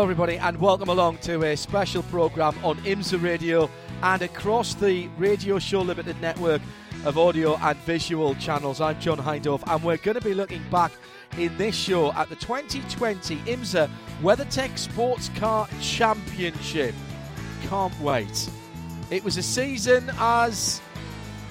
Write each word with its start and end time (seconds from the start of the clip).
Hello, 0.00 0.10
everybody, 0.10 0.38
and 0.38 0.58
welcome 0.58 0.88
along 0.88 1.18
to 1.18 1.44
a 1.44 1.54
special 1.54 2.02
programme 2.04 2.56
on 2.64 2.78
IMSA 2.78 3.22
Radio 3.22 3.68
and 4.02 4.22
across 4.22 4.72
the 4.72 5.08
Radio 5.18 5.58
Show 5.58 5.82
Limited 5.82 6.18
network 6.22 6.62
of 7.04 7.18
audio 7.18 7.56
and 7.56 7.76
visual 7.80 8.34
channels. 8.36 8.80
I'm 8.80 8.98
John 8.98 9.18
Hindhaugh, 9.18 9.62
and 9.66 9.84
we're 9.84 9.98
going 9.98 10.18
to 10.18 10.24
be 10.24 10.32
looking 10.32 10.62
back 10.70 10.90
in 11.36 11.54
this 11.58 11.76
show 11.76 12.14
at 12.14 12.30
the 12.30 12.36
2020 12.36 13.36
IMSA 13.40 13.90
WeatherTech 14.22 14.78
Sports 14.78 15.28
Car 15.36 15.68
Championship. 15.82 16.94
Can't 17.64 18.00
wait. 18.00 18.48
It 19.10 19.22
was 19.22 19.36
a 19.36 19.42
season 19.42 20.10
as 20.18 20.80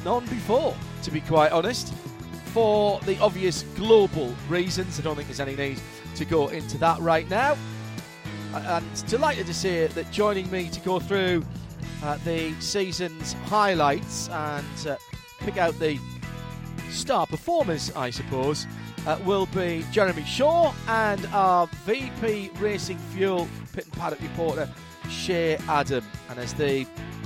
none 0.03 0.25
before, 0.25 0.75
to 1.03 1.11
be 1.11 1.21
quite 1.21 1.51
honest, 1.51 1.93
for 2.45 2.99
the 3.01 3.15
obvious 3.19 3.61
global 3.75 4.33
reasons. 4.47 4.99
I 4.99 5.03
don't 5.03 5.15
think 5.15 5.27
there's 5.27 5.39
any 5.39 5.55
need 5.55 5.79
to 6.15 6.25
go 6.25 6.47
into 6.47 6.79
that 6.79 6.99
right 6.99 7.29
now 7.29 7.55
and 8.53 9.05
delighted 9.07 9.45
to 9.47 9.53
say 9.53 9.87
that 9.87 10.11
joining 10.11 10.49
me 10.51 10.69
to 10.69 10.79
go 10.81 10.99
through 10.99 11.45
uh, 12.03 12.17
the 12.23 12.53
season's 12.59 13.33
highlights 13.33 14.29
and 14.29 14.87
uh, 14.87 14.95
pick 15.39 15.57
out 15.57 15.77
the 15.79 15.99
star 16.89 17.27
performers, 17.27 17.91
I 17.95 18.09
suppose, 18.09 18.65
uh, 19.05 19.17
will 19.25 19.45
be 19.47 19.85
Jeremy 19.91 20.23
Shaw 20.23 20.73
and 20.87 21.25
our 21.27 21.67
VP 21.85 22.51
Racing 22.59 22.97
Fuel 22.97 23.47
pit 23.73 23.85
and 23.85 23.93
paddock 23.93 24.21
reporter, 24.21 24.69
Shea 25.09 25.57
Adam. 25.67 26.03
And 26.29 26.39
as 26.39 26.53
the 26.53 26.85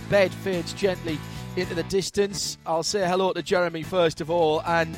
bed 0.10 0.32
fades 0.32 0.74
gently 0.74 1.20
into 1.56 1.76
the 1.76 1.84
distance, 1.84 2.58
I'll 2.66 2.84
say 2.84 3.08
hello 3.08 3.34
to 3.34 3.42
Jeremy 3.42 3.84
first 3.84 4.22
of 4.22 4.30
all. 4.30 4.62
And 4.64 4.98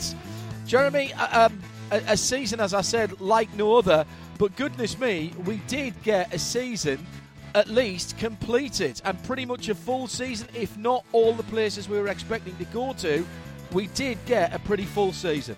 Jeremy, 0.66 1.14
uh, 1.14 1.48
um, 1.48 1.62
a, 1.92 1.98
a 2.08 2.18
season, 2.18 2.60
as 2.60 2.74
I 2.74 2.82
said, 2.82 3.20
like 3.22 3.54
no 3.56 3.78
other. 3.78 4.06
But 4.38 4.56
goodness 4.58 5.00
me, 5.00 5.34
we 5.46 5.58
did 5.68 6.02
get 6.04 6.34
a 6.34 6.40
season 6.40 7.06
at 7.54 7.70
least 7.70 8.18
completed 8.18 9.02
and 9.06 9.22
pretty 9.24 9.46
much 9.46 9.70
a 9.70 9.76
full 9.76 10.08
season, 10.08 10.50
if 10.54 10.78
not 10.78 11.06
all 11.14 11.34
the 11.34 11.44
places 11.44 11.88
we 11.88 11.98
were 11.98 12.10
expecting 12.10 12.56
to 12.58 12.66
go 12.66 12.92
to. 12.94 13.26
We 13.72 13.88
did 13.88 14.18
get 14.26 14.54
a 14.54 14.60
pretty 14.60 14.84
full 14.84 15.14
season. 15.14 15.56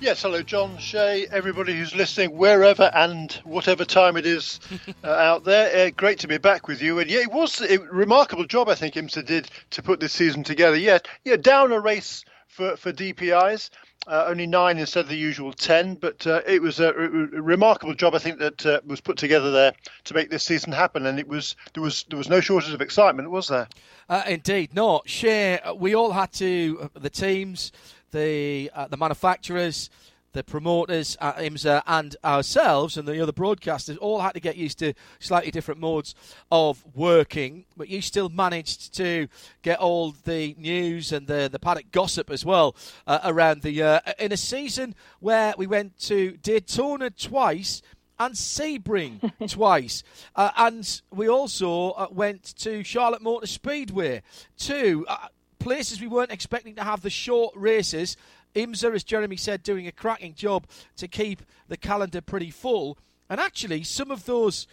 Yes, 0.00 0.22
hello, 0.22 0.42
John, 0.42 0.76
Shea, 0.78 1.26
everybody 1.30 1.74
who's 1.74 1.94
listening, 1.94 2.36
wherever 2.36 2.90
and 2.94 3.32
whatever 3.44 3.84
time 3.84 4.16
it 4.16 4.26
is 4.26 4.60
uh, 5.04 5.08
out 5.08 5.44
there. 5.44 5.86
Uh, 5.86 5.90
great 5.90 6.18
to 6.20 6.28
be 6.28 6.38
back 6.38 6.68
with 6.68 6.80
you. 6.82 6.98
And 6.98 7.10
yeah, 7.10 7.20
it 7.20 7.32
was 7.32 7.60
a 7.60 7.78
remarkable 7.78 8.44
job, 8.44 8.68
I 8.68 8.74
think, 8.74 8.94
IMSA 8.94 9.24
did 9.24 9.50
to 9.70 9.82
put 9.82 10.00
this 10.00 10.12
season 10.12 10.44
together. 10.44 10.76
Yeah, 10.76 10.98
yeah, 11.24 11.36
down 11.36 11.72
a 11.72 11.80
race 11.80 12.24
for, 12.48 12.76
for 12.76 12.92
DPIs 12.92 13.70
uh, 14.06 14.24
only 14.28 14.46
nine 14.46 14.78
instead 14.78 15.00
of 15.00 15.08
the 15.08 15.16
usual 15.16 15.52
ten. 15.52 15.94
But 15.94 16.26
uh, 16.26 16.42
it 16.46 16.62
was 16.62 16.80
a, 16.80 16.92
remarkable 16.92 17.94
job, 17.94 18.14
I 18.14 18.18
think, 18.18 18.38
that 18.38 18.66
uh, 18.66 18.80
was 18.86 19.00
put 19.00 19.16
together 19.16 19.50
there 19.50 19.72
to 20.04 20.14
make 20.14 20.30
this 20.30 20.44
season 20.44 20.72
happen. 20.72 21.06
And 21.06 21.18
it 21.18 21.28
was 21.28 21.56
there 21.74 21.82
was 21.82 22.04
there 22.08 22.18
was 22.18 22.28
no 22.28 22.40
shortage 22.40 22.72
of 22.72 22.80
excitement, 22.80 23.30
was 23.30 23.48
there? 23.48 23.68
Uh, 24.08 24.22
indeed, 24.26 24.74
no. 24.74 25.02
Shea, 25.04 25.60
we 25.76 25.94
all 25.94 26.12
had 26.12 26.32
to 26.34 26.78
uh, 26.94 26.98
the 26.98 27.10
teams, 27.10 27.72
the 28.12 28.70
uh, 28.74 28.88
the 28.88 28.96
manufacturers 28.96 29.90
the 30.36 30.44
promoters 30.44 31.16
at 31.20 31.38
IMSA 31.38 31.82
and 31.86 32.14
ourselves 32.22 32.96
and 32.96 33.08
the 33.08 33.20
other 33.20 33.32
broadcasters 33.32 33.96
all 34.00 34.20
had 34.20 34.34
to 34.34 34.40
get 34.40 34.54
used 34.56 34.78
to 34.78 34.92
slightly 35.18 35.50
different 35.50 35.80
modes 35.80 36.14
of 36.52 36.84
working, 36.94 37.64
but 37.76 37.88
you 37.88 38.02
still 38.02 38.28
managed 38.28 38.94
to 38.94 39.28
get 39.62 39.78
all 39.78 40.12
the 40.24 40.54
news 40.58 41.10
and 41.10 41.26
the, 41.26 41.48
the 41.50 41.58
paddock 41.58 41.90
gossip 41.90 42.30
as 42.30 42.44
well 42.44 42.76
uh, 43.06 43.20
around 43.24 43.62
the 43.62 43.72
year 43.72 44.00
in 44.18 44.30
a 44.30 44.36
season 44.36 44.94
where 45.20 45.54
we 45.56 45.66
went 45.66 45.98
to 45.98 46.36
Daytona 46.42 47.08
twice 47.10 47.80
and 48.18 48.34
Sebring 48.34 49.32
twice. 49.48 50.02
Uh, 50.34 50.50
and 50.56 51.00
we 51.10 51.28
also 51.28 51.92
uh, 51.92 52.08
went 52.10 52.44
to 52.58 52.84
Charlotte 52.84 53.22
Motor 53.22 53.46
Speedway, 53.46 54.22
two 54.58 55.06
uh, 55.08 55.28
places 55.58 56.00
we 56.00 56.06
weren't 56.06 56.30
expecting 56.30 56.74
to 56.76 56.84
have 56.84 57.00
the 57.00 57.10
short 57.10 57.54
races 57.56 58.16
IMSA, 58.56 58.94
as 58.94 59.04
Jeremy 59.04 59.36
said, 59.36 59.62
doing 59.62 59.86
a 59.86 59.92
cracking 59.92 60.34
job 60.34 60.66
to 60.96 61.06
keep 61.06 61.42
the 61.68 61.76
calendar 61.76 62.20
pretty 62.20 62.50
full. 62.50 62.98
And 63.28 63.38
actually, 63.38 63.84
some 63.84 64.10
of 64.10 64.24
those, 64.24 64.66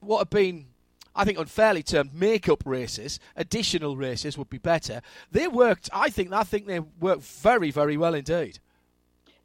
what 0.00 0.18
have 0.18 0.30
been, 0.30 0.66
I 1.14 1.24
think, 1.24 1.38
unfairly 1.38 1.82
termed 1.82 2.14
makeup 2.14 2.62
races, 2.64 3.20
additional 3.36 3.96
races 3.96 4.38
would 4.38 4.50
be 4.50 4.58
better. 4.58 5.02
They 5.30 5.48
worked, 5.48 5.90
I 5.92 6.08
think, 6.08 6.32
I 6.32 6.44
think 6.44 6.66
they 6.66 6.80
worked 6.80 7.22
very, 7.22 7.70
very 7.70 7.96
well 7.96 8.14
indeed. 8.14 8.58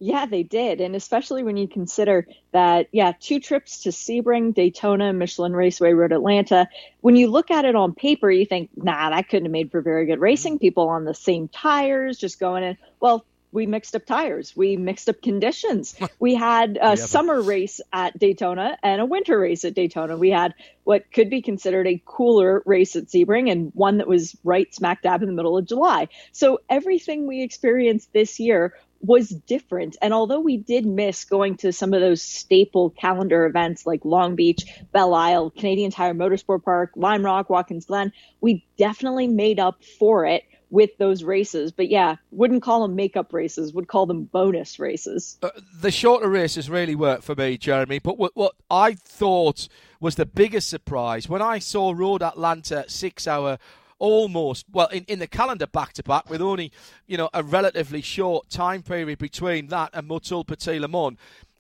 Yeah, 0.02 0.26
they 0.26 0.44
did. 0.44 0.80
And 0.80 0.96
especially 0.96 1.44
when 1.44 1.58
you 1.58 1.68
consider 1.68 2.26
that, 2.54 2.88
yeah, 2.94 3.12
two 3.20 3.42
trips 3.42 3.84
to 3.84 3.90
Sebring, 3.90 4.54
Daytona, 4.54 5.12
Michelin 5.12 5.54
Raceway, 5.54 5.92
Road 5.92 6.14
Atlanta. 6.14 6.70
When 7.02 7.18
you 7.18 7.28
look 7.28 7.52
at 7.52 7.66
it 7.66 7.76
on 7.76 7.94
paper, 7.94 8.32
you 8.32 8.46
think, 8.46 8.70
nah, 8.78 9.10
that 9.10 9.28
couldn't 9.28 9.46
have 9.46 9.52
made 9.52 9.72
for 9.72 9.82
very 9.82 10.06
good 10.06 10.20
racing. 10.20 10.54
Mm-hmm. 10.54 10.62
People 10.62 10.88
on 10.88 11.04
the 11.04 11.14
same 11.14 11.50
tires, 11.50 12.18
just 12.18 12.40
going 12.40 12.64
in. 12.64 12.78
Well, 13.02 13.26
we 13.52 13.66
mixed 13.66 13.96
up 13.96 14.06
tires. 14.06 14.56
We 14.56 14.78
mixed 14.78 15.10
up 15.10 15.22
conditions. 15.22 15.96
we 16.20 16.36
had 16.36 16.78
a 16.78 16.90
yeah, 16.90 16.96
summer 16.96 17.42
race 17.42 17.82
at 17.92 18.18
Daytona 18.18 18.78
and 18.84 19.02
a 19.02 19.06
winter 19.06 19.40
race 19.40 19.66
at 19.66 19.74
Daytona. 19.74 20.18
We 20.18 20.30
had 20.30 20.54
what 20.84 21.12
could 21.12 21.30
be 21.30 21.42
considered 21.42 21.88
a 21.88 22.02
cooler 22.06 22.62
race 22.66 22.96
at 22.96 23.06
Sebring 23.06 23.52
and 23.52 23.72
one 23.74 23.98
that 23.98 24.08
was 24.08 24.36
right 24.44 24.74
smack 24.74 25.02
dab 25.02 25.22
in 25.22 25.28
the 25.28 25.34
middle 25.34 25.58
of 25.58 25.66
July. 25.66 26.08
So 26.32 26.60
everything 26.70 27.28
we 27.28 27.44
experienced 27.44 28.12
this 28.14 28.40
year 28.40 28.74
was 29.02 29.30
different. 29.30 29.98
And 30.02 30.14
although 30.14 30.42
we 30.42 30.58
did 30.58 30.86
miss 30.86 31.24
going 31.24 31.58
to 31.58 31.72
some 31.72 31.94
of 31.94 32.02
those 32.02 32.22
staple 32.22 32.90
calendar 32.90 33.46
events 33.46 33.86
like 33.86 34.04
Long 34.04 34.36
Beach, 34.36 34.66
Belle 34.92 35.14
Isle, 35.14 35.52
Canadian 35.52 35.92
Tire 35.92 36.14
Motorsport 36.14 36.64
Park, 36.64 36.92
Lime 36.96 37.24
Rock, 37.24 37.50
Watkins 37.50 37.86
Glen, 37.86 38.12
we 38.42 38.66
definitely 38.78 39.28
made 39.28 39.60
up 39.60 39.84
for 39.84 40.26
it 40.26 40.44
with 40.70 40.98
those 40.98 41.24
races. 41.24 41.72
But 41.72 41.90
yeah, 41.90 42.16
wouldn't 42.32 42.64
call 42.64 42.82
them 42.82 42.96
makeup 42.96 43.34
races, 43.34 43.74
would 43.74 43.88
call 43.88 44.06
them 44.06 44.24
bonus 44.24 44.80
races. 44.80 45.38
Uh, 45.42 45.50
the 45.80 45.92
shorter 45.92 46.30
races 46.30 46.70
really 46.70 46.96
worked 46.96 47.24
for 47.24 47.36
me, 47.36 47.58
Jeremy. 47.58 48.00
But 48.00 48.18
what, 48.18 48.36
what 48.36 48.56
I 48.70 48.94
thought 48.94 49.68
was 50.00 50.16
the 50.16 50.26
biggest 50.26 50.70
surprise 50.70 51.28
when 51.28 51.42
I 51.42 51.60
saw 51.60 51.92
Road 51.92 52.24
Atlanta 52.24 52.86
six 52.88 53.28
hour 53.28 53.58
almost 54.00 54.66
well 54.72 54.88
in, 54.88 55.04
in 55.10 55.20
the 55.20 55.28
calendar 55.28 55.68
back 55.68 55.92
to 55.92 56.02
back 56.02 56.30
with 56.30 56.42
only 56.42 56.72
you 57.06 57.18
know 57.18 57.30
a 57.34 57.44
relatively 57.44 58.02
short 58.02 58.50
time 58.50 58.82
period 58.82 59.20
between 59.20 59.68
that 59.68 59.90
and 59.94 60.10
Motul 60.10 60.48
Petit 60.48 60.80
Le 60.80 60.88
Mans 60.88 61.18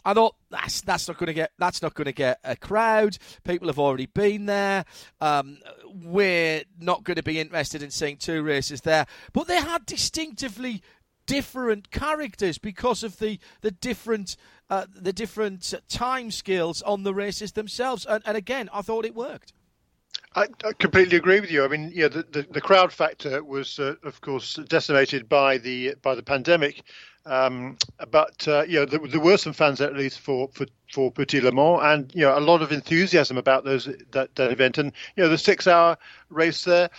I 0.09 0.13
thought 0.15 0.35
that's 0.49 0.81
that's 0.81 1.07
not 1.07 1.17
going 1.17 1.27
to 1.27 1.33
get 1.33 1.51
that's 1.59 1.83
not 1.83 1.93
going 1.93 2.05
to 2.05 2.11
get 2.11 2.39
a 2.43 2.55
crowd. 2.55 3.19
People 3.43 3.67
have 3.67 3.77
already 3.77 4.07
been 4.07 4.47
there. 4.47 4.85
Um, 5.21 5.59
we're 5.85 6.63
not 6.79 7.03
going 7.03 7.17
to 7.17 7.23
be 7.23 7.39
interested 7.39 7.83
in 7.83 7.91
seeing 7.91 8.17
two 8.17 8.41
races 8.41 8.81
there. 8.81 9.05
But 9.33 9.47
they 9.47 9.61
had 9.61 9.85
distinctively 9.85 10.81
different 11.27 11.91
characters 11.91 12.57
because 12.57 13.03
of 13.03 13.19
the 13.19 13.39
the 13.61 13.69
different 13.69 14.35
uh, 14.71 14.87
the 14.91 15.13
different 15.13 15.75
time 15.87 16.31
scales 16.31 16.81
on 16.81 17.03
the 17.03 17.13
races 17.13 17.51
themselves. 17.51 18.07
And, 18.07 18.23
and 18.25 18.35
again, 18.35 18.67
I 18.73 18.81
thought 18.81 19.05
it 19.05 19.13
worked. 19.13 19.53
I, 20.35 20.47
I, 20.63 20.73
completely 20.73 21.17
agree 21.17 21.39
with 21.39 21.51
you. 21.51 21.63
I 21.63 21.67
mean, 21.67 21.91
yeah, 21.93 22.07
the, 22.07 22.23
the, 22.23 22.47
the 22.49 22.61
crowd 22.61 22.91
factor 22.91 23.43
was, 23.43 23.79
uh, 23.79 23.95
of 24.03 24.21
course, 24.21 24.55
decimated 24.67 25.27
by 25.27 25.57
the 25.57 25.95
by 26.01 26.13
the 26.15 26.23
pandemic, 26.23 26.83
um, 27.29 27.77
but 28.09 28.47
uh, 28.47 28.63
you 28.67 28.79
know, 28.79 28.85
there, 28.85 28.99
there, 28.99 29.19
were 29.19 29.37
some 29.37 29.53
fans 29.53 29.81
at 29.81 29.95
least 29.95 30.19
for 30.19 30.49
for 30.51 30.65
for 30.91 31.11
Petit 31.11 31.41
Le 31.41 31.51
Mans, 31.51 31.79
and 31.83 32.11
you 32.15 32.21
know, 32.21 32.35
a 32.35 32.39
lot 32.39 32.63
of 32.63 32.71
enthusiasm 32.71 33.37
about 33.37 33.63
those 33.63 33.87
that, 34.11 34.33
that 34.35 34.51
event. 34.51 34.79
And 34.79 34.91
you 35.15 35.23
know, 35.23 35.29
the 35.29 35.37
six-hour 35.37 35.97
race 36.29 36.63
there, 36.63 36.89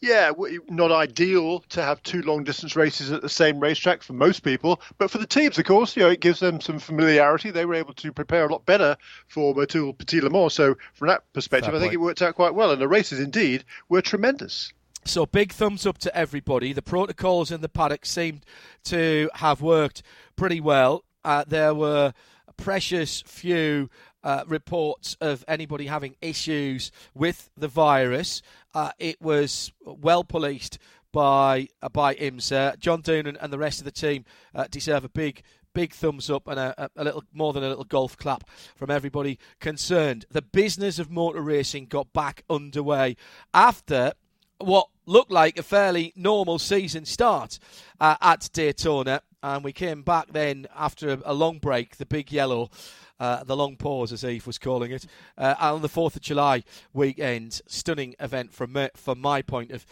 yeah, 0.00 0.30
not 0.68 0.92
ideal 0.92 1.60
to 1.70 1.82
have 1.82 2.00
two 2.04 2.22
long-distance 2.22 2.76
races 2.76 3.10
at 3.10 3.20
the 3.20 3.28
same 3.28 3.58
racetrack 3.58 4.04
for 4.04 4.12
most 4.12 4.44
people, 4.44 4.80
but 4.96 5.10
for 5.10 5.18
the 5.18 5.26
teams, 5.26 5.58
of 5.58 5.64
course, 5.64 5.96
you 5.96 6.04
know, 6.04 6.10
it 6.10 6.20
gives 6.20 6.38
them 6.38 6.60
some 6.60 6.78
familiarity. 6.78 7.50
They 7.50 7.66
were 7.66 7.74
able 7.74 7.94
to 7.94 8.12
prepare 8.12 8.46
a 8.46 8.52
lot 8.52 8.64
better 8.64 8.96
for 9.26 9.54
Motul 9.54 9.98
Petit 9.98 10.20
Le 10.20 10.30
Mans. 10.30 10.52
So 10.52 10.76
from 10.94 11.08
that 11.08 11.24
perspective, 11.32 11.74
I 11.74 11.80
think 11.80 11.92
it 11.92 12.00
worked 12.00 12.22
out 12.22 12.36
quite 12.36 12.54
well, 12.54 12.70
and 12.70 12.80
the 12.80 12.86
races 12.86 13.18
indeed 13.18 13.64
were 13.88 14.02
tremendous. 14.02 14.72
So 15.04 15.26
big 15.26 15.52
thumbs 15.52 15.86
up 15.86 15.98
to 15.98 16.16
everybody. 16.16 16.72
The 16.72 16.82
protocols 16.82 17.50
in 17.50 17.60
the 17.60 17.68
paddock 17.68 18.06
seemed 18.06 18.44
to 18.84 19.30
have 19.34 19.60
worked 19.60 20.02
pretty 20.36 20.60
well. 20.60 21.04
Uh, 21.24 21.44
there 21.46 21.74
were 21.74 22.12
precious 22.56 23.22
few 23.26 23.88
uh, 24.22 24.44
reports 24.46 25.16
of 25.20 25.44
anybody 25.48 25.86
having 25.86 26.14
issues 26.20 26.92
with 27.14 27.50
the 27.56 27.68
virus. 27.68 28.42
Uh, 28.74 28.92
it 28.98 29.20
was 29.20 29.72
well 29.84 30.24
policed 30.24 30.78
by 31.12 31.68
uh, 31.82 31.88
by 31.88 32.14
IMSA. 32.14 32.78
John 32.78 33.02
Doonan 33.02 33.36
and 33.40 33.52
the 33.52 33.58
rest 33.58 33.80
of 33.80 33.84
the 33.84 33.90
team 33.90 34.24
uh, 34.54 34.66
deserve 34.70 35.04
a 35.04 35.08
big 35.08 35.42
big 35.72 35.92
thumbs 35.92 36.28
up 36.28 36.48
and 36.48 36.58
a, 36.58 36.90
a, 36.96 37.04
little 37.04 37.22
more 37.32 37.52
than 37.52 37.62
a 37.62 37.68
little 37.68 37.84
golf 37.84 38.16
clap 38.16 38.42
from 38.74 38.90
everybody 38.90 39.38
concerned. 39.60 40.26
The 40.28 40.42
business 40.42 40.98
of 40.98 41.10
motor 41.10 41.40
racing 41.40 41.86
got 41.86 42.12
back 42.12 42.42
underway 42.50 43.16
after 43.54 44.12
what 44.60 44.88
looked 45.06 45.30
like 45.30 45.58
a 45.58 45.62
fairly 45.62 46.12
normal 46.16 46.58
season 46.58 47.04
start 47.04 47.58
uh, 48.00 48.16
at 48.20 48.48
Daytona. 48.52 49.22
And 49.42 49.64
we 49.64 49.72
came 49.72 50.02
back 50.02 50.32
then 50.32 50.66
after 50.76 51.10
a, 51.10 51.18
a 51.24 51.34
long 51.34 51.58
break, 51.58 51.96
the 51.96 52.06
big 52.06 52.30
yellow. 52.30 52.70
Uh, 53.18 53.44
the 53.44 53.54
long 53.54 53.76
pause, 53.76 54.12
as 54.12 54.24
Eve 54.24 54.46
was 54.46 54.56
calling 54.56 54.92
it, 54.92 55.04
uh, 55.36 55.54
on 55.58 55.82
the 55.82 55.90
Fourth 55.90 56.16
of 56.16 56.22
July 56.22 56.64
weekend. 56.94 57.60
Stunning 57.66 58.14
event 58.18 58.54
from 58.54 58.74
from 58.94 59.20
my 59.20 59.42
point 59.42 59.72
of 59.72 59.84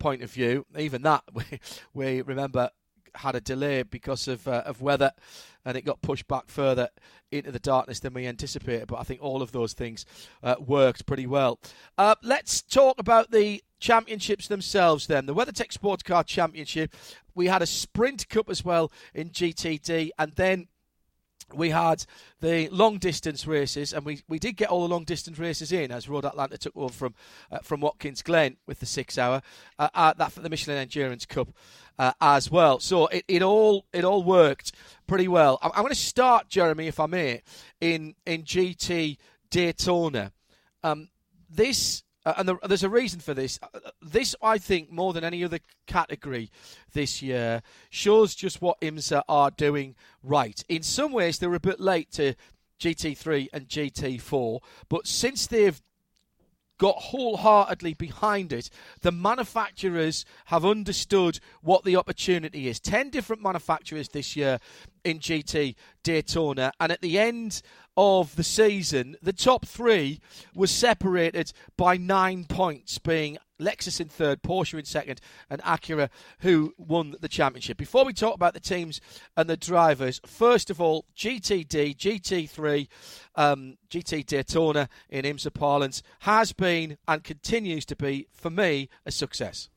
point 0.00 0.22
of 0.22 0.30
view. 0.32 0.66
Even 0.76 1.02
that, 1.02 1.22
we, 1.32 1.44
we 1.92 2.22
remember 2.22 2.70
had 3.16 3.36
a 3.36 3.40
delay 3.40 3.82
because 3.82 4.28
of 4.28 4.46
uh, 4.48 4.62
of 4.66 4.82
weather, 4.82 5.12
and 5.64 5.76
it 5.76 5.82
got 5.82 6.02
pushed 6.02 6.26
back 6.26 6.48
further 6.48 6.88
into 7.30 7.52
the 7.52 7.58
darkness 7.58 8.00
than 8.00 8.14
we 8.14 8.26
anticipated. 8.26 8.88
But 8.88 8.98
I 8.98 9.02
think 9.04 9.22
all 9.22 9.42
of 9.42 9.52
those 9.52 9.72
things 9.72 10.04
uh, 10.42 10.56
worked 10.58 11.06
pretty 11.06 11.26
well. 11.26 11.58
Uh, 11.96 12.14
let's 12.22 12.62
talk 12.62 12.98
about 12.98 13.30
the 13.30 13.62
championships 13.84 14.48
themselves 14.48 15.06
then. 15.06 15.26
The 15.26 15.34
WeatherTech 15.34 15.70
Sports 15.70 16.02
Car 16.02 16.24
Championship. 16.24 16.94
We 17.34 17.48
had 17.48 17.60
a 17.60 17.66
sprint 17.66 18.28
cup 18.30 18.48
as 18.48 18.64
well 18.64 18.90
in 19.12 19.28
GTD, 19.28 20.10
and 20.18 20.32
then 20.32 20.68
we 21.52 21.68
had 21.68 22.06
the 22.40 22.70
long 22.70 22.96
distance 22.96 23.46
races, 23.46 23.92
and 23.92 24.06
we, 24.06 24.22
we 24.26 24.38
did 24.38 24.56
get 24.56 24.70
all 24.70 24.88
the 24.88 24.94
long 24.94 25.04
distance 25.04 25.38
races 25.38 25.70
in 25.70 25.92
as 25.92 26.08
Road 26.08 26.24
Atlanta 26.24 26.56
took 26.56 26.74
over 26.74 26.94
from 26.94 27.14
uh, 27.52 27.58
from 27.58 27.82
Watkins 27.82 28.22
Glen 28.22 28.56
with 28.66 28.80
the 28.80 28.86
six 28.86 29.18
hour. 29.18 29.42
Uh, 29.78 29.90
uh, 29.92 30.14
that 30.14 30.32
for 30.32 30.40
the 30.40 30.48
Michelin 30.48 30.78
Endurance 30.78 31.26
Cup 31.26 31.48
uh, 31.98 32.12
as 32.22 32.50
well. 32.50 32.80
So 32.80 33.08
it, 33.08 33.24
it 33.28 33.42
all 33.42 33.84
it 33.92 34.04
all 34.04 34.22
worked 34.22 34.72
pretty 35.06 35.28
well. 35.28 35.58
I'm, 35.60 35.72
I'm 35.74 35.82
going 35.82 35.90
to 35.90 35.94
start, 35.94 36.48
Jeremy, 36.48 36.86
if 36.86 36.98
I 36.98 37.06
may, 37.06 37.42
in 37.82 38.14
in 38.24 38.44
GT 38.44 39.18
Daytona. 39.50 40.32
Um, 40.82 41.10
this 41.50 42.04
uh, 42.24 42.34
and 42.38 42.48
the, 42.48 42.56
there's 42.66 42.82
a 42.82 42.88
reason 42.88 43.20
for 43.20 43.34
this. 43.34 43.58
Uh, 43.62 43.78
this, 44.00 44.34
I 44.42 44.58
think, 44.58 44.90
more 44.90 45.12
than 45.12 45.24
any 45.24 45.44
other 45.44 45.58
category 45.86 46.50
this 46.92 47.22
year, 47.22 47.62
shows 47.90 48.34
just 48.34 48.62
what 48.62 48.80
IMSA 48.80 49.22
are 49.28 49.50
doing 49.50 49.94
right. 50.22 50.62
In 50.68 50.82
some 50.82 51.12
ways, 51.12 51.38
they're 51.38 51.54
a 51.54 51.60
bit 51.60 51.80
late 51.80 52.10
to 52.12 52.34
GT3 52.80 53.48
and 53.52 53.68
GT4, 53.68 54.60
but 54.88 55.06
since 55.06 55.46
they've 55.46 55.80
got 56.78 56.96
wholeheartedly 56.96 57.94
behind 57.94 58.52
it. 58.52 58.68
The 59.00 59.12
manufacturers 59.12 60.24
have 60.46 60.64
understood 60.64 61.38
what 61.62 61.84
the 61.84 61.96
opportunity 61.96 62.68
is. 62.68 62.80
Ten 62.80 63.10
different 63.10 63.42
manufacturers 63.42 64.08
this 64.08 64.34
year 64.36 64.58
in 65.04 65.18
GT 65.18 65.76
Daytona, 66.02 66.72
and 66.80 66.90
at 66.90 67.00
the 67.00 67.18
end 67.18 67.62
of 67.96 68.36
the 68.36 68.44
season, 68.44 69.16
the 69.22 69.32
top 69.32 69.66
three 69.66 70.20
was 70.54 70.70
separated 70.70 71.52
by 71.76 71.96
nine 71.96 72.44
points, 72.44 72.98
being 72.98 73.38
Lexus 73.60 74.00
in 74.00 74.08
third, 74.08 74.42
Porsche 74.42 74.78
in 74.78 74.84
second, 74.84 75.20
and 75.48 75.62
Acura 75.62 76.08
who 76.40 76.74
won 76.76 77.14
the 77.20 77.28
championship. 77.28 77.76
Before 77.76 78.04
we 78.04 78.12
talk 78.12 78.34
about 78.34 78.54
the 78.54 78.60
teams 78.60 79.00
and 79.36 79.48
the 79.48 79.56
drivers, 79.56 80.20
first 80.26 80.70
of 80.70 80.80
all, 80.80 81.04
GTD, 81.16 81.96
GT3, 81.96 82.88
um, 83.36 83.78
GT 83.88 84.26
Daytona 84.26 84.88
in 85.08 85.24
IMSA 85.24 85.54
parlance 85.54 86.02
has 86.20 86.52
been 86.52 86.98
and 87.06 87.22
continues 87.22 87.84
to 87.86 87.96
be, 87.96 88.26
for 88.32 88.50
me, 88.50 88.88
a 89.06 89.10
success. 89.10 89.68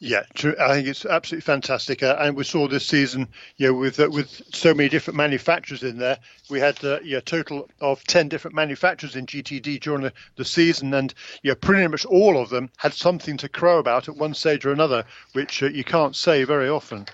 Yeah, 0.00 0.22
true. 0.34 0.54
I 0.60 0.74
think 0.74 0.86
it's 0.86 1.04
absolutely 1.04 1.44
fantastic, 1.44 2.04
uh, 2.04 2.16
and 2.20 2.36
we 2.36 2.44
saw 2.44 2.68
this 2.68 2.86
season, 2.86 3.26
you 3.56 3.66
know, 3.66 3.74
with 3.74 3.98
uh, 3.98 4.08
with 4.08 4.42
so 4.54 4.72
many 4.72 4.88
different 4.88 5.16
manufacturers 5.16 5.82
in 5.82 5.98
there. 5.98 6.18
We 6.48 6.60
had 6.60 6.84
uh, 6.84 7.00
a 7.00 7.20
total 7.20 7.68
of 7.80 8.04
ten 8.04 8.28
different 8.28 8.54
manufacturers 8.54 9.16
in 9.16 9.26
GTD 9.26 9.80
during 9.80 10.02
the, 10.02 10.12
the 10.36 10.44
season, 10.44 10.94
and 10.94 11.12
yeah, 11.42 11.54
pretty 11.60 11.84
much 11.88 12.04
all 12.04 12.40
of 12.40 12.48
them 12.48 12.70
had 12.76 12.94
something 12.94 13.36
to 13.38 13.48
crow 13.48 13.80
about 13.80 14.08
at 14.08 14.16
one 14.16 14.34
stage 14.34 14.64
or 14.64 14.70
another, 14.70 15.04
which 15.32 15.64
uh, 15.64 15.66
you 15.66 15.82
can't 15.82 16.14
say 16.14 16.44
very 16.44 16.68
often. 16.68 17.06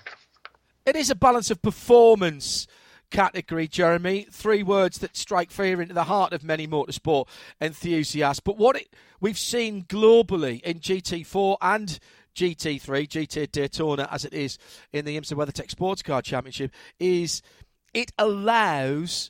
It 0.85 0.95
is 0.95 1.09
a 1.09 1.15
balance 1.15 1.49
of 1.49 1.63
performance 1.63 2.67
category, 3.09 3.67
Jeremy. 3.67 4.27
Three 4.29 4.61
words 4.61 4.99
that 4.99 5.17
strike 5.17 5.49
fear 5.49 5.81
into 5.81 5.95
the 5.95 6.03
heart 6.03 6.33
of 6.33 6.43
many 6.43 6.67
motorsport 6.67 7.27
enthusiasts. 7.59 8.41
But 8.41 8.57
what 8.57 8.75
it, 8.75 8.93
we've 9.19 9.39
seen 9.39 9.85
globally 9.85 10.61
in 10.61 10.79
GT4 10.79 11.57
and 11.61 11.97
GT3, 12.35 13.07
GT 13.07 13.51
Daytona, 13.51 14.07
as 14.11 14.25
it 14.25 14.33
is 14.33 14.57
in 14.91 15.05
the 15.05 15.17
IMSA 15.17 15.33
WeatherTech 15.33 15.71
Sports 15.71 16.01
Car 16.01 16.21
Championship, 16.21 16.71
is 16.99 17.41
it 17.93 18.11
allows 18.17 19.29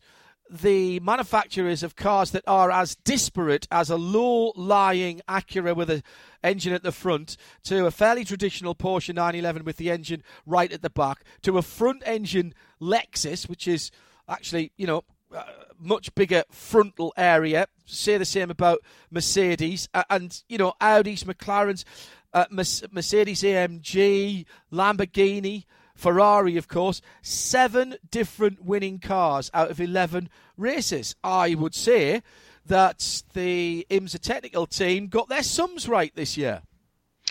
the 0.49 0.99
manufacturers 0.99 1.81
of 1.81 1.95
cars 1.95 2.31
that 2.31 2.43
are 2.45 2.69
as 2.69 2.95
disparate 2.95 3.67
as 3.71 3.89
a 3.89 3.95
low-lying 3.95 5.21
Acura 5.27 5.75
with 5.75 5.89
an 5.89 6.03
engine 6.43 6.73
at 6.73 6.83
the 6.83 6.91
front 6.91 7.35
to 7.63 7.85
a 7.85 7.91
fairly 7.91 8.23
traditional 8.23 8.75
Porsche 8.75 9.13
911 9.13 9.63
with 9.63 9.77
the 9.77 9.89
engine 9.89 10.23
right 10.45 10.71
at 10.71 10.81
the 10.81 10.89
back 10.89 11.23
to 11.41 11.57
a 11.57 11.63
front-engine 11.63 12.53
Lexus, 12.79 13.49
which 13.49 13.67
is 13.67 13.89
actually, 14.29 14.71
you 14.77 14.85
know, 14.85 15.03
uh, 15.35 15.43
much 15.79 16.13
bigger 16.13 16.43
frontal 16.49 17.13
area. 17.17 17.67
Say 17.85 18.17
the 18.17 18.25
same 18.25 18.51
about 18.51 18.79
Mercedes 19.09 19.89
and, 20.09 20.43
you 20.47 20.57
know, 20.57 20.73
Audis, 20.79 21.23
McLarens 21.23 21.83
uh, 22.35 22.45
Mercedes 22.51 23.41
AMG, 23.41 24.45
Lamborghini, 24.71 25.63
Ferrari, 25.95 26.57
of 26.57 26.67
course. 26.67 27.01
Seven 27.21 27.95
different 28.11 28.63
winning 28.63 28.99
cars 28.99 29.49
out 29.53 29.71
of 29.71 29.79
11 29.79 30.29
races. 30.57 31.15
I 31.23 31.55
would 31.55 31.73
say 31.73 32.21
that 32.65 33.23
the 33.33 33.87
IMSA 33.89 34.19
technical 34.19 34.67
team 34.67 35.07
got 35.07 35.29
their 35.29 35.43
sums 35.43 35.87
right 35.87 36.13
this 36.15 36.35
year. 36.35 36.61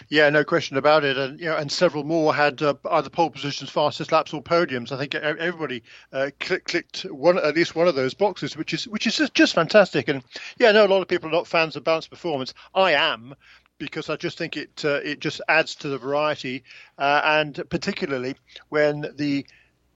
Yeah, 0.08 0.28
no 0.28 0.42
question 0.42 0.76
about 0.76 1.04
it, 1.04 1.16
and 1.16 1.38
you 1.38 1.46
know, 1.46 1.56
and 1.56 1.70
several 1.70 2.02
more 2.02 2.34
had 2.34 2.61
uh, 2.62 2.75
either 2.90 3.08
pole 3.11 3.30
positions, 3.30 3.70
fastest 3.70 4.11
laps, 4.11 4.34
or 4.34 4.42
podiums. 4.42 4.90
I 4.90 4.99
think 4.99 5.14
everybody 5.14 5.84
uh, 6.12 6.30
click, 6.40 6.64
clicked 6.64 7.02
one 7.02 7.38
at 7.38 7.54
least 7.54 7.76
one 7.76 7.87
of 7.87 7.94
those 7.94 8.12
boxes, 8.12 8.56
which 8.56 8.75
is 8.75 8.88
which 8.88 9.06
is 9.06 9.16
just, 9.16 9.34
just 9.34 9.54
fantastic. 9.54 10.08
And 10.08 10.25
yeah, 10.58 10.70
I 10.70 10.73
know 10.73 10.84
a 10.84 10.88
lot 10.88 11.02
of 11.02 11.06
people 11.06 11.28
are 11.28 11.32
not 11.32 11.46
fans 11.46 11.76
of 11.76 11.84
balanced 11.84 12.11
performance. 12.11 12.54
I 12.75 12.92
am, 12.92 13.37
because 13.78 14.11
I 14.11 14.16
just 14.16 14.38
think 14.38 14.57
it 14.57 14.85
uh, 14.85 15.00
it 15.04 15.21
just 15.21 15.40
adds 15.49 15.75
to 15.76 15.88
the 15.88 15.99
variety, 15.99 16.64
uh, 16.99 17.21
and 17.25 17.62
particularly 17.69 18.37
when 18.69 19.07
the 19.16 19.47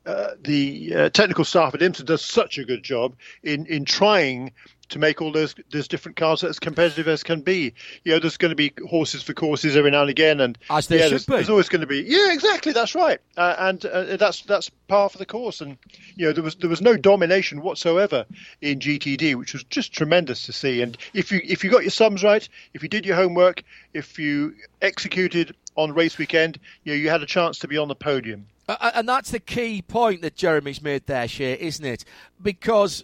uh, 0.06 0.30
the 0.40 0.94
uh, 0.94 1.11
technical 1.11 1.44
staff 1.44 1.75
at 1.75 1.80
IMSA 1.80 2.04
does 2.04 2.25
such 2.25 2.58
a 2.58 2.64
good 2.64 2.82
job 2.82 3.14
in 3.42 3.66
in 3.66 3.85
trying 3.85 4.52
to 4.88 4.99
make 4.99 5.21
all 5.21 5.33
those 5.33 5.54
those 5.71 5.88
different 5.88 6.16
cars 6.16 6.42
as 6.45 6.59
competitive 6.59 7.09
as 7.09 7.23
can 7.23 7.40
be. 7.40 7.75
You 8.04 8.12
know, 8.12 8.18
there's 8.18 8.37
going 8.37 8.50
to 8.50 8.57
be 8.57 8.73
horses 8.88 9.23
for 9.23 9.35
courses 9.35 9.76
every 9.76 9.90
now 9.90 10.02
and 10.02 10.11
again, 10.11 10.40
and 10.40 10.59
as 10.71 10.87
there 10.87 10.99
yeah, 10.99 11.09
there's, 11.09 11.26
there's, 11.26 11.50
always 11.50 11.68
going 11.68 11.80
to 11.80 11.87
be. 11.87 12.02
Yeah, 12.07 12.33
exactly. 12.33 12.73
That's 12.73 12.95
right, 12.95 13.21
uh, 13.37 13.57
and 13.59 13.85
uh, 13.87 14.16
that's 14.16 14.42
that's 14.42 14.71
par 14.88 15.09
for 15.09 15.18
the 15.18 15.26
course. 15.26 15.61
And 15.61 15.78
you 16.16 16.26
know, 16.26 16.33
there 16.33 16.45
was 16.45 16.57
there 16.57 16.71
was 16.71 16.80
no 16.80 16.97
domination 16.97 17.62
whatsoever 17.62 18.26
in 18.61 18.78
GTD, 18.78 19.35
which 19.35 19.52
was 19.52 19.64
just 19.64 19.92
tremendous 19.92 20.47
to 20.47 20.52
see. 20.52 20.83
And 20.83 20.97
if 21.14 21.30
you 21.30 21.40
if 21.45 21.64
you 21.64 21.71
got 21.71 21.83
your 21.83 21.90
sums 21.90 22.25
right, 22.25 22.49
if 22.75 22.83
you 22.83 22.88
did 22.88 23.07
your 23.07 23.16
homework, 23.16 23.62
if 23.95 24.18
you 24.18 24.54
executed 24.83 25.54
on 25.76 25.92
race 25.92 26.18
weekend, 26.18 26.59
you 26.85 26.92
know, 26.92 26.97
you 26.97 27.09
had 27.09 27.23
a 27.23 27.26
chance 27.26 27.59
to 27.61 27.68
be 27.68 27.78
on 27.78 27.88
the 27.88 27.95
podium. 27.95 28.47
Uh, 28.68 28.90
and 28.95 29.09
that's 29.09 29.30
the 29.30 29.40
key 29.40 29.80
point 29.80 30.21
that 30.21 30.37
Jeremy's 30.37 30.83
made 30.83 31.07
there, 31.07 31.26
Shea, 31.26 31.59
isn't 31.59 31.85
it? 31.85 32.04
Because 32.42 33.02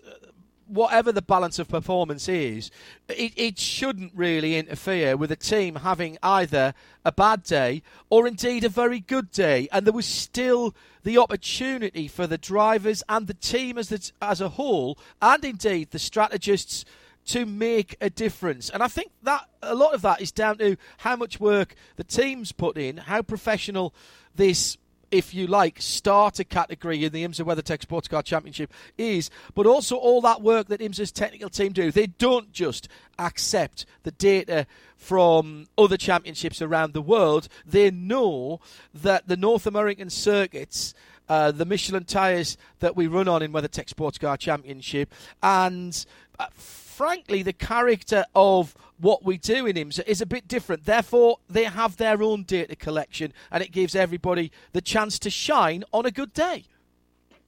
whatever 0.66 1.12
the 1.12 1.22
balance 1.22 1.58
of 1.58 1.68
performance 1.68 2.28
is, 2.28 2.70
it, 3.08 3.32
it 3.36 3.58
shouldn't 3.58 4.12
really 4.14 4.56
interfere 4.56 5.16
with 5.16 5.30
a 5.30 5.36
team 5.36 5.76
having 5.76 6.18
either 6.22 6.74
a 7.04 7.12
bad 7.12 7.42
day 7.42 7.82
or 8.10 8.26
indeed 8.26 8.64
a 8.64 8.68
very 8.68 9.00
good 9.00 9.30
day. 9.30 9.68
And 9.72 9.86
there 9.86 9.92
was 9.92 10.06
still 10.06 10.74
the 11.02 11.18
opportunity 11.18 12.08
for 12.08 12.26
the 12.26 12.38
drivers 12.38 13.02
and 13.08 13.26
the 13.26 13.34
team 13.34 13.78
as, 13.78 13.88
the, 13.88 14.10
as 14.22 14.40
a 14.40 14.50
whole, 14.50 14.98
and 15.20 15.44
indeed 15.44 15.90
the 15.90 15.98
strategists 15.98 16.84
to 17.26 17.46
make 17.46 17.96
a 18.00 18.10
difference. 18.10 18.70
And 18.70 18.82
I 18.82 18.88
think 18.88 19.10
that 19.22 19.48
a 19.62 19.74
lot 19.74 19.94
of 19.94 20.02
that 20.02 20.20
is 20.20 20.32
down 20.32 20.58
to 20.58 20.76
how 20.98 21.16
much 21.16 21.40
work 21.40 21.74
the 21.96 22.04
teams 22.04 22.52
put 22.52 22.76
in, 22.76 22.98
how 22.98 23.22
professional 23.22 23.94
this 24.34 24.76
if 25.14 25.32
you 25.32 25.46
like, 25.46 25.80
starter 25.80 26.42
category 26.42 27.04
in 27.04 27.12
the 27.12 27.24
IMSA 27.24 27.46
WeatherTech 27.46 27.82
Sports 27.82 28.08
Car 28.08 28.20
Championship 28.20 28.72
is, 28.98 29.30
but 29.54 29.64
also 29.64 29.94
all 29.94 30.20
that 30.22 30.42
work 30.42 30.66
that 30.66 30.80
IMSA's 30.80 31.12
technical 31.12 31.48
team 31.48 31.72
do. 31.72 31.92
They 31.92 32.08
don't 32.08 32.52
just 32.52 32.88
accept 33.16 33.86
the 34.02 34.10
data 34.10 34.66
from 34.96 35.66
other 35.78 35.96
championships 35.96 36.60
around 36.60 36.94
the 36.94 37.00
world. 37.00 37.46
They 37.64 37.92
know 37.92 38.60
that 38.92 39.28
the 39.28 39.36
North 39.36 39.66
American 39.66 40.10
circuits. 40.10 40.94
Uh, 41.26 41.50
the 41.50 41.64
Michelin 41.64 42.04
tyres 42.04 42.58
that 42.80 42.96
we 42.96 43.06
run 43.06 43.28
on 43.28 43.40
in 43.40 43.50
WeatherTech 43.50 43.88
Sports 43.88 44.18
Car 44.18 44.36
Championship, 44.36 45.10
and 45.42 46.04
uh, 46.38 46.48
frankly, 46.94 47.42
the 47.42 47.52
character 47.52 48.24
of 48.34 48.74
what 49.00 49.24
we 49.24 49.36
do 49.36 49.66
in 49.66 49.74
IMSA 49.76 50.06
is 50.06 50.20
a 50.20 50.26
bit 50.26 50.46
different. 50.46 50.84
Therefore, 50.84 51.38
they 51.50 51.64
have 51.64 51.96
their 51.96 52.22
own 52.22 52.44
data 52.44 52.76
collection, 52.76 53.32
and 53.50 53.62
it 53.62 53.72
gives 53.72 53.96
everybody 53.96 54.52
the 54.72 54.80
chance 54.80 55.18
to 55.20 55.30
shine 55.30 55.82
on 55.92 56.06
a 56.06 56.12
good 56.12 56.32
day. 56.32 56.64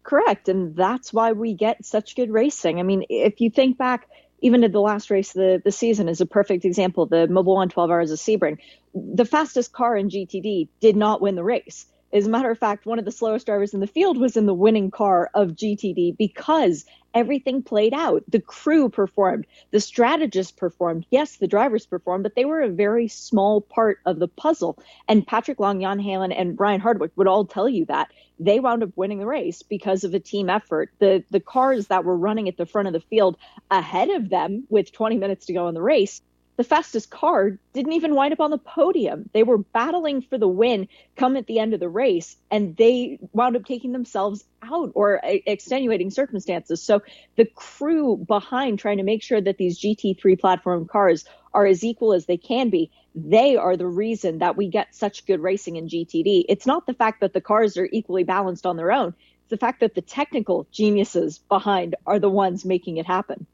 Correct, 0.02 0.48
and 0.48 0.74
that's 0.74 1.12
why 1.12 1.32
we 1.32 1.54
get 1.54 1.84
such 1.84 2.16
good 2.16 2.30
racing. 2.30 2.80
I 2.80 2.82
mean, 2.82 3.04
if 3.08 3.40
you 3.40 3.50
think 3.50 3.78
back, 3.78 4.08
even 4.40 4.62
to 4.62 4.68
the 4.68 4.80
last 4.80 5.10
race 5.10 5.30
of 5.30 5.40
the, 5.40 5.62
the 5.64 5.72
season 5.72 6.08
is 6.08 6.20
a 6.20 6.26
perfect 6.26 6.64
example. 6.64 7.06
The 7.06 7.28
Mobil 7.28 7.54
One 7.54 7.68
12 7.68 7.90
Hours 7.90 8.10
of 8.10 8.18
Sebring, 8.18 8.58
the 8.94 9.24
fastest 9.24 9.72
car 9.72 9.96
in 9.96 10.08
GTD 10.08 10.68
did 10.80 10.96
not 10.96 11.20
win 11.20 11.36
the 11.36 11.44
race. 11.44 11.86
As 12.12 12.26
a 12.26 12.30
matter 12.30 12.50
of 12.50 12.58
fact, 12.58 12.86
one 12.86 12.98
of 12.98 13.04
the 13.04 13.12
slowest 13.12 13.46
drivers 13.46 13.74
in 13.74 13.80
the 13.80 13.86
field 13.86 14.18
was 14.18 14.36
in 14.36 14.46
the 14.46 14.54
winning 14.54 14.90
car 14.90 15.30
of 15.34 15.50
GTD 15.50 16.16
because 16.16 16.84
everything 17.16 17.62
played 17.62 17.94
out. 17.94 18.22
The 18.28 18.40
crew 18.40 18.90
performed, 18.90 19.46
the 19.70 19.80
strategists 19.80 20.52
performed. 20.52 21.06
Yes, 21.10 21.36
the 21.36 21.46
drivers 21.46 21.86
performed, 21.86 22.22
but 22.22 22.34
they 22.34 22.44
were 22.44 22.60
a 22.60 22.68
very 22.68 23.08
small 23.08 23.62
part 23.62 23.98
of 24.04 24.18
the 24.18 24.28
puzzle. 24.28 24.78
And 25.08 25.26
Patrick 25.26 25.58
Long, 25.58 25.80
Jan 25.80 25.98
Heylen, 25.98 26.38
and 26.38 26.60
Ryan 26.60 26.80
Hardwick 26.80 27.12
would 27.16 27.26
all 27.26 27.46
tell 27.46 27.70
you 27.70 27.86
that 27.86 28.12
they 28.38 28.60
wound 28.60 28.82
up 28.82 28.90
winning 28.96 29.18
the 29.18 29.26
race 29.26 29.62
because 29.62 30.04
of 30.04 30.12
a 30.12 30.20
team 30.20 30.50
effort. 30.50 30.90
The 30.98 31.24
the 31.30 31.40
cars 31.40 31.86
that 31.86 32.04
were 32.04 32.16
running 32.18 32.48
at 32.48 32.58
the 32.58 32.66
front 32.66 32.86
of 32.86 32.92
the 32.92 33.00
field 33.00 33.38
ahead 33.70 34.10
of 34.10 34.28
them 34.28 34.64
with 34.68 34.92
20 34.92 35.16
minutes 35.16 35.46
to 35.46 35.54
go 35.54 35.68
in 35.68 35.74
the 35.74 35.82
race 35.82 36.20
the 36.56 36.64
fastest 36.64 37.10
car 37.10 37.58
didn't 37.72 37.92
even 37.92 38.14
wind 38.14 38.32
up 38.32 38.40
on 38.40 38.50
the 38.50 38.58
podium. 38.58 39.28
They 39.32 39.42
were 39.42 39.58
battling 39.58 40.22
for 40.22 40.38
the 40.38 40.48
win 40.48 40.88
come 41.16 41.36
at 41.36 41.46
the 41.46 41.58
end 41.58 41.74
of 41.74 41.80
the 41.80 41.88
race, 41.88 42.36
and 42.50 42.76
they 42.76 43.18
wound 43.32 43.56
up 43.56 43.64
taking 43.64 43.92
themselves 43.92 44.44
out 44.62 44.92
or 44.94 45.20
extenuating 45.22 46.10
circumstances. 46.10 46.82
So 46.82 47.02
the 47.36 47.44
crew 47.44 48.16
behind 48.16 48.78
trying 48.78 48.96
to 48.98 49.02
make 49.02 49.22
sure 49.22 49.40
that 49.40 49.58
these 49.58 49.78
GT3 49.78 50.40
platform 50.40 50.86
cars 50.86 51.24
are 51.52 51.66
as 51.66 51.84
equal 51.84 52.12
as 52.12 52.26
they 52.26 52.36
can 52.36 52.70
be, 52.70 52.90
they 53.14 53.56
are 53.56 53.76
the 53.76 53.86
reason 53.86 54.38
that 54.38 54.56
we 54.56 54.68
get 54.68 54.94
such 54.94 55.26
good 55.26 55.40
racing 55.40 55.76
in 55.76 55.88
GTD. 55.88 56.44
It's 56.48 56.66
not 56.66 56.86
the 56.86 56.94
fact 56.94 57.20
that 57.20 57.32
the 57.32 57.40
cars 57.40 57.76
are 57.76 57.88
equally 57.92 58.24
balanced 58.24 58.66
on 58.66 58.76
their 58.76 58.92
own. 58.92 59.14
It's 59.42 59.50
the 59.50 59.56
fact 59.56 59.80
that 59.80 59.94
the 59.94 60.02
technical 60.02 60.66
geniuses 60.72 61.38
behind 61.38 61.96
are 62.06 62.18
the 62.18 62.28
ones 62.28 62.64
making 62.64 62.96
it 62.96 63.06
happen. 63.06 63.46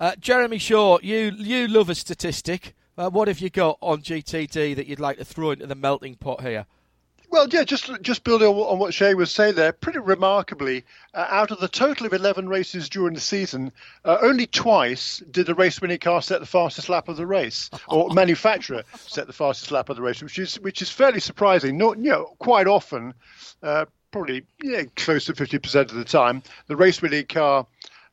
Uh, 0.00 0.14
Jeremy 0.20 0.58
Shaw, 0.58 0.98
you 1.02 1.32
you 1.36 1.66
love 1.66 1.90
a 1.90 1.94
statistic. 1.94 2.74
Uh, 2.96 3.10
what 3.10 3.26
have 3.26 3.40
you 3.40 3.50
got 3.50 3.78
on 3.80 4.00
GTD 4.00 4.76
that 4.76 4.86
you'd 4.86 5.00
like 5.00 5.18
to 5.18 5.24
throw 5.24 5.50
into 5.50 5.66
the 5.66 5.74
melting 5.74 6.14
pot 6.14 6.40
here? 6.40 6.66
Well, 7.30 7.48
yeah, 7.50 7.64
just 7.64 7.90
just 8.00 8.22
building 8.22 8.46
on, 8.46 8.78
what 8.78 8.94
Shea 8.94 9.14
was 9.14 9.32
saying 9.32 9.56
there, 9.56 9.72
pretty 9.72 9.98
remarkably, 9.98 10.84
uh, 11.14 11.26
out 11.28 11.50
of 11.50 11.58
the 11.58 11.66
total 11.66 12.06
of 12.06 12.12
11 12.12 12.48
races 12.48 12.88
during 12.88 13.14
the 13.14 13.20
season, 13.20 13.72
uh, 14.04 14.18
only 14.22 14.46
twice 14.46 15.20
did 15.32 15.46
the 15.46 15.54
race 15.54 15.80
winning 15.80 15.98
car 15.98 16.22
set 16.22 16.38
the 16.38 16.46
fastest 16.46 16.88
lap 16.88 17.08
of 17.08 17.16
the 17.16 17.26
race, 17.26 17.68
or 17.88 18.08
manufacturer 18.14 18.84
set 18.94 19.26
the 19.26 19.32
fastest 19.32 19.72
lap 19.72 19.88
of 19.88 19.96
the 19.96 20.02
race, 20.02 20.22
which 20.22 20.38
is 20.38 20.60
which 20.60 20.80
is 20.80 20.90
fairly 20.90 21.20
surprising. 21.20 21.76
Not 21.76 21.98
you 21.98 22.10
know, 22.10 22.36
quite 22.38 22.68
often, 22.68 23.14
uh, 23.64 23.86
probably 24.12 24.44
yeah, 24.62 24.84
close 24.94 25.24
to 25.24 25.32
50% 25.32 25.80
of 25.80 25.94
the 25.94 26.04
time, 26.04 26.44
the 26.68 26.76
race 26.76 27.02
winning 27.02 27.26
car 27.26 27.66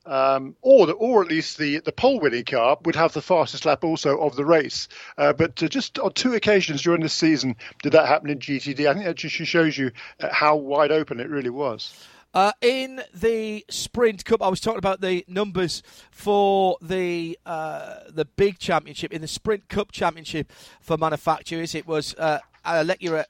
um, 0.06 0.56
or 0.62 0.86
the, 0.86 0.92
or 0.92 1.22
at 1.22 1.28
least 1.28 1.58
the 1.58 1.80
the 1.80 1.92
pole 1.92 2.20
winning 2.20 2.44
car 2.44 2.78
would 2.84 2.96
have 2.96 3.12
the 3.12 3.22
fastest 3.22 3.64
lap 3.64 3.84
also 3.84 4.18
of 4.18 4.36
the 4.36 4.44
race. 4.44 4.88
Uh, 5.18 5.32
but 5.32 5.62
uh, 5.62 5.68
just 5.68 5.98
on 5.98 6.12
two 6.12 6.34
occasions 6.34 6.82
during 6.82 7.02
this 7.02 7.12
season 7.12 7.56
did 7.82 7.92
that 7.92 8.06
happen 8.06 8.30
in 8.30 8.38
GTD. 8.38 8.86
I 8.86 8.94
think 8.94 9.04
that 9.04 9.16
just 9.16 9.34
shows 9.34 9.76
you 9.76 9.90
uh, 10.20 10.28
how 10.32 10.56
wide 10.56 10.92
open 10.92 11.20
it 11.20 11.28
really 11.28 11.50
was. 11.50 11.94
Uh, 12.34 12.52
in 12.60 13.00
the 13.14 13.64
Sprint 13.70 14.24
Cup, 14.26 14.42
I 14.42 14.48
was 14.48 14.60
talking 14.60 14.78
about 14.78 15.00
the 15.00 15.24
numbers 15.26 15.82
for 16.10 16.76
the 16.82 17.38
uh, 17.46 18.00
the 18.10 18.26
big 18.26 18.58
championship. 18.58 19.10
In 19.10 19.22
the 19.22 19.28
Sprint 19.28 19.70
Cup 19.70 19.90
championship 19.90 20.52
for 20.80 20.98
manufacturers, 20.98 21.74
it 21.74 21.86
was 21.86 22.14
uh, 22.18 22.40
uh, 22.66 22.84
Lecura, 22.84 23.24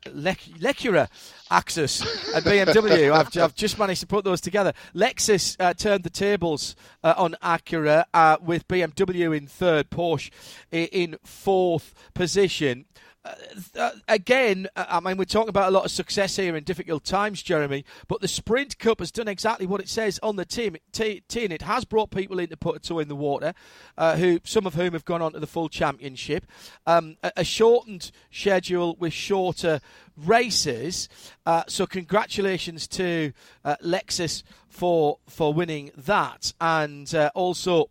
Lecura 0.58 1.08
Axis 1.50 2.00
and 2.34 2.44
BMW. 2.44 3.12
I've, 3.12 3.36
I've, 3.36 3.54
just 3.54 3.78
managed 3.78 4.00
to 4.00 4.06
put 4.06 4.24
those 4.24 4.40
together. 4.40 4.72
Lexus 4.94 5.56
uh, 5.60 5.74
turned 5.74 6.02
the 6.02 6.10
tables 6.10 6.74
uh, 7.06 7.14
on 7.16 7.36
Acura 7.40 8.04
uh, 8.12 8.36
with 8.42 8.66
BMW 8.66 9.36
in 9.36 9.46
third, 9.46 9.90
Porsche 9.90 10.30
in 10.72 11.16
fourth 11.24 11.94
position. 12.14 12.84
Uh, 13.24 13.34
uh, 13.78 13.90
again, 14.08 14.66
uh, 14.74 14.86
I 14.88 15.00
mean, 15.00 15.16
we're 15.16 15.24
talking 15.24 15.48
about 15.48 15.68
a 15.68 15.70
lot 15.72 15.84
of 15.84 15.90
success 15.92 16.36
here 16.36 16.56
in 16.56 16.64
difficult 16.64 17.04
times, 17.04 17.42
Jeremy, 17.42 17.84
but 18.08 18.20
the 18.20 18.28
Sprint 18.28 18.78
Cup 18.78 18.98
has 18.98 19.12
done 19.12 19.28
exactly 19.28 19.66
what 19.66 19.80
it 19.80 19.88
says 19.88 20.18
on 20.22 20.36
the 20.36 20.44
tin. 20.44 20.78
It 20.92 21.62
has 21.62 21.84
brought 21.84 22.10
people 22.10 22.40
in 22.40 22.48
to 22.48 22.56
put 22.56 22.76
a 22.76 22.80
toe 22.80 22.98
in 22.98 23.08
the 23.08 23.16
water, 23.16 23.54
uh, 23.96 24.16
who 24.16 24.40
some 24.44 24.66
of 24.66 24.74
whom 24.74 24.92
have 24.92 25.04
gone 25.04 25.22
on 25.22 25.32
to 25.32 25.40
the 25.40 25.46
full 25.46 25.68
championship. 25.68 26.46
Um, 26.86 27.16
a, 27.22 27.32
a, 27.38 27.44
shortened 27.44 28.10
schedule 28.30 28.96
with 28.96 29.12
shorter 29.12 29.80
races. 30.16 31.08
Uh, 31.44 31.64
so, 31.66 31.86
congratulations 31.86 32.86
to 32.88 33.32
uh, 33.64 33.76
Lexus 33.82 34.42
for 34.68 35.18
for 35.28 35.52
winning 35.52 35.90
that, 35.96 36.52
and 36.60 37.12
also 37.34 37.90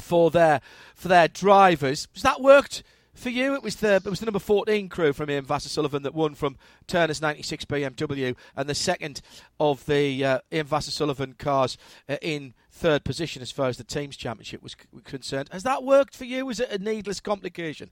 for 0.00 0.30
their 0.30 0.60
for 0.94 1.08
their 1.08 1.28
drivers. 1.28 2.08
Has 2.14 2.22
that 2.22 2.40
worked? 2.40 2.82
For 3.14 3.30
you, 3.30 3.54
it 3.54 3.62
was 3.62 3.76
the 3.76 3.94
it 3.94 4.04
was 4.04 4.18
the 4.18 4.26
number 4.26 4.40
14 4.40 4.88
crew 4.88 5.12
from 5.12 5.30
AIM 5.30 5.46
Vasser-Sullivan 5.46 6.02
that 6.02 6.14
won 6.14 6.34
from 6.34 6.56
Turner's 6.88 7.22
96 7.22 7.64
BMW, 7.64 8.36
and 8.56 8.68
the 8.68 8.74
second 8.74 9.22
of 9.60 9.86
the 9.86 10.24
uh, 10.24 10.38
AIM 10.50 10.66
Vasser-Sullivan 10.66 11.34
cars 11.38 11.78
uh, 12.08 12.16
in 12.20 12.54
third 12.72 13.04
position 13.04 13.40
as 13.40 13.52
far 13.52 13.68
as 13.68 13.76
the 13.76 13.84
teams 13.84 14.16
championship 14.16 14.62
was 14.62 14.74
concerned. 15.04 15.48
Has 15.52 15.62
that 15.62 15.84
worked 15.84 16.16
for 16.16 16.24
you? 16.24 16.44
Was 16.44 16.58
it 16.58 16.70
a 16.70 16.78
needless 16.78 17.20
complication? 17.20 17.90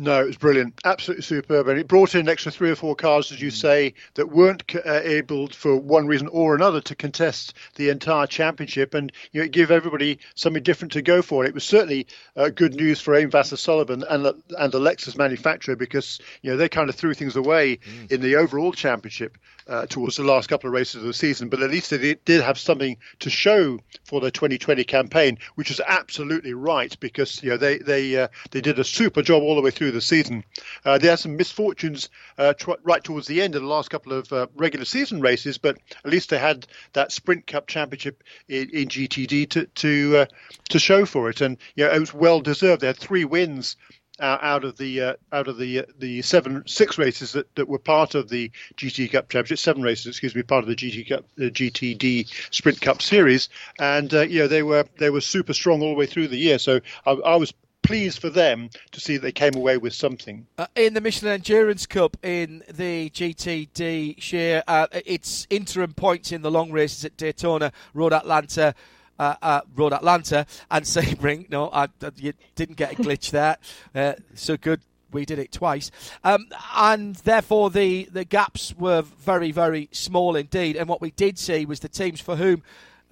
No, 0.00 0.20
it 0.20 0.26
was 0.26 0.36
brilliant, 0.36 0.80
absolutely 0.84 1.24
superb, 1.24 1.66
and 1.66 1.76
it 1.76 1.88
brought 1.88 2.14
in 2.14 2.20
an 2.20 2.28
extra 2.28 2.52
three 2.52 2.70
or 2.70 2.76
four 2.76 2.94
cars, 2.94 3.32
as 3.32 3.42
you 3.42 3.50
say, 3.50 3.94
that 4.14 4.28
weren't 4.28 4.62
uh, 4.76 5.00
able, 5.02 5.48
for 5.48 5.76
one 5.76 6.06
reason 6.06 6.28
or 6.28 6.54
another, 6.54 6.80
to 6.82 6.94
contest 6.94 7.54
the 7.74 7.88
entire 7.88 8.28
championship, 8.28 8.94
and 8.94 9.10
you 9.32 9.40
know, 9.40 9.44
it 9.46 9.50
gave 9.50 9.72
everybody 9.72 10.20
something 10.36 10.62
different 10.62 10.92
to 10.92 11.02
go 11.02 11.20
for. 11.20 11.44
It 11.44 11.52
was 11.52 11.64
certainly 11.64 12.06
uh, 12.36 12.50
good 12.50 12.76
news 12.76 13.00
for 13.00 13.16
AIM 13.16 13.32
Vasser-Sullivan 13.32 14.04
and 14.08 14.24
the, 14.24 14.34
and 14.56 14.72
the 14.72 14.78
Lexus 14.78 15.18
manufacturer 15.18 15.74
because 15.74 16.20
you 16.42 16.52
know 16.52 16.56
they 16.56 16.68
kind 16.68 16.88
of 16.88 16.94
threw 16.94 17.12
things 17.12 17.34
away 17.34 17.78
mm. 17.78 18.12
in 18.12 18.20
the 18.20 18.36
overall 18.36 18.72
championship 18.72 19.36
uh, 19.68 19.86
towards 19.86 20.16
the 20.16 20.24
last 20.24 20.48
couple 20.48 20.68
of 20.68 20.74
races 20.74 20.96
of 20.96 21.02
the 21.02 21.12
season, 21.12 21.48
but 21.48 21.62
at 21.62 21.70
least 21.70 21.90
they 21.90 22.14
did 22.24 22.40
have 22.40 22.58
something 22.58 22.96
to 23.18 23.30
show 23.30 23.78
for 24.04 24.20
the 24.20 24.30
2020 24.30 24.84
campaign, 24.84 25.38
which 25.56 25.70
is 25.70 25.80
absolutely 25.86 26.54
right 26.54 26.98
because 27.00 27.42
you 27.42 27.50
know 27.50 27.56
they 27.56 27.78
they 27.78 28.16
uh, 28.16 28.28
they 28.50 28.60
did 28.60 28.78
a 28.78 28.84
super 28.84 29.22
job 29.22 29.42
all 29.42 29.56
the 29.56 29.62
way 29.62 29.70
through 29.70 29.87
the 29.90 30.00
season. 30.00 30.44
Uh, 30.84 30.98
they 30.98 31.08
had 31.08 31.18
some 31.18 31.36
misfortunes 31.36 32.08
uh, 32.38 32.52
tr- 32.54 32.72
right 32.82 33.02
towards 33.02 33.26
the 33.26 33.42
end 33.42 33.54
of 33.54 33.62
the 33.62 33.68
last 33.68 33.90
couple 33.90 34.12
of 34.12 34.32
uh, 34.32 34.46
regular 34.56 34.84
season 34.84 35.20
races, 35.20 35.58
but 35.58 35.78
at 36.04 36.10
least 36.10 36.30
they 36.30 36.38
had 36.38 36.66
that 36.92 37.12
Sprint 37.12 37.46
Cup 37.46 37.66
Championship 37.66 38.22
in, 38.48 38.68
in 38.70 38.88
GTD 38.88 39.48
to 39.50 39.66
to 39.66 40.16
uh, 40.18 40.26
to 40.70 40.78
show 40.78 41.04
for 41.04 41.28
it, 41.30 41.40
and 41.40 41.56
you 41.74 41.84
know, 41.84 41.92
it 41.92 42.00
was 42.00 42.14
well 42.14 42.40
deserved. 42.40 42.82
They 42.82 42.86
had 42.86 42.96
three 42.96 43.24
wins 43.24 43.76
uh, 44.20 44.38
out 44.40 44.64
of 44.64 44.76
the 44.76 45.00
uh, 45.00 45.14
out 45.32 45.48
of 45.48 45.58
the 45.58 45.84
the 45.98 46.22
seven 46.22 46.62
six 46.66 46.98
races 46.98 47.32
that, 47.32 47.54
that 47.54 47.68
were 47.68 47.78
part 47.78 48.14
of 48.14 48.28
the 48.28 48.50
GT 48.76 49.12
Cup 49.12 49.28
Championship, 49.28 49.58
seven 49.58 49.82
races, 49.82 50.06
excuse 50.06 50.34
me, 50.34 50.42
part 50.42 50.64
of 50.64 50.68
the 50.68 50.76
GT 50.76 51.08
Cup, 51.08 51.24
GTD 51.38 52.28
Sprint 52.50 52.80
Cup 52.80 53.02
Series, 53.02 53.48
and 53.78 54.12
you 54.12 54.40
know 54.40 54.48
they 54.48 54.62
were 54.62 54.84
they 54.98 55.10
were 55.10 55.20
super 55.20 55.52
strong 55.52 55.82
all 55.82 55.90
the 55.90 55.98
way 55.98 56.06
through 56.06 56.28
the 56.28 56.38
year. 56.38 56.58
So 56.58 56.80
I, 57.06 57.12
I 57.12 57.36
was 57.36 57.52
pleased 57.88 58.20
for 58.20 58.28
them 58.28 58.68
to 58.90 59.00
see 59.00 59.16
that 59.16 59.22
they 59.22 59.32
came 59.32 59.54
away 59.56 59.78
with 59.78 59.94
something. 59.94 60.46
Uh, 60.58 60.66
in 60.76 60.92
the 60.92 61.00
Michelin 61.00 61.32
Endurance 61.32 61.86
Cup 61.86 62.18
in 62.22 62.62
the 62.70 63.08
GTD 63.08 64.20
share, 64.20 64.62
uh, 64.68 64.88
it's 64.92 65.46
interim 65.48 65.94
points 65.94 66.30
in 66.30 66.42
the 66.42 66.50
long 66.50 66.70
races 66.70 67.06
at 67.06 67.16
Daytona, 67.16 67.72
Road 67.94 68.12
Atlanta, 68.12 68.74
uh, 69.18 69.36
uh, 69.40 69.62
Road 69.74 69.94
Atlanta 69.94 70.44
and 70.70 70.84
Sebring. 70.84 71.48
No, 71.48 71.70
I, 71.72 71.88
you 72.16 72.34
didn't 72.54 72.76
get 72.76 72.92
a 72.92 72.96
glitch 72.96 73.30
there. 73.30 73.56
Uh, 73.94 74.12
so 74.34 74.58
good. 74.58 74.82
We 75.10 75.24
did 75.24 75.38
it 75.38 75.50
twice, 75.50 75.90
um, 76.22 76.48
and 76.76 77.16
therefore 77.16 77.70
the, 77.70 78.10
the 78.12 78.26
gaps 78.26 78.74
were 78.76 79.00
very 79.00 79.52
very 79.52 79.88
small 79.90 80.36
indeed. 80.36 80.76
And 80.76 80.86
what 80.86 81.00
we 81.00 81.12
did 81.12 81.38
see 81.38 81.64
was 81.64 81.80
the 81.80 81.88
teams 81.88 82.20
for 82.20 82.36
whom 82.36 82.62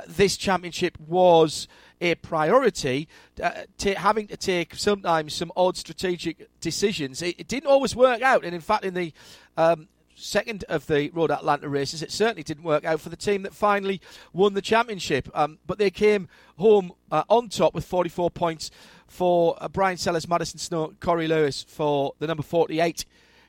this 0.06 0.36
championship 0.36 0.98
was 1.00 1.66
a 2.00 2.14
priority, 2.16 3.08
uh, 3.42 3.62
t- 3.78 3.94
having 3.94 4.26
to 4.28 4.36
take 4.36 4.74
sometimes 4.74 5.34
some 5.34 5.50
odd 5.56 5.76
strategic 5.76 6.48
decisions. 6.60 7.22
It, 7.22 7.36
it, 7.38 7.48
didn't 7.48 7.68
always 7.68 7.96
work 7.96 8.22
out, 8.22 8.44
and 8.44 8.54
in 8.54 8.60
fact, 8.60 8.84
in 8.84 8.94
the 8.94 9.12
um, 9.56 9.88
second 10.16 10.64
of 10.68 10.86
the 10.86 11.10
Road 11.10 11.30
Atlanta 11.30 11.68
races. 11.68 12.02
It 12.02 12.10
certainly 12.10 12.42
didn't 12.42 12.64
work 12.64 12.84
out 12.84 13.00
for 13.00 13.10
the 13.10 13.16
team 13.16 13.42
that 13.42 13.54
finally 13.54 14.00
won 14.32 14.54
the 14.54 14.62
championship. 14.62 15.28
Um, 15.34 15.58
but 15.66 15.78
they 15.78 15.90
came 15.90 16.28
home 16.58 16.92
uh, 17.10 17.24
on 17.28 17.48
top 17.48 17.74
with 17.74 17.84
44 17.84 18.30
points 18.30 18.70
for 19.06 19.56
uh, 19.60 19.68
Bryan 19.68 19.98
Sellers, 19.98 20.26
Madison 20.26 20.58
Snow, 20.58 20.94
Corey 21.00 21.28
Lewis 21.28 21.62
for 21.62 22.14
the 22.18 22.26
number 22.26 22.42
48 22.42 23.04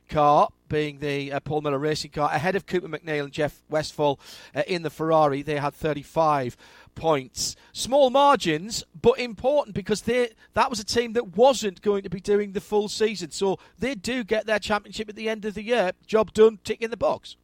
car, 0.10 0.50
being 0.70 1.00
the 1.00 1.32
uh, 1.32 1.40
Paul 1.40 1.62
Miller 1.62 1.80
racing 1.80 2.12
car, 2.12 2.30
ahead 2.32 2.56
of 2.56 2.66
Cooper 2.66 2.88
MacNeil 2.88 3.24
and 3.24 3.34
Jeff 3.34 3.62
Westphal 3.70 4.20
uh, 4.56 4.64
in 4.68 4.84
the 4.84 4.90
Ferrari. 4.90 5.42
They 5.42 5.58
had 5.58 5.74
35 5.74 6.58
points. 6.98 7.56
Small 7.72 8.10
margins, 8.10 8.84
but 9.00 9.20
important 9.20 9.76
because 9.76 10.02
they 10.02 10.32
that 10.56 10.70
was 10.70 10.80
a 10.80 10.84
team 10.84 11.14
that 11.14 11.38
wasn't 11.38 11.82
going 11.82 12.04
to 12.04 12.10
be 12.10 12.20
doing 12.20 12.52
the 12.52 12.60
full 12.60 12.90
season. 12.90 13.32
So 13.32 13.60
they 13.80 13.96
do 13.96 14.26
get 14.26 14.46
their 14.46 14.60
championship 14.60 15.08
at 15.08 15.16
the 15.16 15.30
end 15.30 15.46
of 15.46 15.54
the 15.54 15.64
year. 15.64 15.94
Job 16.06 16.34
done, 16.34 16.60
tick 16.64 16.82
in 16.82 16.92
the 16.92 16.98
box. 16.98 17.38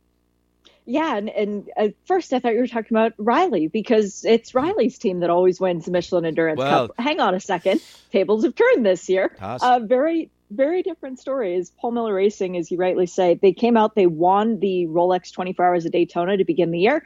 Yeah, 0.86 1.16
and, 1.16 1.30
and 1.30 1.70
at 1.78 1.94
first 2.06 2.34
I 2.34 2.40
thought 2.40 2.54
you 2.54 2.60
were 2.60 2.68
talking 2.68 2.98
about 2.98 3.14
Riley 3.18 3.68
because 3.68 4.26
it's 4.26 4.54
Riley's 4.54 4.98
team 4.98 5.22
that 5.22 5.30
always 5.30 5.60
wins 5.60 5.86
the 5.86 5.92
Michelin 5.92 6.26
Endurance 6.26 6.58
well, 6.58 6.90
Cup. 6.90 7.00
Hang 7.00 7.22
on 7.22 7.34
a 7.34 7.40
second, 7.40 7.82
tables 8.12 8.44
have 8.44 8.56
turned 8.56 8.86
this 8.86 9.08
year. 9.08 9.34
Uh, 9.40 9.80
very, 9.82 10.30
very 10.52 10.84
different 10.84 11.20
story. 11.20 11.56
Is 11.56 11.72
Paul 11.80 11.92
Miller 11.92 12.14
Racing, 12.14 12.58
as 12.58 12.70
you 12.70 12.78
rightly 12.78 13.06
say, 13.06 13.36
they 13.36 13.54
came 13.54 13.78
out, 13.78 13.96
they 13.96 14.08
won 14.08 14.60
the 14.60 14.88
Rolex 14.88 15.32
24 15.32 15.66
Hours 15.66 15.86
of 15.86 15.94
Daytona 15.94 16.36
to 16.36 16.44
begin 16.44 16.72
the 16.72 16.80
year, 16.80 17.06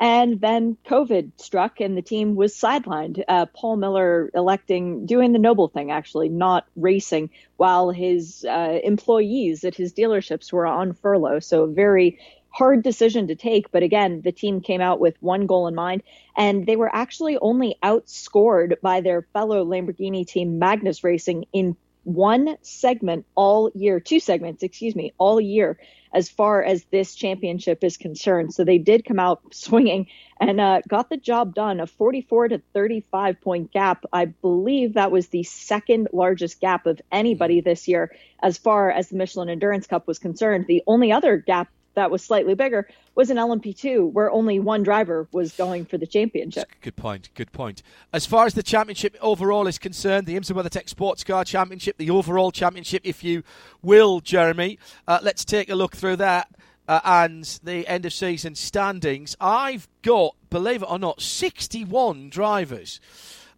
and 0.00 0.40
then 0.40 0.76
COVID 0.86 1.32
struck 1.36 1.80
and 1.80 1.96
the 1.96 2.02
team 2.02 2.36
was 2.36 2.54
sidelined. 2.54 3.22
Uh, 3.26 3.46
Paul 3.46 3.76
Miller 3.76 4.30
electing, 4.34 5.06
doing 5.06 5.32
the 5.32 5.38
noble 5.38 5.68
thing, 5.68 5.90
actually, 5.90 6.28
not 6.28 6.66
racing, 6.76 7.30
while 7.56 7.90
his 7.90 8.44
uh, 8.48 8.78
employees 8.84 9.64
at 9.64 9.74
his 9.74 9.92
dealerships 9.92 10.52
were 10.52 10.66
on 10.66 10.92
furlough. 10.92 11.40
So, 11.40 11.66
very 11.66 12.18
hard 12.50 12.82
decision 12.82 13.26
to 13.28 13.34
take. 13.34 13.70
But 13.70 13.82
again, 13.82 14.22
the 14.22 14.32
team 14.32 14.60
came 14.60 14.80
out 14.80 15.00
with 15.00 15.20
one 15.20 15.46
goal 15.46 15.66
in 15.66 15.74
mind, 15.74 16.02
and 16.36 16.66
they 16.66 16.76
were 16.76 16.94
actually 16.94 17.36
only 17.38 17.76
outscored 17.82 18.80
by 18.80 19.00
their 19.00 19.22
fellow 19.32 19.64
Lamborghini 19.64 20.26
team, 20.26 20.58
Magnus 20.58 21.04
Racing, 21.04 21.44
in 21.52 21.76
one 22.08 22.56
segment 22.62 23.26
all 23.34 23.70
year, 23.74 24.00
two 24.00 24.18
segments, 24.18 24.62
excuse 24.62 24.96
me, 24.96 25.12
all 25.18 25.38
year 25.38 25.78
as 26.10 26.30
far 26.30 26.62
as 26.62 26.84
this 26.84 27.14
championship 27.14 27.84
is 27.84 27.98
concerned. 27.98 28.54
So 28.54 28.64
they 28.64 28.78
did 28.78 29.04
come 29.04 29.18
out 29.18 29.42
swinging 29.54 30.06
and 30.40 30.58
uh, 30.58 30.80
got 30.88 31.10
the 31.10 31.18
job 31.18 31.54
done. 31.54 31.80
A 31.80 31.86
44 31.86 32.48
to 32.48 32.62
35 32.72 33.40
point 33.42 33.72
gap. 33.72 34.06
I 34.10 34.24
believe 34.24 34.94
that 34.94 35.10
was 35.10 35.28
the 35.28 35.42
second 35.42 36.08
largest 36.12 36.60
gap 36.60 36.86
of 36.86 37.00
anybody 37.12 37.60
this 37.60 37.86
year 37.86 38.16
as 38.42 38.56
far 38.56 38.90
as 38.90 39.08
the 39.08 39.16
Michelin 39.16 39.50
Endurance 39.50 39.86
Cup 39.86 40.06
was 40.06 40.18
concerned. 40.18 40.64
The 40.66 40.82
only 40.86 41.12
other 41.12 41.36
gap 41.36 41.68
that 41.98 42.10
was 42.10 42.24
slightly 42.24 42.54
bigger 42.54 42.88
was 43.14 43.30
an 43.30 43.36
LMP2 43.36 44.12
where 44.12 44.30
only 44.30 44.60
one 44.60 44.84
driver 44.84 45.26
was 45.32 45.52
going 45.52 45.84
for 45.84 45.98
the 45.98 46.06
championship. 46.06 46.68
Good 46.80 46.94
point. 46.94 47.30
Good 47.34 47.52
point. 47.52 47.82
As 48.12 48.26
far 48.26 48.46
as 48.46 48.54
the 48.54 48.62
championship 48.62 49.16
overall 49.20 49.66
is 49.66 49.76
concerned, 49.76 50.26
the 50.26 50.36
IMSA 50.36 50.52
WeatherTech 50.52 50.88
Sports 50.88 51.24
Car 51.24 51.44
Championship, 51.44 51.98
the 51.98 52.10
overall 52.10 52.52
championship, 52.52 53.02
if 53.04 53.24
you 53.24 53.42
will, 53.82 54.20
Jeremy, 54.20 54.78
uh, 55.08 55.18
let's 55.22 55.44
take 55.44 55.68
a 55.68 55.74
look 55.74 55.96
through 55.96 56.16
that. 56.16 56.48
Uh, 56.86 57.00
and 57.04 57.60
the 57.64 57.86
end 57.86 58.06
of 58.06 58.12
season 58.14 58.54
standings. 58.54 59.36
I've 59.38 59.88
got, 60.00 60.34
believe 60.48 60.82
it 60.82 60.90
or 60.90 60.98
not, 60.98 61.20
61 61.20 62.30
drivers 62.30 62.98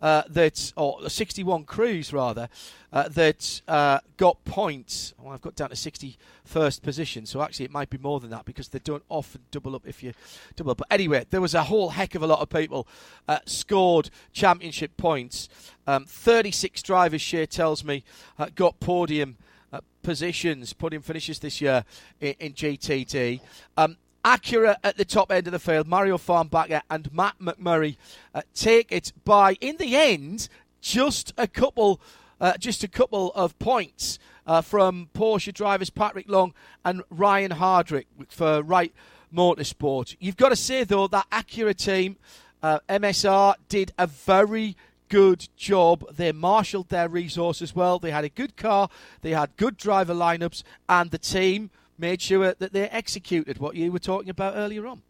uh, 0.02 0.22
that, 0.28 0.72
or 0.76 1.08
61 1.08 1.64
crews 1.64 2.12
rather, 2.12 2.48
uh, 2.92 3.08
that 3.08 3.62
uh, 3.68 4.00
got 4.16 4.42
points. 4.44 5.14
Well, 5.18 5.32
I've 5.32 5.40
got 5.40 5.54
down 5.54 5.70
to 5.70 5.74
61st 5.74 6.82
position, 6.82 7.26
so 7.26 7.42
actually 7.42 7.66
it 7.66 7.70
might 7.70 7.90
be 7.90 7.98
more 7.98 8.20
than 8.20 8.30
that 8.30 8.44
because 8.44 8.68
they 8.68 8.78
don't 8.78 9.04
often 9.08 9.42
double 9.50 9.74
up 9.74 9.86
if 9.86 10.02
you 10.02 10.12
double 10.56 10.72
up. 10.72 10.78
But 10.78 10.88
anyway, 10.90 11.26
there 11.30 11.40
was 11.40 11.54
a 11.54 11.64
whole 11.64 11.90
heck 11.90 12.14
of 12.14 12.22
a 12.22 12.26
lot 12.26 12.40
of 12.40 12.48
people 12.48 12.88
uh, 13.28 13.38
scored 13.46 14.10
championship 14.32 14.96
points. 14.96 15.48
Um, 15.86 16.04
36 16.06 16.82
drivers, 16.82 17.20
Shea 17.20 17.46
tells 17.46 17.84
me, 17.84 18.04
uh, 18.38 18.48
got 18.54 18.80
podium. 18.80 19.36
Uh, 19.72 19.78
positions, 20.02 20.72
podium 20.72 21.00
finishes 21.00 21.38
this 21.38 21.60
year 21.60 21.84
in, 22.20 22.34
in 22.40 22.52
GTD. 22.54 23.40
Um, 23.76 23.96
Acura 24.24 24.76
at 24.84 24.96
the 24.96 25.04
top 25.04 25.32
end 25.32 25.46
of 25.46 25.52
the 25.52 25.58
field, 25.58 25.86
Mario 25.86 26.18
Farnbacher 26.18 26.82
and 26.90 27.12
Matt 27.12 27.38
McMurry 27.40 27.96
uh, 28.34 28.42
take 28.54 28.92
it 28.92 29.12
by, 29.24 29.56
in 29.60 29.76
the 29.78 29.96
end, 29.96 30.48
just 30.80 31.32
a 31.38 31.46
couple, 31.46 32.00
uh, 32.40 32.56
just 32.58 32.84
a 32.84 32.88
couple 32.88 33.32
of 33.34 33.58
points 33.58 34.18
uh, 34.46 34.60
from 34.60 35.08
Porsche 35.14 35.54
drivers 35.54 35.90
Patrick 35.90 36.28
Long 36.28 36.52
and 36.84 37.02
Ryan 37.10 37.52
Hardwick 37.52 38.06
for 38.28 38.62
Wright 38.62 38.92
Motorsport. 39.34 40.16
You've 40.18 40.36
got 40.36 40.50
to 40.50 40.56
say 40.56 40.84
though 40.84 41.06
that 41.08 41.28
Acura 41.30 41.74
team, 41.74 42.16
uh, 42.62 42.80
MSR, 42.88 43.54
did 43.68 43.92
a 43.98 44.06
very 44.06 44.76
good 45.08 45.48
job. 45.56 46.04
They 46.14 46.32
marshalled 46.32 46.88
their 46.88 47.08
resources 47.08 47.74
well. 47.74 47.98
They 47.98 48.10
had 48.10 48.24
a 48.24 48.28
good 48.28 48.56
car, 48.56 48.88
they 49.22 49.30
had 49.30 49.56
good 49.56 49.76
driver 49.76 50.14
lineups, 50.14 50.62
and 50.88 51.10
the 51.10 51.18
team 51.18 51.70
made 52.00 52.22
sure 52.22 52.54
that 52.54 52.72
they 52.72 52.88
executed 52.88 53.58
what 53.58 53.76
you 53.76 53.92
were 53.92 53.98
talking 53.98 54.30
about 54.30 54.54
earlier 54.56 54.86
on. 54.86 55.02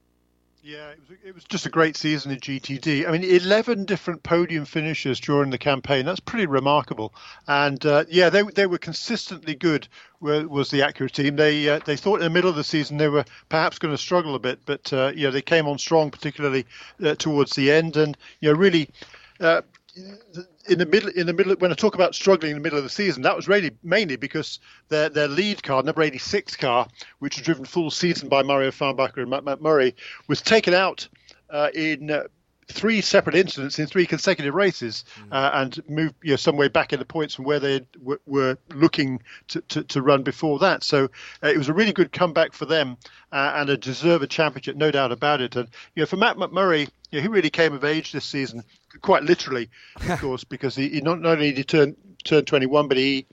Yeah, 0.63 0.91
it 0.91 0.99
was, 1.09 1.19
it 1.25 1.35
was 1.35 1.45
just 1.45 1.65
a 1.65 1.71
great 1.71 1.97
season 1.97 2.33
at 2.33 2.43
GTD. 2.43 3.09
I 3.09 3.13
mean, 3.13 3.25
11 3.25 3.87
different 3.87 4.23
podium 4.23 4.67
finishes 4.67 5.19
during 5.19 5.49
the 5.49 5.57
campaign. 5.57 6.05
That's 6.05 6.21
pretty 6.21 6.45
remarkable. 6.45 7.15
And 7.49 7.85
uh, 7.87 8.05
yeah, 8.11 8.29
they, 8.29 8.43
they 8.43 8.67
were 8.67 8.77
consistently 8.77 9.55
good, 9.55 9.89
was 10.21 10.71
the 10.71 10.81
Acura 10.81 11.11
team. 11.11 11.37
They 11.37 11.67
uh, 11.67 11.81
they 11.87 11.97
thought 11.97 12.17
in 12.17 12.25
the 12.25 12.31
middle 12.31 12.51
of 12.51 12.57
the 12.57 12.65
season 12.65 12.99
they 12.99 13.09
were 13.09 13.25
perhaps 13.49 13.79
going 13.79 13.95
to 13.95 13.99
struggle 13.99 14.35
a 14.35 14.39
bit, 14.39 14.61
but 14.67 14.93
uh, 14.93 15.13
yeah, 15.15 15.31
they 15.31 15.41
came 15.41 15.67
on 15.67 15.79
strong, 15.79 16.11
particularly 16.11 16.67
uh, 17.03 17.15
towards 17.15 17.53
the 17.53 17.71
end. 17.71 17.97
And, 17.97 18.19
you 18.41 18.53
know, 18.53 18.59
really 18.59 18.91
uh, 19.41 19.63
in 20.71 20.79
the 20.79 20.87
middle 20.87 21.11
in 21.11 21.27
the 21.27 21.33
middle 21.33 21.55
when 21.57 21.73
I 21.73 21.75
talk 21.75 21.95
about 21.95 22.15
struggling 22.15 22.53
in 22.53 22.57
the 22.57 22.63
middle 22.63 22.79
of 22.79 22.85
the 22.85 22.91
season, 22.91 23.23
that 23.23 23.37
was 23.37 23.49
really 23.49 23.73
mainly 23.83 24.17
because 24.17 24.61
their 24.89 25.09
their 25.09 25.29
lead 25.29 25.63
car, 25.63 25.83
number 25.83 26.03
86 26.03 26.57
car, 26.57 26.87
which 27.19 27.37
was 27.37 27.45
driven 27.45 27.65
full 27.65 27.91
season 27.91 28.29
by 28.29 28.43
Mario 28.43 28.71
Farnbacher 28.71 29.19
and 29.19 29.31
Matt, 29.31 29.45
Matt 29.45 29.61
Murray, 29.61 29.97
was 30.29 30.41
taken 30.41 30.73
out 30.73 31.09
uh, 31.51 31.71
in 31.75 32.11
uh, 32.11 32.23
three 32.71 33.01
separate 33.01 33.35
incidents 33.35 33.79
in 33.79 33.87
three 33.87 34.07
consecutive 34.07 34.55
races 34.55 35.05
mm. 35.19 35.29
uh, 35.33 35.51
and 35.55 35.83
moved 35.89 36.15
you 36.23 36.31
know, 36.31 36.37
some 36.37 36.57
way 36.57 36.69
back 36.69 36.93
in 36.93 36.99
the 36.99 37.05
points 37.05 37.35
from 37.35 37.45
where 37.45 37.61
they 37.61 37.81
w- 37.99 38.21
were 38.27 38.57
looking 38.73 39.21
to, 39.49 39.61
to, 39.63 39.83
to, 39.85 40.03
run 40.03 40.23
before 40.23 40.59
that. 40.61 40.85
So 40.85 41.05
uh, 41.43 41.49
it 41.49 41.59
was 41.59 41.69
a 41.69 41.75
really 41.75 41.93
good 41.93 42.13
comeback 42.13 42.53
for 42.53 42.67
them 42.67 42.97
uh, 43.33 43.53
and 43.57 43.71
a 43.71 43.77
deserved 43.77 44.31
championship, 44.31 44.77
no 44.77 44.91
doubt 44.91 45.13
about 45.13 45.41
it. 45.41 45.57
And 45.57 45.69
you 45.95 46.03
know, 46.03 46.07
for 46.07 46.17
Matt 46.17 46.37
McMurry, 46.37 46.89
you 47.11 47.19
know, 47.19 47.23
he 47.23 47.29
really 47.29 47.51
came 47.51 47.73
of 47.73 47.85
age 47.85 48.13
this 48.13 48.25
season, 48.25 48.63
quite 49.01 49.23
literally, 49.23 49.71
of 49.97 50.21
course, 50.21 50.45
because 50.45 50.75
he, 50.75 50.89
he 50.89 51.01
not, 51.01 51.21
not 51.21 51.33
only 51.33 51.51
did 51.51 51.59
he 51.59 51.65
turn 51.65 51.97
turn 52.25 52.45
21, 52.45 52.89
but 52.89 52.97
he 52.97 53.27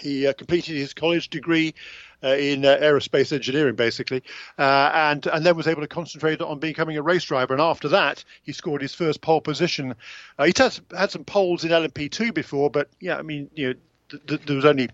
he 0.00 0.26
uh, 0.26 0.32
completed 0.32 0.76
his 0.76 0.94
college 0.94 1.28
degree 1.28 1.74
uh, 2.22 2.28
in 2.28 2.64
uh, 2.64 2.76
aerospace 2.80 3.32
engineering, 3.32 3.74
basically, 3.74 4.22
uh, 4.58 4.90
and 4.94 5.26
and 5.26 5.44
then 5.44 5.56
was 5.56 5.66
able 5.66 5.82
to 5.82 5.88
concentrate 5.88 6.40
on 6.40 6.58
becoming 6.58 6.96
a 6.96 7.02
race 7.02 7.24
driver. 7.24 7.54
And 7.54 7.62
after 7.62 7.88
that, 7.88 8.24
he 8.42 8.52
scored 8.52 8.82
his 8.82 8.94
first 8.94 9.20
pole 9.20 9.40
position. 9.40 9.94
he's 10.44 10.58
had, 10.58 10.78
had 10.96 11.10
some 11.10 11.24
poles 11.24 11.64
in 11.64 11.70
LMP2 11.70 12.34
before, 12.34 12.70
but 12.70 12.88
yeah, 13.00 13.16
I 13.16 13.22
mean, 13.22 13.50
you 13.54 13.68
know, 13.68 13.74
th- 14.10 14.26
th- 14.26 14.40
there 14.46 14.56
was 14.56 14.64
only 14.64 14.90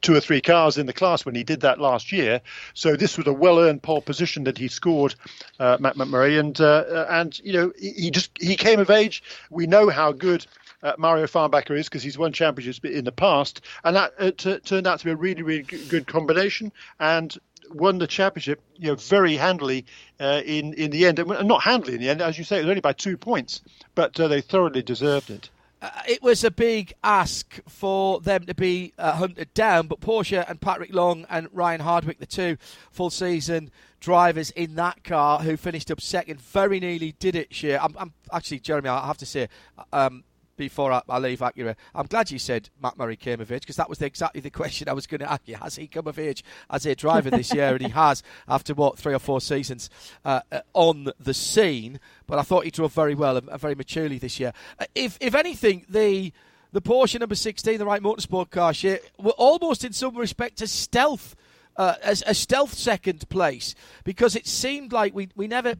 two 0.00 0.14
or 0.14 0.20
three 0.20 0.40
cars 0.40 0.78
in 0.78 0.86
the 0.86 0.92
class 0.92 1.24
when 1.24 1.34
he 1.34 1.44
did 1.44 1.60
that 1.60 1.80
last 1.80 2.12
year. 2.12 2.40
So 2.74 2.96
this 2.96 3.16
was 3.16 3.26
a 3.26 3.32
well-earned 3.32 3.82
pole 3.82 4.00
position 4.00 4.44
that 4.44 4.58
he 4.58 4.68
scored, 4.68 5.14
uh, 5.58 5.76
Matt 5.80 5.96
McMurry, 5.96 6.38
and 6.38 6.58
uh, 6.60 7.06
and 7.08 7.38
you 7.40 7.52
know 7.52 7.72
he, 7.78 7.90
he, 7.92 8.10
just 8.10 8.30
he 8.40 8.56
came 8.56 8.80
of 8.80 8.90
age. 8.90 9.22
We 9.50 9.66
know 9.66 9.88
how 9.88 10.12
good 10.12 10.46
uh, 10.82 10.92
Mario 10.98 11.26
Farnbacher 11.26 11.76
is 11.76 11.88
because 11.88 12.02
he's 12.02 12.18
won 12.18 12.32
championships 12.32 12.80
in 12.84 13.04
the 13.04 13.12
past, 13.12 13.60
and 13.84 13.96
that 13.96 14.12
uh, 14.18 14.30
t- 14.36 14.58
turned 14.60 14.86
out 14.86 15.00
to 15.00 15.04
be 15.04 15.10
a 15.10 15.16
really, 15.16 15.42
really 15.42 15.62
good 15.62 16.06
combination 16.06 16.72
and 17.00 17.36
won 17.70 17.98
the 17.98 18.06
championship, 18.06 18.62
you 18.76 18.88
know, 18.88 18.94
very 18.94 19.36
handily 19.36 19.84
uh, 20.20 20.40
in 20.44 20.74
in 20.74 20.90
the 20.90 21.06
end. 21.06 21.18
And 21.18 21.48
not 21.48 21.62
handily 21.62 21.94
in 21.94 22.00
the 22.00 22.08
end, 22.08 22.22
as 22.22 22.38
you 22.38 22.44
say, 22.44 22.58
it 22.58 22.62
was 22.62 22.70
only 22.70 22.80
by 22.80 22.92
two 22.92 23.16
points, 23.16 23.62
but 23.94 24.18
uh, 24.20 24.28
they 24.28 24.40
thoroughly 24.40 24.82
deserved 24.82 25.30
it. 25.30 25.50
Uh, 25.80 25.90
it 26.08 26.22
was 26.22 26.42
a 26.42 26.50
big 26.50 26.92
ask 27.04 27.60
for 27.68 28.20
them 28.20 28.44
to 28.44 28.54
be 28.54 28.92
uh, 28.98 29.12
hunted 29.12 29.52
down, 29.54 29.86
but 29.86 30.00
Porsche 30.00 30.44
and 30.48 30.60
Patrick 30.60 30.92
Long 30.92 31.24
and 31.30 31.48
Ryan 31.52 31.80
Hardwick, 31.80 32.18
the 32.18 32.26
two 32.26 32.56
full 32.90 33.10
season 33.10 33.70
drivers 34.00 34.50
in 34.50 34.74
that 34.76 35.04
car 35.04 35.40
who 35.40 35.56
finished 35.56 35.90
up 35.90 36.00
second, 36.00 36.40
very 36.40 36.80
nearly 36.80 37.12
did 37.18 37.36
it. 37.36 37.54
Shea, 37.54 37.78
I'm, 37.78 37.94
I'm 37.96 38.12
actually 38.32 38.60
Jeremy. 38.60 38.88
I 38.88 39.06
have 39.06 39.18
to 39.18 39.26
say, 39.26 39.48
um, 39.92 40.24
before 40.58 40.92
I, 40.92 41.00
I, 41.08 41.18
leave 41.18 41.38
Acura. 41.38 41.74
I'm 41.94 42.06
glad 42.06 42.30
you 42.30 42.38
said 42.38 42.68
Matt 42.82 42.98
Murray 42.98 43.16
came 43.16 43.40
of 43.40 43.50
age 43.50 43.62
because 43.62 43.76
that 43.76 43.88
was 43.88 43.98
the, 43.98 44.06
exactly 44.06 44.42
the 44.42 44.50
question 44.62 44.88
I 44.88 44.92
was 44.92 45.06
going 45.06 45.20
to 45.20 45.32
ask 45.32 45.42
you. 45.46 45.56
Has 45.56 45.76
he 45.76 45.86
come 45.86 46.06
of 46.06 46.18
age 46.18 46.44
as 46.68 46.84
a 46.84 46.94
driver 46.94 47.30
this 47.30 47.54
year? 47.54 47.68
and 47.68 47.80
he 47.80 47.88
has 47.92 48.22
after 48.46 48.74
what 48.74 48.98
three 48.98 49.14
or 49.14 49.18
four 49.18 49.40
seasons 49.40 49.88
uh, 50.24 50.40
uh, 50.52 50.60
on 50.74 51.10
the 51.18 51.32
scene. 51.32 51.98
But 52.26 52.38
I 52.38 52.42
thought 52.42 52.64
he 52.64 52.70
drove 52.70 52.92
very 52.92 53.14
well 53.14 53.38
and, 53.38 53.48
and 53.48 53.60
very 53.60 53.74
maturely 53.74 54.18
this 54.18 54.38
year. 54.38 54.52
Uh, 54.78 54.84
if 54.94 55.16
if 55.20 55.34
anything, 55.34 55.86
the 55.88 56.32
the 56.72 56.82
Porsche 56.82 57.18
number 57.18 57.34
16, 57.34 57.78
the 57.78 57.86
Wright 57.86 58.02
Motorsport 58.02 58.50
car, 58.50 58.74
were 59.18 59.32
almost 59.32 59.84
in 59.84 59.94
some 59.94 60.14
respect 60.16 60.60
a 60.60 60.66
stealth 60.66 61.34
uh, 61.78 61.94
a 62.02 62.34
stealth 62.34 62.74
second 62.74 63.28
place 63.28 63.74
because 64.02 64.34
it 64.34 64.46
seemed 64.46 64.92
like 64.92 65.14
we 65.14 65.28
we 65.36 65.46
never 65.46 65.76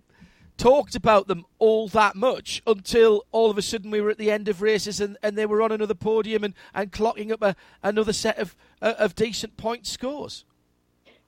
talked 0.58 0.94
about 0.94 1.28
them 1.28 1.46
all 1.58 1.88
that 1.88 2.14
much 2.14 2.60
until 2.66 3.24
all 3.32 3.50
of 3.50 3.56
a 3.56 3.62
sudden 3.62 3.90
we 3.90 4.00
were 4.00 4.10
at 4.10 4.18
the 4.18 4.30
end 4.30 4.48
of 4.48 4.60
races 4.60 5.00
and, 5.00 5.16
and 5.22 5.38
they 5.38 5.46
were 5.46 5.62
on 5.62 5.72
another 5.72 5.94
podium 5.94 6.44
and, 6.44 6.52
and 6.74 6.92
clocking 6.92 7.32
up 7.32 7.40
a, 7.42 7.56
another 7.82 8.12
set 8.12 8.36
of, 8.38 8.54
uh, 8.82 8.94
of 8.98 9.14
decent 9.14 9.56
point 9.56 9.86
scores. 9.86 10.44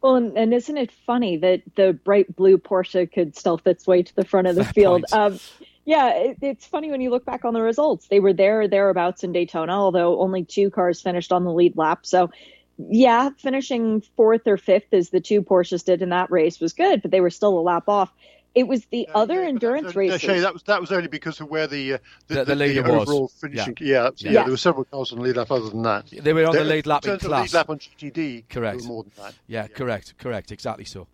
Well, 0.02 0.16
and, 0.16 0.36
and, 0.36 0.52
isn't 0.54 0.76
it 0.76 0.90
funny 0.90 1.36
that 1.38 1.62
the 1.76 1.92
bright 1.92 2.34
blue 2.34 2.58
Porsche 2.58 3.10
could 3.10 3.36
stealth 3.36 3.66
its 3.66 3.86
way 3.86 4.02
to 4.02 4.16
the 4.16 4.24
front 4.24 4.48
of 4.48 4.56
the 4.56 4.64
Fair 4.64 4.72
field? 4.72 5.04
Um, 5.12 5.38
yeah, 5.84 6.10
it, 6.14 6.38
it's 6.40 6.66
funny 6.66 6.90
when 6.90 7.00
you 7.00 7.10
look 7.10 7.24
back 7.24 7.44
on 7.44 7.52
the 7.52 7.60
results. 7.60 8.08
They 8.08 8.20
were 8.20 8.32
there 8.32 8.62
or 8.62 8.68
thereabouts 8.68 9.24
in 9.24 9.32
Daytona, 9.32 9.72
although 9.72 10.20
only 10.20 10.44
two 10.44 10.70
cars 10.70 11.02
finished 11.02 11.32
on 11.32 11.44
the 11.44 11.52
lead 11.52 11.76
lap. 11.76 12.06
So, 12.06 12.30
yeah, 12.78 13.30
finishing 13.36 14.00
fourth 14.16 14.46
or 14.46 14.56
fifth 14.56 14.92
as 14.92 15.10
the 15.10 15.20
two 15.20 15.42
Porsches 15.42 15.84
did 15.84 16.00
in 16.00 16.08
that 16.10 16.30
race 16.30 16.60
was 16.60 16.72
good, 16.72 17.02
but 17.02 17.10
they 17.10 17.20
were 17.20 17.30
still 17.30 17.58
a 17.58 17.60
lap 17.60 17.88
off. 17.88 18.10
It 18.54 18.66
was 18.66 18.84
the 18.86 19.06
uh, 19.08 19.20
other 19.20 19.42
yeah, 19.42 19.48
endurance 19.48 19.94
races. 19.94 20.20
Shea, 20.20 20.40
that 20.40 20.52
was 20.52 20.62
that 20.64 20.80
was 20.80 20.90
only 20.90 21.08
because 21.08 21.40
of 21.40 21.48
where 21.48 21.66
the 21.66 21.94
uh, 21.94 21.98
the, 22.26 22.44
the, 22.44 22.44
the, 22.44 22.54
the 22.54 22.78
overall 22.80 23.28
finishing. 23.28 23.76
Yeah. 23.80 24.10
Yeah, 24.16 24.32
yeah, 24.32 24.42
there 24.42 24.50
were 24.50 24.56
several 24.56 24.84
cars 24.84 25.12
on 25.12 25.18
the 25.18 25.24
lead 25.24 25.36
lap. 25.36 25.50
Other 25.50 25.70
than 25.70 25.82
that, 25.82 26.06
they 26.10 26.32
were 26.32 26.46
on 26.46 26.54
the 26.54 26.64
lead 26.64 26.86
lap 26.86 27.04
in, 27.04 27.12
in 27.12 27.18
class. 27.20 27.52
lead 27.52 27.56
lap 27.56 27.70
on 27.70 27.78
GTD, 27.78 28.48
correct. 28.48 28.84
more 28.84 29.04
than 29.04 29.12
that. 29.16 29.34
Yeah, 29.46 29.62
yeah, 29.62 29.76
correct, 29.76 30.18
correct, 30.18 30.50
exactly 30.50 30.84
so. 30.84 31.06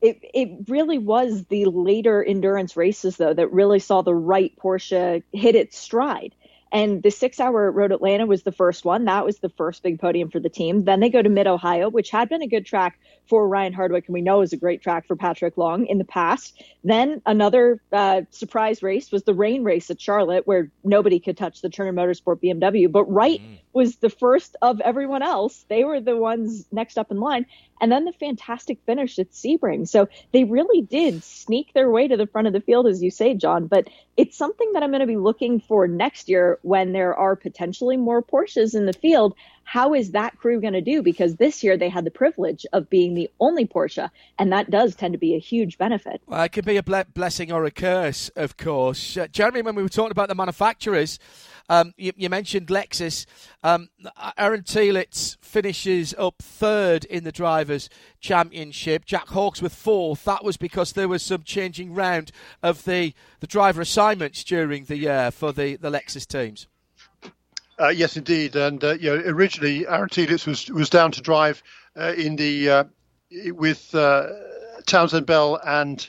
It 0.00 0.20
it 0.34 0.68
really 0.68 0.98
was 0.98 1.44
the 1.46 1.66
later 1.66 2.22
endurance 2.22 2.76
races 2.76 3.16
though 3.16 3.32
that 3.32 3.52
really 3.52 3.78
saw 3.78 4.02
the 4.02 4.14
Wright 4.14 4.52
Porsche 4.58 5.22
hit 5.32 5.54
its 5.54 5.78
stride. 5.78 6.34
And 6.72 7.02
the 7.02 7.10
six 7.10 7.38
hour 7.38 7.70
Road 7.70 7.92
Atlanta 7.92 8.26
was 8.26 8.42
the 8.42 8.52
first 8.52 8.84
one. 8.84 9.04
That 9.04 9.24
was 9.24 9.38
the 9.38 9.48
first 9.50 9.82
big 9.82 10.00
podium 10.00 10.30
for 10.30 10.40
the 10.40 10.48
team. 10.48 10.84
Then 10.84 11.00
they 11.00 11.10
go 11.10 11.22
to 11.22 11.28
Mid 11.28 11.46
Ohio, 11.46 11.88
which 11.88 12.10
had 12.10 12.28
been 12.28 12.42
a 12.42 12.48
good 12.48 12.66
track 12.66 12.98
for 13.28 13.48
Ryan 13.48 13.72
Hardwick, 13.72 14.06
and 14.06 14.14
we 14.14 14.22
know 14.22 14.40
is 14.40 14.52
a 14.52 14.56
great 14.56 14.82
track 14.82 15.06
for 15.06 15.16
Patrick 15.16 15.56
Long 15.56 15.86
in 15.86 15.98
the 15.98 16.04
past. 16.04 16.60
Then 16.84 17.22
another 17.26 17.80
uh, 17.92 18.22
surprise 18.30 18.82
race 18.82 19.10
was 19.10 19.24
the 19.24 19.34
rain 19.34 19.64
race 19.64 19.90
at 19.90 20.00
Charlotte, 20.00 20.46
where 20.46 20.70
nobody 20.84 21.18
could 21.20 21.36
touch 21.36 21.60
the 21.60 21.68
Turner 21.68 21.92
Motorsport 21.92 22.42
BMW. 22.42 22.90
But 22.90 23.04
Wright 23.04 23.40
mm. 23.40 23.58
was 23.72 23.96
the 23.96 24.10
first 24.10 24.56
of 24.62 24.80
everyone 24.80 25.22
else. 25.22 25.64
They 25.68 25.84
were 25.84 26.00
the 26.00 26.16
ones 26.16 26.66
next 26.72 26.98
up 26.98 27.10
in 27.10 27.20
line. 27.20 27.46
And 27.80 27.92
then 27.92 28.04
the 28.04 28.12
fantastic 28.12 28.78
finish 28.86 29.18
at 29.18 29.32
Sebring. 29.32 29.86
So 29.86 30.08
they 30.32 30.44
really 30.44 30.80
did 30.80 31.22
sneak 31.22 31.74
their 31.74 31.90
way 31.90 32.08
to 32.08 32.16
the 32.16 32.26
front 32.26 32.46
of 32.46 32.52
the 32.52 32.60
field, 32.60 32.86
as 32.86 33.02
you 33.02 33.10
say, 33.10 33.34
John. 33.34 33.66
But 33.66 33.88
it's 34.16 34.36
something 34.36 34.72
that 34.72 34.82
I'm 34.82 34.90
going 34.90 35.00
to 35.00 35.06
be 35.06 35.16
looking 35.16 35.60
for 35.60 35.86
next 35.86 36.28
year 36.28 36.55
when 36.62 36.92
there 36.92 37.14
are 37.14 37.36
potentially 37.36 37.96
more 37.96 38.22
Porsches 38.22 38.74
in 38.74 38.86
the 38.86 38.92
field 38.92 39.34
how 39.66 39.94
is 39.94 40.12
that 40.12 40.38
crew 40.38 40.60
going 40.60 40.74
to 40.74 40.80
do? 40.80 41.02
Because 41.02 41.36
this 41.36 41.64
year 41.64 41.76
they 41.76 41.88
had 41.88 42.04
the 42.04 42.10
privilege 42.10 42.64
of 42.72 42.88
being 42.88 43.14
the 43.14 43.28
only 43.40 43.66
Porsche, 43.66 44.08
and 44.38 44.52
that 44.52 44.70
does 44.70 44.94
tend 44.94 45.12
to 45.12 45.18
be 45.18 45.34
a 45.34 45.40
huge 45.40 45.76
benefit. 45.76 46.22
Well, 46.26 46.42
it 46.44 46.52
could 46.52 46.64
be 46.64 46.76
a 46.76 46.84
ble- 46.84 47.02
blessing 47.12 47.50
or 47.50 47.64
a 47.64 47.72
curse, 47.72 48.30
of 48.36 48.56
course. 48.56 49.16
Uh, 49.16 49.26
Jeremy, 49.26 49.62
when 49.62 49.74
we 49.74 49.82
were 49.82 49.88
talking 49.88 50.12
about 50.12 50.28
the 50.28 50.36
manufacturers, 50.36 51.18
um, 51.68 51.92
you, 51.96 52.12
you, 52.16 52.30
mentioned 52.30 52.68
Lexus. 52.68 53.26
Um, 53.62 53.88
Aaron 54.36 54.62
Telitz 54.62 55.36
finishes 55.40 56.14
up 56.18 56.36
third 56.40 57.04
in 57.04 57.24
the 57.24 57.32
Drivers' 57.32 57.88
Championship. 58.20 59.04
Jack 59.04 59.28
Hawksworth 59.28 59.74
fourth. 59.74 60.24
That 60.24 60.44
was 60.44 60.56
because 60.56 60.92
there 60.92 61.08
was 61.08 61.22
some 61.22 61.42
changing 61.42 61.94
round 61.94 62.32
of 62.62 62.84
the, 62.84 63.14
the 63.40 63.46
driver 63.46 63.80
assignments 63.80 64.44
during 64.44 64.84
the 64.84 64.96
year 64.96 65.30
for 65.30 65.52
the, 65.52 65.76
the 65.76 65.90
Lexus 65.90 66.26
teams. 66.26 66.66
Uh, 67.78 67.88
yes, 67.88 68.16
indeed. 68.16 68.56
And 68.56 68.82
uh, 68.82 68.94
you 68.94 69.10
know, 69.10 69.22
originally 69.26 69.86
Aaron 69.86 70.08
Telitz 70.08 70.46
was 70.46 70.70
was 70.70 70.88
down 70.88 71.12
to 71.12 71.20
drive 71.20 71.62
uh, 71.94 72.14
in 72.16 72.36
the 72.36 72.70
uh, 72.70 72.84
with 73.48 73.94
uh, 73.94 74.28
Townsend 74.86 75.26
Bell 75.26 75.60
and 75.64 76.08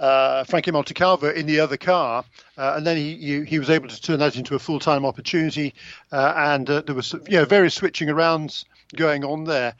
uh, 0.00 0.44
Frankie 0.44 0.72
Montecalvo 0.72 1.32
in 1.34 1.46
the 1.46 1.60
other 1.60 1.76
car, 1.76 2.24
and 2.56 2.86
then 2.86 2.96
he, 2.96 3.16
he, 3.16 3.44
he 3.44 3.58
was 3.58 3.70
able 3.70 3.88
to 3.88 4.00
turn 4.00 4.18
that 4.18 4.36
into 4.36 4.54
a 4.54 4.58
full 4.58 4.80
time 4.80 5.06
opportunity. 5.06 5.74
and 6.10 6.66
there 6.66 6.94
was 6.94 7.12
you 7.28 7.36
know 7.38 7.44
various 7.44 7.74
switching 7.74 8.08
arounds 8.08 8.64
going 8.96 9.24
on 9.24 9.44
there 9.44 9.74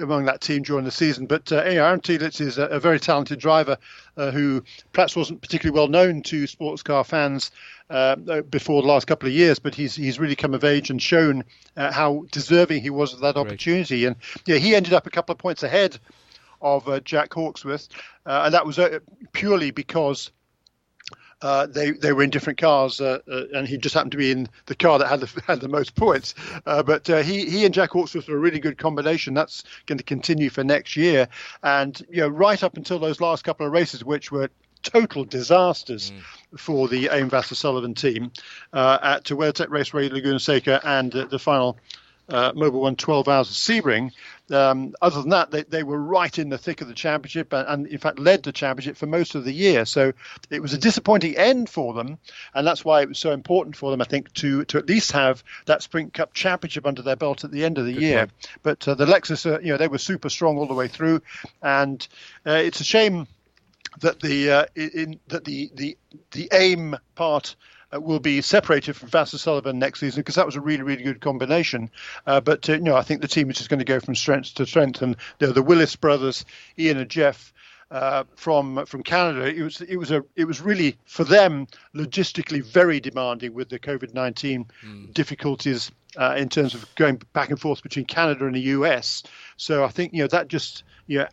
among 0.00 0.24
that 0.26 0.40
team 0.40 0.62
during 0.62 0.84
the 0.84 0.90
season. 0.90 1.26
But 1.26 1.50
uh, 1.52 1.56
Aaron 1.56 2.00
Telitz 2.00 2.40
is 2.40 2.58
a, 2.58 2.64
a, 2.66 2.80
very 2.80 3.00
talented 3.00 3.38
driver 3.38 3.76
uh, 4.16 4.30
who 4.30 4.62
perhaps 4.92 5.16
wasn't 5.16 5.40
particularly 5.40 5.78
well 5.78 5.88
known 5.88 6.22
to 6.22 6.46
sports 6.46 6.82
car 6.82 7.04
fans 7.04 7.50
uh, 7.90 8.16
before 8.42 8.82
the 8.82 8.88
last 8.88 9.06
couple 9.06 9.28
of 9.28 9.34
years, 9.34 9.58
but 9.58 9.74
he's 9.74 9.94
he's 9.94 10.18
really 10.18 10.36
come 10.36 10.54
of 10.54 10.64
age 10.64 10.90
and 10.90 11.02
shown 11.02 11.44
uh, 11.76 11.92
how 11.92 12.24
deserving 12.30 12.82
he 12.82 12.90
was 12.90 13.12
of 13.12 13.20
that 13.20 13.36
opportunity. 13.36 14.06
And 14.06 14.16
yeah, 14.46 14.56
he 14.56 14.74
ended 14.74 14.92
up 14.92 15.06
a 15.06 15.10
couple 15.10 15.32
of 15.32 15.38
points 15.38 15.62
ahead 15.62 15.98
of 16.62 16.88
uh, 16.88 17.00
Jack 17.00 17.34
Hawksworth, 17.34 17.88
uh, 18.24 18.42
and 18.44 18.54
that 18.54 18.66
was 18.66 18.78
purely 19.32 19.70
because 19.70 20.30
uh, 21.42 21.66
they 21.66 21.90
they 21.90 22.12
were 22.12 22.22
in 22.22 22.30
different 22.30 22.58
cars, 22.58 23.00
uh, 23.00 23.18
uh, 23.30 23.44
and 23.52 23.66
he 23.66 23.76
just 23.76 23.94
happened 23.94 24.12
to 24.12 24.16
be 24.16 24.30
in 24.30 24.48
the 24.66 24.74
car 24.74 24.98
that 24.98 25.08
had 25.08 25.20
the 25.20 25.42
had 25.46 25.60
the 25.60 25.68
most 25.68 25.94
points. 25.94 26.34
Uh, 26.64 26.82
but 26.82 27.08
uh, 27.10 27.22
he 27.22 27.44
he 27.50 27.64
and 27.64 27.74
Jack 27.74 27.90
Hawksworth 27.90 28.28
were 28.28 28.36
a 28.36 28.40
really 28.40 28.60
good 28.60 28.78
combination. 28.78 29.34
That's 29.34 29.64
going 29.86 29.98
to 29.98 30.04
continue 30.04 30.50
for 30.50 30.64
next 30.64 30.96
year, 30.96 31.28
and 31.62 32.00
you 32.08 32.22
know 32.22 32.28
right 32.28 32.62
up 32.62 32.76
until 32.76 32.98
those 32.98 33.20
last 33.20 33.44
couple 33.44 33.66
of 33.66 33.72
races, 33.72 34.04
which 34.04 34.30
were 34.30 34.48
total 34.82 35.24
disasters 35.24 36.10
mm. 36.10 36.58
for 36.58 36.88
the 36.88 37.08
Aim 37.12 37.30
Vasser 37.30 37.54
Sullivan 37.54 37.94
team 37.94 38.32
uh, 38.72 38.98
at 39.02 39.24
WeatherTech 39.24 39.70
Raceway 39.70 40.08
Laguna 40.08 40.40
Seca 40.40 40.80
and 40.82 41.12
the 41.12 41.38
final 41.38 41.76
uh, 42.28 42.52
Mobil 42.52 42.80
One 42.80 42.96
12 42.96 43.28
hours 43.28 43.50
of 43.50 43.56
Sebring. 43.56 44.12
Um, 44.52 44.94
other 45.00 45.20
than 45.20 45.30
that, 45.30 45.50
they, 45.50 45.62
they 45.62 45.82
were 45.82 46.00
right 46.00 46.38
in 46.38 46.48
the 46.48 46.58
thick 46.58 46.80
of 46.80 46.88
the 46.88 46.94
championship 46.94 47.52
and, 47.52 47.66
and, 47.68 47.86
in 47.86 47.98
fact, 47.98 48.18
led 48.18 48.42
the 48.42 48.52
championship 48.52 48.96
for 48.96 49.06
most 49.06 49.34
of 49.34 49.44
the 49.44 49.52
year. 49.52 49.84
So 49.84 50.12
it 50.50 50.60
was 50.60 50.72
a 50.72 50.78
disappointing 50.78 51.36
end 51.36 51.68
for 51.68 51.94
them. 51.94 52.18
And 52.54 52.66
that's 52.66 52.84
why 52.84 53.02
it 53.02 53.08
was 53.08 53.18
so 53.18 53.32
important 53.32 53.76
for 53.76 53.90
them, 53.90 54.00
I 54.00 54.04
think, 54.04 54.32
to, 54.34 54.64
to 54.66 54.78
at 54.78 54.88
least 54.88 55.12
have 55.12 55.42
that 55.66 55.82
Sprint 55.82 56.14
Cup 56.14 56.34
championship 56.34 56.86
under 56.86 57.02
their 57.02 57.16
belt 57.16 57.44
at 57.44 57.50
the 57.50 57.64
end 57.64 57.78
of 57.78 57.86
the 57.86 57.94
Good 57.94 58.02
year. 58.02 58.18
Point. 58.18 58.58
But 58.62 58.88
uh, 58.88 58.94
the 58.94 59.06
Lexus, 59.06 59.46
uh, 59.46 59.60
you 59.60 59.72
know, 59.72 59.78
they 59.78 59.88
were 59.88 59.98
super 59.98 60.28
strong 60.28 60.58
all 60.58 60.66
the 60.66 60.74
way 60.74 60.88
through. 60.88 61.22
And 61.62 62.06
uh, 62.46 62.52
it's 62.52 62.80
a 62.80 62.84
shame 62.84 63.26
that 64.00 64.20
the 64.20 64.50
uh, 64.50 64.64
in, 64.74 65.20
that 65.28 65.44
the 65.44 65.70
the 65.74 65.98
the 66.30 66.48
aim 66.52 66.96
part 67.14 67.56
will 68.00 68.20
be 68.20 68.40
separated 68.40 68.94
from 68.94 69.08
Vasser 69.08 69.38
Sullivan 69.38 69.78
next 69.78 70.00
season 70.00 70.20
because 70.20 70.36
that 70.36 70.46
was 70.46 70.56
a 70.56 70.60
really, 70.60 70.82
really 70.82 71.02
good 71.02 71.20
combination. 71.20 71.90
Uh, 72.26 72.40
but 72.40 72.68
uh, 72.68 72.74
you 72.74 72.80
know, 72.80 72.96
I 72.96 73.02
think 73.02 73.20
the 73.20 73.28
team 73.28 73.50
is 73.50 73.58
just 73.58 73.70
going 73.70 73.78
to 73.78 73.84
go 73.84 74.00
from 74.00 74.14
strength 74.14 74.54
to 74.54 74.66
strength, 74.66 75.02
and 75.02 75.16
you 75.40 75.46
know, 75.46 75.52
the 75.52 75.62
Willis 75.62 75.96
brothers, 75.96 76.44
Ian 76.78 76.98
and 76.98 77.10
Jeff. 77.10 77.52
Uh, 77.90 78.24
from 78.36 78.86
from 78.86 79.02
Canada, 79.02 79.44
it 79.44 79.62
was 79.62 79.82
it 79.82 79.98
was 79.98 80.10
a 80.10 80.24
it 80.34 80.46
was 80.46 80.62
really 80.62 80.96
for 81.04 81.24
them 81.24 81.66
logistically 81.94 82.64
very 82.64 82.98
demanding 83.00 83.52
with 83.52 83.68
the 83.68 83.78
COVID 83.78 84.14
nineteen 84.14 84.64
mm. 84.82 85.12
difficulties 85.12 85.90
uh, 86.16 86.34
in 86.38 86.48
terms 86.48 86.72
of 86.72 86.86
going 86.94 87.20
back 87.34 87.50
and 87.50 87.60
forth 87.60 87.82
between 87.82 88.06
Canada 88.06 88.46
and 88.46 88.54
the 88.54 88.60
US. 88.60 89.22
So 89.58 89.84
I 89.84 89.88
think 89.88 90.14
you 90.14 90.22
know 90.22 90.28
that 90.28 90.48
just 90.48 90.84
you 91.06 91.18
know, 91.18 91.26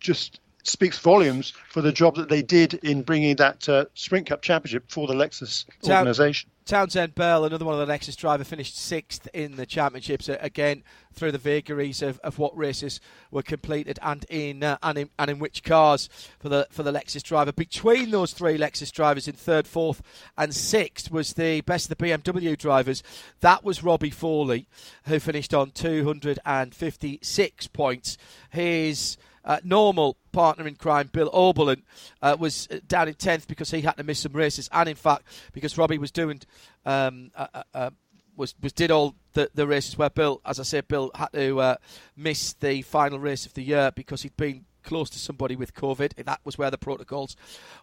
just 0.00 0.40
speaks 0.68 0.98
volumes 0.98 1.52
for 1.68 1.82
the 1.82 1.92
job 1.92 2.16
that 2.16 2.28
they 2.28 2.42
did 2.42 2.74
in 2.74 3.02
bringing 3.02 3.36
that 3.36 3.68
uh, 3.68 3.86
Sprint 3.94 4.26
Cup 4.28 4.42
championship 4.42 4.84
for 4.88 5.06
the 5.06 5.14
Lexus 5.14 5.64
Town- 5.82 5.98
organisation. 5.98 6.50
Townsend 6.68 7.14
Bell, 7.14 7.46
another 7.46 7.64
one 7.64 7.80
of 7.80 7.86
the 7.86 7.90
Lexus 7.90 8.14
drivers, 8.14 8.46
finished 8.46 8.76
sixth 8.76 9.26
in 9.32 9.56
the 9.56 9.64
championships 9.64 10.28
again 10.28 10.84
through 11.14 11.32
the 11.32 11.38
vagaries 11.38 12.02
of, 12.02 12.18
of 12.18 12.38
what 12.38 12.54
races 12.54 13.00
were 13.30 13.42
completed 13.42 13.98
and 14.02 14.26
in, 14.28 14.62
uh, 14.62 14.76
and 14.82 14.98
in 14.98 15.08
and 15.18 15.30
in 15.30 15.38
which 15.38 15.62
cars 15.62 16.10
for 16.38 16.50
the 16.50 16.66
for 16.70 16.82
the 16.82 16.92
Lexus 16.92 17.22
driver. 17.22 17.52
Between 17.52 18.10
those 18.10 18.34
three 18.34 18.58
Lexus 18.58 18.92
drivers 18.92 19.26
in 19.26 19.32
third, 19.32 19.66
fourth, 19.66 20.02
and 20.36 20.54
sixth 20.54 21.10
was 21.10 21.32
the 21.32 21.62
best 21.62 21.90
of 21.90 21.96
the 21.96 22.04
BMW 22.04 22.58
drivers. 22.58 23.02
That 23.40 23.64
was 23.64 23.82
Robbie 23.82 24.10
Foley, 24.10 24.68
who 25.04 25.18
finished 25.20 25.54
on 25.54 25.70
256 25.70 27.66
points. 27.68 28.18
His 28.50 29.16
uh, 29.48 29.58
normal 29.64 30.16
partner 30.30 30.68
in 30.68 30.76
crime, 30.76 31.10
Bill 31.12 31.30
Auberlen, 31.32 31.82
uh, 32.22 32.36
was 32.38 32.68
uh, 32.70 32.78
down 32.86 33.08
in 33.08 33.14
10th 33.14 33.48
because 33.48 33.72
he 33.72 33.80
had 33.80 33.96
to 33.96 34.04
miss 34.04 34.20
some 34.20 34.32
races, 34.32 34.68
and 34.72 34.88
in 34.88 34.94
fact, 34.94 35.24
because 35.52 35.76
Robbie 35.76 35.98
was 35.98 36.12
doing. 36.12 36.40
Um, 36.86 37.32
uh, 37.34 37.62
uh, 37.74 37.90
was, 38.36 38.54
was 38.62 38.72
did 38.72 38.92
all 38.92 39.16
the, 39.32 39.50
the 39.52 39.66
races 39.66 39.98
where 39.98 40.10
Bill, 40.10 40.40
as 40.46 40.60
I 40.60 40.62
said, 40.62 40.86
Bill 40.86 41.10
had 41.12 41.32
to 41.32 41.76
miss 42.16 42.52
the 42.52 42.82
final 42.82 43.18
race 43.18 43.46
of 43.46 43.54
the 43.54 43.62
year 43.62 43.90
because 43.90 44.22
he'd 44.22 44.36
been 44.36 44.64
close 44.88 45.10
to 45.10 45.18
somebody 45.18 45.54
with 45.54 45.74
COVID. 45.74 46.24
That 46.24 46.40
was 46.44 46.56
where 46.56 46.70
the 46.70 46.78
protocols 46.78 47.36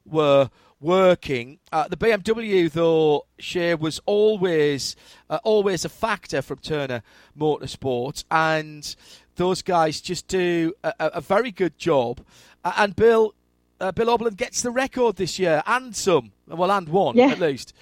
were 0.06 0.50
working. 0.80 1.60
Uh, 1.72 1.88
the 1.88 1.98
BMW, 1.98 2.72
though, 2.72 3.28
share 3.38 3.78
was 3.78 4.00
always 4.06 4.96
uh, 5.30 5.40
always 5.44 5.86
a 5.86 5.90
factor 5.90 6.42
from 6.42 6.58
Turner 6.60 7.04
Motorsport, 7.38 8.24
and 8.32 8.96
those 9.36 9.62
guys 9.62 10.02
just 10.02 10.28
do 10.28 10.74
a, 10.84 10.94
a 11.00 11.22
very 11.22 11.52
good 11.52 11.78
job. 11.78 12.22
And 12.64 12.96
Bill 12.96 13.34
uh, 13.80 13.92
Bill 13.92 14.18
Auberlen 14.18 14.38
gets 14.38 14.62
the 14.62 14.72
record 14.72 15.18
this 15.18 15.38
year, 15.38 15.62
and 15.66 15.96
some, 15.96 16.32
well, 16.48 16.72
and 16.72 16.88
one 16.90 17.16
yeah. 17.18 17.28
at 17.28 17.40
least. 17.40 17.74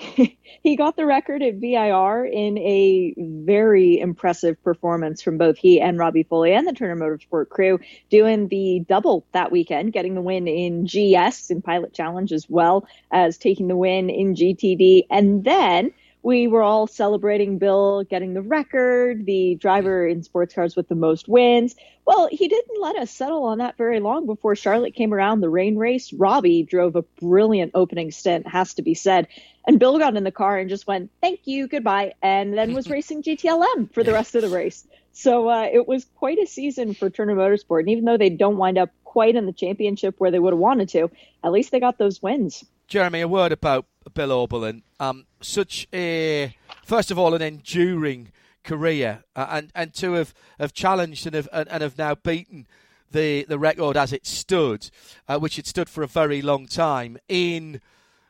he 0.62 0.76
got 0.76 0.96
the 0.96 1.04
record 1.04 1.42
at 1.42 1.54
VIR 1.56 2.24
in 2.24 2.56
a 2.58 3.14
very 3.18 3.98
impressive 3.98 4.62
performance 4.62 5.20
from 5.20 5.36
both 5.36 5.58
he 5.58 5.80
and 5.80 5.98
Robbie 5.98 6.22
Foley 6.22 6.52
and 6.52 6.66
the 6.66 6.72
Turner 6.72 6.96
Motorsport 6.96 7.50
crew, 7.50 7.78
doing 8.08 8.48
the 8.48 8.80
double 8.88 9.26
that 9.32 9.52
weekend, 9.52 9.92
getting 9.92 10.14
the 10.14 10.22
win 10.22 10.48
in 10.48 10.86
GS 10.86 11.50
in 11.50 11.60
Pilot 11.60 11.92
Challenge 11.92 12.32
as 12.32 12.48
well 12.48 12.86
as 13.10 13.36
taking 13.36 13.68
the 13.68 13.76
win 13.76 14.08
in 14.08 14.34
GTD. 14.34 15.06
And 15.10 15.44
then 15.44 15.92
we 16.22 16.46
were 16.46 16.62
all 16.62 16.86
celebrating 16.86 17.58
Bill 17.58 18.04
getting 18.04 18.34
the 18.34 18.42
record, 18.42 19.24
the 19.24 19.54
driver 19.54 20.06
in 20.06 20.22
sports 20.22 20.54
cars 20.54 20.76
with 20.76 20.88
the 20.88 20.94
most 20.94 21.28
wins. 21.28 21.74
Well, 22.06 22.28
he 22.30 22.48
didn't 22.48 22.80
let 22.80 22.96
us 22.96 23.10
settle 23.10 23.44
on 23.44 23.58
that 23.58 23.76
very 23.76 24.00
long 24.00 24.26
before 24.26 24.54
Charlotte 24.56 24.94
came 24.94 25.14
around 25.14 25.40
the 25.40 25.48
rain 25.48 25.76
race. 25.76 26.12
Robbie 26.12 26.62
drove 26.62 26.96
a 26.96 27.02
brilliant 27.02 27.72
opening 27.74 28.10
stint, 28.10 28.46
has 28.46 28.74
to 28.74 28.82
be 28.82 28.94
said. 28.94 29.28
And 29.66 29.78
Bill 29.78 29.98
got 29.98 30.16
in 30.16 30.24
the 30.24 30.32
car 30.32 30.58
and 30.58 30.68
just 30.68 30.86
went, 30.86 31.10
thank 31.20 31.40
you, 31.44 31.68
goodbye, 31.68 32.14
and 32.22 32.56
then 32.56 32.74
was 32.74 32.90
racing 32.90 33.22
GTLM 33.22 33.92
for 33.92 34.02
the 34.02 34.12
rest 34.12 34.34
of 34.34 34.42
the 34.42 34.48
race. 34.48 34.86
So 35.12 35.48
uh, 35.48 35.68
it 35.72 35.86
was 35.88 36.06
quite 36.16 36.38
a 36.38 36.46
season 36.46 36.94
for 36.94 37.10
Turner 37.10 37.34
Motorsport. 37.34 37.80
And 37.80 37.90
even 37.90 38.04
though 38.04 38.16
they 38.16 38.30
don't 38.30 38.56
wind 38.56 38.78
up 38.78 38.90
quite 39.04 39.36
in 39.36 39.46
the 39.46 39.52
championship 39.52 40.14
where 40.18 40.30
they 40.30 40.38
would 40.38 40.52
have 40.52 40.60
wanted 40.60 40.88
to, 40.90 41.10
at 41.42 41.52
least 41.52 41.72
they 41.72 41.80
got 41.80 41.98
those 41.98 42.22
wins. 42.22 42.64
Jeremy, 42.88 43.20
a 43.20 43.28
word 43.28 43.52
about 43.52 43.86
Bill 44.08 44.30
Auberlen. 44.30 44.82
Um, 44.98 45.26
such 45.42 45.86
a, 45.92 46.56
first 46.84 47.10
of 47.10 47.18
all, 47.18 47.34
an 47.34 47.42
enduring 47.42 48.32
career, 48.64 49.24
uh, 49.36 49.46
and 49.50 49.70
and 49.74 49.94
to 49.94 50.12
have, 50.14 50.34
have 50.58 50.72
challenged 50.72 51.26
and 51.26 51.34
have 51.34 51.48
and, 51.52 51.68
and 51.68 51.82
have 51.82 51.98
now 51.98 52.14
beaten 52.14 52.66
the 53.10 53.44
the 53.44 53.58
record 53.58 53.96
as 53.96 54.12
it 54.12 54.26
stood, 54.26 54.90
uh, 55.28 55.38
which 55.38 55.58
it 55.58 55.66
stood 55.66 55.88
for 55.88 56.02
a 56.02 56.06
very 56.06 56.40
long 56.40 56.66
time 56.66 57.18
in 57.28 57.80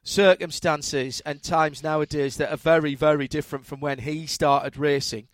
circumstances 0.02 1.20
and 1.26 1.42
times 1.42 1.82
nowadays 1.82 2.36
that 2.38 2.50
are 2.50 2.56
very 2.56 2.94
very 2.94 3.28
different 3.28 3.66
from 3.66 3.80
when 3.80 4.00
he 4.00 4.26
started 4.26 4.76
racing. 4.76 5.28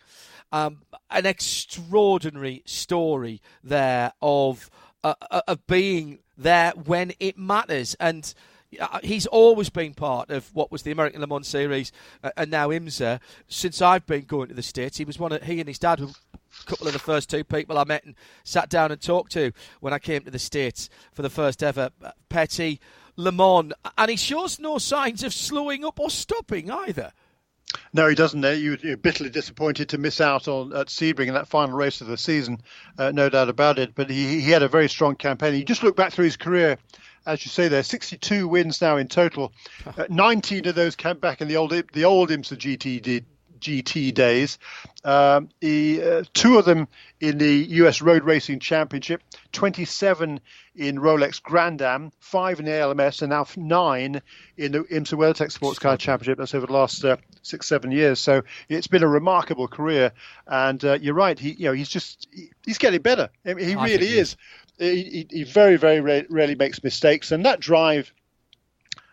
Um, 0.51 0.83
an 1.09 1.25
extraordinary 1.25 2.61
story 2.65 3.41
there 3.63 4.13
of 4.21 4.69
uh, 5.03 5.15
uh 5.31 5.41
of 5.47 5.65
being 5.67 6.19
there 6.37 6.71
when 6.71 7.13
it 7.19 7.37
matters 7.37 7.95
and 7.99 8.33
he's 9.03 9.25
always 9.27 9.69
been 9.69 9.93
part 9.93 10.29
of 10.29 10.53
what 10.53 10.71
was 10.71 10.83
the 10.83 10.91
American 10.91 11.21
Le 11.21 11.27
Mans 11.27 11.47
Series 11.47 11.91
uh, 12.23 12.31
and 12.35 12.51
now 12.51 12.69
IMSA 12.69 13.19
since 13.47 13.81
I've 13.81 14.05
been 14.05 14.25
going 14.25 14.49
to 14.49 14.53
the 14.53 14.63
States. 14.63 14.97
He 14.97 15.05
was 15.05 15.17
one 15.17 15.31
of, 15.31 15.43
he 15.43 15.59
and 15.59 15.67
his 15.67 15.79
dad 15.79 15.99
were 15.99 16.07
a 16.07 16.65
couple 16.65 16.87
of 16.87 16.93
the 16.93 16.99
first 16.99 17.29
two 17.29 17.43
people 17.43 17.77
I 17.77 17.85
met 17.85 18.05
and 18.05 18.15
sat 18.43 18.69
down 18.69 18.91
and 18.91 19.01
talked 19.01 19.31
to 19.33 19.51
when 19.79 19.93
I 19.93 19.99
came 19.99 20.23
to 20.23 20.31
the 20.31 20.39
States 20.39 20.89
for 21.13 21.21
the 21.21 21.29
first 21.29 21.63
ever 21.63 21.91
Petty 22.29 22.77
Petit 22.77 22.79
Le 23.15 23.31
Mans. 23.31 23.73
And 23.97 24.11
he 24.11 24.17
shows 24.17 24.59
no 24.59 24.77
signs 24.77 25.23
of 25.23 25.33
slowing 25.33 25.85
up 25.85 25.99
or 25.99 26.09
stopping 26.09 26.69
either. 26.69 27.13
No, 27.93 28.07
he 28.07 28.15
doesn't. 28.15 28.43
You're 28.43 28.97
bitterly 28.97 29.29
disappointed 29.29 29.89
to 29.89 29.97
miss 29.97 30.21
out 30.21 30.47
on 30.47 30.73
at 30.73 30.87
Sebring 30.87 31.27
in 31.27 31.33
that 31.33 31.49
final 31.49 31.75
race 31.75 31.99
of 31.99 32.07
the 32.07 32.17
season, 32.17 32.61
uh, 32.97 33.11
no 33.11 33.29
doubt 33.29 33.49
about 33.49 33.77
it. 33.77 33.93
But 33.93 34.09
he, 34.09 34.39
he 34.41 34.51
had 34.51 34.63
a 34.63 34.69
very 34.69 34.87
strong 34.87 35.15
campaign. 35.15 35.53
You 35.53 35.65
just 35.65 35.83
look 35.83 35.95
back 35.95 36.13
through 36.13 36.25
his 36.25 36.37
career 36.37 36.77
as 37.27 37.45
you 37.45 37.49
say, 37.51 37.67
there 37.67 37.83
62 37.83 38.47
wins 38.47 38.81
now 38.81 38.97
in 38.97 39.07
total. 39.07 39.51
Uh, 39.85 40.05
19 40.09 40.67
of 40.67 40.75
those 40.75 40.95
came 40.95 41.17
back 41.17 41.41
in 41.41 41.47
the 41.47 41.57
old 41.57 41.71
the 41.71 42.05
old 42.05 42.29
IMSA 42.29 42.57
GT 42.57 43.01
did, 43.01 43.25
GT 43.59 44.13
days. 44.13 44.57
Um, 45.03 45.49
he, 45.59 46.01
uh, 46.01 46.23
two 46.33 46.57
of 46.57 46.65
them 46.65 46.87
in 47.19 47.37
the 47.37 47.65
US 47.81 48.01
Road 48.01 48.23
Racing 48.23 48.59
Championship, 48.59 49.21
27 49.51 50.39
in 50.75 50.97
Rolex 50.97 51.41
Grand 51.41 51.81
Am, 51.81 52.11
five 52.19 52.59
in 52.59 52.65
the 52.65 52.71
ALMS, 52.71 53.21
and 53.21 53.31
now 53.31 53.45
nine 53.55 54.21
in 54.57 54.71
the 54.71 54.83
IMSA 54.83 55.17
WeatherTech 55.17 55.51
Sports 55.51 55.79
Car 55.79 55.97
Championship. 55.97 56.37
That's 56.37 56.53
over 56.53 56.67
the 56.67 56.73
last 56.73 57.03
uh, 57.03 57.17
six, 57.41 57.67
seven 57.67 57.91
years. 57.91 58.19
So 58.19 58.43
it's 58.69 58.87
been 58.87 59.03
a 59.03 59.07
remarkable 59.07 59.67
career. 59.67 60.11
And 60.45 60.83
uh, 60.85 60.99
you're 61.01 61.15
right. 61.15 61.37
He, 61.37 61.51
you 61.51 61.65
know, 61.65 61.73
he's 61.73 61.89
just 61.89 62.27
he, 62.31 62.51
he's 62.63 62.77
getting 62.77 63.01
better. 63.01 63.29
I 63.45 63.55
mean, 63.55 63.67
he 63.67 63.75
I 63.75 63.85
really 63.85 64.07
is 64.07 64.37
he, 64.77 65.27
he 65.29 65.43
very, 65.43 65.77
very 65.77 66.25
rarely 66.29 66.55
makes 66.55 66.83
mistakes, 66.83 67.31
and 67.31 67.45
that 67.45 67.59
drive 67.59 68.13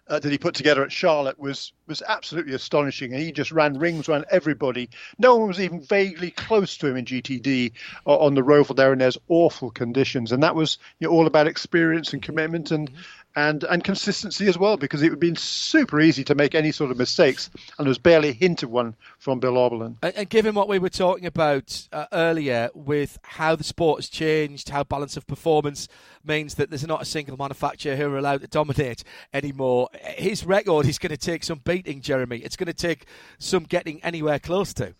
uh, 0.08 0.18
that 0.18 0.30
he 0.30 0.38
put 0.38 0.54
together 0.54 0.84
at 0.84 0.92
Charlotte 0.92 1.38
was 1.38 1.72
was 1.86 2.02
absolutely 2.06 2.54
astonishing. 2.54 3.12
And 3.12 3.22
he 3.22 3.32
just 3.32 3.52
ran 3.52 3.78
rings 3.78 4.08
around 4.08 4.26
everybody. 4.30 4.90
No 5.18 5.36
one 5.36 5.48
was 5.48 5.60
even 5.60 5.80
vaguely 5.80 6.30
close 6.30 6.76
to 6.78 6.86
him 6.88 6.96
in 6.96 7.04
GTD 7.04 7.72
on 8.04 8.34
the 8.34 8.42
Roval 8.42 8.76
there 8.76 8.92
in 8.92 8.98
those 8.98 9.18
awful 9.28 9.70
conditions. 9.70 10.32
And 10.32 10.42
that 10.42 10.54
was 10.54 10.78
you 10.98 11.08
know, 11.08 11.14
all 11.14 11.26
about 11.26 11.46
experience 11.46 12.12
and 12.12 12.22
commitment 12.22 12.70
and 12.70 12.90
and 13.36 13.64
and 13.64 13.82
consistency 13.82 14.46
as 14.46 14.56
well, 14.56 14.76
because 14.76 15.02
it 15.02 15.06
would 15.06 15.12
have 15.12 15.20
been 15.20 15.36
super 15.36 16.00
easy 16.00 16.24
to 16.24 16.34
make 16.34 16.54
any 16.54 16.72
sort 16.72 16.90
of 16.90 16.98
mistakes, 16.98 17.50
and 17.78 17.86
there 17.86 17.90
was 17.90 17.98
barely 17.98 18.30
a 18.30 18.32
hint 18.32 18.62
of 18.62 18.70
one 18.70 18.94
from 19.18 19.40
Bill 19.40 19.54
Auberlen. 19.54 19.96
And, 20.02 20.14
and 20.14 20.28
given 20.30 20.54
what 20.54 20.68
we 20.68 20.78
were 20.78 20.88
talking 20.88 21.26
about 21.26 21.88
uh, 21.92 22.06
earlier, 22.12 22.70
with 22.74 23.18
how 23.22 23.56
the 23.56 23.64
sport 23.64 23.98
has 23.98 24.08
changed, 24.08 24.68
how 24.68 24.84
balance 24.84 25.16
of 25.16 25.26
performance 25.26 25.88
means 26.24 26.54
that 26.54 26.70
there's 26.70 26.86
not 26.86 27.02
a 27.02 27.06
single 27.06 27.36
manufacturer 27.36 27.96
who 27.96 28.12
are 28.12 28.18
allowed 28.18 28.40
to 28.42 28.46
dominate 28.46 29.04
anymore, 29.32 29.88
his 30.16 30.44
record 30.44 30.86
is 30.86 30.98
going 30.98 31.10
to 31.10 31.16
take 31.16 31.44
some 31.44 31.60
beating, 31.64 32.00
Jeremy. 32.00 32.38
It's 32.38 32.56
going 32.56 32.66
to 32.66 32.72
take 32.72 33.06
some 33.38 33.64
getting 33.64 34.02
anywhere 34.02 34.38
close 34.38 34.72
to. 34.74 34.94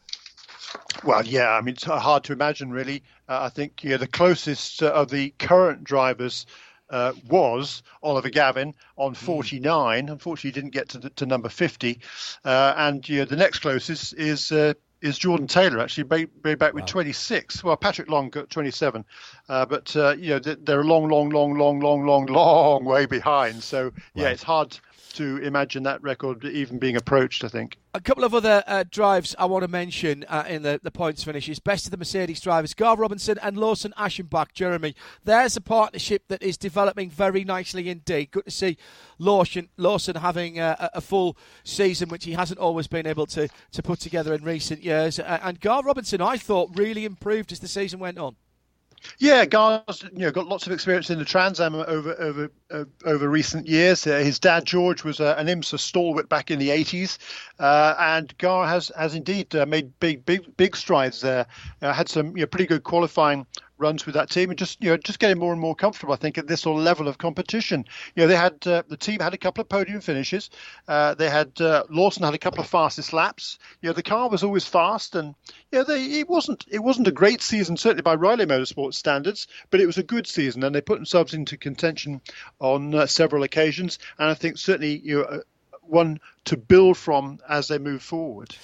Well, 1.05 1.25
yeah, 1.25 1.51
I 1.51 1.61
mean, 1.61 1.75
it's 1.75 1.85
hard 1.85 2.25
to 2.25 2.33
imagine, 2.33 2.71
really. 2.71 3.03
Uh, 3.29 3.43
I 3.43 3.49
think 3.49 3.85
yeah, 3.85 3.97
the 3.97 4.07
closest 4.07 4.83
uh, 4.83 4.89
of 4.89 5.09
the 5.09 5.31
current 5.39 5.85
drivers 5.85 6.47
uh, 6.91 7.13
was 7.29 7.83
Oliver 8.03 8.31
Gavin 8.31 8.75
on 8.97 9.15
hmm. 9.15 9.27
49. 9.27 10.09
Unfortunately, 10.09 10.51
he 10.51 10.55
didn't 10.55 10.73
get 10.73 10.89
to, 10.91 11.11
to 11.11 11.27
number 11.27 11.49
50. 11.49 12.01
Uh, 12.45 12.75
and 12.77 13.09
you 13.09 13.19
know, 13.21 13.25
the 13.25 13.37
next 13.37 13.61
closest 13.61 14.15
is 14.15 14.53
uh, 14.53 14.75
is 15.05 15.19
Jordan 15.19 15.47
Taylor, 15.47 15.81
actually, 15.81 16.05
way, 16.05 16.55
back 16.55 16.73
with 16.73 16.87
26. 16.87 17.63
Well, 17.63 17.77
Patrick 17.77 18.09
Long 18.09 18.31
got 18.31 18.49
27. 18.49 19.05
Uh, 19.51 19.67
but, 19.67 19.95
uh, 19.95 20.17
you 20.19 20.31
know, 20.31 20.39
they're 20.39 20.81
a 20.81 20.85
long, 20.85 21.11
long, 21.11 21.29
long, 21.29 21.59
long, 21.59 21.79
long, 21.79 22.07
long, 22.07 22.25
long 22.25 22.85
way 22.87 23.05
behind. 23.05 23.63
So, 23.63 23.93
yeah, 24.15 24.25
right. 24.25 24.33
it's 24.33 24.43
hard 24.43 24.79
to 25.15 25.39
imagine 25.39 25.83
that 25.85 26.03
record 26.03 26.45
even 26.45 26.79
being 26.79 26.97
approached, 26.97 27.45
I 27.45 27.49
think. 27.49 27.79
A 27.95 28.01
couple 28.01 28.25
of 28.25 28.35
other 28.35 28.63
uh, 28.67 28.85
drives 28.91 29.35
I 29.39 29.45
want 29.47 29.63
to 29.63 29.69
mention 29.69 30.25
uh, 30.29 30.45
in 30.49 30.63
the, 30.63 30.81
the 30.83 30.91
points 30.91 31.23
finishes. 31.23 31.59
Best 31.61 31.87
of 31.87 31.91
the 31.91 31.97
Mercedes 31.97 32.41
drivers, 32.41 32.75
Gar 32.75 32.97
Robinson 32.97 33.39
and 33.43 33.57
Lawson 33.57 33.93
Aschenbach, 33.97 34.53
Jeremy. 34.53 34.95
There's 35.25 35.57
a 35.57 35.61
partnership 35.61 36.25
that 36.29 36.43
is 36.43 36.57
developing 36.57 37.11
very 37.11 37.45
nicely 37.45 37.89
indeed. 37.89 38.33
Good 38.33 38.47
to 38.47 38.51
see 38.51 38.77
Lawson, 39.19 39.69
Lawson 39.77 40.17
having 40.17 40.59
a, 40.59 40.91
a 40.95 41.01
full 41.01 41.37
season, 41.63 42.09
which 42.09 42.25
he 42.25 42.33
hasn't 42.33 42.59
always 42.59 42.87
been 42.87 43.07
able 43.07 43.27
to, 43.27 43.49
to 43.73 43.83
put 43.83 44.01
together 44.01 44.35
in 44.35 44.43
recent 44.45 44.83
years. 44.83 45.19
Uh, 45.19 45.39
and 45.43 45.61
Gar 45.61 45.83
Robinson, 45.83 46.21
I 46.21 46.37
thought, 46.37 46.71
really 46.75 47.05
improved 47.05 47.53
as 47.53 47.61
the 47.61 47.69
season 47.69 48.01
went 48.01 48.19
on. 48.19 48.37
Yeah, 49.19 49.45
Gar's 49.45 50.03
you 50.13 50.21
know 50.21 50.31
got 50.31 50.47
lots 50.47 50.67
of 50.67 50.73
experience 50.73 51.11
in 51.11 51.19
the 51.19 51.25
Trans 51.25 51.61
Am 51.61 51.75
over 51.75 52.15
over 52.19 52.51
uh, 52.71 52.85
over 53.05 53.29
recent 53.29 53.67
years. 53.67 54.07
Uh, 54.07 54.19
his 54.19 54.39
dad 54.39 54.65
George 54.65 55.05
was 55.05 55.21
uh, 55.21 55.35
an 55.39 55.47
IMSA 55.47 55.79
stalwart 55.79 56.29
back 56.29 56.51
in 56.51 56.59
the 56.59 56.71
80s, 56.71 57.19
uh, 57.59 57.95
and 57.99 58.37
Gar 58.39 58.67
has 58.67 58.91
has 58.97 59.15
indeed 59.15 59.55
uh, 59.55 59.67
made 59.67 59.99
big 60.01 60.25
big 60.25 60.57
big 60.57 60.77
strides 60.77 61.21
there. 61.21 61.47
Uh, 61.83 61.93
had 61.93 62.09
some 62.09 62.37
you 62.37 62.43
know, 62.43 62.47
pretty 62.47 62.67
good 62.67 62.85
qualifying 62.85 63.47
runs 63.79 64.07
with 64.07 64.15
that 64.15 64.31
team 64.31 64.51
and 64.51 64.59
just 64.59 64.83
you 64.83 64.91
know 64.91 64.97
just 64.97 65.19
getting 65.19 65.39
more 65.39 65.53
and 65.53 65.61
more 65.61 65.75
comfortable. 65.75 66.13
I 66.13 66.17
think 66.17 66.39
at 66.39 66.47
this 66.47 66.63
sort 66.63 66.79
of 66.79 66.85
level 66.85 67.09
of 67.09 67.19
competition. 67.19 67.85
You 68.15 68.23
know 68.23 68.27
they 68.29 68.37
had 68.37 68.67
uh, 68.67 68.83
the 68.89 68.97
team 68.97 69.21
had 69.21 69.35
a 69.35 69.39
couple 69.39 69.63
of 69.63 69.69
podium 69.69 70.01
finishes. 70.01 70.51
Uh, 70.87 71.15
they 71.15 71.29
had 71.29 71.61
uh, 71.61 71.85
Lawson 71.91 72.23
had 72.23 72.35
a 72.35 72.39
couple 72.39 72.61
of 72.61 72.67
fastest 72.67 73.13
laps. 73.13 73.59
You 73.81 73.89
know 73.89 73.93
the 73.93 74.03
car 74.03 74.29
was 74.29 74.45
always 74.45 74.67
fast 74.67 75.15
and 75.15 75.35
you 75.73 75.79
know 75.79 75.85
they 75.85 76.21
it 76.21 76.29
wasn't 76.29 76.65
it 76.71 76.81
wasn't 76.81 77.09
a 77.09 77.13
great 77.13 77.43
season 77.43 77.77
certainly 77.77 78.03
by 78.03 78.15
Riley 78.15 78.47
Motorsports 78.47 78.95
standards, 78.95 79.47
but 79.71 79.81
it 79.81 79.87
was 79.87 79.99
a 79.99 80.03
good 80.03 80.27
season 80.27 80.63
and 80.63 80.75
they 80.75 80.81
put 80.81 80.97
themselves 80.97 81.35
into 81.35 81.57
contention 81.57 82.21
on 82.61 82.95
uh, 82.95 83.07
several 83.07 83.43
occasions. 83.43 83.99
And 84.19 84.29
I 84.29 84.35
think 84.35 84.59
certainly 84.59 84.99
you 84.99 85.19
know, 85.19 85.25
uh, 85.25 85.39
one 85.83 86.21
to 86.47 86.57
build 86.57 86.97
from 86.97 87.39
as 87.49 87.69
they 87.69 87.79
move 87.79 88.03
forward. 88.03 88.55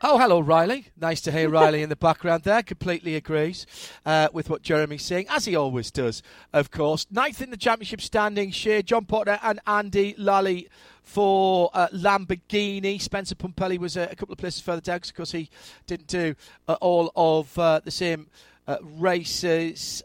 Oh, 0.00 0.16
hello, 0.16 0.38
Riley. 0.38 0.86
Nice 0.96 1.20
to 1.22 1.32
hear 1.32 1.48
Riley 1.48 1.82
in 1.82 1.88
the 1.88 1.96
background 1.96 2.44
there. 2.44 2.62
Completely 2.62 3.16
agrees 3.16 3.66
uh, 4.06 4.28
with 4.32 4.48
what 4.48 4.62
Jeremy's 4.62 5.04
saying, 5.04 5.26
as 5.28 5.44
he 5.44 5.56
always 5.56 5.90
does, 5.90 6.22
of 6.52 6.70
course. 6.70 7.08
Ninth 7.10 7.42
in 7.42 7.50
the 7.50 7.56
championship 7.56 8.00
standing, 8.00 8.52
Shea, 8.52 8.82
John 8.82 9.06
Potter, 9.06 9.40
and 9.42 9.58
Andy 9.66 10.14
Lally 10.16 10.68
for 11.02 11.70
uh, 11.74 11.88
Lamborghini. 11.88 13.02
Spencer 13.02 13.34
Pumpelly 13.34 13.76
was 13.76 13.96
a, 13.96 14.02
a, 14.02 14.14
couple 14.14 14.34
of 14.34 14.38
places 14.38 14.60
further 14.60 14.80
down 14.80 15.00
because 15.04 15.32
he 15.32 15.50
didn't 15.88 16.06
do 16.06 16.36
uh, 16.68 16.74
all 16.74 17.10
of 17.16 17.58
uh, 17.58 17.80
the 17.82 17.90
same 17.90 18.28
uh, 18.68 18.76
races. 18.82 20.04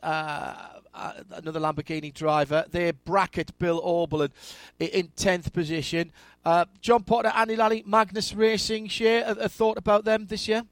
Uh, 0.94 1.14
another 1.32 1.60
Lamborghini 1.60 2.14
driver. 2.14 2.66
Their 2.70 2.94
bracket, 2.94 3.58
Bill 3.58 3.82
Auberlen, 3.82 4.30
in 4.80 5.10
10th 5.18 5.52
position. 5.52 6.12
Uh, 6.46 6.66
John 6.82 7.04
Potter, 7.04 7.32
Andy 7.36 7.56
Lally, 7.56 7.84
Magnus 7.88 8.34
Racing, 8.34 8.90
share 8.90 9.24
a, 9.26 9.32
a 9.46 9.50
thought 9.50 9.78
about 9.78 10.06
them 10.06 10.28
this 10.28 10.48
year? 10.48 10.64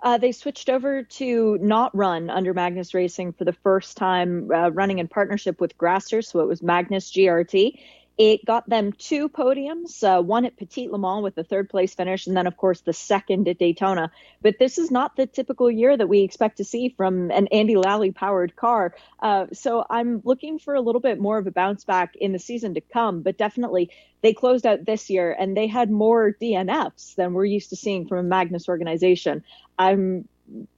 Uh, 0.00 0.16
they 0.16 0.32
switched 0.32 0.70
over 0.70 1.02
to 1.02 1.58
not 1.60 1.94
run 1.94 2.30
under 2.30 2.54
Magnus 2.54 2.94
Racing 2.94 3.32
for 3.32 3.44
the 3.44 3.52
first 3.52 3.96
time, 3.96 4.50
uh, 4.52 4.70
running 4.70 4.98
in 4.98 5.08
partnership 5.08 5.60
with 5.60 5.76
Grasser. 5.76 6.22
So 6.22 6.40
it 6.40 6.46
was 6.46 6.62
Magnus 6.62 7.10
GRT. 7.10 7.78
It 8.18 8.44
got 8.44 8.68
them 8.68 8.92
two 8.92 9.28
podiums, 9.28 10.02
uh, 10.02 10.20
one 10.20 10.44
at 10.44 10.56
Petit 10.56 10.88
Le 10.88 10.98
Mans 10.98 11.22
with 11.22 11.36
the 11.36 11.44
third 11.44 11.70
place 11.70 11.94
finish, 11.94 12.26
and 12.26 12.36
then, 12.36 12.48
of 12.48 12.56
course, 12.56 12.80
the 12.80 12.92
second 12.92 13.46
at 13.46 13.58
Daytona. 13.58 14.10
But 14.42 14.58
this 14.58 14.76
is 14.76 14.90
not 14.90 15.14
the 15.14 15.26
typical 15.26 15.70
year 15.70 15.96
that 15.96 16.08
we 16.08 16.22
expect 16.22 16.56
to 16.56 16.64
see 16.64 16.88
from 16.88 17.30
an 17.30 17.46
Andy 17.48 17.76
Lally 17.76 18.10
powered 18.10 18.56
car. 18.56 18.92
Uh, 19.20 19.46
so 19.52 19.84
I'm 19.88 20.20
looking 20.24 20.58
for 20.58 20.74
a 20.74 20.80
little 20.80 21.00
bit 21.00 21.20
more 21.20 21.38
of 21.38 21.46
a 21.46 21.52
bounce 21.52 21.84
back 21.84 22.16
in 22.16 22.32
the 22.32 22.40
season 22.40 22.74
to 22.74 22.80
come. 22.80 23.22
But 23.22 23.38
definitely, 23.38 23.90
they 24.20 24.34
closed 24.34 24.66
out 24.66 24.84
this 24.84 25.10
year 25.10 25.36
and 25.38 25.56
they 25.56 25.68
had 25.68 25.88
more 25.88 26.32
DNFs 26.32 27.14
than 27.14 27.34
we're 27.34 27.44
used 27.44 27.70
to 27.70 27.76
seeing 27.76 28.08
from 28.08 28.18
a 28.18 28.22
Magnus 28.24 28.68
organization. 28.68 29.44
I'm 29.78 30.28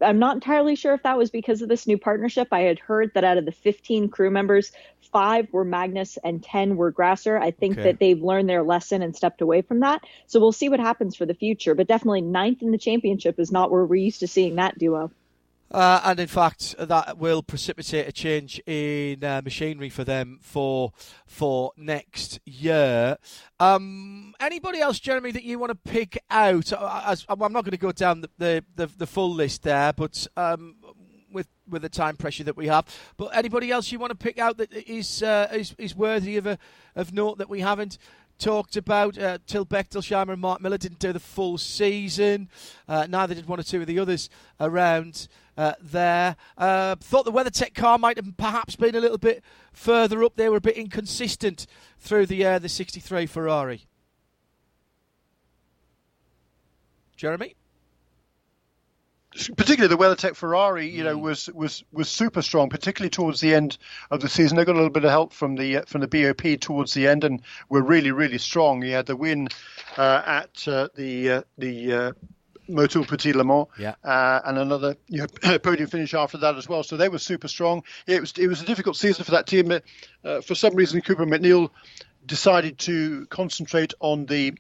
I'm 0.00 0.18
not 0.18 0.34
entirely 0.34 0.74
sure 0.74 0.94
if 0.94 1.02
that 1.02 1.16
was 1.16 1.30
because 1.30 1.62
of 1.62 1.68
this 1.68 1.86
new 1.86 1.98
partnership. 1.98 2.48
I 2.50 2.60
had 2.60 2.78
heard 2.78 3.12
that 3.14 3.24
out 3.24 3.38
of 3.38 3.44
the 3.44 3.52
15 3.52 4.08
crew 4.08 4.30
members, 4.30 4.72
five 5.12 5.52
were 5.52 5.64
Magnus 5.64 6.18
and 6.24 6.42
10 6.42 6.76
were 6.76 6.90
Grasser. 6.90 7.38
I 7.38 7.50
think 7.50 7.74
okay. 7.74 7.84
that 7.84 7.98
they've 7.98 8.20
learned 8.20 8.48
their 8.48 8.62
lesson 8.62 9.02
and 9.02 9.14
stepped 9.14 9.40
away 9.40 9.62
from 9.62 9.80
that. 9.80 10.02
So 10.26 10.40
we'll 10.40 10.52
see 10.52 10.68
what 10.68 10.80
happens 10.80 11.16
for 11.16 11.26
the 11.26 11.34
future. 11.34 11.74
But 11.74 11.88
definitely 11.88 12.22
ninth 12.22 12.62
in 12.62 12.72
the 12.72 12.78
championship 12.78 13.38
is 13.38 13.52
not 13.52 13.70
where 13.70 13.84
we're 13.84 13.96
used 13.96 14.20
to 14.20 14.28
seeing 14.28 14.56
that 14.56 14.78
duo. 14.78 15.10
Uh, 15.70 16.00
and 16.04 16.18
in 16.18 16.26
fact, 16.26 16.74
that 16.78 17.16
will 17.16 17.42
precipitate 17.42 18.08
a 18.08 18.12
change 18.12 18.60
in 18.66 19.22
uh, 19.22 19.40
machinery 19.44 19.88
for 19.88 20.02
them 20.02 20.38
for 20.42 20.92
for 21.26 21.72
next 21.76 22.40
year. 22.44 23.16
Um, 23.60 24.34
anybody 24.40 24.80
else, 24.80 24.98
Jeremy, 24.98 25.30
that 25.30 25.44
you 25.44 25.58
want 25.58 25.70
to 25.70 25.90
pick 25.90 26.18
out? 26.28 26.72
Uh, 26.72 27.02
as, 27.06 27.24
I'm 27.28 27.38
not 27.52 27.64
going 27.64 27.70
to 27.70 27.76
go 27.76 27.92
down 27.92 28.22
the, 28.22 28.30
the, 28.38 28.64
the, 28.74 28.86
the, 28.98 29.06
full 29.06 29.32
list 29.32 29.62
there, 29.62 29.92
but 29.92 30.26
um, 30.36 30.74
with 31.32 31.48
with 31.68 31.82
the 31.82 31.88
time 31.88 32.16
pressure 32.16 32.44
that 32.44 32.56
we 32.56 32.66
have. 32.66 32.86
But 33.16 33.36
anybody 33.36 33.70
else 33.70 33.92
you 33.92 33.98
want 34.00 34.10
to 34.10 34.16
pick 34.16 34.38
out 34.38 34.58
that 34.58 34.72
is 34.72 35.22
uh, 35.22 35.48
is, 35.52 35.74
is 35.78 35.94
worthy 35.94 36.36
of 36.36 36.46
a 36.46 36.58
of 36.96 37.12
note 37.12 37.38
that 37.38 37.48
we 37.48 37.60
haven't 37.60 37.98
talked 38.40 38.76
about. 38.76 39.16
Uh, 39.16 39.38
Till 39.46 39.64
Bechtolsheimer 39.64 40.32
and 40.32 40.40
Mark 40.40 40.60
Miller 40.60 40.78
didn't 40.78 40.98
do 40.98 41.12
the 41.12 41.20
full 41.20 41.58
season. 41.58 42.48
Uh, 42.88 43.06
neither 43.08 43.34
did 43.34 43.46
one 43.46 43.60
or 43.60 43.62
two 43.62 43.80
of 43.80 43.86
the 43.86 43.98
others 43.98 44.28
around 44.58 45.28
uh, 45.56 45.74
there. 45.80 46.36
Uh, 46.56 46.96
thought 46.96 47.24
the 47.24 47.32
WeatherTech 47.32 47.74
car 47.74 47.98
might 47.98 48.16
have 48.16 48.36
perhaps 48.36 48.76
been 48.76 48.96
a 48.96 49.00
little 49.00 49.18
bit 49.18 49.44
further 49.72 50.24
up. 50.24 50.36
They 50.36 50.48
were 50.48 50.56
a 50.56 50.60
bit 50.60 50.76
inconsistent 50.76 51.66
through 51.98 52.26
the 52.26 52.44
uh, 52.44 52.58
the 52.58 52.68
63 52.68 53.26
Ferrari. 53.26 53.86
Jeremy 57.16 57.54
particularly 59.30 59.88
the 59.88 59.96
WeatherTech 59.96 60.34
Ferrari, 60.34 60.88
you 60.88 61.04
know, 61.04 61.16
mm. 61.16 61.22
was 61.22 61.48
was 61.50 61.84
was 61.92 62.08
super 62.08 62.42
strong, 62.42 62.68
particularly 62.68 63.10
towards 63.10 63.40
the 63.40 63.54
end 63.54 63.78
of 64.10 64.20
the 64.20 64.28
season. 64.28 64.56
They 64.56 64.64
got 64.64 64.72
a 64.72 64.80
little 64.80 64.90
bit 64.90 65.04
of 65.04 65.10
help 65.10 65.32
from 65.32 65.56
the 65.56 65.78
uh, 65.78 65.82
from 65.86 66.00
the 66.00 66.08
BOP 66.08 66.60
towards 66.60 66.94
the 66.94 67.06
end, 67.06 67.24
and 67.24 67.42
were 67.68 67.82
really 67.82 68.10
really 68.10 68.38
strong. 68.38 68.82
He 68.82 68.90
had 68.90 69.06
the 69.06 69.16
win 69.16 69.48
uh, 69.96 70.22
at 70.26 70.66
uh, 70.66 70.88
the 70.96 71.30
uh, 71.30 71.42
the 71.58 71.92
uh, 71.92 72.12
Motul 72.68 73.06
Petit 73.06 73.32
Le 73.32 73.44
Mans, 73.44 73.66
yeah. 73.78 73.94
uh, 74.04 74.40
and 74.44 74.58
another 74.58 74.96
you 75.08 75.26
know, 75.42 75.58
podium 75.58 75.88
finish 75.88 76.14
after 76.14 76.38
that 76.38 76.56
as 76.56 76.68
well. 76.68 76.82
So 76.82 76.96
they 76.96 77.08
were 77.08 77.18
super 77.18 77.48
strong. 77.48 77.82
It 78.06 78.20
was 78.20 78.32
it 78.36 78.48
was 78.48 78.62
a 78.62 78.66
difficult 78.66 78.96
season 78.96 79.24
for 79.24 79.32
that 79.32 79.46
team. 79.46 79.72
Uh, 80.24 80.40
for 80.40 80.54
some 80.54 80.74
reason, 80.74 81.00
Cooper 81.02 81.26
MacNeil 81.26 81.70
decided 82.26 82.78
to 82.78 83.26
concentrate 83.26 83.94
on 84.00 84.26
the 84.26 84.54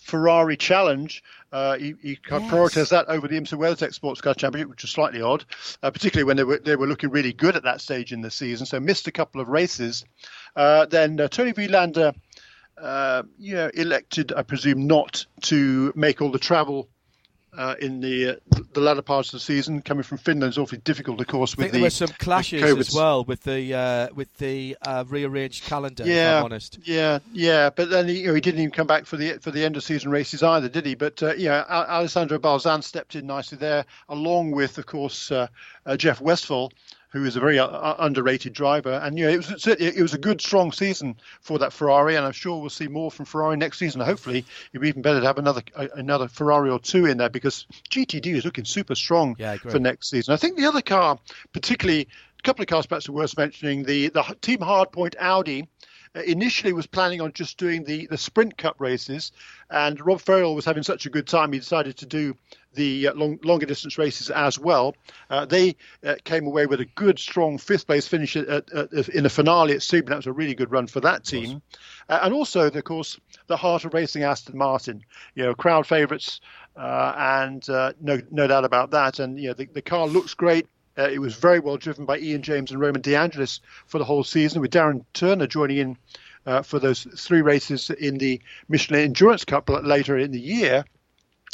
Ferrari 0.00 0.56
Challenge. 0.56 1.22
Uh, 1.52 1.76
he, 1.78 1.94
he 2.02 2.18
yes. 2.30 2.42
prioritised 2.42 2.90
that 2.90 3.06
over 3.08 3.28
the 3.28 3.38
IMSA 3.38 3.58
WeatherTech 3.58 3.94
Sports 3.94 4.20
Car 4.20 4.34
Championship, 4.34 4.68
which 4.68 4.82
was 4.82 4.90
slightly 4.90 5.22
odd, 5.22 5.44
uh, 5.82 5.90
particularly 5.90 6.24
when 6.24 6.36
they 6.36 6.44
were 6.44 6.58
they 6.58 6.76
were 6.76 6.86
looking 6.86 7.10
really 7.10 7.32
good 7.32 7.56
at 7.56 7.64
that 7.64 7.80
stage 7.80 8.12
in 8.12 8.20
the 8.20 8.30
season. 8.30 8.66
So 8.66 8.78
missed 8.80 9.06
a 9.06 9.12
couple 9.12 9.40
of 9.40 9.48
races. 9.48 10.04
Uh, 10.54 10.86
then 10.86 11.20
uh, 11.20 11.28
Toni 11.28 11.52
Vilander, 11.52 12.14
uh, 12.80 13.22
you 13.38 13.54
know, 13.54 13.70
elected, 13.72 14.32
I 14.36 14.42
presume, 14.42 14.86
not 14.86 15.26
to 15.42 15.92
make 15.96 16.20
all 16.20 16.30
the 16.30 16.38
travel 16.38 16.88
uh, 17.56 17.74
in 17.80 18.00
the 18.00 18.28
uh, 18.28 18.60
the 18.72 18.80
latter 18.80 19.02
part 19.02 19.26
of 19.26 19.32
the 19.32 19.40
season. 19.40 19.82
Coming 19.82 20.02
from 20.02 20.18
Finland 20.18 20.52
is 20.52 20.58
awfully 20.58 20.80
difficult, 20.82 21.20
of 21.20 21.26
course. 21.26 21.56
With 21.56 21.66
I 21.66 21.70
think 21.70 21.72
the, 21.72 21.78
there 21.78 21.86
were 21.86 21.90
some 21.90 22.08
clashes 22.18 22.62
as 22.62 22.94
well 22.94 23.24
with 23.24 23.42
the 23.42 23.74
uh, 23.74 24.08
with 24.14 24.32
the 24.38 24.76
uh, 24.82 25.04
rearranged 25.08 25.64
calendar. 25.64 26.04
Yeah, 26.04 26.42
honest. 26.42 26.78
Yeah, 26.84 27.20
yeah, 27.32 27.70
but 27.70 27.90
then 27.90 28.08
he, 28.08 28.20
you 28.20 28.26
know, 28.28 28.34
he, 28.34 28.40
didn't 28.40 28.60
even 28.60 28.70
come 28.70 28.86
back 28.86 29.06
for 29.06 29.16
the 29.16 29.38
for 29.38 29.50
the 29.50 29.64
end 29.64 29.76
of 29.76 29.84
season 29.84 30.10
races 30.10 30.42
either, 30.42 30.68
did 30.68 30.86
he? 30.86 30.94
But 30.94 31.22
uh, 31.22 31.34
yeah, 31.34 31.64
Alessandro 31.68 32.38
Balzan 32.38 32.82
stepped 32.82 33.14
in 33.14 33.26
nicely 33.26 33.58
there, 33.58 33.84
along 34.08 34.52
with, 34.52 34.78
of 34.78 34.86
course, 34.86 35.30
uh, 35.30 35.48
Jeff 35.96 36.20
Westphal 36.20 36.72
who 37.16 37.24
is 37.24 37.36
a 37.36 37.40
very 37.40 37.58
uh, 37.58 37.66
uh, 37.66 37.96
underrated 37.98 38.52
driver. 38.52 39.00
And 39.02 39.18
you 39.18 39.26
know, 39.26 39.32
it 39.32 39.36
was 39.38 39.66
it 39.66 40.00
was 40.00 40.14
a 40.14 40.18
good, 40.18 40.40
strong 40.40 40.72
season 40.72 41.16
for 41.40 41.58
that 41.58 41.72
Ferrari, 41.72 42.16
and 42.16 42.26
I'm 42.26 42.32
sure 42.32 42.60
we'll 42.60 42.70
see 42.70 42.88
more 42.88 43.10
from 43.10 43.24
Ferrari 43.24 43.56
next 43.56 43.78
season. 43.78 44.00
Hopefully, 44.00 44.44
it'd 44.72 44.82
be 44.82 44.88
even 44.88 45.02
better 45.02 45.20
to 45.20 45.26
have 45.26 45.38
another 45.38 45.62
another 45.94 46.28
Ferrari 46.28 46.70
or 46.70 46.78
two 46.78 47.06
in 47.06 47.16
there 47.16 47.30
because 47.30 47.66
GTD 47.90 48.26
is 48.26 48.44
looking 48.44 48.64
super 48.64 48.94
strong 48.94 49.36
yeah, 49.38 49.56
for 49.56 49.78
next 49.78 50.10
season. 50.10 50.34
I 50.34 50.36
think 50.36 50.56
the 50.56 50.66
other 50.66 50.82
car, 50.82 51.18
particularly 51.52 52.08
a 52.38 52.42
couple 52.42 52.62
of 52.62 52.68
cars 52.68 52.86
perhaps 52.86 53.08
are 53.08 53.12
worth 53.12 53.36
mentioning, 53.36 53.84
the 53.84 54.08
the 54.08 54.22
Team 54.40 54.58
Hardpoint 54.58 55.14
Audi 55.18 55.62
uh, 55.62 55.64
initially 56.24 56.72
was 56.72 56.86
planning 56.86 57.20
on 57.20 57.32
just 57.32 57.58
doing 57.58 57.84
the, 57.84 58.06
the 58.06 58.18
sprint 58.18 58.56
cup 58.56 58.76
races, 58.78 59.32
and 59.70 60.00
Rob 60.04 60.20
Ferriol 60.20 60.54
was 60.54 60.64
having 60.64 60.82
such 60.82 61.06
a 61.06 61.10
good 61.10 61.26
time, 61.26 61.52
he 61.52 61.58
decided 61.58 61.96
to 61.98 62.06
do 62.06 62.36
the 62.74 63.08
uh, 63.08 63.14
long, 63.14 63.38
longer 63.42 63.66
distance 63.66 63.98
races 63.98 64.30
as 64.30 64.58
well. 64.58 64.94
Uh, 65.30 65.44
they 65.44 65.74
uh, 66.04 66.14
came 66.24 66.46
away 66.46 66.66
with 66.66 66.80
a 66.80 66.84
good, 66.84 67.18
strong 67.18 67.58
fifth 67.58 67.86
place 67.86 68.06
finish 68.06 68.36
at, 68.36 68.48
at, 68.48 68.72
at, 68.72 69.08
in 69.08 69.24
the 69.24 69.30
finale 69.30 69.72
at 69.72 69.80
Sebring. 69.80 70.08
That 70.08 70.16
was 70.16 70.26
a 70.26 70.32
really 70.32 70.54
good 70.54 70.70
run 70.70 70.86
for 70.86 71.00
that 71.00 71.24
team. 71.24 71.62
Uh, 72.08 72.20
and 72.22 72.32
also, 72.32 72.70
of 72.70 72.84
course, 72.84 73.18
the 73.48 73.56
heart 73.56 73.84
of 73.84 73.94
racing 73.94 74.22
Aston 74.22 74.56
Martin. 74.56 75.02
You 75.34 75.44
know, 75.44 75.54
crowd 75.54 75.86
favourites, 75.86 76.40
uh, 76.76 77.14
and 77.16 77.66
no, 77.68 78.20
no 78.30 78.46
doubt 78.46 78.64
about 78.64 78.90
that. 78.90 79.18
And 79.18 79.38
you 79.40 79.48
know, 79.48 79.54
the, 79.54 79.66
the 79.66 79.82
car 79.82 80.06
looks 80.06 80.34
great. 80.34 80.68
Uh, 80.98 81.08
it 81.10 81.18
was 81.18 81.34
very 81.34 81.60
well 81.60 81.76
driven 81.76 82.04
by 82.04 82.18
Ian 82.18 82.42
James 82.42 82.70
and 82.70 82.80
Roman 82.80 83.02
De 83.02 83.14
Angelis 83.14 83.60
for 83.86 83.98
the 83.98 84.04
whole 84.04 84.24
season, 84.24 84.60
with 84.60 84.70
Darren 84.72 85.04
Turner 85.12 85.46
joining 85.46 85.76
in 85.78 85.98
uh, 86.46 86.62
for 86.62 86.78
those 86.78 87.06
three 87.16 87.42
races 87.42 87.90
in 87.90 88.18
the 88.18 88.40
Michelin 88.68 89.00
Endurance 89.00 89.44
Cup 89.44 89.68
later 89.68 90.16
in 90.16 90.30
the 90.30 90.40
year. 90.40 90.84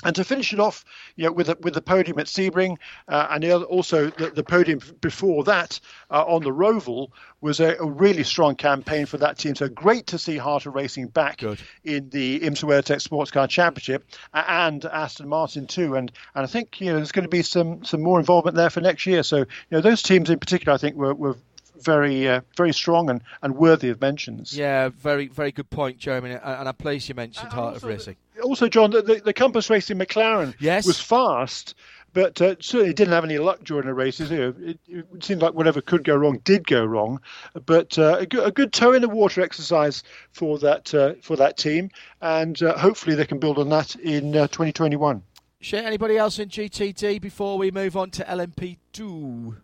And 0.04 0.14
to 0.16 0.24
finish 0.24 0.52
it 0.52 0.60
off, 0.60 0.84
you 1.16 1.26
know, 1.26 1.32
with 1.32 1.46
the, 1.46 1.56
with 1.60 1.74
the 1.74 1.82
podium 1.82 2.18
at 2.18 2.26
Sebring, 2.26 2.76
uh, 3.08 3.28
and 3.30 3.44
also 3.44 4.10
the, 4.10 4.30
the, 4.30 4.42
podium 4.42 4.80
before 5.00 5.44
that 5.44 5.80
uh, 6.10 6.24
on 6.24 6.42
the 6.42 6.50
Roval 6.50 7.10
was 7.40 7.60
a, 7.60 7.76
a, 7.76 7.86
really 7.86 8.24
strong 8.24 8.54
campaign 8.54 9.06
for 9.06 9.18
that 9.18 9.38
team. 9.38 9.54
So 9.54 9.68
great 9.68 10.06
to 10.08 10.18
see 10.18 10.36
Heart 10.36 10.66
of 10.66 10.74
Racing 10.74 11.08
back 11.08 11.38
Good. 11.38 11.60
in 11.84 12.08
the 12.10 12.40
IMSA 12.40 12.64
WeatherTech 12.64 13.00
Sports 13.00 13.30
Car 13.30 13.46
Championship 13.46 14.04
and 14.32 14.84
Aston 14.84 15.28
Martin 15.28 15.66
too. 15.66 15.94
And 15.94 16.10
and 16.34 16.44
I 16.44 16.46
think 16.46 16.80
you 16.80 16.86
know 16.86 16.96
there's 16.96 17.12
going 17.12 17.24
to 17.24 17.28
be 17.28 17.42
some 17.42 17.84
some 17.84 18.02
more 18.02 18.18
involvement 18.18 18.56
there 18.56 18.70
for 18.70 18.80
next 18.80 19.06
year. 19.06 19.22
So 19.22 19.38
you 19.38 19.46
know 19.70 19.80
those 19.80 20.02
teams 20.02 20.30
in 20.30 20.38
particular, 20.38 20.74
I 20.74 20.78
think 20.78 20.96
were, 20.96 21.14
were 21.14 21.36
very 21.82 22.28
uh, 22.28 22.40
very 22.56 22.72
strong 22.72 23.10
and, 23.10 23.22
and 23.42 23.56
worthy 23.56 23.88
of 23.88 24.00
mentions. 24.00 24.56
Yeah, 24.56 24.88
very 24.88 25.28
very 25.28 25.52
good 25.52 25.70
point, 25.70 25.98
Jeremy. 25.98 26.32
And 26.32 26.68
I'm 26.68 26.74
pleased 26.74 27.08
you 27.08 27.14
mentioned 27.14 27.52
Heart 27.52 27.76
of 27.76 27.84
Racing. 27.84 28.16
Also, 28.42 28.68
John, 28.68 28.90
the, 28.90 29.02
the, 29.02 29.14
the 29.16 29.32
Compass 29.32 29.70
Racing 29.70 29.98
McLaren 29.98 30.54
yes. 30.58 30.86
was 30.86 30.98
fast, 30.98 31.74
but 32.12 32.40
uh, 32.40 32.56
certainly 32.60 32.92
didn't 32.92 33.12
have 33.12 33.24
any 33.24 33.38
luck 33.38 33.62
during 33.64 33.86
the 33.86 33.94
races. 33.94 34.30
It, 34.30 34.78
it, 34.88 35.06
seemed 35.20 35.42
like 35.42 35.54
whatever 35.54 35.80
could 35.80 36.04
go 36.04 36.16
wrong 36.16 36.40
did 36.44 36.66
go 36.66 36.84
wrong. 36.84 37.20
But 37.66 37.98
uh, 37.98 38.18
a, 38.20 38.26
good, 38.26 38.46
a, 38.46 38.50
good, 38.50 38.72
toe 38.72 38.92
in 38.92 39.02
the 39.02 39.08
water 39.08 39.42
exercise 39.42 40.02
for 40.32 40.58
that 40.58 40.94
uh, 40.94 41.14
for 41.22 41.36
that 41.36 41.56
team, 41.56 41.90
and 42.20 42.60
uh, 42.62 42.76
hopefully 42.78 43.16
they 43.16 43.26
can 43.26 43.38
build 43.38 43.58
on 43.58 43.68
that 43.70 43.94
in 43.96 44.36
uh, 44.36 44.46
2021. 44.48 45.22
Shea 45.60 45.78
anybody 45.78 46.18
else 46.18 46.38
in 46.38 46.48
GTD 46.48 47.20
before 47.20 47.56
we 47.56 47.70
move 47.70 47.96
on 47.96 48.10
to 48.10 48.24
LMP2? 48.24 49.56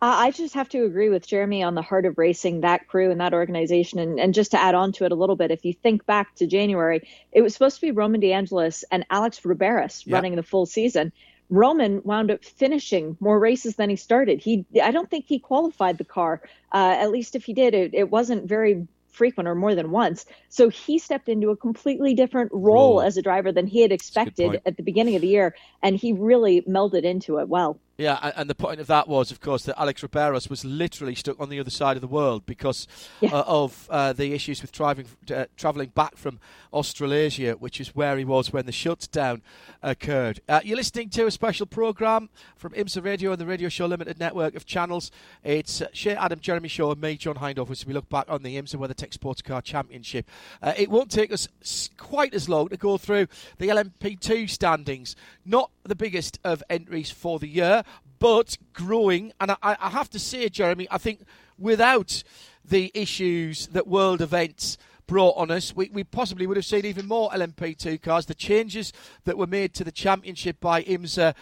Uh, 0.00 0.14
I 0.16 0.30
just 0.30 0.54
have 0.54 0.68
to 0.70 0.84
agree 0.84 1.08
with 1.08 1.26
Jeremy 1.26 1.64
on 1.64 1.74
the 1.74 1.82
heart 1.82 2.06
of 2.06 2.18
racing, 2.18 2.60
that 2.60 2.86
crew 2.86 3.10
and 3.10 3.20
that 3.20 3.34
organization. 3.34 3.98
And, 3.98 4.20
and 4.20 4.32
just 4.32 4.52
to 4.52 4.60
add 4.60 4.76
on 4.76 4.92
to 4.92 5.04
it 5.04 5.10
a 5.12 5.16
little 5.16 5.34
bit, 5.34 5.50
if 5.50 5.64
you 5.64 5.72
think 5.72 6.06
back 6.06 6.36
to 6.36 6.46
January, 6.46 7.08
it 7.32 7.42
was 7.42 7.52
supposed 7.52 7.76
to 7.76 7.80
be 7.80 7.90
Roman 7.90 8.20
De 8.20 8.32
Angelis 8.32 8.84
and 8.92 9.04
Alex 9.10 9.40
Riberas 9.40 10.06
yep. 10.06 10.14
running 10.14 10.36
the 10.36 10.44
full 10.44 10.66
season. 10.66 11.12
Roman 11.50 12.00
wound 12.04 12.30
up 12.30 12.44
finishing 12.44 13.16
more 13.18 13.40
races 13.40 13.74
than 13.74 13.90
he 13.90 13.96
started. 13.96 14.40
He, 14.40 14.66
I 14.80 14.92
don't 14.92 15.10
think 15.10 15.24
he 15.26 15.40
qualified 15.40 15.98
the 15.98 16.04
car. 16.04 16.42
Uh, 16.72 16.94
at 16.96 17.10
least 17.10 17.34
if 17.34 17.44
he 17.44 17.52
did, 17.52 17.74
it, 17.74 17.92
it 17.92 18.08
wasn't 18.08 18.46
very 18.46 18.86
frequent 19.08 19.48
or 19.48 19.56
more 19.56 19.74
than 19.74 19.90
once. 19.90 20.26
So 20.48 20.68
he 20.68 21.00
stepped 21.00 21.28
into 21.28 21.50
a 21.50 21.56
completely 21.56 22.14
different 22.14 22.52
role, 22.52 22.94
role. 22.94 23.00
as 23.00 23.16
a 23.16 23.22
driver 23.22 23.50
than 23.50 23.66
he 23.66 23.80
had 23.80 23.90
expected 23.90 24.60
at 24.64 24.76
the 24.76 24.82
beginning 24.84 25.16
of 25.16 25.22
the 25.22 25.28
year, 25.28 25.56
and 25.82 25.96
he 25.96 26.12
really 26.12 26.62
melded 26.62 27.02
into 27.02 27.38
it 27.38 27.48
well. 27.48 27.80
Yeah, 27.98 28.30
and 28.36 28.48
the 28.48 28.54
point 28.54 28.78
of 28.78 28.86
that 28.86 29.08
was, 29.08 29.32
of 29.32 29.40
course, 29.40 29.64
that 29.64 29.76
Alex 29.76 30.02
Riberas 30.02 30.48
was 30.48 30.64
literally 30.64 31.16
stuck 31.16 31.40
on 31.40 31.48
the 31.48 31.58
other 31.58 31.68
side 31.70 31.96
of 31.96 32.00
the 32.00 32.06
world 32.06 32.46
because 32.46 32.86
yeah. 33.20 33.30
uh, 33.30 33.42
of 33.44 33.88
uh, 33.90 34.12
the 34.12 34.32
issues 34.34 34.62
with 34.62 34.70
traveling, 34.70 35.08
uh, 35.34 35.46
traveling 35.56 35.88
back 35.88 36.16
from 36.16 36.38
Australasia, 36.72 37.54
which 37.54 37.80
is 37.80 37.96
where 37.96 38.16
he 38.16 38.24
was 38.24 38.52
when 38.52 38.66
the 38.66 38.72
shutdown 38.72 39.42
occurred. 39.82 40.40
Uh, 40.48 40.60
you're 40.62 40.76
listening 40.76 41.10
to 41.10 41.26
a 41.26 41.30
special 41.32 41.66
programme 41.66 42.28
from 42.54 42.72
IMSA 42.72 43.04
Radio 43.04 43.32
and 43.32 43.40
the 43.40 43.46
Radio 43.46 43.68
Show 43.68 43.86
Limited 43.86 44.20
network 44.20 44.54
of 44.54 44.64
channels. 44.64 45.10
It's 45.42 45.82
uh, 45.82 45.88
Shea 45.92 46.14
Adam, 46.14 46.38
Jeremy 46.38 46.68
Shaw, 46.68 46.92
and 46.92 47.00
me, 47.00 47.16
John 47.16 47.34
Hindhaugh, 47.34 47.68
as 47.68 47.84
we 47.84 47.94
look 47.94 48.08
back 48.08 48.26
on 48.28 48.44
the 48.44 48.56
IMSA 48.56 48.76
WeatherTech 48.76 49.12
Sports 49.12 49.42
Car 49.42 49.60
Championship. 49.60 50.28
Uh, 50.62 50.72
it 50.76 50.88
won't 50.88 51.10
take 51.10 51.32
us 51.32 51.48
quite 51.96 52.32
as 52.32 52.48
long 52.48 52.68
to 52.68 52.76
go 52.76 52.96
through 52.96 53.26
the 53.58 53.66
LMP2 53.66 54.48
standings. 54.48 55.16
Not 55.48 55.70
the 55.82 55.94
biggest 55.94 56.38
of 56.44 56.62
entries 56.68 57.10
for 57.10 57.38
the 57.38 57.48
year, 57.48 57.82
but 58.18 58.58
growing. 58.74 59.32
And 59.40 59.52
I, 59.52 59.56
I 59.62 59.88
have 59.88 60.10
to 60.10 60.18
say, 60.18 60.50
Jeremy, 60.50 60.86
I 60.90 60.98
think 60.98 61.22
without 61.58 62.22
the 62.62 62.90
issues 62.92 63.68
that 63.68 63.86
world 63.86 64.20
events 64.20 64.76
brought 65.06 65.38
on 65.38 65.50
us, 65.50 65.74
we, 65.74 65.88
we 65.88 66.04
possibly 66.04 66.46
would 66.46 66.58
have 66.58 66.66
seen 66.66 66.84
even 66.84 67.08
more 67.08 67.30
LMP2 67.30 68.02
cars. 68.02 68.26
The 68.26 68.34
changes 68.34 68.92
that 69.24 69.38
were 69.38 69.46
made 69.46 69.72
to 69.74 69.84
the 69.84 69.90
championship 69.90 70.60
by 70.60 70.82
IMSA 70.82 71.34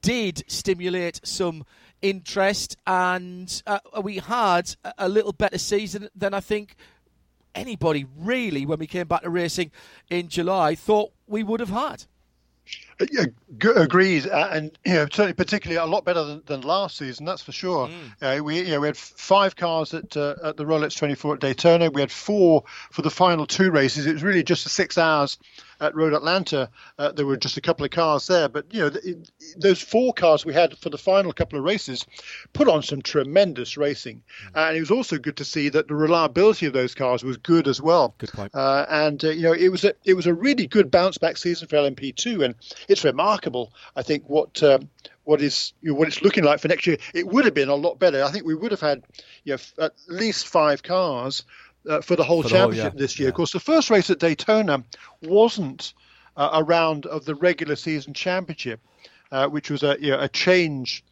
did 0.00 0.44
stimulate 0.50 1.20
some 1.22 1.66
interest, 2.00 2.78
and 2.86 3.62
uh, 3.66 3.80
we 4.02 4.16
had 4.16 4.74
a 4.96 5.10
little 5.10 5.34
better 5.34 5.58
season 5.58 6.08
than 6.16 6.32
I 6.32 6.40
think 6.40 6.74
anybody 7.54 8.06
really, 8.16 8.64
when 8.64 8.78
we 8.78 8.86
came 8.86 9.06
back 9.06 9.22
to 9.22 9.30
racing 9.30 9.72
in 10.08 10.28
July, 10.28 10.74
thought 10.74 11.12
we 11.26 11.42
would 11.42 11.60
have 11.60 11.68
had. 11.68 12.06
Yeah, 13.10 13.24
agreed, 13.74 14.28
uh, 14.28 14.48
and 14.52 14.78
you 14.84 14.94
know, 14.94 15.04
certainly 15.04 15.32
particularly 15.32 15.76
a 15.76 15.90
lot 15.90 16.04
better 16.04 16.24
than, 16.24 16.42
than 16.46 16.60
last 16.60 16.98
season. 16.98 17.26
That's 17.26 17.42
for 17.42 17.52
sure. 17.52 17.88
Mm. 17.88 18.40
Uh, 18.40 18.44
we 18.44 18.58
you 18.60 18.70
know, 18.70 18.80
we 18.80 18.86
had 18.86 18.96
five 18.96 19.56
cars 19.56 19.92
at 19.94 20.16
uh, 20.16 20.34
at 20.44 20.56
the 20.56 20.64
Rolex 20.64 20.96
24 20.96 21.34
at 21.34 21.40
Daytona. 21.40 21.90
We 21.90 22.00
had 22.00 22.12
four 22.12 22.64
for 22.90 23.02
the 23.02 23.10
final 23.10 23.46
two 23.46 23.70
races. 23.70 24.06
It 24.06 24.12
was 24.12 24.22
really 24.22 24.44
just 24.44 24.64
the 24.64 24.70
six 24.70 24.98
hours 24.98 25.38
at 25.82 25.94
Road 25.94 26.14
Atlanta. 26.14 26.70
Uh, 26.98 27.12
there 27.12 27.26
were 27.26 27.36
just 27.36 27.56
a 27.56 27.60
couple 27.60 27.84
of 27.84 27.90
cars 27.90 28.26
there, 28.26 28.48
but 28.48 28.72
you 28.72 28.80
know, 28.80 28.90
th- 28.90 29.16
those 29.56 29.80
four 29.80 30.14
cars 30.14 30.44
we 30.44 30.54
had 30.54 30.78
for 30.78 30.88
the 30.88 30.98
final 30.98 31.32
couple 31.32 31.58
of 31.58 31.64
races 31.64 32.06
put 32.52 32.68
on 32.68 32.82
some 32.82 33.02
tremendous 33.02 33.76
racing, 33.76 34.22
mm. 34.46 34.50
and 34.54 34.76
it 34.76 34.80
was 34.80 34.90
also 34.90 35.18
good 35.18 35.36
to 35.36 35.44
see 35.44 35.68
that 35.68 35.88
the 35.88 35.94
reliability 35.94 36.66
of 36.66 36.72
those 36.72 36.94
cars 36.94 37.24
was 37.24 37.36
good 37.36 37.68
as 37.68 37.82
well. 37.82 38.14
Good 38.18 38.32
point. 38.32 38.54
Uh, 38.54 38.86
and 38.88 39.22
uh, 39.24 39.30
you 39.30 39.42
know, 39.42 39.52
it 39.52 39.68
was 39.68 39.84
a 39.84 39.94
it 40.04 40.14
was 40.14 40.26
a 40.26 40.34
really 40.34 40.66
good 40.66 40.90
bounce 40.90 41.18
back 41.18 41.36
season 41.36 41.68
for 41.68 41.76
LMP2, 41.76 42.44
and 42.44 42.54
it's 42.88 43.04
remarkable. 43.04 43.72
I 43.96 44.02
think 44.02 44.28
what 44.28 44.62
um, 44.62 44.88
what 45.24 45.42
is 45.42 45.72
you 45.82 45.90
know, 45.90 45.98
what 45.98 46.08
it's 46.08 46.22
looking 46.22 46.44
like 46.44 46.60
for 46.60 46.68
next 46.68 46.86
year. 46.86 46.96
It 47.14 47.26
would 47.26 47.44
have 47.44 47.54
been 47.54 47.68
a 47.68 47.74
lot 47.74 47.98
better. 47.98 48.22
I 48.22 48.30
think 48.30 48.44
we 48.44 48.54
would 48.54 48.70
have 48.70 48.80
had 48.80 49.02
you 49.44 49.56
know, 49.56 49.84
at 49.84 49.92
least 50.08 50.46
five 50.46 50.82
cars 50.82 51.44
uh, 51.88 52.00
for 52.00 52.16
the 52.16 52.24
whole 52.24 52.42
for 52.42 52.48
championship 52.48 52.92
whole, 52.92 52.92
yeah. 52.94 53.00
this 53.00 53.18
year. 53.18 53.26
Yeah. 53.26 53.30
Of 53.30 53.34
course, 53.34 53.52
the 53.52 53.60
first 53.60 53.90
race 53.90 54.10
at 54.10 54.18
Daytona 54.18 54.84
wasn't 55.22 55.94
uh, 56.36 56.50
a 56.54 56.64
round 56.64 57.06
of 57.06 57.24
the 57.24 57.34
regular 57.34 57.76
season 57.76 58.14
championship, 58.14 58.80
uh, 59.30 59.48
which 59.48 59.70
was 59.70 59.82
a 59.82 59.96
you 60.00 60.10
know, 60.10 60.20
a 60.20 60.28
change 60.28 61.04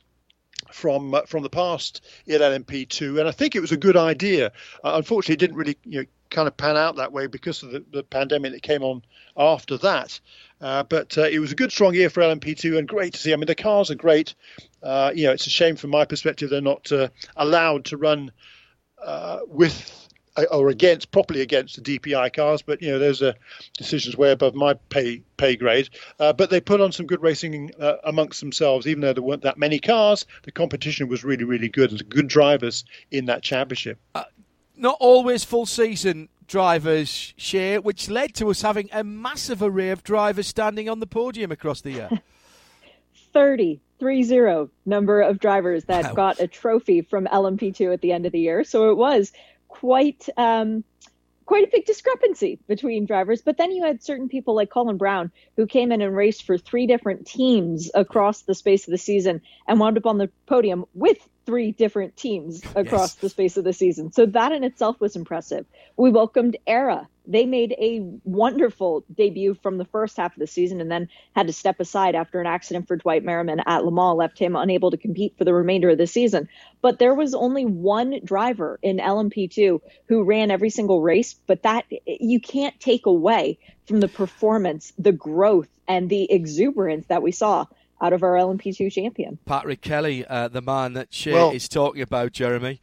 from 0.72 1.14
uh, 1.14 1.22
from 1.22 1.42
the 1.42 1.50
past 1.50 2.04
in 2.26 2.40
LMP2, 2.40 3.18
and 3.18 3.28
I 3.28 3.32
think 3.32 3.56
it 3.56 3.60
was 3.60 3.72
a 3.72 3.76
good 3.76 3.96
idea. 3.96 4.52
Uh, 4.84 4.92
unfortunately, 4.94 5.34
it 5.34 5.40
didn't 5.40 5.56
really 5.56 5.76
you 5.84 6.00
know, 6.00 6.06
kind 6.30 6.48
of 6.48 6.56
pan 6.56 6.76
out 6.76 6.96
that 6.96 7.12
way 7.12 7.26
because 7.26 7.62
of 7.62 7.72
the, 7.72 7.84
the 7.92 8.02
pandemic 8.02 8.52
that 8.52 8.62
came 8.62 8.82
on 8.82 9.02
after 9.36 9.76
that. 9.78 10.20
Uh, 10.60 10.82
but 10.82 11.16
uh, 11.16 11.22
it 11.22 11.38
was 11.38 11.52
a 11.52 11.54
good, 11.54 11.72
strong 11.72 11.94
year 11.94 12.10
for 12.10 12.22
LMP2, 12.22 12.78
and 12.78 12.86
great 12.86 13.14
to 13.14 13.18
see. 13.18 13.32
I 13.32 13.36
mean, 13.36 13.46
the 13.46 13.54
cars 13.54 13.90
are 13.90 13.94
great. 13.94 14.34
Uh, 14.82 15.10
you 15.14 15.26
know, 15.26 15.32
it's 15.32 15.46
a 15.46 15.50
shame 15.50 15.76
from 15.76 15.90
my 15.90 16.04
perspective 16.04 16.50
they're 16.50 16.60
not 16.60 16.90
uh, 16.92 17.08
allowed 17.36 17.86
to 17.86 17.96
run 17.96 18.30
with 19.46 20.08
or 20.50 20.68
against 20.68 21.10
properly 21.10 21.40
against 21.40 21.82
the 21.82 21.98
DPI 21.98 22.32
cars, 22.34 22.62
but 22.62 22.80
you 22.82 22.90
know 22.90 22.98
those 22.98 23.22
are 23.22 23.34
decisions 23.76 24.16
way 24.16 24.30
above 24.30 24.54
my 24.54 24.74
pay 24.88 25.22
pay 25.36 25.56
grade. 25.56 25.88
Uh, 26.18 26.32
but 26.32 26.50
they 26.50 26.60
put 26.60 26.80
on 26.80 26.92
some 26.92 27.06
good 27.06 27.22
racing 27.22 27.70
uh, 27.80 27.96
amongst 28.04 28.40
themselves, 28.40 28.86
even 28.86 29.00
though 29.00 29.12
there 29.12 29.22
weren't 29.22 29.42
that 29.42 29.58
many 29.58 29.78
cars. 29.78 30.26
The 30.42 30.52
competition 30.52 31.08
was 31.08 31.24
really 31.24 31.44
really 31.44 31.68
good, 31.68 31.90
and 31.90 32.08
good 32.08 32.28
drivers 32.28 32.84
in 33.10 33.26
that 33.26 33.42
championship. 33.42 33.98
Uh, 34.14 34.24
not 34.76 34.96
always 35.00 35.44
full 35.44 35.66
season 35.66 36.28
drivers 36.46 37.32
Shea, 37.36 37.78
which 37.78 38.10
led 38.10 38.34
to 38.34 38.50
us 38.50 38.62
having 38.62 38.88
a 38.92 39.04
massive 39.04 39.62
array 39.62 39.90
of 39.90 40.02
drivers 40.02 40.48
standing 40.48 40.88
on 40.88 40.98
the 40.98 41.06
podium 41.06 41.52
across 41.52 41.80
the 41.80 41.92
year. 41.92 42.10
30, 43.32 43.80
30 44.00 44.68
number 44.86 45.20
of 45.20 45.38
drivers 45.38 45.84
that 45.84 46.04
wow. 46.04 46.14
got 46.14 46.40
a 46.40 46.48
trophy 46.48 47.02
from 47.02 47.26
LMP2 47.26 47.92
at 47.92 48.00
the 48.00 48.12
end 48.12 48.26
of 48.26 48.32
the 48.32 48.40
year. 48.40 48.64
So 48.64 48.90
it 48.90 48.96
was 48.96 49.32
quite 49.70 50.28
um, 50.36 50.84
quite 51.46 51.64
a 51.64 51.70
big 51.72 51.84
discrepancy 51.84 52.60
between 52.68 53.06
drivers. 53.06 53.42
But 53.42 53.56
then 53.56 53.72
you 53.72 53.82
had 53.82 54.02
certain 54.02 54.28
people 54.28 54.54
like 54.54 54.70
Colin 54.70 54.98
Brown 54.98 55.32
who 55.56 55.66
came 55.66 55.90
in 55.90 56.00
and 56.00 56.14
raced 56.14 56.44
for 56.44 56.58
three 56.58 56.86
different 56.86 57.26
teams 57.26 57.90
across 57.94 58.42
the 58.42 58.54
space 58.54 58.86
of 58.86 58.92
the 58.92 58.98
season 58.98 59.40
and 59.66 59.80
wound 59.80 59.96
up 59.96 60.06
on 60.06 60.18
the 60.18 60.30
podium 60.46 60.84
with 60.94 61.18
three 61.46 61.72
different 61.72 62.16
teams 62.16 62.62
across 62.74 63.14
yes. 63.14 63.14
the 63.16 63.28
space 63.28 63.56
of 63.56 63.64
the 63.64 63.72
season. 63.72 64.12
So 64.12 64.26
that 64.26 64.52
in 64.52 64.64
itself 64.64 65.00
was 65.00 65.16
impressive. 65.16 65.66
We 65.96 66.10
welcomed 66.10 66.56
Era 66.66 67.08
they 67.30 67.46
made 67.46 67.74
a 67.78 68.00
wonderful 68.24 69.04
debut 69.14 69.54
from 69.54 69.78
the 69.78 69.84
first 69.84 70.16
half 70.16 70.32
of 70.32 70.40
the 70.40 70.46
season 70.48 70.80
and 70.80 70.90
then 70.90 71.08
had 71.36 71.46
to 71.46 71.52
step 71.52 71.78
aside 71.78 72.16
after 72.16 72.40
an 72.40 72.46
accident 72.46 72.88
for 72.88 72.96
Dwight 72.96 73.24
Merriman 73.24 73.60
at 73.66 73.84
Le 73.84 73.92
Mans 73.92 74.16
left 74.16 74.38
him 74.38 74.56
unable 74.56 74.90
to 74.90 74.96
compete 74.96 75.34
for 75.38 75.44
the 75.44 75.54
remainder 75.54 75.90
of 75.90 75.98
the 75.98 76.08
season. 76.08 76.48
But 76.82 76.98
there 76.98 77.14
was 77.14 77.34
only 77.34 77.64
one 77.64 78.20
driver 78.24 78.80
in 78.82 78.98
LMP2 78.98 79.80
who 80.08 80.24
ran 80.24 80.50
every 80.50 80.70
single 80.70 81.02
race, 81.02 81.36
but 81.46 81.62
that 81.62 81.84
you 82.06 82.40
can't 82.40 82.78
take 82.80 83.06
away 83.06 83.58
from 83.86 84.00
the 84.00 84.08
performance, 84.08 84.92
the 84.98 85.12
growth, 85.12 85.68
and 85.86 86.08
the 86.08 86.30
exuberance 86.30 87.06
that 87.06 87.22
we 87.22 87.32
saw 87.32 87.66
out 88.00 88.12
of 88.12 88.22
our 88.22 88.34
LMP2 88.34 88.92
champion. 88.92 89.38
Patrick 89.44 89.80
Kelly, 89.80 90.24
uh, 90.26 90.48
the 90.48 90.62
man 90.62 90.94
that 90.94 91.12
Shea 91.12 91.32
well, 91.32 91.50
is 91.50 91.68
talking 91.68 92.02
about, 92.02 92.32
Jeremy. 92.32 92.80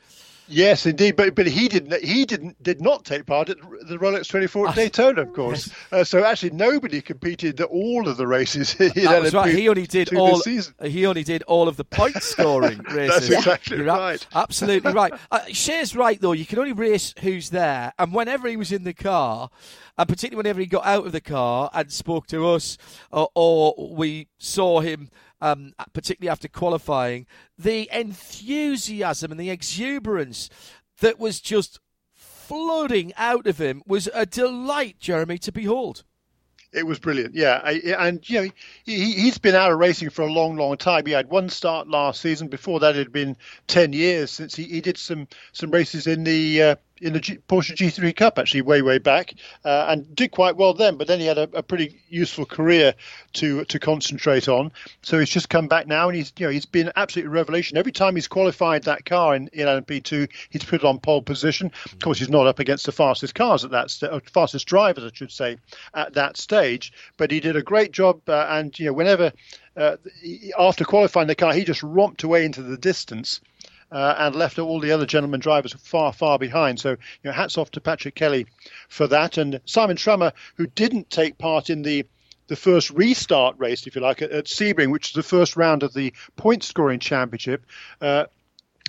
Yes, 0.47 0.85
indeed, 0.85 1.15
but 1.15 1.35
but 1.35 1.47
he 1.47 1.67
didn't 1.67 2.01
he 2.03 2.25
didn't 2.25 2.61
did 2.63 2.81
not 2.81 3.03
take 3.03 3.25
part 3.25 3.49
at 3.49 3.57
the 3.59 3.97
Rolex 3.97 4.27
24 4.29 4.69
at 4.69 4.75
Daytona, 4.75 5.21
of 5.21 5.33
course. 5.33 5.69
Uh, 5.91 6.03
so 6.03 6.23
actually, 6.23 6.51
nobody 6.51 7.01
competed 7.01 7.59
at 7.59 7.67
all 7.67 8.07
of 8.07 8.17
the 8.17 8.27
races. 8.27 8.73
that 8.75 9.21
was 9.21 9.33
right. 9.33 9.53
He 9.53 9.67
only 9.67 9.85
did 9.85 10.13
all. 10.15 10.41
He 10.83 11.05
only 11.05 11.23
did 11.23 11.43
all 11.43 11.67
of 11.67 11.75
the 11.75 11.83
point 11.83 12.15
scoring 12.23 12.79
races. 12.83 13.29
That's 13.29 13.29
exactly 13.29 13.77
You're 13.77 13.87
right. 13.87 14.25
absolutely 14.33 14.93
right. 14.93 15.13
Uh, 15.31 15.41
Shea's 15.49 15.95
right 15.95 16.19
though. 16.19 16.31
You 16.31 16.45
can 16.45 16.59
only 16.59 16.73
race 16.73 17.13
who's 17.19 17.49
there, 17.49 17.93
and 17.99 18.13
whenever 18.13 18.47
he 18.47 18.55
was 18.55 18.71
in 18.71 18.83
the 18.83 18.93
car, 18.93 19.49
and 19.97 20.07
particularly 20.07 20.37
whenever 20.37 20.61
he 20.61 20.65
got 20.65 20.85
out 20.85 21.05
of 21.05 21.11
the 21.11 21.21
car 21.21 21.69
and 21.73 21.91
spoke 21.91 22.27
to 22.27 22.47
us, 22.47 22.77
or, 23.11 23.29
or 23.35 23.95
we 23.95 24.27
saw 24.37 24.79
him 24.79 25.09
um, 25.41 25.73
particularly 25.93 26.29
after 26.29 26.47
qualifying, 26.47 27.25
the 27.57 27.89
enthusiasm 27.91 29.31
and 29.31 29.39
the 29.39 29.49
exuberance 29.49 30.49
that 30.99 31.19
was 31.19 31.39
just 31.39 31.79
flooding 32.13 33.13
out 33.17 33.45
of 33.45 33.57
him 33.57 33.83
was 33.85 34.09
a 34.13 34.25
delight, 34.25 34.97
Jeremy, 34.99 35.37
to 35.39 35.51
behold. 35.51 36.03
It 36.73 36.85
was 36.85 36.99
brilliant, 36.99 37.33
yeah. 37.33 37.61
And 37.97 38.27
you 38.29 38.41
know, 38.41 38.49
he, 38.83 39.13
he's 39.13 39.37
been 39.37 39.55
out 39.55 39.71
of 39.71 39.79
racing 39.79 40.09
for 40.09 40.23
a 40.23 40.31
long, 40.31 40.57
long 40.57 40.75
time. 40.77 41.05
He 41.05 41.13
had 41.13 41.29
one 41.29 41.49
start 41.49 41.87
last 41.87 42.21
season. 42.21 42.49
Before 42.49 42.79
that, 42.81 42.95
it 42.95 42.99
had 42.99 43.11
been 43.13 43.37
ten 43.67 43.93
years 43.93 44.31
since 44.31 44.53
he, 44.53 44.63
he 44.65 44.81
did 44.81 44.97
some 44.97 45.27
some 45.53 45.71
races 45.71 46.07
in 46.07 46.25
the 46.25 46.61
uh, 46.61 46.75
in 47.01 47.13
the 47.13 47.19
G- 47.19 47.39
Porsche 47.47 47.75
G3 47.75 48.15
Cup 48.15 48.39
actually 48.39 48.61
way 48.61 48.81
way 48.81 48.97
back 48.97 49.33
uh, 49.65 49.85
and 49.89 50.15
did 50.15 50.31
quite 50.31 50.55
well 50.55 50.73
then. 50.73 50.97
But 50.97 51.07
then 51.07 51.19
he 51.19 51.25
had 51.25 51.37
a, 51.37 51.49
a, 51.53 51.63
pretty 51.63 52.01
useful 52.09 52.45
career 52.45 52.93
to 53.33 53.65
to 53.65 53.79
concentrate 53.79 54.47
on. 54.47 54.71
So 55.01 55.19
he's 55.19 55.29
just 55.29 55.49
come 55.49 55.67
back 55.67 55.87
now 55.87 56.07
and 56.07 56.17
he's 56.17 56.33
you 56.37 56.45
know 56.45 56.51
he's 56.51 56.65
been 56.65 56.91
absolutely 56.95 57.29
revelation. 57.29 57.77
Every 57.77 57.91
time 57.91 58.15
he's 58.15 58.27
qualified 58.27 58.83
that 58.83 59.05
car 59.05 59.35
in, 59.35 59.49
in 59.53 59.67
LMP2, 59.67 60.29
he's 60.49 60.63
put 60.63 60.81
it 60.81 60.85
on 60.85 60.99
pole 60.99 61.21
position. 61.21 61.71
Of 61.85 61.99
course, 61.99 62.19
he's 62.19 62.29
not 62.29 62.47
up 62.47 62.59
against 62.59 62.85
the 62.85 62.91
fastest 62.91 63.35
cars 63.35 63.63
at 63.63 63.71
that 63.71 63.91
st- 63.91 64.11
uh, 64.11 64.19
fastest 64.31 64.65
drivers, 64.65 65.03
I 65.03 65.09
should 65.13 65.31
say, 65.31 65.57
at 65.93 66.13
that 66.13 66.37
stage. 66.37 66.93
But 67.17 67.31
he 67.31 67.39
did 67.39 67.55
a 67.55 67.63
great 67.63 67.91
job 67.91 68.21
uh, 68.27 68.47
and 68.49 68.77
you 68.77 68.87
know 68.87 68.93
whenever. 68.93 69.31
Uh, 69.75 69.95
after 70.57 70.83
qualifying 70.83 71.27
the 71.27 71.35
car, 71.35 71.53
he 71.53 71.63
just 71.63 71.83
romped 71.83 72.23
away 72.23 72.43
into 72.43 72.63
the 72.63 72.77
distance 72.77 73.41
uh, 73.91 74.15
and 74.17 74.35
left 74.35 74.59
all 74.59 74.79
the 74.79 74.91
other 74.91 75.05
gentlemen 75.05 75.39
drivers 75.39 75.73
far, 75.73 76.13
far 76.13 76.37
behind. 76.39 76.79
So, 76.79 76.91
you 76.91 76.97
know, 77.23 77.31
hats 77.31 77.57
off 77.57 77.71
to 77.71 77.81
Patrick 77.81 78.15
Kelly 78.15 78.47
for 78.89 79.07
that. 79.07 79.37
And 79.37 79.59
Simon 79.65 79.95
Trummer, 79.95 80.33
who 80.55 80.67
didn't 80.67 81.09
take 81.09 81.37
part 81.37 81.69
in 81.69 81.81
the 81.81 82.05
the 82.47 82.55
first 82.55 82.91
restart 82.91 83.55
race, 83.59 83.87
if 83.87 83.95
you 83.95 84.01
like, 84.01 84.21
at, 84.21 84.31
at 84.31 84.45
Sebring, 84.45 84.89
which 84.89 85.09
is 85.09 85.13
the 85.13 85.21
first 85.23 85.57
round 85.57 85.83
of 85.83 85.93
the 85.93 86.13
point 86.37 86.63
scoring 86.63 86.99
championship. 86.99 87.65
Uh, 87.99 88.23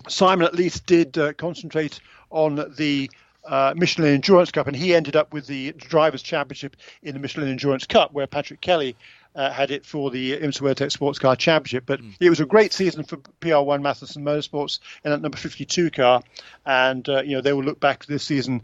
Simon 0.07 0.47
at 0.47 0.55
least 0.55 0.87
did 0.87 1.19
uh, 1.19 1.33
concentrate 1.33 1.99
on 2.31 2.73
the 2.77 3.11
uh, 3.45 3.75
Michelin 3.77 4.15
Endurance 4.15 4.53
Cup, 4.53 4.67
and 4.67 4.77
he 4.77 4.95
ended 4.95 5.17
up 5.17 5.33
with 5.33 5.47
the 5.47 5.73
Drivers' 5.73 6.23
Championship 6.23 6.77
in 7.03 7.15
the 7.15 7.19
Michelin 7.19 7.49
Endurance 7.49 7.87
Cup, 7.87 8.13
where 8.13 8.27
Patrick 8.27 8.61
Kelly 8.61 8.95
uh, 9.35 9.51
had 9.51 9.71
it 9.71 9.85
for 9.85 10.11
the 10.11 10.39
IMSA 10.39 10.61
WeatherTech 10.61 10.93
Sports 10.93 11.19
Car 11.19 11.37
Championship. 11.37 11.85
But 11.87 12.01
mm. 12.01 12.15
it 12.21 12.31
was 12.31 12.41
a 12.41 12.47
great 12.47 12.73
season 12.73 13.05
for 13.05 13.17
PR1 13.17 13.81
Mathiasen 13.81 14.23
Motorsports 14.23 14.79
in 15.05 15.11
that 15.11 15.21
number 15.21 15.37
52 15.37 15.91
car, 15.91 16.23
and 16.67 17.09
uh, 17.09 17.23
you 17.23 17.37
know 17.37 17.41
they 17.41 17.53
will 17.53 17.65
look 17.65 17.81
back 17.81 18.01
to 18.01 18.09
this 18.09 18.25
season 18.25 18.63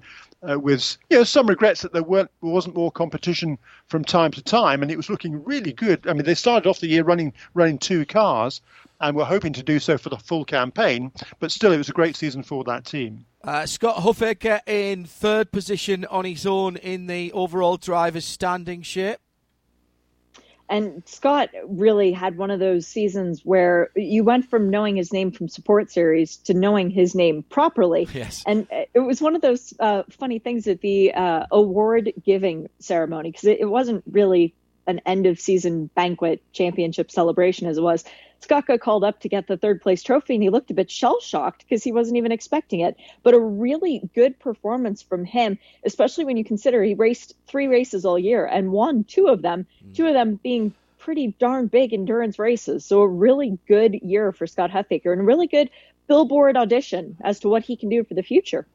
uh, 0.49 0.59
with 0.59 0.97
you 1.11 1.19
know 1.19 1.25
some 1.25 1.47
regrets 1.47 1.83
that 1.83 1.93
there 1.93 2.03
weren't 2.03 2.31
wasn't 2.41 2.75
more 2.75 2.91
competition 2.91 3.59
from 3.87 4.05
time 4.05 4.31
to 4.33 4.43
time, 4.43 4.83
and 4.83 4.91
it 4.91 4.97
was 4.97 5.11
looking 5.11 5.45
really 5.45 5.73
good. 5.73 6.07
I 6.07 6.13
mean, 6.13 6.25
they 6.25 6.35
started 6.35 6.69
off 6.69 6.81
the 6.81 6.89
year 6.89 7.05
running 7.05 7.33
running 7.55 7.79
two 7.79 8.05
cars, 8.05 8.61
and 9.01 9.17
were 9.17 9.25
hoping 9.25 9.53
to 9.55 9.63
do 9.63 9.79
so 9.79 9.99
for 9.99 10.09
the 10.09 10.19
full 10.19 10.45
campaign. 10.45 11.13
But 11.39 11.53
still, 11.53 11.73
it 11.73 11.79
was 11.79 11.89
a 11.89 11.93
great 11.93 12.17
season 12.17 12.43
for 12.43 12.65
that 12.65 12.85
team. 12.85 13.27
Uh, 13.43 13.67
Scott 13.67 13.97
Huffaker 13.97 14.61
in 14.67 15.05
third 15.05 15.53
position 15.53 16.07
on 16.07 16.25
his 16.25 16.47
own 16.47 16.77
in 16.77 17.07
the 17.07 17.31
overall 17.33 17.77
drivers' 17.77 18.25
standing 18.25 18.83
Shea. 18.83 19.17
And 20.69 21.03
Scott 21.07 21.51
really 21.67 22.13
had 22.13 22.37
one 22.37 22.51
of 22.51 22.59
those 22.59 22.87
seasons 22.87 23.43
where 23.45 23.91
you 23.95 24.25
went 24.25 24.49
from 24.49 24.71
knowing 24.71 24.97
his 24.97 25.13
name 25.13 25.31
from 25.31 25.49
support 25.49 25.91
series 25.91 26.37
to 26.39 26.55
knowing 26.55 26.91
his 26.91 27.15
name 27.15 27.43
properly. 27.45 28.09
Yes. 28.15 28.45
And 28.47 28.69
it 28.71 29.01
was 29.01 29.21
one 29.21 29.35
of 29.35 29.43
those 29.43 29.75
uh, 29.81 30.05
funny 30.09 30.39
things 30.39 30.69
at 30.69 30.81
the 30.81 31.13
uh, 31.13 31.47
award 31.51 32.13
giving 32.25 32.69
ceremony 32.79 33.33
because 33.33 33.45
it, 33.45 33.59
it 33.61 33.65
wasn't 33.65 34.05
really 34.09 34.55
an 34.87 35.01
end 35.07 35.27
of 35.27 35.41
season 35.41 35.91
banquet 35.95 36.43
championship 36.53 37.11
celebration 37.11 37.67
as 37.67 37.79
it 37.79 37.83
was. 37.83 38.05
Scott 38.41 38.67
called 38.81 39.05
up 39.05 39.21
to 39.21 39.29
get 39.29 39.47
the 39.47 39.57
third 39.57 39.81
place 39.81 40.03
trophy 40.03 40.35
and 40.35 40.43
he 40.43 40.51
looked 40.51 40.71
a 40.71 40.75
bit 40.75 40.91
shell 40.91 41.19
shocked 41.21 41.65
because 41.65 41.83
he 41.83 41.93
wasn't 41.93 42.19
even 42.19 42.31
expecting 42.31 42.81
it. 42.81 42.97
But 43.23 43.33
a 43.33 43.41
really 43.41 44.09
good 44.15 44.39
performance 44.39 45.03
from 45.03 45.25
him, 45.25 45.59
especially 45.85 46.27
when 46.27 46.37
you 46.37 46.45
consider 46.45 46.83
he 46.83 46.95
raced 46.95 47.35
three 47.47 47.69
races 47.69 48.05
all 48.05 48.19
year 48.19 48.45
and 48.45 48.71
won 48.71 49.05
two 49.05 49.29
of 49.29 49.41
them, 49.41 49.67
mm. 49.87 49.95
two 49.95 50.07
of 50.07 50.13
them 50.13 50.39
being 50.43 50.75
pretty 50.99 51.35
darn 51.39 51.69
big 51.69 51.93
endurance 51.93 52.39
races. 52.39 52.85
So 52.85 53.01
a 53.01 53.09
really 53.09 53.59
good 53.67 53.95
year 53.95 54.33
for 54.33 54.47
Scott 54.47 54.71
Huffaker 54.71 55.13
and 55.13 55.23
a 55.23 55.25
really 55.25 55.47
good 55.47 55.71
billboard 56.07 56.57
audition 56.57 57.17
as 57.23 57.41
to 57.41 57.49
what 57.49 57.63
he 57.63 57.77
can 57.77 57.89
do 57.89 58.05
for 58.05 58.15
the 58.15 58.23
future. 58.23 58.67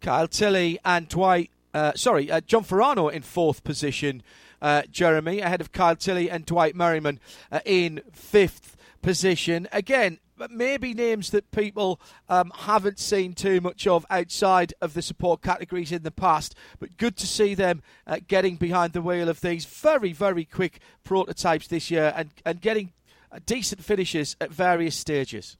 Kyle 0.00 0.28
Tilley 0.28 0.78
and 0.84 1.08
Dwight, 1.08 1.50
uh, 1.74 1.92
sorry, 1.94 2.30
uh, 2.30 2.40
John 2.40 2.64
Farano 2.64 3.12
in 3.12 3.22
fourth 3.22 3.64
position. 3.64 4.22
Uh, 4.62 4.82
Jeremy 4.90 5.40
ahead 5.40 5.60
of 5.60 5.72
Kyle 5.72 5.96
Tilley 5.96 6.30
and 6.30 6.46
Dwight 6.46 6.74
Merriman 6.74 7.20
uh, 7.52 7.60
in 7.66 8.00
fifth 8.12 8.78
position. 9.02 9.68
Again, 9.72 10.20
maybe 10.50 10.94
names 10.94 11.30
that 11.30 11.50
people 11.50 12.00
um, 12.28 12.52
haven't 12.54 12.98
seen 12.98 13.34
too 13.34 13.60
much 13.60 13.86
of 13.86 14.06
outside 14.10 14.74
of 14.80 14.94
the 14.94 15.02
support 15.02 15.42
categories 15.42 15.92
in 15.92 16.02
the 16.02 16.10
past, 16.10 16.54
but 16.78 16.96
good 16.96 17.16
to 17.18 17.26
see 17.26 17.54
them 17.54 17.82
uh, 18.06 18.16
getting 18.26 18.56
behind 18.56 18.92
the 18.92 19.02
wheel 19.02 19.28
of 19.28 19.40
these 19.40 19.64
very, 19.64 20.12
very 20.12 20.44
quick 20.44 20.80
prototypes 21.02 21.66
this 21.66 21.90
year 21.90 22.12
and, 22.16 22.30
and 22.44 22.60
getting 22.60 22.92
uh, 23.30 23.38
decent 23.44 23.84
finishes 23.84 24.36
at 24.40 24.50
various 24.50 24.96
stages. 24.96 25.56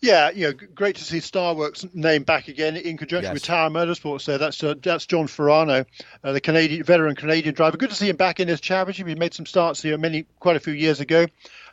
Yeah, 0.00 0.30
you 0.30 0.46
know, 0.46 0.52
great 0.74 0.96
to 0.96 1.04
see 1.04 1.18
Starworks 1.18 1.94
name 1.94 2.22
back 2.22 2.48
again 2.48 2.76
in 2.76 2.96
conjunction 2.96 3.30
yes. 3.30 3.34
with 3.34 3.42
Tower 3.42 3.70
Motorsports. 3.70 4.26
There, 4.26 4.38
that's 4.38 4.62
uh, 4.62 4.74
that's 4.82 5.06
John 5.06 5.26
Farano, 5.26 5.84
uh, 6.22 6.32
the 6.32 6.40
Canadian 6.40 6.82
veteran 6.84 7.14
Canadian 7.14 7.54
driver. 7.54 7.76
Good 7.76 7.90
to 7.90 7.94
see 7.94 8.08
him 8.08 8.16
back 8.16 8.40
in 8.40 8.48
this 8.48 8.60
championship. 8.60 9.06
He 9.06 9.14
made 9.14 9.34
some 9.34 9.46
starts 9.46 9.82
here 9.82 9.96
many 9.98 10.26
quite 10.40 10.56
a 10.56 10.60
few 10.60 10.72
years 10.72 11.00
ago. 11.00 11.26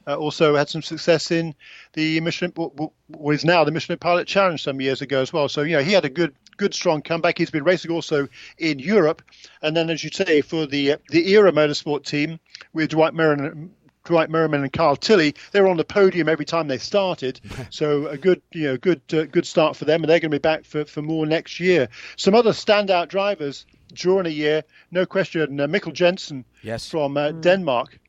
Uh, 0.07 0.16
also 0.16 0.55
had 0.55 0.68
some 0.68 0.82
success 0.82 1.30
in 1.30 1.53
the 1.93 2.20
Michelin, 2.22 2.51
what 2.55 3.36
is 3.36 3.45
now 3.45 3.64
the 3.64 3.72
Michelin 3.72 3.99
Pilot 3.99 4.28
Challenge 4.28 4.62
some 4.62 4.82
years 4.82 5.01
ago 5.01 5.22
as 5.22 5.32
well. 5.32 5.47
So 5.47 5.62
you 5.62 5.78
know 5.78 5.84
he 5.84 5.91
had 5.91 6.05
a 6.05 6.09
good, 6.09 6.34
good 6.57 6.74
strong 6.74 7.01
comeback. 7.01 7.38
He's 7.38 7.51
been 7.51 7.64
racing 7.64 7.91
also 7.91 8.28
in 8.57 8.80
Europe, 8.80 9.22
and 9.62 9.76
then 9.76 9.89
as 9.89 10.03
you 10.03 10.09
say 10.09 10.41
for 10.41 10.66
the 10.66 10.93
uh, 10.93 10.97
the 11.09 11.32
Era 11.32 11.51
Motorsport 11.51 12.05
team 12.05 12.39
with 12.74 12.89
Dwight 12.89 13.14
Merriman. 13.14 13.72
Dwight 14.12 14.30
Merriman 14.30 14.62
and 14.62 14.74
Carl 14.74 14.97
Tilley, 14.97 15.34
they 15.53 15.62
were 15.62 15.70
on 15.70 15.78
the 15.78 15.86
podium 15.86 16.28
every 16.28 16.43
time 16.43 16.68
they 16.68 16.78
started. 16.78 17.39
so 17.70 18.07
a 18.07 18.18
good, 18.18 18.41
you 18.51 18.64
know, 18.64 18.78
good, 18.78 19.01
uh, 19.14 19.24
good 19.24 19.47
start 19.47 19.78
for 19.78 19.86
them, 19.86 20.03
and 20.03 20.09
they're 20.09 20.20
going 20.20 20.32
to 20.32 20.36
be 20.38 20.41
back 20.41 20.66
for, 20.66 20.84
for 20.84 21.01
more 21.01 21.26
next 21.26 21.62
year. 21.62 21.88
Some 22.18 22.36
other 22.36 22.51
standout 22.51 23.07
drivers 23.07 23.66
during 23.93 24.26
a 24.26 24.30
year, 24.30 24.64
no 24.91 25.05
question. 25.05 25.59
Uh, 25.59 25.68
Mikkel 25.68 25.93
Jensen 25.93 26.43
yes. 26.62 26.89
from 26.89 27.16
uh, 27.16 27.30
mm. 27.30 27.41
Denmark 27.41 27.99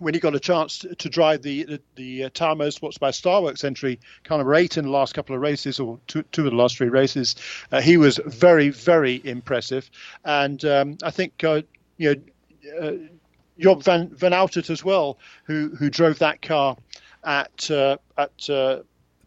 when 0.00 0.12
he 0.12 0.20
got 0.20 0.34
a 0.34 0.40
chance 0.40 0.78
to, 0.80 0.94
to 0.96 1.08
drive 1.08 1.40
the 1.42 1.64
the, 1.64 1.80
the 1.96 2.24
uh, 2.24 2.30
Tower 2.34 2.56
Motorsports 2.56 2.98
by 2.98 3.10
Starworks 3.10 3.64
entry, 3.64 4.00
kind 4.24 4.42
of 4.42 4.52
eight 4.52 4.76
in 4.76 4.84
the 4.84 4.90
last 4.90 5.14
couple 5.14 5.34
of 5.34 5.40
races 5.40 5.80
or 5.80 5.98
two, 6.08 6.22
two 6.32 6.44
of 6.44 6.50
the 6.50 6.56
last 6.56 6.76
three 6.76 6.88
races, 6.88 7.36
uh, 7.70 7.80
he 7.80 7.96
was 7.96 8.20
very 8.26 8.68
very 8.68 9.22
impressive, 9.24 9.90
and 10.24 10.62
um, 10.66 10.98
I 11.02 11.10
think 11.10 11.42
uh, 11.42 11.62
you 11.96 12.14
know. 12.14 13.08
Job 13.58 13.82
van 13.82 14.10
van 14.14 14.32
Uitert 14.32 14.70
as 14.70 14.84
well, 14.84 15.18
who 15.44 15.70
who 15.78 15.90
drove 15.90 16.18
that 16.18 16.42
car 16.42 16.76
at 17.24 17.70
uh, 17.70 17.96
at 18.16 18.50
uh, 18.50 18.80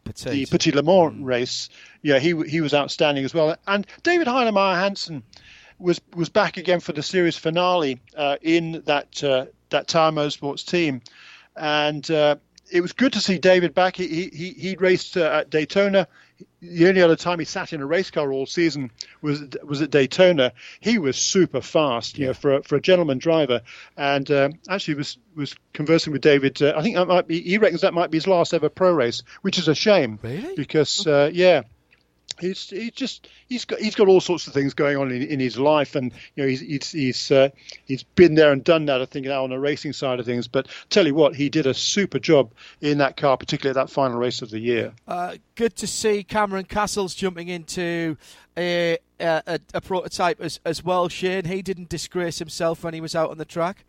the 0.03 0.45
Petit 0.45 0.71
Le 0.71 0.83
Mans 0.83 1.13
mm. 1.13 1.23
race. 1.23 1.69
Yeah, 2.01 2.19
he 2.19 2.35
he 2.47 2.61
was 2.61 2.73
outstanding 2.73 3.25
as 3.25 3.33
well. 3.33 3.55
And 3.67 3.87
David 4.03 4.27
Heinemeier 4.27 4.79
Hansson 4.79 5.23
was 5.79 5.99
was 6.15 6.29
back 6.29 6.57
again 6.57 6.79
for 6.79 6.93
the 6.93 7.03
series 7.03 7.37
finale 7.37 7.99
uh, 8.15 8.37
in 8.41 8.83
that 8.85 9.23
uh, 9.23 9.45
that 9.69 9.87
Tower 9.87 10.11
Motorsports 10.11 10.65
team, 10.65 11.01
and 11.55 12.09
uh, 12.11 12.35
it 12.71 12.81
was 12.81 12.93
good 12.93 13.13
to 13.13 13.21
see 13.21 13.37
David 13.37 13.73
back. 13.73 13.95
He 13.95 14.29
he 14.33 14.51
he 14.51 14.75
raced 14.75 15.17
uh, 15.17 15.29
at 15.41 15.49
Daytona. 15.49 16.07
The 16.61 16.87
only 16.87 17.01
other 17.01 17.15
time 17.15 17.39
he 17.39 17.45
sat 17.45 17.73
in 17.73 17.81
a 17.81 17.85
race 17.85 18.11
car 18.11 18.31
all 18.31 18.45
season 18.45 18.91
was 19.21 19.43
was 19.63 19.81
at 19.81 19.91
Daytona. 19.91 20.53
He 20.79 20.97
was 20.97 21.15
super 21.15 21.61
fast, 21.61 22.17
you 22.17 22.27
know, 22.27 22.33
for 22.33 22.55
a, 22.55 22.63
for 22.63 22.75
a 22.75 22.81
gentleman 22.81 23.19
driver, 23.19 23.61
and 23.95 24.29
um, 24.31 24.53
actually 24.67 24.95
was 24.95 25.17
was 25.35 25.55
conversing 25.73 26.11
with 26.13 26.21
David. 26.21 26.61
Uh, 26.61 26.73
I 26.75 26.81
think 26.81 26.95
that 26.95 27.07
might 27.07 27.27
be 27.27 27.41
he 27.41 27.57
reckons 27.57 27.81
that 27.81 27.93
might 27.93 28.11
be 28.11 28.17
his 28.17 28.27
last 28.27 28.53
ever 28.53 28.69
pro 28.69 28.91
race, 28.91 29.23
which 29.41 29.57
is 29.57 29.67
a 29.67 29.75
shame. 29.75 30.19
Really? 30.21 30.55
Because 30.55 31.05
uh, 31.05 31.29
yeah, 31.33 31.63
he's 32.39 32.69
he's 32.69 32.91
just 32.91 33.27
he's 33.47 33.65
got 33.65 33.79
he's 33.79 33.95
got 33.95 34.07
all 34.07 34.21
sorts 34.21 34.47
of 34.47 34.53
things 34.53 34.73
going 34.73 34.97
on 34.97 35.11
in, 35.11 35.23
in 35.23 35.39
his 35.39 35.57
life, 35.57 35.95
and 35.95 36.11
you 36.35 36.43
know 36.43 36.49
he's 36.49 36.61
he's 36.61 36.91
he's, 36.91 37.31
uh, 37.31 37.49
he's 37.85 38.03
been 38.03 38.35
there 38.35 38.51
and 38.51 38.63
done 38.63 38.85
that. 38.85 39.01
I 39.01 39.05
think 39.05 39.25
now 39.25 39.43
on 39.43 39.49
the 39.49 39.59
racing 39.59 39.93
side 39.93 40.19
of 40.19 40.25
things. 40.25 40.47
But 40.47 40.67
tell 40.89 41.05
you 41.05 41.15
what, 41.15 41.35
he 41.35 41.49
did 41.49 41.65
a 41.65 41.73
super 41.73 42.19
job 42.19 42.51
in 42.81 42.97
that 42.99 43.17
car, 43.17 43.37
particularly 43.37 43.77
at 43.77 43.85
that 43.85 43.91
final 43.91 44.17
race 44.17 44.41
of 44.41 44.49
the 44.49 44.59
year. 44.59 44.93
Uh, 45.07 45.35
good 45.55 45.75
to 45.77 45.87
see 45.87 46.23
Cameron 46.23 46.65
Cassels 46.65 47.15
jumping 47.15 47.47
into 47.47 48.17
a, 48.57 48.97
a, 49.19 49.59
a 49.73 49.81
prototype 49.81 50.41
as 50.41 50.59
as 50.65 50.83
well. 50.83 51.09
Shea, 51.09 51.41
he 51.41 51.61
didn't 51.61 51.89
disgrace 51.89 52.39
himself 52.39 52.83
when 52.83 52.93
he 52.93 53.01
was 53.01 53.15
out 53.15 53.31
on 53.31 53.37
the 53.37 53.45
track. 53.45 53.85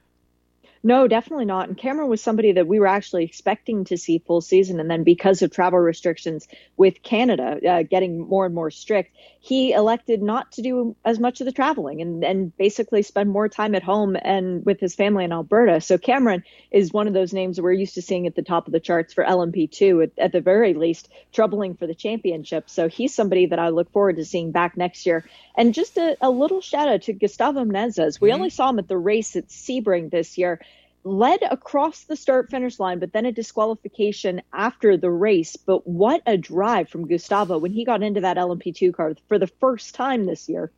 No, 0.87 1.09
definitely 1.09 1.47
not. 1.47 1.67
And 1.67 1.77
Cameron 1.77 2.09
was 2.09 2.23
somebody 2.23 2.53
that 2.53 2.69
we 2.69 2.79
were 2.79 2.87
actually 2.87 3.25
expecting 3.25 3.87
to 3.87 3.99
see 3.99 4.21
full 4.21 4.41
season. 4.41 4.79
And 4.79 4.89
then 4.89 5.03
because 5.03 5.43
of 5.43 5.51
travel 5.51 5.81
restrictions 5.81 6.47
with 6.77 7.03
Canada 7.03 7.59
uh, 7.69 7.83
getting 7.83 8.21
more 8.21 8.47
and 8.47 8.55
more 8.55 8.71
strict, 8.71 9.11
he 9.47 9.73
elected 9.73 10.25
not 10.25 10.51
to 10.51 10.61
do 10.61 10.97
as 11.05 11.21
much 11.21 11.41
of 11.41 11.45
the 11.45 11.53
traveling 11.53 12.03
and, 12.03 12.25
and 12.25 12.57
basically 12.57 13.01
spend 13.01 13.31
more 13.31 13.49
time 13.49 13.77
at 13.77 13.83
home 13.85 14.17
and 14.21 14.67
with 14.67 14.81
his 14.81 14.97
family 14.97 15.25
in 15.25 15.31
Alberta. 15.31 15.81
So 15.81 15.99
Cameron 15.99 16.43
is 16.73 16.93
one 16.93 17.07
of 17.07 17.15
those 17.15 17.33
names 17.33 17.61
we're 17.61 17.71
used 17.71 17.95
to 17.95 18.03
seeing 18.03 18.27
at 18.27 18.35
the 18.35 18.43
top 18.43 18.67
of 18.67 18.73
the 18.73 18.81
charts 18.81 19.15
for 19.15 19.23
LMP2, 19.23 20.03
at, 20.03 20.11
at 20.19 20.33
the 20.33 20.41
very 20.41 20.75
least, 20.75 21.09
troubling 21.33 21.77
for 21.77 21.87
the 21.87 21.95
championship. 21.95 22.69
So 22.69 22.89
he's 22.89 23.15
somebody 23.15 23.47
that 23.47 23.61
I 23.61 23.69
look 23.69 23.93
forward 23.93 24.17
to 24.17 24.25
seeing 24.25 24.51
back 24.51 24.77
next 24.77 25.07
year. 25.07 25.25
And 25.57 25.73
just 25.73 25.97
a, 25.97 26.17
a 26.21 26.29
little 26.29 26.61
shout 26.61 26.89
out 26.89 27.03
to 27.03 27.13
Gustavo 27.13 27.65
Menezes. 27.65 28.21
We 28.21 28.31
mm-hmm. 28.31 28.35
only 28.35 28.51
saw 28.51 28.71
him 28.71 28.81
at 28.81 28.89
the 28.89 28.99
race 28.99 29.37
at 29.37 29.47
Sebring 29.47 30.11
this 30.11 30.37
year 30.37 30.61
led 31.07 31.41
across 31.49 32.05
the 32.05 32.17
start 32.17 32.51
finish 32.51 32.81
line, 32.81 32.99
but 32.99 33.13
then 33.13 33.25
a 33.27 33.33
disqualification 33.33 34.43
after 34.53 34.97
the 34.97 35.11
race. 35.11 35.55
But 35.57 35.87
what 35.87 36.21
a 36.27 36.37
drive 36.37 36.89
from 36.89 37.07
Gustavo 37.07 37.59
when 37.59 37.73
he 37.73 37.85
got 37.85 38.03
into 38.03 38.21
that 38.23 38.37
LMP2 38.37 38.93
car 38.93 39.15
for 39.29 39.39
the 39.39 39.47
first 39.47 39.95
time 39.95 40.27
this 40.27 40.49
year. 40.49 40.73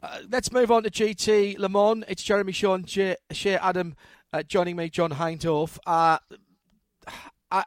Uh, 0.00 0.20
let's 0.30 0.52
move 0.52 0.70
on 0.70 0.84
to 0.84 0.90
GT 0.90 1.58
Le 1.58 1.68
Mans. 1.68 2.04
It's 2.08 2.22
Jeremy 2.22 2.52
Shaw, 2.52 2.78
Shea 2.86 3.56
Adam 3.56 3.96
uh, 4.32 4.42
joining 4.44 4.76
me, 4.76 4.88
John 4.88 5.10
Hindhaugh. 5.10 5.76
Uh, 5.84 6.18
I, 7.50 7.64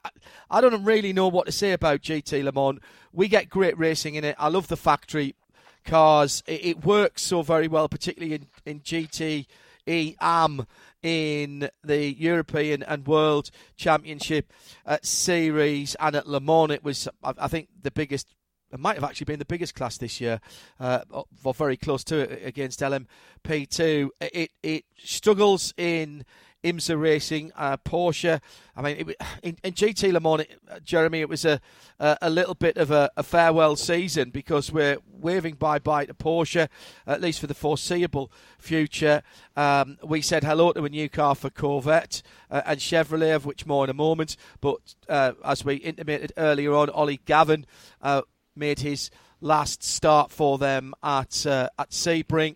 I 0.49 0.61
don't 0.61 0.84
really 0.84 1.13
know 1.13 1.28
what 1.28 1.45
to 1.45 1.51
say 1.51 1.73
about 1.73 2.01
GT 2.01 2.43
Le 2.43 2.51
Mans. 2.53 2.80
We 3.11 3.28
get 3.28 3.49
great 3.49 3.78
racing 3.78 4.15
in 4.15 4.23
it. 4.23 4.36
I 4.39 4.47
love 4.47 4.67
the 4.67 4.78
factory 4.78 5.36
cars. 5.84 6.41
It, 6.47 6.65
it 6.65 6.86
works 6.86 7.21
so 7.21 7.41
very 7.41 7.67
well, 7.67 7.89
particularly 7.89 8.36
in, 8.36 8.47
in 8.65 8.80
GT 8.80 9.45
E 9.88 10.15
am 10.19 10.67
in 11.08 11.70
the 11.86 12.14
European 12.20 12.84
and 12.84 13.08
World 13.08 13.49
Championship 13.78 14.51
uh, 14.86 14.97
Series 15.01 15.95
and 16.01 16.18
at 16.18 16.28
Le 16.28 16.41
Mans. 16.41 16.72
It 16.72 16.84
was, 16.84 17.08
I 17.24 17.47
think, 17.47 17.70
the 17.82 17.91
biggest. 17.91 18.36
It 18.74 18.80
might 18.82 18.95
have 18.95 19.05
actually 19.05 19.26
been 19.26 19.39
the 19.39 19.45
biggest 19.45 19.74
class 19.76 19.97
this 19.97 20.20
year, 20.20 20.41
uh, 20.82 20.99
or 21.10 21.53
very 21.53 21.78
close 21.78 22.03
to 22.05 22.18
it 22.18 22.45
against 22.45 22.82
LMP2. 22.82 24.10
It 24.20 24.51
it 24.62 24.84
struggles 24.97 25.74
in 25.78 26.26
IMSA 26.64 26.99
Racing, 26.99 27.51
uh, 27.55 27.78
Porsche. 27.78 28.41
I 28.76 28.82
mean, 28.82 28.97
it, 28.97 29.22
in, 29.43 29.58
in, 29.64 29.74
GT 29.74 30.12
Le 30.12 30.20
Mans, 30.20 30.47
uh, 30.70 30.80
Jeremy, 30.80 31.22
it 31.22 31.30
was 31.30 31.45
a, 31.45 31.62
a, 31.99 32.18
a 32.24 32.30
little 32.30 32.55
bit 32.55 32.78
of 32.78 32.91
a, 32.91 33.10
a, 33.16 33.24
farewell 33.24 33.76
season 33.76 34.32
because 34.32 34.72
we're 34.72 34.97
waving 35.08 35.55
bye 35.55 35.80
bye 35.80 36.05
to 36.05 36.14
Porsche, 36.14 36.68
at 37.05 37.22
least 37.22 37.39
for 37.39 37.47
the 37.47 37.53
foreseeable 37.53 38.32
future. 38.58 39.22
Um, 39.55 39.97
we 40.03 40.22
said 40.22 40.43
hello 40.43 40.72
to 40.74 40.84
a 40.84 40.89
new 40.89 41.10
car 41.10 41.36
for 41.36 41.49
Corvette 41.49 42.22
uh, 42.49 42.62
and 42.66 42.80
Chevrolet, 42.80 43.36
of 43.36 43.45
which 43.45 43.66
more 43.66 43.84
in 43.84 43.89
a 43.89 43.95
moment. 43.95 44.36
But 44.60 44.95
uh, 45.08 45.34
as 45.45 45.64
we 45.64 45.76
intimated 45.76 46.34
earlier 46.38 46.74
on, 46.74 46.89
Ollie 46.89 47.22
Gavin 47.26 47.66
uh, 48.01 48.24
made 48.55 48.80
his 48.80 49.12
last 49.41 49.84
start 49.84 50.32
for 50.32 50.58
them 50.58 50.95
at 51.03 51.45
uh, 51.45 51.70
at 51.78 51.91
Sebring 51.91 52.55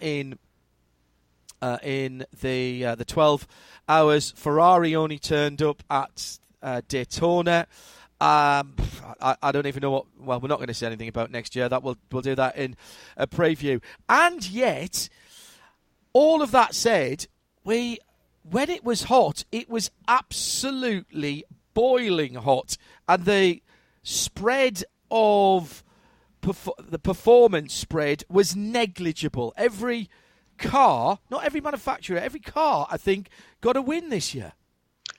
in 0.00 0.38
uh, 1.62 1.78
in 1.82 2.24
the 2.40 2.84
uh, 2.84 2.94
the 2.94 3.04
12 3.04 3.46
hours. 3.88 4.32
Ferrari 4.36 4.94
only 4.94 5.18
turned 5.18 5.62
up 5.62 5.82
at 5.90 6.38
uh, 6.62 6.80
Daytona. 6.88 7.66
Um, 8.20 8.74
I, 9.20 9.36
I, 9.42 9.52
don't 9.52 9.66
even 9.66 9.80
know 9.80 9.90
what. 9.92 10.06
Well, 10.18 10.40
we're 10.40 10.48
not 10.48 10.58
going 10.58 10.68
to 10.68 10.74
say 10.74 10.86
anything 10.86 11.08
about 11.08 11.30
next 11.30 11.56
year. 11.56 11.68
That 11.68 11.82
we'll 11.82 11.96
we'll 12.12 12.22
do 12.22 12.34
that 12.34 12.56
in 12.56 12.76
a 13.16 13.26
preview. 13.26 13.82
And 14.08 14.46
yet, 14.48 15.08
all 16.12 16.42
of 16.42 16.50
that 16.50 16.74
said, 16.74 17.26
we 17.64 17.98
when 18.42 18.68
it 18.68 18.84
was 18.84 19.04
hot, 19.04 19.44
it 19.50 19.70
was 19.70 19.90
absolutely 20.06 21.44
boiling 21.72 22.34
hot, 22.34 22.76
and 23.08 23.24
the 23.24 23.62
spread 24.02 24.84
of 25.10 25.82
perf- 26.42 26.90
the 26.90 26.98
performance 26.98 27.72
spread 27.72 28.24
was 28.28 28.54
negligible. 28.54 29.54
Every 29.56 30.10
car, 30.60 31.18
not 31.30 31.44
every 31.44 31.60
manufacturer, 31.60 32.18
every 32.18 32.40
car, 32.40 32.86
I 32.90 32.96
think, 32.96 33.28
got 33.60 33.76
a 33.76 33.82
win 33.82 34.10
this 34.10 34.34
year. 34.34 34.52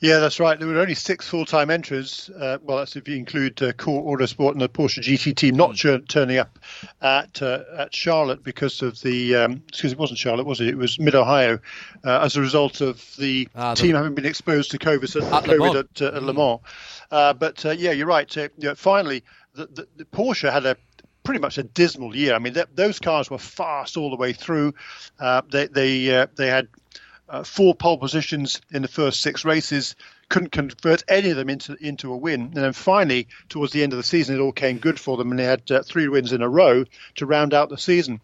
Yeah, 0.02 0.18
that's 0.18 0.40
right. 0.40 0.58
There 0.58 0.68
were 0.68 0.80
only 0.80 0.96
six 0.96 1.28
full-time 1.28 1.70
entries. 1.70 2.28
Uh, 2.36 2.58
well, 2.64 2.78
that's 2.78 2.96
if 2.96 3.08
you 3.08 3.16
include 3.16 3.62
uh, 3.62 3.72
Core 3.74 4.18
Autosport 4.18 4.54
and 4.54 4.60
the 4.60 4.68
Porsche 4.68 5.00
GT 5.00 5.36
team 5.36 5.56
not 5.56 5.76
mm. 5.76 6.08
turning 6.08 6.40
up 6.40 6.58
at 7.04 7.40
uh, 7.44 7.64
at 7.78 7.94
Charlotte 7.94 8.44
because 8.44 8.82
of 8.82 9.00
the. 9.02 9.36
Um, 9.36 9.62
excuse 9.68 9.92
me, 9.92 9.98
it 9.98 10.00
wasn't 10.00 10.18
Charlotte, 10.18 10.48
was 10.48 10.60
it? 10.60 10.70
It 10.70 10.78
was 10.78 10.98
Mid 10.98 11.14
Ohio, 11.14 11.60
uh, 12.04 12.22
as 12.22 12.36
a 12.36 12.42
result 12.42 12.82
of 12.82 13.16
the, 13.18 13.48
ah, 13.54 13.76
the, 13.76 13.82
team 13.84 13.96
having 13.96 14.16
been 14.16 14.26
exposed 14.26 14.72
to 14.72 14.80
COVID, 14.80 15.16
at, 15.18 15.44
COVID 15.44 15.76
at, 15.76 16.02
at, 16.02 16.24
Le 16.24 16.34
Mans. 16.34 16.62
Uh, 17.12 17.34
but 17.34 17.64
uh, 17.64 17.70
yeah, 17.70 17.92
you're 17.92 18.08
right. 18.08 18.36
You 18.36 18.50
know, 18.58 18.74
finally, 18.74 19.24
the, 19.54 19.68
the, 19.68 19.88
the 19.98 20.06
Porsche 20.06 20.52
had 20.52 20.66
a 20.66 20.78
pretty 21.24 21.40
much 21.40 21.58
a 21.58 21.64
dismal 21.64 22.16
year. 22.16 22.34
I 22.34 22.40
mean, 22.40 22.54
th- 22.54 22.68
those 22.74 23.00
cars 23.00 23.30
were 23.30 23.38
fast 23.38 23.98
all 23.98 24.10
the 24.10 24.16
way 24.16 24.34
through. 24.34 24.74
Uh, 25.20 25.42
they 25.50 25.68
they 25.68 26.16
uh, 26.16 26.28
they 26.36 26.48
had 26.48 26.68
uh, 27.30 27.44
four 27.44 27.76
pole 27.76 27.98
positions 27.98 28.62
in 28.72 28.82
the 28.82 28.88
first 28.88 29.22
six 29.22 29.46
races. 29.46 29.96
Couldn't 30.30 30.52
convert 30.52 31.04
any 31.08 31.30
of 31.30 31.38
them 31.38 31.50
into 31.50 31.76
into 31.82 32.14
a 32.14 32.18
win, 32.18 32.42
and 32.42 32.54
then 32.54 32.74
finally, 32.74 33.28
towards 33.50 33.74
the 33.74 33.84
end 33.84 33.94
of 33.94 33.98
the 33.98 34.04
season, 34.04 34.36
it 34.36 34.40
all 34.40 34.52
came 34.52 34.78
good 34.78 35.00
for 35.00 35.18
them, 35.18 35.32
and 35.32 35.40
they 35.40 35.46
had 35.46 35.70
uh, 35.72 35.84
three 35.84 36.08
wins 36.08 36.34
in 36.34 36.42
a 36.42 36.50
row 36.50 36.86
to 37.16 37.26
round 37.26 37.54
out 37.54 37.70
the 37.70 37.78
season. 37.78 38.22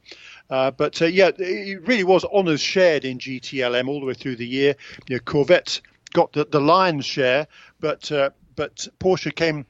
Uh, 0.49 0.71
but 0.71 1.01
uh, 1.01 1.05
yeah, 1.05 1.31
it 1.37 1.85
really 1.87 2.05
was 2.05 2.23
honours 2.23 2.61
shared 2.61 3.03
in 3.03 3.17
GTLM 3.17 3.89
all 3.89 3.99
the 3.99 4.05
way 4.05 4.13
through 4.13 4.37
the 4.37 4.47
year. 4.47 4.75
You 5.09 5.17
know, 5.17 5.19
Corvette 5.19 5.81
got 6.13 6.31
the, 6.31 6.45
the 6.45 6.61
lion's 6.61 7.05
share, 7.05 7.47
but 7.79 8.09
but 8.55 8.87
Porsche 8.99 9.35
came 9.35 9.65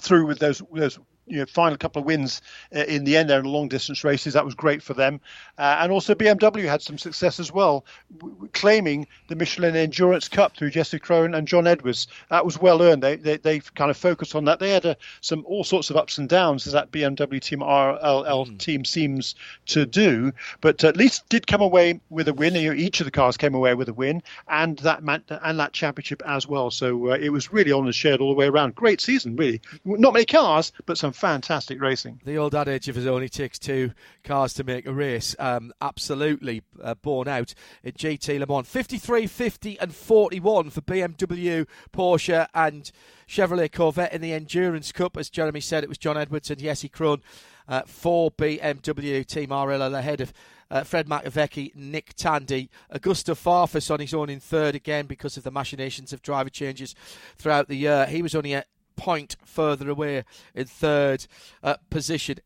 through 0.00 0.26
with 0.26 0.38
those 0.38 0.62
those 0.72 0.98
you 1.26 1.38
know, 1.38 1.46
final 1.46 1.76
couple 1.78 2.00
of 2.00 2.06
wins 2.06 2.42
uh, 2.74 2.80
in 2.80 3.04
the 3.04 3.16
end 3.16 3.30
there 3.30 3.40
in 3.40 3.46
long 3.46 3.68
distance 3.68 4.04
races. 4.04 4.34
That 4.34 4.44
was 4.44 4.54
great 4.54 4.82
for 4.82 4.94
them. 4.94 5.20
Uh, 5.58 5.78
and 5.80 5.92
also 5.92 6.14
BMW 6.14 6.68
had 6.68 6.82
some 6.82 6.98
success 6.98 7.40
as 7.40 7.52
well, 7.52 7.84
w- 8.18 8.48
claiming 8.52 9.06
the 9.28 9.36
Michelin 9.36 9.76
Endurance 9.76 10.28
Cup 10.28 10.56
through 10.56 10.70
Jesse 10.70 10.98
Krohn 10.98 11.36
and 11.36 11.48
John 11.48 11.66
Edwards. 11.66 12.06
That 12.30 12.44
was 12.44 12.60
well 12.60 12.82
earned. 12.82 13.02
They, 13.02 13.16
they, 13.16 13.36
they 13.38 13.60
kind 13.60 13.90
of 13.90 13.96
focused 13.96 14.34
on 14.34 14.44
that. 14.46 14.58
They 14.58 14.70
had 14.70 14.84
a, 14.84 14.90
uh, 14.90 14.94
some 15.20 15.44
all 15.46 15.64
sorts 15.64 15.90
of 15.90 15.96
ups 15.96 16.18
and 16.18 16.28
downs 16.28 16.66
as 16.66 16.72
that 16.72 16.90
BMW 16.90 17.40
team 17.40 17.60
RLL 17.60 18.46
mm. 18.46 18.58
team 18.58 18.84
seems 18.84 19.34
to 19.66 19.86
do, 19.86 20.32
but 20.60 20.84
at 20.84 20.96
least 20.96 21.28
did 21.28 21.46
come 21.46 21.60
away 21.60 22.00
with 22.10 22.28
a 22.28 22.34
win. 22.34 22.54
Each 22.56 23.00
of 23.00 23.04
the 23.04 23.10
cars 23.10 23.36
came 23.36 23.54
away 23.54 23.74
with 23.74 23.88
a 23.88 23.92
win 23.92 24.22
and 24.48 24.78
that 24.78 25.02
and 25.02 25.58
that 25.58 25.72
championship 25.72 26.22
as 26.26 26.46
well. 26.46 26.70
So 26.70 27.10
uh, 27.10 27.16
it 27.16 27.30
was 27.30 27.52
really 27.52 27.72
on 27.72 27.86
the 27.86 27.92
shared 27.92 28.20
all 28.20 28.30
the 28.30 28.36
way 28.36 28.46
around. 28.46 28.74
Great 28.74 29.00
season, 29.00 29.36
really. 29.36 29.60
Not 29.84 30.12
many 30.12 30.26
cars, 30.26 30.72
but 30.86 30.98
some 30.98 31.12
fantastic 31.14 31.80
racing. 31.80 32.20
The 32.24 32.36
old 32.36 32.54
adage 32.54 32.88
of 32.88 32.98
it 32.98 33.06
only 33.06 33.28
takes 33.28 33.58
two 33.58 33.92
cars 34.22 34.52
to 34.54 34.64
make 34.64 34.86
a 34.86 34.92
race, 34.92 35.34
um, 35.38 35.72
absolutely 35.80 36.62
uh, 36.82 36.94
borne 36.94 37.28
out 37.28 37.54
at 37.84 37.96
GT 37.96 38.38
Le 38.38 38.46
Mans. 38.46 38.66
53, 38.66 39.26
50, 39.26 39.78
and 39.80 39.94
41 39.94 40.70
for 40.70 40.80
BMW, 40.80 41.66
Porsche, 41.92 42.46
and 42.54 42.90
Chevrolet 43.28 43.72
Corvette 43.72 44.12
in 44.12 44.20
the 44.20 44.32
Endurance 44.32 44.92
Cup. 44.92 45.16
As 45.16 45.30
Jeremy 45.30 45.60
said, 45.60 45.82
it 45.82 45.88
was 45.88 45.98
John 45.98 46.16
Edwards 46.16 46.50
and 46.50 46.60
Jesse 46.60 46.88
Krohn 46.88 47.20
uh, 47.68 47.82
for 47.86 48.30
BMW 48.30 49.26
Team 49.26 49.48
RLL 49.48 49.96
ahead 49.96 50.20
of 50.20 50.32
uh, 50.70 50.82
Fred 50.82 51.06
Makowiecki, 51.06 51.74
Nick 51.74 52.14
Tandy, 52.14 52.70
Augusto 52.92 53.34
Farfus 53.34 53.90
on 53.90 54.00
his 54.00 54.14
own 54.14 54.30
in 54.30 54.40
third 54.40 54.74
again 54.74 55.06
because 55.06 55.36
of 55.36 55.44
the 55.44 55.50
machinations 55.50 56.12
of 56.12 56.22
driver 56.22 56.50
changes 56.50 56.94
throughout 57.36 57.68
the 57.68 57.76
year. 57.76 58.06
He 58.06 58.22
was 58.22 58.34
only 58.34 58.60
point 58.96 59.36
further 59.44 59.90
away 59.90 60.24
in 60.54 60.64
third 60.64 61.26
uh, 61.62 61.76
position 61.90 62.38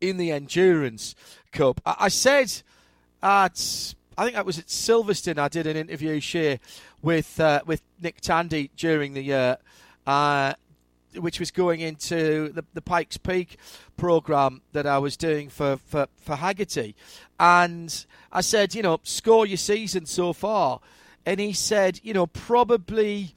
in 0.00 0.16
the 0.16 0.30
Endurance 0.30 1.14
Cup. 1.52 1.80
I, 1.84 1.96
I, 2.00 2.08
said 2.08 2.62
at 3.22 3.94
I 4.16 4.24
think 4.24 4.34
that 4.34 4.46
was 4.46 4.58
at 4.58 4.66
Silverstone. 4.66 5.38
I 5.38 5.48
did 5.48 5.66
an 5.66 5.76
interview 5.76 6.20
Shea 6.20 6.60
with 7.02 7.38
uh, 7.40 7.62
with 7.66 7.82
Nick 8.00 8.20
Tandy 8.20 8.70
during 8.76 9.14
the 9.14 9.22
year. 9.22 9.58
Uh, 10.06 10.54
which 11.14 11.40
was 11.40 11.50
going 11.50 11.80
into 11.80 12.50
the, 12.52 12.64
the 12.74 12.82
Pikes 12.82 13.16
Peak 13.16 13.56
program 13.96 14.62
that 14.72 14.86
I 14.86 14.98
was 14.98 15.16
doing 15.16 15.48
for, 15.48 15.76
for, 15.76 16.06
for 16.16 16.36
Hagerty. 16.36 16.94
And 17.40 18.06
I 18.32 18.42
said, 18.42 18.74
you 18.74 18.82
know, 18.82 19.00
score 19.02 19.46
your 19.46 19.56
season 19.56 20.06
so 20.06 20.32
far. 20.32 20.80
And 21.24 21.40
he 21.40 21.52
said, 21.52 22.00
you 22.02 22.14
know, 22.14 22.26
probably 22.26 23.36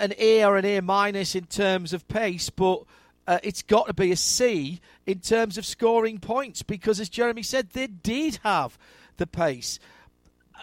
an 0.00 0.14
A 0.18 0.44
or 0.44 0.56
an 0.56 0.64
A 0.64 0.80
minus 0.80 1.34
in 1.34 1.44
terms 1.44 1.92
of 1.92 2.08
pace, 2.08 2.50
but 2.50 2.82
uh, 3.26 3.38
it's 3.42 3.62
got 3.62 3.86
to 3.86 3.94
be 3.94 4.10
a 4.10 4.16
C 4.16 4.80
in 5.06 5.20
terms 5.20 5.58
of 5.58 5.64
scoring 5.64 6.18
points 6.18 6.62
because, 6.62 6.98
as 6.98 7.08
Jeremy 7.08 7.42
said, 7.42 7.70
they 7.70 7.86
did 7.86 8.40
have 8.42 8.78
the 9.18 9.26
pace. 9.26 9.78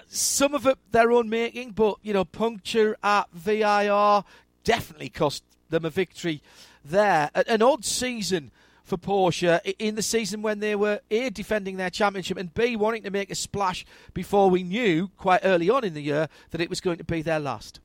Some 0.08 0.54
of 0.54 0.66
it 0.66 0.78
their 0.92 1.12
own 1.12 1.30
making, 1.30 1.72
but 1.72 1.98
you 2.02 2.14
know, 2.14 2.26
puncture 2.26 2.98
at 3.04 3.32
VIR 3.32 4.24
definitely 4.64 5.10
cost 5.10 5.44
them 5.70 5.86
a 5.86 5.90
victory 5.90 6.42
there. 6.84 7.30
An 7.34 7.62
odd 7.62 7.86
season 7.86 8.52
for 8.84 8.98
Porsche 8.98 9.60
in 9.80 9.96
the 9.96 10.02
season 10.02 10.42
when 10.42 10.60
they 10.60 10.76
were 10.76 11.02
A, 11.12 11.30
defending 11.30 11.78
their 11.78 11.90
championship, 11.90 12.38
and 12.38 12.54
B, 12.54 12.76
wanting 12.76 13.04
to 13.04 13.12
make 13.12 13.30
a 13.30 13.36
splash 13.36 13.86
before 14.14 14.50
we 14.50 14.64
knew 14.64 15.10
quite 15.18 15.42
early 15.44 15.70
on 15.70 15.84
in 15.84 15.94
the 15.94 16.02
year 16.02 16.28
that 16.52 16.62
it 16.62 16.70
was 16.70 16.82
going 16.82 16.98
to 16.98 17.04
be 17.04 17.22
their 17.22 17.40
last. 17.40 17.80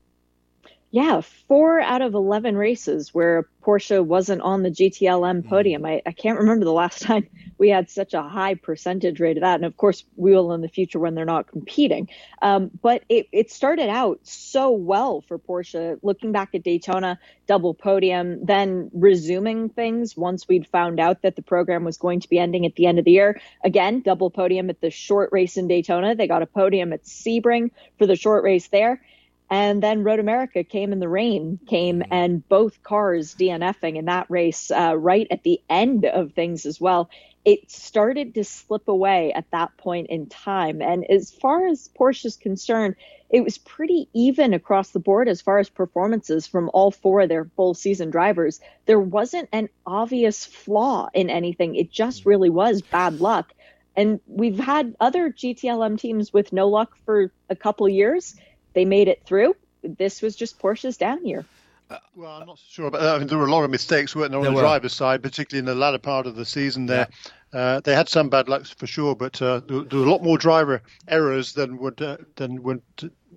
Yeah, 0.93 1.21
four 1.21 1.81
out 1.81 2.03
of 2.03 2.13
11 2.13 2.55
races 2.55 3.15
where 3.15 3.49
Porsche 3.63 4.05
wasn't 4.05 4.43
on 4.43 4.61
the 4.61 4.69
GTLM 4.69 5.39
mm-hmm. 5.39 5.49
podium. 5.49 5.83
I, 5.85 6.03
I, 6.05 6.11
can't 6.11 6.37
remember 6.37 6.65
the 6.65 6.71
last 6.71 7.01
time 7.01 7.27
we 7.57 7.69
had 7.69 7.89
such 7.89 8.13
a 8.13 8.21
high 8.21 8.53
percentage 8.53 9.19
rate 9.19 9.37
of 9.37 9.41
that. 9.41 9.55
And 9.55 9.65
of 9.65 9.75
course, 9.75 10.05
we 10.17 10.33
will 10.33 10.53
in 10.53 10.61
the 10.61 10.67
future 10.67 10.99
when 10.99 11.15
they're 11.15 11.25
not 11.25 11.47
competing. 11.47 12.09
Um, 12.43 12.69
but 12.83 13.05
it, 13.09 13.27
it 13.31 13.49
started 13.49 13.89
out 13.89 14.19
so 14.21 14.69
well 14.69 15.21
for 15.21 15.39
Porsche, 15.39 15.97
looking 16.03 16.31
back 16.31 16.53
at 16.53 16.61
Daytona, 16.61 17.17
double 17.47 17.73
podium, 17.73 18.45
then 18.45 18.91
resuming 18.93 19.69
things 19.69 20.15
once 20.15 20.47
we'd 20.47 20.67
found 20.67 20.99
out 20.99 21.23
that 21.23 21.35
the 21.35 21.41
program 21.41 21.85
was 21.85 21.97
going 21.97 22.19
to 22.19 22.29
be 22.29 22.37
ending 22.37 22.67
at 22.67 22.75
the 22.75 22.85
end 22.85 22.99
of 22.99 23.05
the 23.05 23.13
year. 23.13 23.41
Again, 23.63 24.01
double 24.01 24.29
podium 24.29 24.69
at 24.69 24.79
the 24.79 24.91
short 24.91 25.31
race 25.31 25.57
in 25.57 25.67
Daytona. 25.67 26.13
They 26.13 26.27
got 26.27 26.43
a 26.43 26.45
podium 26.45 26.93
at 26.93 27.05
Sebring 27.05 27.71
for 27.97 28.05
the 28.05 28.15
short 28.15 28.43
race 28.43 28.67
there. 28.67 29.01
And 29.49 29.83
then 29.83 30.03
Road 30.03 30.19
America 30.19 30.63
came 30.63 30.91
in 30.91 30.99
the 30.99 31.09
rain, 31.09 31.59
came 31.67 31.99
mm-hmm. 31.99 32.13
and 32.13 32.47
both 32.49 32.81
cars 32.83 33.35
DNFing 33.35 33.97
in 33.97 34.05
that 34.05 34.29
race 34.29 34.71
uh, 34.71 34.95
right 34.97 35.27
at 35.29 35.43
the 35.43 35.61
end 35.69 36.05
of 36.05 36.33
things 36.33 36.65
as 36.65 36.79
well. 36.79 37.09
It 37.45 37.69
started 37.69 38.35
to 38.35 38.45
slip 38.45 38.87
away 38.87 39.33
at 39.33 39.51
that 39.51 39.75
point 39.77 40.07
in 40.07 40.27
time. 40.27 40.81
And 40.81 41.05
as 41.09 41.29
far 41.29 41.67
as 41.67 41.89
Porsche 41.99 42.25
is 42.25 42.37
concerned, 42.37 42.95
it 43.29 43.43
was 43.43 43.57
pretty 43.57 44.07
even 44.13 44.53
across 44.53 44.91
the 44.91 44.99
board 44.99 45.27
as 45.27 45.41
far 45.41 45.59
as 45.59 45.69
performances 45.69 46.47
from 46.47 46.69
all 46.73 46.91
four 46.91 47.21
of 47.21 47.29
their 47.29 47.45
full 47.55 47.73
season 47.73 48.11
drivers. 48.11 48.61
There 48.85 48.99
wasn't 48.99 49.49
an 49.51 49.69
obvious 49.85 50.45
flaw 50.45 51.09
in 51.13 51.29
anything, 51.29 51.75
it 51.75 51.91
just 51.91 52.21
mm-hmm. 52.21 52.29
really 52.29 52.49
was 52.49 52.81
bad 52.81 53.19
luck. 53.19 53.53
And 53.95 54.19
we've 54.25 54.59
had 54.59 54.95
other 54.99 55.29
GTLM 55.29 55.99
teams 55.99 56.33
with 56.33 56.53
no 56.53 56.67
luck 56.67 56.97
for 57.05 57.31
a 57.49 57.55
couple 57.55 57.87
years 57.89 58.35
they 58.73 58.85
made 58.85 59.07
it 59.07 59.23
through. 59.25 59.55
This 59.83 60.21
was 60.21 60.35
just 60.35 60.59
Porsche's 60.59 60.97
down 60.97 61.25
year. 61.25 61.45
Uh, 61.89 61.97
well, 62.15 62.31
I'm 62.41 62.47
not 62.47 62.59
sure 62.69 62.87
about 62.87 63.01
that. 63.01 63.15
I 63.15 63.19
mean, 63.19 63.27
there 63.27 63.37
were 63.37 63.47
a 63.47 63.51
lot 63.51 63.63
of 63.63 63.69
mistakes, 63.69 64.15
weren't 64.15 64.31
there, 64.31 64.39
on 64.39 64.43
there 64.43 64.51
the 64.51 64.55
were. 64.55 64.61
driver's 64.61 64.93
side, 64.93 65.21
particularly 65.21 65.59
in 65.59 65.65
the 65.65 65.75
latter 65.75 65.97
part 65.97 66.25
of 66.25 66.35
the 66.35 66.45
season 66.45 66.85
there. 66.85 67.07
Yeah. 67.53 67.59
Uh, 67.59 67.79
they 67.81 67.93
had 67.93 68.09
some 68.09 68.29
bad 68.29 68.49
luck 68.49 68.65
for 68.65 68.87
sure, 68.87 69.15
but 69.15 69.39
uh, 69.41 69.61
there, 69.67 69.83
there, 69.83 69.99
were 69.99 70.05
a 70.05 70.09
lot 70.09 70.23
more 70.23 70.37
driver 70.37 70.81
errors 71.07 71.53
than 71.53 71.77
would 71.77 72.01
uh, 72.01 72.17
than 72.35 72.63
would 72.63 72.81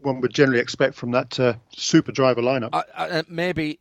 one 0.00 0.20
would 0.20 0.32
generally 0.32 0.60
expect 0.60 0.94
from 0.94 1.10
that 1.10 1.38
uh, 1.38 1.54
super 1.76 2.12
driver 2.12 2.40
lineup. 2.40 2.70
Uh, 2.72 3.22
maybe 3.28 3.78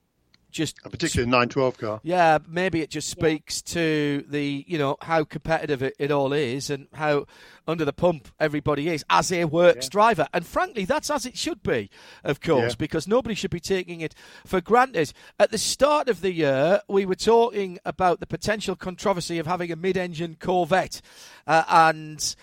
just 0.56 0.78
a 0.86 0.89
particular 0.89 1.26
912 1.26 1.78
car. 1.78 1.99
Yeah, 2.01 2.39
maybe 2.47 2.82
it 2.82 2.89
just 2.89 3.10
speaks 3.10 3.62
to 3.64 4.24
the 4.28 4.64
you 4.68 4.78
know 4.78 4.95
how 5.01 5.26
competitive 5.26 5.84
it, 5.84 5.95
it, 5.99 6.12
all 6.12 6.32
is 6.32 6.70
and 6.70 6.88
how 6.93 7.26
under 7.68 7.84
the 7.84 7.91
pump 7.91 8.30
everybody 8.39 8.88
is 8.88 9.03
as 9.10 9.32
a 9.34 9.43
works 9.45 9.88
yeah. 9.88 9.91
driver. 9.91 10.28
And 10.34 10.47
frankly, 10.47 10.86
that's 10.86 11.12
as 11.12 11.26
it 11.26 11.38
should 11.38 11.62
be, 11.62 11.89
of 12.24 12.39
course, 12.39 12.72
yeah. 12.72 12.76
because 12.80 13.06
nobody 13.06 13.36
should 13.36 13.51
be 13.51 13.60
taking 13.60 13.99
it 13.99 14.16
for 14.45 14.62
granted. 14.62 15.12
At 15.39 15.51
the 15.51 15.58
start 15.58 16.08
of 16.08 16.22
the 16.22 16.32
year, 16.32 16.82
we 16.88 17.06
were 17.06 17.16
talking 17.16 17.78
about 17.84 18.22
the 18.22 18.28
potential 18.28 18.78
controversy 18.78 19.38
of 19.39 19.47
having 19.47 19.74
a 19.74 19.76
mid-engine 19.76 20.38
Corvette 20.39 21.01
uh, 21.45 21.64
and 21.68 22.36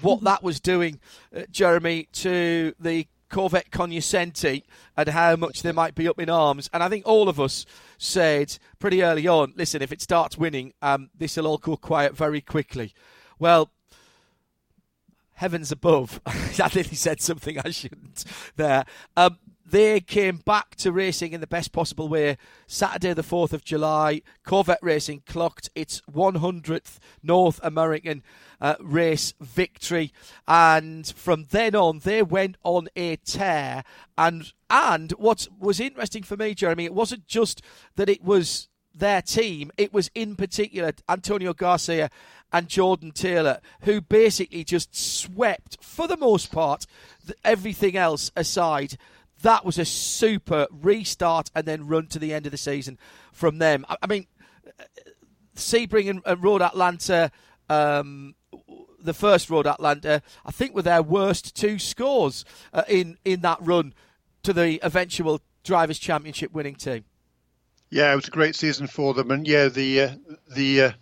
what 0.00 0.22
that 0.22 0.42
was 0.42 0.60
doing, 0.60 0.98
uh, 1.36 1.42
Jeremy, 1.50 2.08
to 2.12 2.74
the 2.80 3.06
Corvette 3.30 3.70
Cognoscenti 3.70 4.64
and 4.96 5.08
how 5.08 5.36
much 5.36 5.62
they 5.62 5.72
might 5.72 5.94
be 5.94 6.08
up 6.08 6.20
in 6.20 6.28
arms. 6.28 6.68
And 6.72 6.82
I 6.82 6.88
think 6.88 7.06
all 7.06 7.28
of 7.28 7.40
us 7.40 7.64
said 7.96 8.58
pretty 8.78 9.02
early 9.02 9.26
on, 9.26 9.54
listen, 9.56 9.80
if 9.80 9.92
it 9.92 10.02
starts 10.02 10.36
winning, 10.36 10.74
um, 10.82 11.10
this 11.16 11.36
will 11.36 11.46
all 11.46 11.58
go 11.58 11.76
quiet 11.76 12.16
very 12.16 12.40
quickly. 12.40 12.92
Well, 13.38 13.70
heavens 15.34 15.72
above, 15.72 16.20
I 16.26 16.70
nearly 16.74 16.94
said 16.94 17.20
something 17.20 17.58
I 17.58 17.70
shouldn't 17.70 18.24
there. 18.56 18.84
Um, 19.16 19.38
they 19.70 20.00
came 20.00 20.38
back 20.38 20.74
to 20.76 20.92
racing 20.92 21.32
in 21.32 21.40
the 21.40 21.46
best 21.46 21.72
possible 21.72 22.08
way. 22.08 22.36
Saturday, 22.66 23.12
the 23.12 23.22
4th 23.22 23.52
of 23.52 23.64
July, 23.64 24.22
Corvette 24.44 24.82
Racing 24.82 25.22
clocked 25.26 25.70
its 25.74 26.00
100th 26.12 26.98
North 27.22 27.60
American 27.62 28.22
uh, 28.60 28.74
race 28.80 29.32
victory. 29.40 30.12
And 30.48 31.06
from 31.06 31.46
then 31.50 31.74
on, 31.74 32.00
they 32.00 32.22
went 32.22 32.56
on 32.64 32.88
a 32.96 33.16
tear. 33.16 33.84
And, 34.18 34.52
and 34.68 35.12
what 35.12 35.46
was 35.58 35.80
interesting 35.80 36.22
for 36.22 36.36
me, 36.36 36.54
Jeremy, 36.54 36.84
it 36.84 36.94
wasn't 36.94 37.26
just 37.26 37.62
that 37.96 38.08
it 38.08 38.22
was 38.22 38.68
their 38.92 39.22
team, 39.22 39.70
it 39.76 39.92
was 39.92 40.10
in 40.16 40.34
particular 40.34 40.92
Antonio 41.08 41.54
Garcia 41.54 42.10
and 42.52 42.68
Jordan 42.68 43.12
Taylor, 43.12 43.60
who 43.82 44.00
basically 44.00 44.64
just 44.64 44.94
swept, 44.96 45.78
for 45.80 46.08
the 46.08 46.16
most 46.16 46.50
part, 46.50 46.86
everything 47.44 47.96
else 47.96 48.32
aside 48.34 48.96
that 49.42 49.64
was 49.64 49.78
a 49.78 49.84
super 49.84 50.66
restart 50.70 51.50
and 51.54 51.66
then 51.66 51.86
run 51.86 52.06
to 52.08 52.18
the 52.18 52.32
end 52.32 52.46
of 52.46 52.52
the 52.52 52.58
season 52.58 52.98
from 53.32 53.58
them. 53.58 53.84
I, 53.88 53.96
I 54.02 54.06
mean, 54.06 54.26
Sebring 55.56 56.08
and, 56.10 56.22
and 56.24 56.42
Road 56.42 56.62
Atlanta, 56.62 57.30
um, 57.68 58.34
the 59.02 59.14
first 59.14 59.50
Road 59.50 59.66
Atlanta, 59.66 60.22
I 60.44 60.50
think 60.50 60.74
were 60.74 60.82
their 60.82 61.02
worst 61.02 61.54
two 61.56 61.78
scores 61.78 62.44
uh, 62.72 62.82
in 62.88 63.18
in 63.24 63.40
that 63.40 63.58
run 63.60 63.94
to 64.42 64.52
the 64.52 64.80
eventual 64.82 65.40
Drivers' 65.64 65.98
Championship 65.98 66.52
winning 66.52 66.74
team. 66.74 67.04
Yeah, 67.90 68.12
it 68.12 68.16
was 68.16 68.28
a 68.28 68.30
great 68.30 68.54
season 68.54 68.86
for 68.86 69.14
them, 69.14 69.30
and 69.30 69.46
yeah, 69.46 69.68
the 69.68 70.00
uh, 70.00 70.10
the 70.54 70.82
uh, 70.82 70.92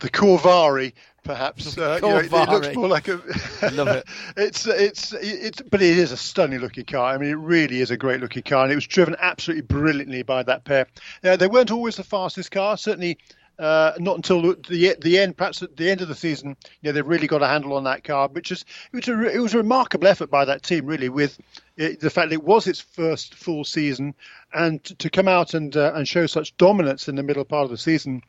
the 0.00 0.10
Corvari 0.10 0.94
perhaps. 1.22 1.76
Uh, 1.78 1.98
you 2.02 2.08
know, 2.08 2.18
it, 2.18 2.32
it, 2.32 2.48
looks 2.48 2.74
more 2.74 2.88
like 2.88 3.08
a. 3.08 3.20
Love 3.72 3.88
it. 3.88 4.04
it's 4.36 4.66
it's 4.66 5.12
it's, 5.12 5.62
but 5.62 5.82
it 5.82 5.98
is 5.98 6.12
a 6.12 6.16
stunning 6.16 6.60
looking 6.60 6.84
car. 6.84 7.14
I 7.14 7.18
mean, 7.18 7.30
it 7.30 7.38
really 7.38 7.80
is 7.80 7.90
a 7.90 7.96
great 7.96 8.20
looking 8.20 8.42
car, 8.42 8.64
and 8.64 8.72
it 8.72 8.76
was 8.76 8.86
driven 8.86 9.16
absolutely 9.20 9.62
brilliantly 9.62 10.22
by 10.22 10.42
that 10.42 10.64
pair. 10.64 10.86
Yeah, 11.22 11.36
they 11.36 11.46
weren't 11.46 11.70
always 11.70 11.96
the 11.96 12.04
fastest 12.04 12.50
car, 12.50 12.76
certainly. 12.76 13.18
Uh, 13.58 13.92
not 13.98 14.16
until 14.16 14.40
the 14.40 14.96
the 15.00 15.18
end, 15.18 15.36
perhaps 15.36 15.62
at 15.62 15.76
the 15.76 15.88
end 15.88 16.00
of 16.00 16.08
the 16.08 16.14
season, 16.14 16.56
you 16.80 16.88
know, 16.88 16.92
they've 16.92 17.06
really 17.06 17.26
got 17.26 17.42
a 17.42 17.46
handle 17.46 17.74
on 17.74 17.84
that 17.84 18.02
car. 18.02 18.28
Which 18.28 18.50
is 18.50 18.64
it 18.92 18.96
was 18.96 19.08
a 19.08 19.36
it 19.36 19.38
was 19.38 19.54
a 19.54 19.58
remarkable 19.58 20.08
effort 20.08 20.30
by 20.30 20.46
that 20.46 20.62
team, 20.62 20.86
really, 20.86 21.10
with 21.10 21.38
it, 21.76 22.00
the 22.00 22.10
fact 22.10 22.30
that 22.30 22.34
it 22.34 22.42
was 22.42 22.66
its 22.66 22.80
first 22.80 23.34
full 23.34 23.62
season, 23.64 24.14
and 24.52 24.82
to, 24.84 24.94
to 24.96 25.10
come 25.10 25.28
out 25.28 25.54
and 25.54 25.76
uh, 25.76 25.92
and 25.94 26.08
show 26.08 26.26
such 26.26 26.56
dominance 26.56 27.08
in 27.08 27.14
the 27.14 27.22
middle 27.22 27.44
part 27.44 27.64
of 27.64 27.70
the 27.70 27.78
season 27.78 28.22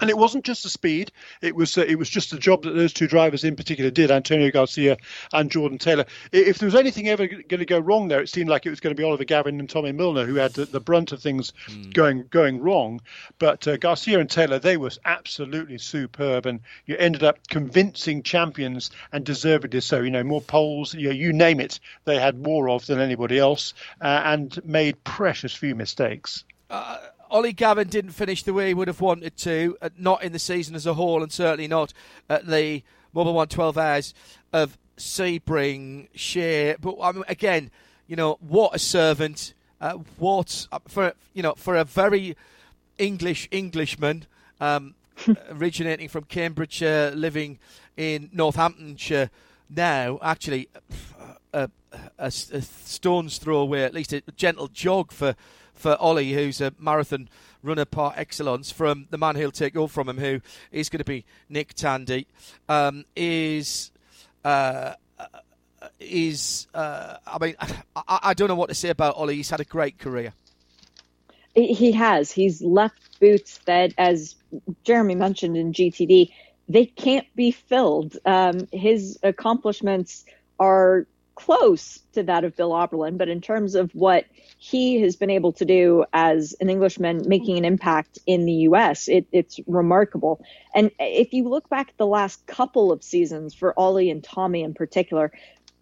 and 0.00 0.10
it 0.10 0.18
wasn't 0.18 0.44
just 0.44 0.62
the 0.62 0.68
speed; 0.68 1.10
it 1.40 1.56
was 1.56 1.78
uh, 1.78 1.82
it 1.82 1.98
was 1.98 2.10
just 2.10 2.30
the 2.30 2.38
job 2.38 2.62
that 2.62 2.74
those 2.74 2.92
two 2.92 3.08
drivers 3.08 3.42
in 3.42 3.56
particular 3.56 3.90
did, 3.90 4.10
Antonio 4.10 4.50
Garcia 4.50 4.98
and 5.32 5.50
Jordan 5.50 5.78
Taylor. 5.78 6.04
If 6.30 6.58
there 6.58 6.66
was 6.66 6.74
anything 6.74 7.08
ever 7.08 7.26
going 7.26 7.58
to 7.58 7.64
go 7.64 7.78
wrong 7.78 8.08
there, 8.08 8.20
it 8.20 8.28
seemed 8.28 8.50
like 8.50 8.66
it 8.66 8.70
was 8.70 8.80
going 8.80 8.94
to 8.94 9.00
be 9.00 9.04
Oliver 9.04 9.24
Gavin 9.24 9.58
and 9.58 9.68
Tommy 9.68 9.92
Milner 9.92 10.26
who 10.26 10.34
had 10.34 10.52
the, 10.52 10.66
the 10.66 10.80
brunt 10.80 11.12
of 11.12 11.22
things 11.22 11.52
mm. 11.66 11.92
going 11.94 12.24
going 12.30 12.60
wrong. 12.60 13.00
But 13.38 13.66
uh, 13.66 13.78
Garcia 13.78 14.20
and 14.20 14.30
Taylor, 14.30 14.58
they 14.58 14.76
were 14.76 14.90
absolutely 15.04 15.78
superb, 15.78 16.44
and 16.44 16.60
you 16.86 16.96
ended 16.98 17.24
up 17.24 17.48
convincing 17.48 18.22
champions 18.22 18.90
and 19.12 19.24
deservedly 19.24 19.80
so. 19.80 20.00
You 20.00 20.10
know, 20.10 20.22
more 20.22 20.42
poles, 20.42 20.94
you, 20.94 21.08
know, 21.08 21.14
you 21.14 21.32
name 21.32 21.60
it, 21.60 21.80
they 22.04 22.18
had 22.18 22.38
more 22.38 22.68
of 22.68 22.86
than 22.86 23.00
anybody 23.00 23.38
else, 23.38 23.72
uh, 24.00 24.22
and 24.24 24.64
made 24.64 25.02
precious 25.02 25.54
few 25.54 25.74
mistakes. 25.74 26.44
Uh, 27.28 27.34
Ollie 27.34 27.52
Gavin 27.52 27.88
didn't 27.88 28.12
finish 28.12 28.42
the 28.42 28.52
way 28.52 28.68
he 28.68 28.74
would 28.74 28.88
have 28.88 29.00
wanted 29.00 29.36
to, 29.38 29.76
uh, 29.80 29.90
not 29.98 30.22
in 30.22 30.32
the 30.32 30.38
season 30.38 30.74
as 30.74 30.86
a 30.86 30.94
whole, 30.94 31.22
and 31.22 31.32
certainly 31.32 31.68
not 31.68 31.92
at 32.28 32.46
the 32.46 32.82
Mobil 33.14 33.34
One 33.34 33.48
12 33.48 33.78
hours 33.78 34.14
of 34.52 34.78
Sebring, 34.96 36.08
Shea. 36.14 36.76
But 36.80 36.96
um, 37.00 37.24
again, 37.28 37.70
you 38.06 38.16
know, 38.16 38.38
what 38.40 38.74
a 38.74 38.78
servant! 38.78 39.54
Uh, 39.80 39.94
what 40.18 40.66
uh, 40.72 40.80
for? 40.88 41.14
You 41.34 41.42
know, 41.42 41.54
for 41.54 41.76
a 41.76 41.84
very 41.84 42.36
English 42.98 43.48
Englishman. 43.50 44.26
Um, 44.60 44.94
originating 45.50 46.08
from 46.08 46.24
Cambridgeshire, 46.24 47.10
living 47.10 47.58
in 47.96 48.30
Northamptonshire 48.32 49.30
now, 49.68 50.18
actually 50.22 50.68
a, 51.52 51.68
a, 51.68 51.70
a, 52.18 52.30
stone's 52.30 53.38
throw 53.38 53.58
away, 53.58 53.82
at 53.82 53.92
least 53.92 54.12
a 54.12 54.22
gentle 54.36 54.68
jog 54.68 55.10
for 55.10 55.34
for 55.78 55.96
Ollie, 55.96 56.32
who's 56.32 56.60
a 56.60 56.72
marathon 56.78 57.28
runner 57.62 57.84
par 57.84 58.12
excellence, 58.16 58.70
from 58.70 59.06
the 59.10 59.18
man 59.18 59.36
he'll 59.36 59.50
take 59.50 59.76
over 59.76 59.92
from 59.92 60.08
him, 60.08 60.18
who 60.18 60.40
is 60.70 60.88
going 60.88 60.98
to 60.98 61.04
be 61.04 61.24
Nick 61.48 61.74
Tandy, 61.74 62.26
um, 62.68 63.04
is. 63.16 63.90
Uh, 64.44 64.94
is 66.00 66.66
uh, 66.74 67.16
I 67.26 67.38
mean 67.38 67.54
I, 67.96 68.18
I, 68.22 68.34
don't 68.34 68.48
know 68.48 68.54
what 68.54 68.68
to 68.68 68.74
say 68.74 68.88
about 68.88 69.16
Ollie. 69.16 69.36
He's 69.36 69.50
had 69.50 69.60
a 69.60 69.64
great 69.64 69.98
career. 69.98 70.32
He 71.54 71.92
has. 71.92 72.30
He's 72.30 72.62
left 72.62 73.18
boots 73.20 73.58
that, 73.64 73.92
as 73.98 74.36
Jeremy 74.84 75.16
mentioned 75.16 75.56
in 75.56 75.72
GTD, 75.72 76.30
they 76.68 76.86
can't 76.86 77.26
be 77.34 77.50
filled. 77.50 78.16
Um, 78.24 78.68
his 78.72 79.18
accomplishments 79.22 80.24
are 80.60 81.06
close 81.38 82.00
to 82.14 82.24
that 82.24 82.42
of 82.42 82.56
Bill 82.56 82.70
Auberlen, 82.70 83.16
but 83.16 83.28
in 83.28 83.40
terms 83.40 83.76
of 83.76 83.92
what 83.92 84.24
he 84.58 85.00
has 85.02 85.14
been 85.14 85.30
able 85.30 85.52
to 85.52 85.64
do 85.64 86.04
as 86.12 86.56
an 86.60 86.68
Englishman 86.68 87.22
making 87.26 87.56
an 87.56 87.64
impact 87.64 88.18
in 88.26 88.44
the 88.44 88.52
US, 88.70 89.06
it, 89.06 89.24
it's 89.30 89.60
remarkable. 89.68 90.44
And 90.74 90.90
if 90.98 91.32
you 91.32 91.48
look 91.48 91.68
back 91.68 91.90
at 91.90 91.96
the 91.96 92.08
last 92.08 92.44
couple 92.48 92.90
of 92.90 93.04
seasons 93.04 93.54
for 93.54 93.72
Ollie 93.78 94.10
and 94.10 94.22
Tommy 94.22 94.64
in 94.64 94.74
particular, 94.74 95.30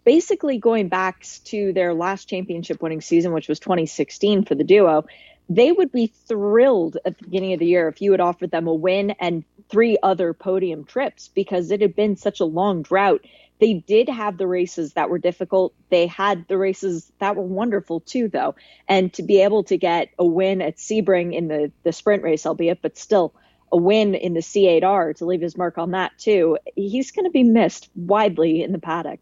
basically 0.05 0.59
going 0.59 0.89
back 0.89 1.25
to 1.45 1.73
their 1.73 1.95
last 1.95 2.29
championship 2.29 2.79
winning 2.79 3.01
season, 3.01 3.33
which 3.33 3.49
was 3.49 3.59
2016 3.59 4.45
for 4.45 4.53
the 4.53 4.63
duo, 4.63 5.07
they 5.49 5.71
would 5.71 5.91
be 5.91 6.13
thrilled 6.27 6.97
at 7.03 7.17
the 7.17 7.23
beginning 7.23 7.53
of 7.53 7.59
the 7.59 7.65
year 7.65 7.87
if 7.87 7.99
you 7.99 8.11
had 8.11 8.21
offered 8.21 8.51
them 8.51 8.67
a 8.67 8.73
win 8.73 9.15
and 9.19 9.43
three 9.69 9.97
other 10.03 10.33
podium 10.33 10.85
trips 10.85 11.29
because 11.29 11.71
it 11.71 11.81
had 11.81 11.95
been 11.95 12.15
such 12.15 12.41
a 12.41 12.45
long 12.45 12.83
drought 12.83 13.25
they 13.59 13.73
did 13.73 14.09
have 14.09 14.37
the 14.37 14.47
races 14.47 14.93
that 14.93 15.09
were 15.09 15.17
difficult. 15.17 15.73
They 15.89 16.07
had 16.07 16.47
the 16.47 16.57
races 16.57 17.11
that 17.19 17.35
were 17.35 17.43
wonderful 17.43 18.01
too, 18.01 18.27
though. 18.27 18.55
And 18.87 19.11
to 19.13 19.23
be 19.23 19.41
able 19.41 19.63
to 19.65 19.77
get 19.77 20.09
a 20.19 20.25
win 20.25 20.61
at 20.61 20.77
Sebring 20.77 21.33
in 21.33 21.47
the, 21.47 21.71
the 21.83 21.91
sprint 21.91 22.23
race, 22.23 22.45
albeit, 22.45 22.81
but 22.81 22.97
still 22.97 23.33
a 23.71 23.77
win 23.77 24.15
in 24.15 24.33
the 24.33 24.39
C8R 24.39 25.17
to 25.17 25.25
leave 25.25 25.41
his 25.41 25.57
mark 25.57 25.77
on 25.77 25.91
that 25.91 26.17
too, 26.17 26.57
he's 26.75 27.11
going 27.11 27.25
to 27.25 27.31
be 27.31 27.43
missed 27.43 27.89
widely 27.95 28.63
in 28.63 28.71
the 28.71 28.79
paddock. 28.79 29.19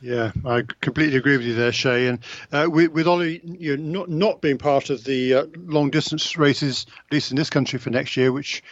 Yeah, 0.00 0.30
I 0.44 0.62
completely 0.80 1.16
agree 1.16 1.36
with 1.36 1.46
you 1.46 1.54
there, 1.54 1.72
Shea. 1.72 2.06
And 2.06 2.20
uh, 2.52 2.68
with, 2.70 2.92
with 2.92 3.08
Ollie, 3.08 3.40
you 3.44 3.76
know, 3.76 4.00
not 4.00 4.08
not 4.08 4.40
being 4.40 4.56
part 4.56 4.90
of 4.90 5.02
the 5.02 5.34
uh, 5.34 5.46
long 5.56 5.90
distance 5.90 6.36
races, 6.36 6.86
at 7.06 7.12
least 7.12 7.32
in 7.32 7.36
this 7.36 7.50
country 7.50 7.80
for 7.80 7.90
next 7.90 8.16
year, 8.16 8.30
which 8.30 8.62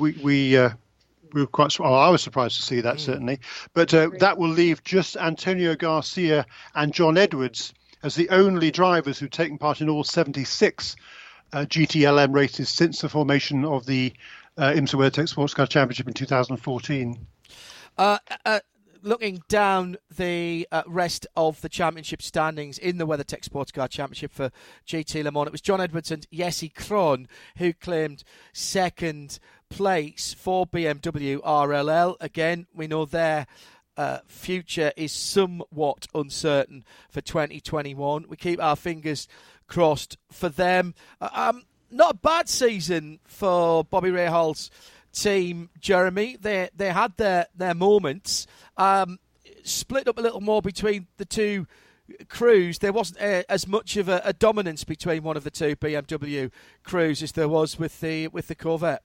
we 0.00 0.12
we 0.22 0.56
uh, 0.56 0.70
we 1.32 1.40
were 1.42 1.46
quite. 1.46 1.78
Well, 1.78 1.94
I 1.94 2.08
was 2.08 2.22
surprised 2.22 2.56
to 2.56 2.62
see 2.62 2.80
that 2.80 2.96
mm. 2.96 3.00
certainly, 3.00 3.40
but 3.74 3.92
uh, 3.94 4.10
that 4.18 4.38
will 4.38 4.48
leave 4.48 4.82
just 4.84 5.16
Antonio 5.16 5.74
Garcia 5.76 6.46
and 6.74 6.92
John 6.92 7.16
Edwards 7.16 7.72
as 8.02 8.14
the 8.14 8.28
only 8.30 8.70
drivers 8.70 9.18
who've 9.18 9.30
taken 9.30 9.58
part 9.58 9.80
in 9.80 9.88
all 9.88 10.04
76 10.04 10.96
uh, 11.52 11.58
GTLM 11.60 12.34
races 12.34 12.68
since 12.68 13.00
the 13.00 13.08
formation 13.08 13.64
of 13.64 13.86
the 13.86 14.12
uh, 14.56 14.72
IMSA 14.72 14.94
WeatherTech 14.94 15.28
Sports 15.28 15.54
Car 15.54 15.66
Championship 15.66 16.08
in 16.08 16.14
2014. 16.14 17.26
Uh, 17.98 18.18
uh, 18.44 18.60
looking 19.02 19.42
down 19.48 19.96
the 20.16 20.66
uh, 20.70 20.82
rest 20.86 21.26
of 21.36 21.60
the 21.60 21.68
championship 21.68 22.22
standings 22.22 22.78
in 22.78 22.98
the 22.98 23.06
WeatherTech 23.06 23.44
Sports 23.44 23.72
Car 23.72 23.88
Championship 23.88 24.32
for 24.32 24.50
GT 24.86 25.24
Le 25.24 25.30
Mans, 25.30 25.46
it 25.46 25.52
was 25.52 25.60
John 25.60 25.80
Edwards 25.80 26.10
and 26.10 26.26
Jesse 26.32 26.70
Krohn 26.70 27.26
who 27.56 27.72
claimed 27.72 28.24
second 28.52 29.38
place 29.70 30.34
for 30.34 30.66
BMW 30.66 31.38
RLL. 31.38 32.16
Again, 32.20 32.66
we 32.74 32.86
know 32.86 33.04
they're 33.04 33.46
uh, 33.96 34.18
future 34.26 34.92
is 34.96 35.12
somewhat 35.12 36.06
uncertain 36.14 36.84
for 37.10 37.20
2021. 37.20 38.26
We 38.28 38.36
keep 38.36 38.62
our 38.62 38.76
fingers 38.76 39.28
crossed 39.66 40.16
for 40.30 40.48
them. 40.48 40.94
Uh, 41.20 41.28
um, 41.32 41.64
not 41.90 42.14
a 42.14 42.16
bad 42.16 42.48
season 42.48 43.20
for 43.24 43.84
Bobby 43.84 44.10
Rahal's 44.10 44.70
team, 45.12 45.70
Jeremy. 45.80 46.36
They 46.40 46.70
they 46.74 46.92
had 46.92 47.16
their 47.16 47.46
their 47.54 47.74
moments. 47.74 48.46
Um, 48.76 49.18
split 49.64 50.08
up 50.08 50.18
a 50.18 50.22
little 50.22 50.40
more 50.40 50.62
between 50.62 51.06
the 51.16 51.24
two 51.24 51.66
crews. 52.28 52.78
There 52.78 52.92
wasn't 52.92 53.20
uh, 53.20 53.42
as 53.48 53.66
much 53.68 53.96
of 53.96 54.08
a, 54.08 54.20
a, 54.24 54.32
dominance 54.32 54.84
between 54.84 55.22
one 55.22 55.36
of 55.36 55.44
the 55.44 55.50
two 55.50 55.76
BMW 55.76 56.50
crews 56.82 57.22
as 57.22 57.32
there 57.32 57.48
was 57.48 57.78
with 57.78 58.00
the 58.00 58.28
with 58.28 58.48
the 58.48 58.54
Corvette. 58.54 59.02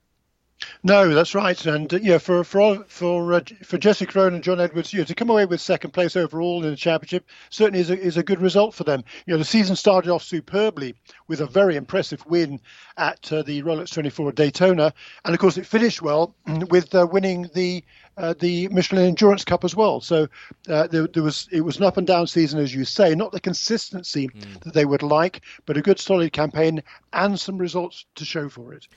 No, 0.82 1.14
that's 1.14 1.34
right, 1.34 1.66
and 1.66 1.92
uh, 1.92 1.98
yeah, 1.98 2.16
for 2.16 2.42
for 2.42 2.82
for 2.88 3.34
uh, 3.34 3.40
for 3.62 3.76
Jesse 3.76 4.06
Krohn 4.06 4.34
and 4.34 4.42
John 4.42 4.58
Edwards, 4.58 4.92
you 4.92 5.00
know, 5.00 5.04
to 5.04 5.14
come 5.14 5.28
away 5.28 5.44
with 5.44 5.60
second 5.60 5.90
place 5.90 6.16
overall 6.16 6.64
in 6.64 6.70
the 6.70 6.76
championship 6.76 7.26
certainly 7.50 7.80
is 7.80 7.90
a, 7.90 7.98
is 7.98 8.16
a 8.16 8.22
good 8.22 8.40
result 8.40 8.74
for 8.74 8.84
them. 8.84 9.04
You 9.26 9.34
know, 9.34 9.38
the 9.38 9.44
season 9.44 9.76
started 9.76 10.10
off 10.10 10.22
superbly 10.22 10.94
with 11.28 11.40
a 11.40 11.46
very 11.46 11.76
impressive 11.76 12.24
win 12.26 12.60
at 12.96 13.30
uh, 13.32 13.42
the 13.42 13.62
Rolex 13.62 13.92
24 13.92 14.32
Daytona, 14.32 14.94
and 15.24 15.34
of 15.34 15.40
course 15.40 15.58
it 15.58 15.66
finished 15.66 16.00
well 16.00 16.34
with 16.70 16.94
uh, 16.94 17.06
winning 17.10 17.50
the 17.54 17.84
uh, 18.16 18.34
the 18.38 18.68
Michelin 18.68 19.08
Endurance 19.08 19.44
Cup 19.44 19.62
as 19.62 19.76
well. 19.76 20.00
So 20.00 20.26
uh, 20.68 20.86
there, 20.86 21.06
there, 21.06 21.22
was 21.22 21.48
it 21.52 21.60
was 21.60 21.76
an 21.76 21.84
up 21.84 21.98
and 21.98 22.06
down 22.06 22.26
season, 22.28 22.60
as 22.60 22.74
you 22.74 22.86
say, 22.86 23.14
not 23.14 23.32
the 23.32 23.40
consistency 23.40 24.28
mm. 24.28 24.60
that 24.62 24.72
they 24.72 24.86
would 24.86 25.02
like, 25.02 25.42
but 25.66 25.76
a 25.76 25.82
good 25.82 25.98
solid 25.98 26.32
campaign 26.32 26.82
and 27.12 27.38
some 27.38 27.58
results 27.58 28.06
to 28.14 28.24
show 28.24 28.48
for 28.48 28.72
it. 28.72 28.88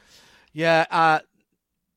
Yeah, 0.54 0.86
uh, 0.90 1.20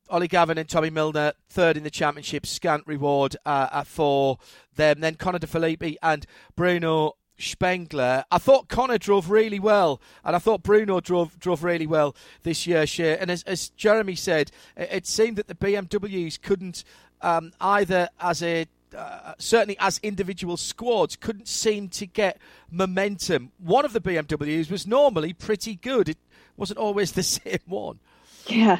Ollie 0.09 0.27
Gavin 0.27 0.57
and 0.57 0.67
Tommy 0.67 0.89
Milner, 0.89 1.33
third 1.49 1.77
in 1.77 1.83
the 1.83 1.89
championship, 1.89 2.45
scant 2.45 2.83
reward 2.85 3.35
uh, 3.45 3.83
for 3.83 4.37
them. 4.75 4.99
Then 4.99 5.15
Connor 5.15 5.39
De 5.39 5.47
Phillippi 5.47 5.97
and 6.03 6.25
Bruno 6.55 7.15
Spengler. 7.37 8.23
I 8.31 8.37
thought 8.37 8.67
Connor 8.67 8.97
drove 8.97 9.29
really 9.29 9.59
well, 9.59 10.01
and 10.23 10.35
I 10.35 10.39
thought 10.39 10.63
Bruno 10.63 10.99
drove 10.99 11.39
drove 11.39 11.63
really 11.63 11.87
well 11.87 12.15
this 12.43 12.67
year. 12.67 12.85
Shea. 12.85 13.17
And 13.17 13.31
as, 13.31 13.43
as 13.43 13.69
Jeremy 13.69 14.15
said, 14.15 14.51
it, 14.77 14.89
it, 14.91 15.07
seemed 15.07 15.37
that 15.37 15.47
the 15.47 15.55
BMWs 15.55 16.41
couldn't 16.41 16.83
um, 17.21 17.51
either 17.59 18.09
as 18.19 18.43
a 18.43 18.67
uh, 18.95 19.33
certainly 19.39 19.75
as 19.79 19.99
individual 20.03 20.57
squads 20.57 21.15
couldn't 21.15 21.47
seem 21.47 21.89
to 21.89 22.05
get 22.05 22.39
momentum. 22.69 23.51
One 23.57 23.85
of 23.85 23.93
the 23.93 24.01
BMWs 24.01 24.69
was 24.69 24.85
normally 24.85 25.33
pretty 25.33 25.75
good. 25.75 26.09
It 26.09 26.17
wasn't 26.55 26.79
always 26.79 27.13
the 27.13 27.23
same 27.23 27.59
one. 27.65 27.99
Yeah. 28.47 28.79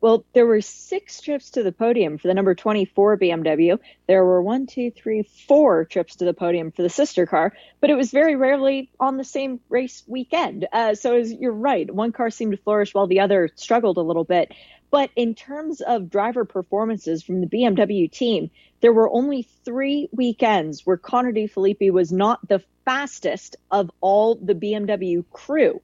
Well, 0.00 0.26
there 0.34 0.46
were 0.46 0.60
six 0.60 1.22
trips 1.22 1.52
to 1.52 1.62
the 1.62 1.72
podium 1.72 2.18
for 2.18 2.28
the 2.28 2.34
number 2.34 2.54
24 2.54 3.16
BMW. 3.16 3.78
There 4.06 4.22
were 4.22 4.42
one, 4.42 4.66
two, 4.66 4.90
three, 4.90 5.22
four 5.22 5.86
trips 5.86 6.16
to 6.16 6.26
the 6.26 6.34
podium 6.34 6.72
for 6.72 6.82
the 6.82 6.90
sister 6.90 7.24
car, 7.24 7.54
but 7.80 7.88
it 7.88 7.94
was 7.94 8.10
very 8.10 8.36
rarely 8.36 8.90
on 9.00 9.16
the 9.16 9.24
same 9.24 9.60
race 9.70 10.02
weekend. 10.06 10.66
Uh, 10.70 10.94
so 10.94 11.14
was, 11.14 11.32
you're 11.32 11.52
right. 11.52 11.90
One 11.90 12.12
car 12.12 12.28
seemed 12.28 12.52
to 12.52 12.62
flourish 12.62 12.92
while 12.92 13.06
the 13.06 13.20
other 13.20 13.48
struggled 13.54 13.96
a 13.96 14.02
little 14.02 14.24
bit. 14.24 14.52
But 14.90 15.08
in 15.16 15.34
terms 15.34 15.80
of 15.80 16.10
driver 16.10 16.44
performances 16.44 17.22
from 17.22 17.40
the 17.40 17.46
BMW 17.46 18.12
team, 18.12 18.50
there 18.82 18.92
were 18.92 19.10
only 19.10 19.48
three 19.64 20.10
weekends 20.12 20.84
where 20.84 20.98
Connor 20.98 21.32
De 21.32 21.46
Phillippi 21.46 21.90
was 21.90 22.12
not 22.12 22.46
the 22.46 22.62
fastest 22.84 23.56
of 23.70 23.90
all 24.02 24.34
the 24.34 24.54
BMW 24.54 25.24
crew 25.32 25.80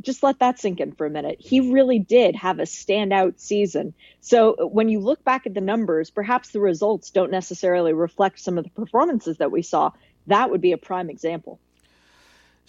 just 0.00 0.22
let 0.22 0.38
that 0.38 0.58
sink 0.58 0.80
in 0.80 0.92
for 0.92 1.06
a 1.06 1.10
minute. 1.10 1.36
He 1.40 1.60
really 1.72 1.98
did 1.98 2.34
have 2.36 2.58
a 2.58 2.64
standout 2.64 3.38
season. 3.38 3.94
So 4.20 4.68
when 4.68 4.88
you 4.88 5.00
look 5.00 5.22
back 5.24 5.46
at 5.46 5.54
the 5.54 5.60
numbers, 5.60 6.10
perhaps 6.10 6.50
the 6.50 6.60
results 6.60 7.10
don't 7.10 7.30
necessarily 7.30 7.92
reflect 7.92 8.40
some 8.40 8.58
of 8.58 8.64
the 8.64 8.70
performances 8.70 9.38
that 9.38 9.50
we 9.50 9.62
saw. 9.62 9.90
That 10.26 10.50
would 10.50 10.60
be 10.60 10.72
a 10.72 10.78
prime 10.78 11.10
example. 11.10 11.58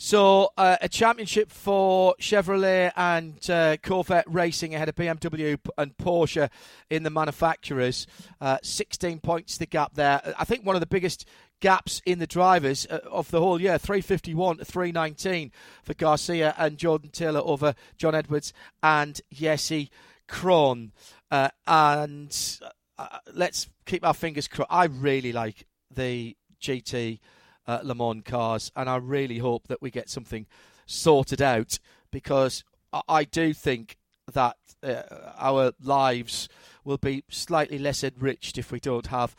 So, 0.03 0.51
uh, 0.57 0.77
a 0.81 0.89
championship 0.89 1.51
for 1.51 2.15
Chevrolet 2.19 2.91
and 2.95 3.37
uh, 3.47 3.77
Corvette 3.83 4.25
racing 4.27 4.73
ahead 4.73 4.89
of 4.89 4.95
BMW 4.95 5.59
and 5.77 5.95
Porsche 5.95 6.49
in 6.89 7.03
the 7.03 7.11
manufacturers. 7.11 8.07
Uh, 8.39 8.57
16 8.63 9.19
points 9.19 9.59
the 9.59 9.67
gap 9.67 9.93
there. 9.93 10.33
I 10.39 10.43
think 10.43 10.65
one 10.65 10.75
of 10.75 10.79
the 10.79 10.87
biggest 10.87 11.27
gaps 11.61 12.01
in 12.05 12.19
the 12.19 12.27
drivers 12.27 12.85
uh, 12.89 12.99
of 13.09 13.31
the 13.31 13.39
whole 13.39 13.61
year 13.61 13.77
351 13.77 14.57
to 14.57 14.65
319 14.65 15.51
for 15.83 15.93
Garcia 15.93 16.53
and 16.57 16.77
Jordan 16.77 17.09
Taylor 17.11 17.41
over 17.41 17.73
John 17.97 18.13
Edwards 18.13 18.51
and 18.83 19.21
Jesse 19.31 19.89
Krohn. 20.27 20.91
Uh, 21.29 21.49
and 21.65 22.59
uh, 22.97 23.19
let's 23.33 23.69
keep 23.85 24.05
our 24.05 24.13
fingers 24.13 24.47
crossed. 24.47 24.71
I 24.71 24.85
really 24.85 25.31
like 25.31 25.65
the 25.89 26.35
GT 26.61 27.19
uh, 27.67 27.79
Le 27.83 27.95
Mans 27.95 28.23
cars, 28.25 28.71
and 28.75 28.89
I 28.89 28.97
really 28.97 29.37
hope 29.37 29.67
that 29.67 29.81
we 29.81 29.91
get 29.91 30.09
something 30.09 30.47
sorted 30.85 31.41
out 31.41 31.79
because 32.11 32.63
I, 32.91 33.01
I 33.07 33.23
do 33.23 33.53
think 33.53 33.97
that 34.33 34.57
uh, 34.83 35.03
our 35.37 35.73
lives 35.81 36.49
will 36.83 36.97
be 36.97 37.23
slightly 37.29 37.77
less 37.77 38.03
enriched 38.03 38.57
if 38.57 38.71
we 38.71 38.79
don't 38.79 39.07
have 39.07 39.35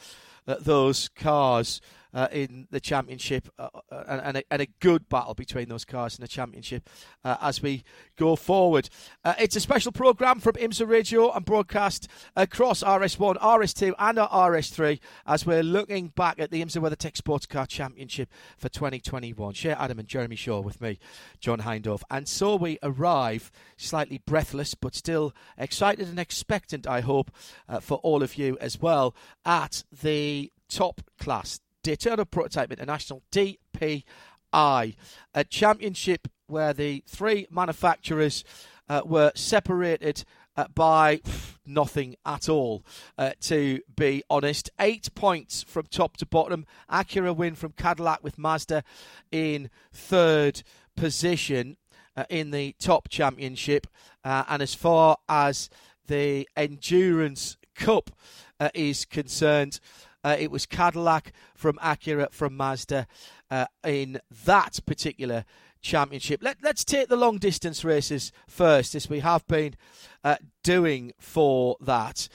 those 0.47 1.09
cars 1.09 1.81
uh, 2.15 2.29
in 2.31 2.67
the 2.71 2.81
championship 2.81 3.49
uh, 3.59 3.69
uh, 3.91 4.21
and, 4.25 4.37
a, 4.39 4.43
and, 4.51 4.63
a, 4.63 4.67
good 4.81 5.09
battle 5.09 5.35
between 5.35 5.69
those 5.69 5.85
cars 5.85 6.19
in 6.19 6.23
the 6.23 6.29
championship 6.29 6.89
uh, 7.25 7.37
as 7.41 7.63
we 7.63 7.83
go 8.17 8.37
forward. 8.37 8.89
Uh, 9.25 9.35
it's 9.39 9.57
a 9.57 9.61
special 9.61 9.93
programme 9.93 10.41
from 10.41 10.55
IMSA 10.55 10.89
Radio 10.89 11.31
and 11.31 11.45
broadcast 11.45 12.09
across 12.37 12.83
RS1, 12.83 13.39
RS2, 13.39 13.95
and 13.99 14.19
RS3 14.19 15.01
as 15.27 15.47
we're 15.47 15.63
looking 15.63 16.09
back 16.09 16.39
at 16.39 16.51
the 16.51 16.63
IMSA 16.63 16.83
WeatherTech 16.83 17.17
Sports 17.17 17.47
Car 17.47 17.67
Championship 17.67 18.29
for 18.59 18.69
2021. 18.69 19.55
Shea 19.55 19.71
Adam 19.71 19.99
and 19.99 20.09
Jeremy 20.09 20.37
Shaw 20.37 20.61
with 20.61 20.81
me, 20.81 20.99
John 21.41 21.61
Hindhaugh. 21.61 22.03
And 22.11 22.29
so 22.29 22.57
we 22.57 22.79
arrive 22.83 23.51
slightly 23.77 24.21
breathless 24.27 24.75
but 24.75 24.95
still 24.95 25.33
excited 25.57 26.09
and 26.09 26.19
expectant, 26.19 26.87
I 26.87 27.01
hope, 27.01 27.31
uh, 27.69 27.81
for 27.81 27.99
all 27.99 28.23
of 28.23 28.37
you 28.37 28.59
as 28.61 28.81
well, 28.81 29.15
at 29.45 29.85
the 30.03 30.53
top 30.69 31.03
class 31.19 31.61
Daytona 31.83 32.25
Prototype 32.25 32.71
International 32.73 33.23
DPI, 33.33 34.05
a 34.53 35.45
championship 35.49 36.29
where 36.47 36.73
the 36.73 37.03
three 37.07 37.47
manufacturers 37.51 38.45
uh, 38.89 39.03
were 39.05 39.33
separated 39.35 40.25
uh, 40.57 40.67
by 40.75 41.21
nothing 41.67 42.17
at 42.27 42.49
all, 42.49 42.85
uh, 43.17 43.31
to 43.41 43.81
be 43.97 44.23
honest. 44.29 44.71
Eight 44.79 45.15
points 45.15 45.63
from 45.63 45.87
top 45.87 46.17
to 46.19 46.27
bottom. 46.27 46.67
Acura 46.91 47.35
win 47.35 47.55
from 47.55 47.73
Cadillac 47.73 48.23
with 48.23 48.39
Mazda 48.39 48.85
in 49.31 49.71
third 49.93 50.63
position 50.97 51.77
uh, 52.17 52.25
in 52.29 52.51
the 52.51 52.75
top 52.79 53.09
championship. 53.09 53.87
Uh, 54.25 54.45
and 54.49 54.63
as 54.63 54.75
far 54.75 55.17
as 55.29 55.71
the 56.07 56.49
Endurance 56.57 57.57
Cup 57.75 58.11
uh, 58.61 58.69
is 58.75 59.05
concerned, 59.05 59.81
uh, 60.25 60.37
it 60.39 60.51
was 60.51 60.67
Cadillac 60.67 61.33
from 61.55 61.77
Acura 61.79 62.33
from 62.33 62.57
Mazda 62.57 63.07
uh, 63.51 63.67
in 63.85 64.21
that 64.45 64.81
particular 64.87 65.45
championship. 65.81 66.43
Let, 66.43 66.65
us 66.65 66.85
take 66.85 67.09
the 67.09 67.17
long 67.17 67.39
distance 67.39 67.85
races 67.85 68.33
first, 68.47 68.95
as 68.95 69.11
we 69.11 69.21
have 69.21 69.47
been 69.47 69.75
uh, 70.25 70.37
doing 70.63 71.13
for 71.19 71.77
that. 71.81 72.29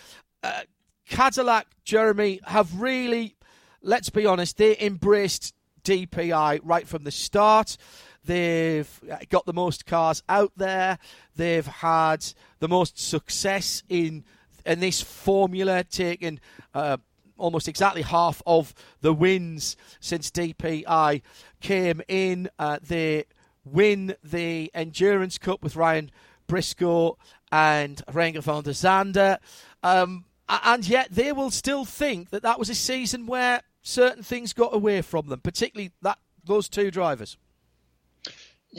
Uh, 0.43 0.61
Cadillac, 1.07 1.67
Jeremy, 1.85 2.41
have 2.45 2.79
really, 2.79 3.35
let's 3.81 4.09
be 4.09 4.25
honest, 4.25 4.57
they 4.57 4.77
embraced 4.79 5.55
DPI 5.83 6.59
right 6.63 6.87
from 6.87 7.05
the 7.05 7.11
start. 7.11 7.77
They've 8.25 8.89
got 9.29 9.45
the 9.45 9.53
most 9.53 9.85
cars 9.85 10.21
out 10.27 10.51
there. 10.57 10.99
They've 11.37 11.65
had 11.65 12.25
the 12.59 12.67
most 12.67 12.99
success 12.99 13.83
in 13.87 14.25
in 14.65 14.81
this 14.81 15.01
formula, 15.01 15.85
taking 15.85 16.41
uh, 16.73 16.97
almost 17.37 17.67
exactly 17.67 18.01
half 18.01 18.41
of 18.45 18.73
the 19.01 19.13
wins 19.13 19.77
since 19.99 20.31
DPI 20.31 21.21
came 21.61 22.01
in. 22.07 22.49
Uh, 22.57 22.79
they 22.81 23.25
win 23.65 24.15
the 24.23 24.71
Endurance 24.73 25.37
Cup 25.37 25.63
with 25.63 25.75
Ryan 25.75 26.11
Briscoe 26.47 27.17
and 27.51 28.01
Renger 28.07 28.41
van 28.41 28.63
der 28.63 28.71
Zande. 28.71 29.37
Um, 29.83 30.25
and 30.49 30.87
yet 30.87 31.09
they 31.11 31.31
will 31.31 31.51
still 31.51 31.85
think 31.85 32.29
that 32.29 32.43
that 32.43 32.59
was 32.59 32.69
a 32.69 32.75
season 32.75 33.25
where 33.25 33.61
certain 33.81 34.23
things 34.23 34.53
got 34.53 34.73
away 34.73 35.01
from 35.01 35.27
them, 35.27 35.41
particularly 35.41 35.91
that 36.01 36.19
those 36.45 36.69
two 36.69 36.91
drivers. 36.91 37.37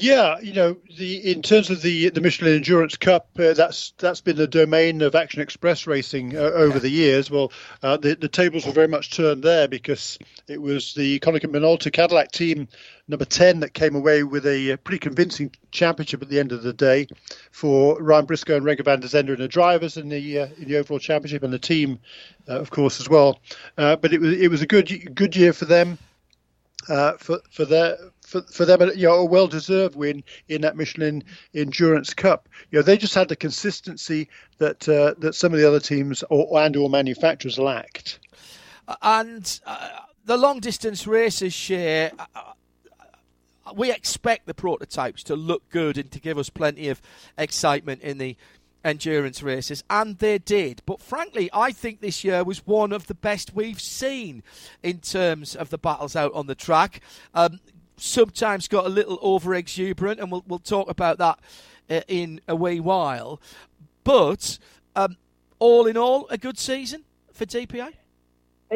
Yeah, 0.01 0.39
you 0.39 0.53
know, 0.53 0.77
the 0.97 1.33
in 1.33 1.43
terms 1.43 1.71
of 1.71 1.83
the 1.83 2.11
the 2.11 2.21
Michelin 2.21 2.55
Endurance 2.55 2.97
Cup, 2.97 3.31
uh, 3.37 3.53
that's 3.53 3.95
that's 3.99 4.21
been 4.21 4.37
the 4.37 4.47
domain 4.47 5.03
of 5.03 5.17
Action 5.17 5.41
Express 5.41 5.89
racing 5.89 6.37
uh, 6.37 6.41
over 6.41 6.75
yeah. 6.75 6.79
the 6.79 6.89
years. 6.89 7.31
Well, 7.33 7.51
uh, 7.83 7.97
the 7.97 8.15
the 8.15 8.29
tables 8.29 8.65
were 8.65 8.73
very 8.73 8.87
much 8.87 9.11
turned 9.11 9.43
there 9.43 9.67
because 9.67 10.17
it 10.47 10.63
was 10.63 10.95
the 10.95 11.19
Konica 11.19 11.47
Minolta 11.47 11.93
Cadillac 11.93 12.31
team 12.31 12.69
number 13.09 13.25
ten 13.25 13.59
that 13.61 13.75
came 13.75 13.97
away 13.97 14.23
with 14.23 14.47
a, 14.47 14.77
pretty 14.85 15.01
convincing 15.01 15.51
championship 15.73 16.23
at 16.23 16.29
the 16.29 16.39
end 16.39 16.53
of 16.53 16.63
the 16.63 16.73
day 16.73 17.09
for 17.51 18.01
Ryan 18.01 18.27
Briscoe 18.27 18.57
and 18.57 18.65
Renger 18.65 18.85
van 18.85 19.01
der 19.01 19.09
Zande 19.09 19.31
and 19.31 19.39
the 19.39 19.49
drivers 19.49 19.97
in 19.97 20.09
the 20.11 20.41
uh, 20.41 20.47
in 20.59 20.69
the 20.69 20.77
overall 20.77 21.01
championship 21.01 21.43
and 21.43 21.53
the 21.53 21.59
team, 21.59 21.99
uh, 22.49 22.61
of 22.61 22.71
course, 22.71 23.01
as 23.01 23.09
well. 23.09 23.41
Uh, 23.77 23.97
but 23.97 24.13
it 24.13 24.21
was 24.21 24.41
it 24.41 24.49
was 24.49 24.63
a 24.63 24.67
good 24.67 25.17
good 25.17 25.35
year 25.35 25.53
for 25.53 25.65
them. 25.65 25.99
For 26.87 27.41
for 27.51 27.65
their 27.65 27.97
for, 28.29 28.43
for 28.43 28.65
them, 28.67 28.83
you 28.95 29.07
know, 29.07 29.15
a 29.15 29.25
well-deserved 29.25 29.97
win 29.97 30.23
in 30.49 30.61
that 30.61 30.77
Michelin 30.77 31.25
Endurance 31.55 32.13
Cup. 32.13 32.49
You 32.71 32.79
know, 32.79 32.83
they 32.83 32.99
just 32.99 33.15
had 33.15 33.29
the 33.29 33.37
consistency 33.37 34.29
that 34.59 34.89
uh, 34.89 35.15
that 35.19 35.35
some 35.35 35.53
of 35.53 35.59
the 35.59 35.67
other 35.67 35.81
teams 35.81 36.23
or 36.29 36.61
and 36.61 36.77
or 36.77 36.91
manufacturers 36.91 37.59
lacked. 37.59 38.21
And 39.03 39.61
uh, 39.67 39.89
the 40.25 40.37
long 40.37 40.61
distance 40.61 41.07
races 41.07 41.53
Shea. 41.53 42.11
Uh, 42.11 42.27
uh, 42.35 42.43
we 43.75 43.93
expect 43.93 44.47
the 44.47 44.55
prototypes 44.55 45.23
to 45.25 45.37
look 45.37 45.69
good 45.69 45.99
and 45.99 46.11
to 46.11 46.21
give 46.21 46.39
us 46.39 46.49
plenty 46.49 46.89
of 46.89 47.03
excitement 47.37 48.01
in 48.01 48.17
the 48.17 48.35
endurance 48.89 49.43
races, 49.43 49.85
and 49.89 50.19
they 50.19 50.39
did. 50.39 50.83
But 50.87 51.01
frankly, 51.01 51.49
I 51.53 51.73
think 51.73 52.01
this 52.01 52.25
year 52.25 52.43
was 52.43 52.67
one 52.67 52.93
of 52.93 53.07
the 53.07 53.15
best 53.15 53.55
we've 53.55 53.81
seen 53.81 54.43
in 54.83 54.99
terms 54.99 55.55
of 55.55 55.71
the 55.71 55.79
battles 55.79 56.17
out 56.17 56.33
on 56.35 56.47
the 56.47 56.55
track. 56.55 57.01
Um, 57.35 57.61
sometimes 57.97 58.69
got 58.69 58.87
a 58.87 58.89
little 58.89 59.19
over 59.23 59.55
exuberant, 59.55 60.21
and 60.21 60.33
we'll 60.33 60.45
we'll 60.47 60.59
talk 60.59 60.89
about 60.91 61.19
that 61.19 61.39
uh, 61.91 62.01
in 62.09 62.41
a 62.49 62.57
wee 62.57 62.81
while. 62.81 63.41
But 64.05 64.59
um, 64.97 65.17
all 65.59 65.87
in 65.87 65.97
all, 65.97 66.27
a 66.31 66.39
good 66.39 66.59
season 66.59 67.05
for 67.33 67.45
DPI. 67.45 67.93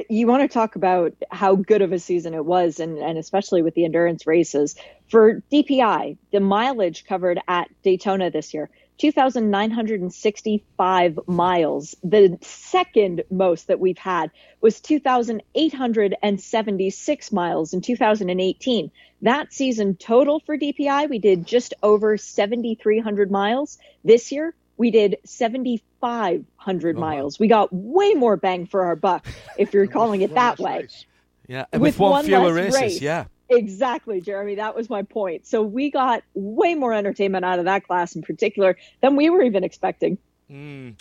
You 0.08 0.26
want 0.26 0.40
to 0.42 0.48
talk 0.48 0.74
about 0.74 1.12
how 1.30 1.54
good 1.54 1.82
of 1.82 1.92
a 1.92 1.98
season 1.98 2.32
it 2.32 2.46
was, 2.46 2.80
and, 2.80 2.96
and 2.98 3.18
especially 3.18 3.60
with 3.60 3.74
the 3.74 3.84
endurance 3.84 4.26
races. 4.26 4.74
For 5.08 5.42
DPI, 5.52 6.16
the 6.30 6.40
mileage 6.40 7.04
covered 7.04 7.38
at 7.46 7.68
Daytona 7.82 8.30
this 8.30 8.54
year 8.54 8.70
2,965 8.98 11.18
miles. 11.26 11.96
The 12.04 12.38
second 12.40 13.24
most 13.30 13.68
that 13.68 13.80
we've 13.80 13.98
had 13.98 14.30
was 14.60 14.80
2,876 14.80 17.32
miles 17.32 17.74
in 17.74 17.80
2018. 17.80 18.90
That 19.22 19.52
season 19.52 19.96
total 19.96 20.38
for 20.40 20.56
DPI, 20.56 21.08
we 21.08 21.18
did 21.18 21.46
just 21.46 21.74
over 21.82 22.16
7,300 22.16 23.30
miles. 23.30 23.78
This 24.04 24.32
year, 24.32 24.54
we 24.76 24.90
did 24.90 25.18
7,500 25.24 26.96
oh, 26.96 27.00
miles. 27.00 27.38
Wow. 27.38 27.42
We 27.42 27.48
got 27.48 27.72
way 27.72 28.14
more 28.14 28.36
bang 28.36 28.66
for 28.66 28.84
our 28.84 28.96
buck, 28.96 29.26
if 29.56 29.72
you're 29.72 29.86
calling 29.88 30.22
it 30.22 30.34
that 30.34 30.58
way. 30.58 30.80
Race. 30.82 31.06
Yeah, 31.48 31.66
and 31.72 31.82
with, 31.82 31.94
with 31.94 32.00
one, 32.00 32.10
one 32.10 32.24
fewer 32.24 32.52
races, 32.52 32.80
race. 32.80 33.00
yeah. 33.00 33.26
Exactly, 33.56 34.20
Jeremy. 34.20 34.56
That 34.56 34.74
was 34.74 34.90
my 34.90 35.02
point. 35.02 35.46
So 35.46 35.62
we 35.62 35.90
got 35.90 36.22
way 36.34 36.74
more 36.74 36.92
entertainment 36.92 37.44
out 37.44 37.58
of 37.58 37.66
that 37.66 37.86
class 37.86 38.16
in 38.16 38.22
particular 38.22 38.76
than 39.00 39.16
we 39.16 39.30
were 39.30 39.42
even 39.42 39.64
expecting. 39.64 40.18
Mm. 40.50 40.94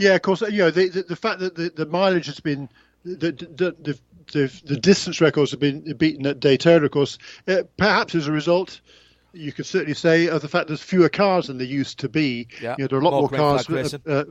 Yeah, 0.00 0.14
of 0.14 0.22
course. 0.22 0.42
You 0.42 0.58
know, 0.58 0.70
the, 0.70 0.88
the, 0.88 1.02
the 1.02 1.16
fact 1.16 1.40
that 1.40 1.54
the, 1.54 1.70
the 1.74 1.86
mileage 1.86 2.26
has 2.26 2.40
been 2.40 2.68
the, 3.04 3.32
the, 3.32 3.76
the, 3.80 3.98
the, 4.32 4.60
the 4.64 4.76
distance 4.76 5.20
records 5.20 5.52
have 5.52 5.60
been 5.60 5.96
beaten 5.96 6.26
at 6.26 6.40
Daytona, 6.40 6.84
of 6.84 6.90
course, 6.90 7.18
uh, 7.46 7.62
perhaps 7.76 8.14
as 8.14 8.26
a 8.26 8.32
result 8.32 8.80
you 9.36 9.52
could 9.52 9.66
certainly 9.66 9.94
say 9.94 10.28
of 10.28 10.42
the 10.42 10.48
fact 10.48 10.68
there's 10.68 10.82
fewer 10.82 11.08
cars 11.08 11.46
than 11.46 11.58
there 11.58 11.66
used 11.66 11.98
to 12.00 12.08
be. 12.08 12.48
Yeah. 12.60 12.74
You 12.78 12.84
know, 12.84 12.88
there 12.88 12.98
are 12.98 13.02
a 13.02 13.04
lot 13.04 13.10
more, 13.12 13.20
more 13.20 13.58
cars. 13.58 13.94
Uh, 13.94 13.98
uh, 14.06 14.24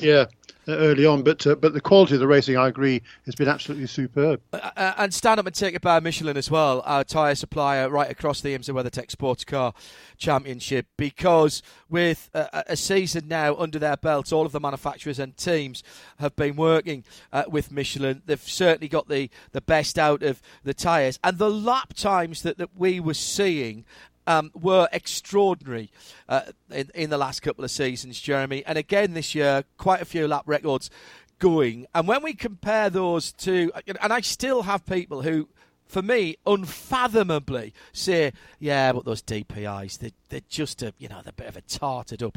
yeah, 0.00 0.26
uh, 0.68 0.72
early 0.72 1.06
on, 1.06 1.22
but 1.22 1.46
uh, 1.46 1.54
but 1.54 1.72
the 1.72 1.80
quality 1.80 2.12
of 2.12 2.20
the 2.20 2.26
racing, 2.26 2.56
I 2.58 2.68
agree, 2.68 3.00
has 3.24 3.34
been 3.34 3.48
absolutely 3.48 3.86
superb. 3.86 4.42
Uh, 4.52 4.70
uh 4.76 4.94
and 4.98 5.14
stand 5.14 5.40
up 5.40 5.46
and 5.46 5.54
take 5.54 5.74
it 5.74 5.80
by 5.80 5.98
Michelin 5.98 6.36
as 6.36 6.50
well, 6.50 6.82
our 6.84 7.04
tyre 7.04 7.34
supplier 7.34 7.88
right 7.88 8.10
across 8.10 8.42
the 8.42 8.54
IMSA 8.54 8.74
WeatherTech 8.74 9.10
Sports 9.10 9.44
Car 9.44 9.72
Championship, 10.18 10.86
because 10.98 11.62
with 11.88 12.28
a, 12.34 12.64
a, 12.68 12.76
season 12.76 13.28
now 13.28 13.56
under 13.56 13.78
their 13.78 13.96
belt, 13.96 14.30
all 14.30 14.44
of 14.44 14.52
the 14.52 14.60
manufacturers 14.60 15.18
and 15.18 15.38
teams 15.38 15.82
have 16.18 16.36
been 16.36 16.54
working 16.54 17.02
uh, 17.32 17.44
with 17.48 17.72
Michelin. 17.72 18.20
They've 18.26 18.38
certainly 18.38 18.88
got 18.88 19.08
the, 19.08 19.30
the 19.52 19.62
best 19.62 19.98
out 19.98 20.22
of 20.22 20.42
the 20.64 20.74
tyres, 20.74 21.18
and 21.24 21.38
the 21.38 21.50
lap 21.50 21.94
times 21.94 22.42
that, 22.42 22.58
that 22.58 22.76
we 22.76 23.00
were 23.00 23.14
seeing 23.14 23.86
um, 24.28 24.52
were 24.54 24.88
extraordinary 24.92 25.90
uh, 26.28 26.42
in, 26.70 26.90
in 26.94 27.10
the 27.10 27.16
last 27.16 27.40
couple 27.40 27.64
of 27.64 27.70
seasons, 27.70 28.20
Jeremy. 28.20 28.62
And 28.66 28.76
again 28.76 29.14
this 29.14 29.34
year, 29.34 29.64
quite 29.78 30.02
a 30.02 30.04
few 30.04 30.28
lap 30.28 30.42
records 30.44 30.90
going. 31.38 31.86
And 31.94 32.06
when 32.06 32.22
we 32.22 32.34
compare 32.34 32.90
those 32.90 33.32
to, 33.32 33.72
and 33.86 34.12
I 34.12 34.20
still 34.20 34.62
have 34.62 34.84
people 34.84 35.22
who 35.22 35.48
for 35.86 36.02
me, 36.02 36.36
unfathomably 36.46 37.72
say, 37.94 38.34
yeah, 38.58 38.92
but 38.92 39.06
those 39.06 39.22
DPIs, 39.22 39.98
they're, 39.98 40.10
they're 40.28 40.42
just 40.46 40.82
a, 40.82 40.92
you 40.98 41.08
know, 41.08 41.22
they're 41.24 41.30
a 41.30 41.32
bit 41.32 41.46
of 41.46 41.56
a 41.56 41.62
tarted 41.62 42.22
up 42.22 42.36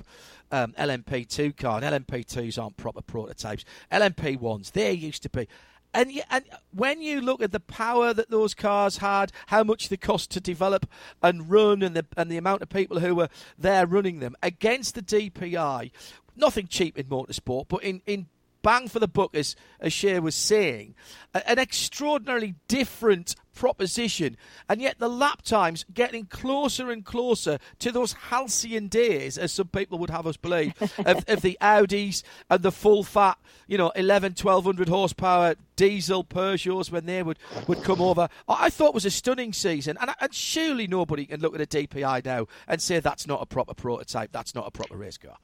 um, 0.54 0.72
LMP2 0.80 1.58
car. 1.58 1.82
And 1.84 2.08
LMP2s 2.08 2.62
aren't 2.62 2.78
proper 2.78 3.02
prototypes. 3.02 3.66
LMP1s, 3.92 4.72
they 4.72 4.94
used 4.94 5.24
to 5.24 5.30
be. 5.30 5.50
And, 5.94 6.22
and 6.30 6.46
when 6.72 7.02
you 7.02 7.20
look 7.20 7.42
at 7.42 7.52
the 7.52 7.60
power 7.60 8.14
that 8.14 8.30
those 8.30 8.54
cars 8.54 8.98
had, 8.98 9.32
how 9.48 9.64
much 9.64 9.90
they 9.90 9.98
cost 9.98 10.32
to 10.32 10.40
develop 10.40 10.86
and 11.22 11.50
run, 11.50 11.82
and 11.82 11.96
the 11.96 12.06
and 12.16 12.32
the 12.32 12.38
amount 12.38 12.62
of 12.62 12.70
people 12.70 13.00
who 13.00 13.16
were 13.16 13.30
there 13.58 13.86
running 13.86 14.20
them 14.20 14.36
against 14.42 14.96
the 14.96 15.02
DPI, 15.02 15.92
nothing 16.36 16.68
cheap 16.68 16.98
in 16.98 17.08
motorsport, 17.08 17.68
but 17.68 17.84
in, 17.84 18.02
in 18.06 18.28
bang 18.62 18.88
for 18.88 19.00
the 19.00 19.08
buck, 19.08 19.36
as, 19.36 19.56
as 19.80 19.94
Shea 19.94 20.20
was 20.20 20.36
saying, 20.36 20.96
an 21.34 21.60
extraordinarily 21.60 22.56
different 22.68 23.36
proposition. 23.54 24.38
And 24.70 24.82
yet 24.82 25.00
the 25.00 25.10
lap 25.10 25.42
times 25.42 25.86
getting 25.94 26.26
closer 26.26 26.90
and 26.90 27.06
closer 27.06 27.60
to 27.80 27.92
those 27.92 28.14
halcyon 28.14 28.88
days, 28.88 29.38
as 29.38 29.52
some 29.52 29.68
people 29.68 30.00
would 30.00 30.10
have 30.10 30.28
us 30.28 30.38
believe, 30.38 30.74
of, 31.06 31.24
of, 31.28 31.42
the 31.42 31.58
Audis 31.62 32.24
and 32.50 32.64
the 32.64 32.72
full 32.72 33.04
fat, 33.04 33.38
you 33.68 33.78
know, 33.78 33.90
11, 33.96 34.36
1200 34.42 34.90
horsepower 34.90 35.56
diesel 35.76 36.24
Peugeots 36.24 36.92
when 36.92 37.06
they 37.06 37.24
would, 37.24 37.40
would 37.68 37.84
come 37.84 38.02
over. 38.02 38.30
I 38.48 38.70
thought 38.70 38.94
was 38.94 39.06
a 39.06 39.12
stunning 39.12 39.54
season. 39.54 39.98
And, 40.00 40.12
and 40.20 40.34
surely 40.34 40.88
nobody 40.88 41.26
can 41.26 41.40
look 41.40 41.56
at 41.56 41.62
a 41.62 41.66
DPI 41.66 42.26
now 42.26 42.48
and 42.68 42.82
say 42.82 43.00
that's 43.00 43.28
not 43.28 43.42
a 43.42 43.46
proper 43.46 43.74
prototype, 43.74 44.32
that's 44.32 44.56
not 44.56 44.68
a 44.68 44.72
proper 44.72 44.98
race 44.98 45.18
car. 45.18 45.38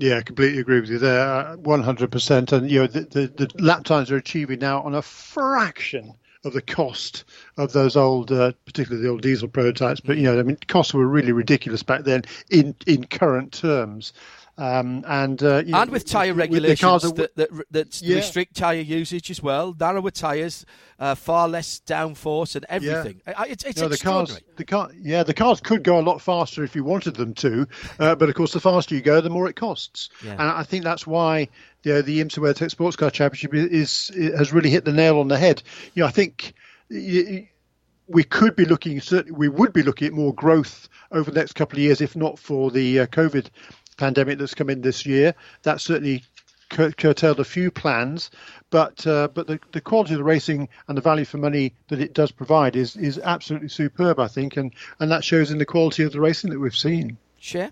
Yeah, 0.00 0.20
completely 0.22 0.60
agree 0.60 0.80
with 0.80 0.90
you 0.90 0.98
there, 0.98 1.56
one 1.56 1.82
hundred 1.82 2.12
percent. 2.12 2.52
And 2.52 2.70
you 2.70 2.80
know, 2.80 2.86
the, 2.86 3.00
the, 3.00 3.46
the 3.46 3.62
lap 3.62 3.82
times 3.82 4.12
are 4.12 4.16
achieving 4.16 4.60
now 4.60 4.80
on 4.82 4.94
a 4.94 5.02
fraction 5.02 6.14
of 6.44 6.52
the 6.52 6.62
cost 6.62 7.24
of 7.56 7.72
those 7.72 7.96
old, 7.96 8.30
uh, 8.30 8.52
particularly 8.64 9.02
the 9.02 9.10
old 9.10 9.22
diesel 9.22 9.48
prototypes. 9.48 9.98
But 9.98 10.16
you 10.16 10.22
know, 10.22 10.38
I 10.38 10.44
mean, 10.44 10.56
costs 10.68 10.94
were 10.94 11.04
really 11.04 11.32
ridiculous 11.32 11.82
back 11.82 12.04
then 12.04 12.22
in 12.48 12.76
in 12.86 13.08
current 13.08 13.52
terms. 13.52 14.12
Um, 14.58 15.04
and 15.06 15.40
uh, 15.40 15.58
and 15.58 15.68
know, 15.68 15.84
with 15.86 16.04
tyre 16.04 16.34
regulations 16.34 17.02
that, 17.02 17.14
that, 17.14 17.36
that, 17.36 17.64
that 17.70 18.02
yeah. 18.02 18.16
restrict 18.16 18.56
tyre 18.56 18.80
usage 18.80 19.30
as 19.30 19.40
well, 19.40 19.72
narrower 19.78 20.10
tyres, 20.10 20.66
uh, 20.98 21.14
far 21.14 21.48
less 21.48 21.80
downforce, 21.86 22.56
and 22.56 22.66
everything. 22.68 23.22
Yeah. 23.24 23.44
It's, 23.46 23.62
it's 23.62 23.80
no, 23.80 23.86
the 23.86 23.96
cars, 23.96 24.40
the 24.56 24.64
car, 24.64 24.90
yeah, 25.00 25.22
the 25.22 25.32
cars 25.32 25.60
could 25.60 25.84
go 25.84 26.00
a 26.00 26.02
lot 26.02 26.20
faster 26.20 26.64
if 26.64 26.74
you 26.74 26.82
wanted 26.82 27.14
them 27.14 27.34
to, 27.34 27.68
uh, 28.00 28.16
but 28.16 28.28
of 28.28 28.34
course, 28.34 28.52
the 28.52 28.58
faster 28.58 28.96
you 28.96 29.00
go, 29.00 29.20
the 29.20 29.30
more 29.30 29.48
it 29.48 29.54
costs. 29.54 30.08
Yeah. 30.24 30.32
And 30.32 30.42
I 30.42 30.64
think 30.64 30.82
that's 30.82 31.06
why 31.06 31.48
you 31.84 31.92
know, 31.92 32.02
the 32.02 32.18
IMSA 32.18 32.38
WeatherTech 32.38 32.72
Sports 32.72 32.96
Car 32.96 33.12
Championship 33.12 33.54
is, 33.54 34.10
is, 34.10 34.36
has 34.36 34.52
really 34.52 34.70
hit 34.70 34.84
the 34.84 34.92
nail 34.92 35.20
on 35.20 35.28
the 35.28 35.38
head. 35.38 35.62
You 35.94 36.02
know, 36.02 36.08
I 36.08 36.10
think. 36.10 36.54
we 38.10 38.24
could 38.24 38.56
be 38.56 38.64
looking 38.64 39.02
certainly 39.02 39.36
we 39.36 39.50
would 39.50 39.70
be 39.74 39.82
looking 39.82 40.06
at 40.06 40.14
more 40.14 40.32
growth 40.32 40.88
over 41.12 41.30
the 41.30 41.38
next 41.38 41.52
couple 41.52 41.76
of 41.76 41.82
years 41.82 42.00
if 42.00 42.16
not 42.16 42.38
for 42.38 42.70
the 42.70 43.00
uh, 43.00 43.06
covid 43.08 43.50
pandemic 43.98 44.38
that's 44.38 44.54
come 44.54 44.70
in 44.70 44.80
this 44.80 45.04
year. 45.04 45.34
That 45.64 45.80
certainly 45.80 46.24
cur- 46.70 46.92
curtailed 46.92 47.40
a 47.40 47.44
few 47.44 47.70
plans, 47.70 48.30
but 48.70 49.06
uh, 49.06 49.28
but 49.28 49.46
the, 49.46 49.60
the 49.72 49.80
quality 49.80 50.14
of 50.14 50.18
the 50.18 50.24
racing 50.24 50.68
and 50.86 50.96
the 50.96 51.02
value 51.02 51.24
for 51.24 51.38
money 51.38 51.74
that 51.88 52.00
it 52.00 52.14
does 52.14 52.30
provide 52.30 52.76
is 52.76 52.96
is 52.96 53.18
absolutely 53.18 53.68
superb, 53.68 54.18
I 54.18 54.28
think, 54.28 54.56
and 54.56 54.72
and 55.00 55.10
that 55.10 55.24
shows 55.24 55.50
in 55.50 55.58
the 55.58 55.66
quality 55.66 56.02
of 56.04 56.12
the 56.12 56.20
racing 56.20 56.50
that 56.50 56.58
we've 56.58 56.76
seen. 56.76 57.18
Sure. 57.38 57.70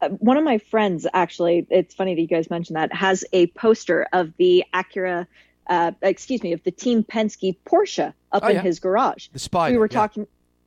Uh, 0.00 0.08
one 0.08 0.36
of 0.36 0.44
my 0.44 0.58
friends, 0.58 1.06
actually, 1.14 1.66
it's 1.70 1.94
funny 1.94 2.14
that 2.14 2.20
you 2.20 2.26
guys 2.26 2.50
mentioned 2.50 2.76
that, 2.76 2.92
has 2.92 3.24
a 3.32 3.46
poster 3.48 4.06
of 4.12 4.32
the 4.36 4.64
Acura, 4.74 5.26
uh, 5.68 5.92
excuse 6.02 6.42
me, 6.42 6.52
of 6.52 6.62
the 6.64 6.70
Team 6.70 7.04
Penske 7.04 7.56
Porsche 7.64 8.12
up 8.32 8.42
oh, 8.44 8.48
in 8.48 8.56
yeah. 8.56 8.62
his 8.62 8.80
garage. 8.80 9.28
The 9.32 9.38
Spider. 9.38 9.72
We 9.72 9.78
were 9.78 9.86
yeah. 9.86 9.98
talking 9.98 10.26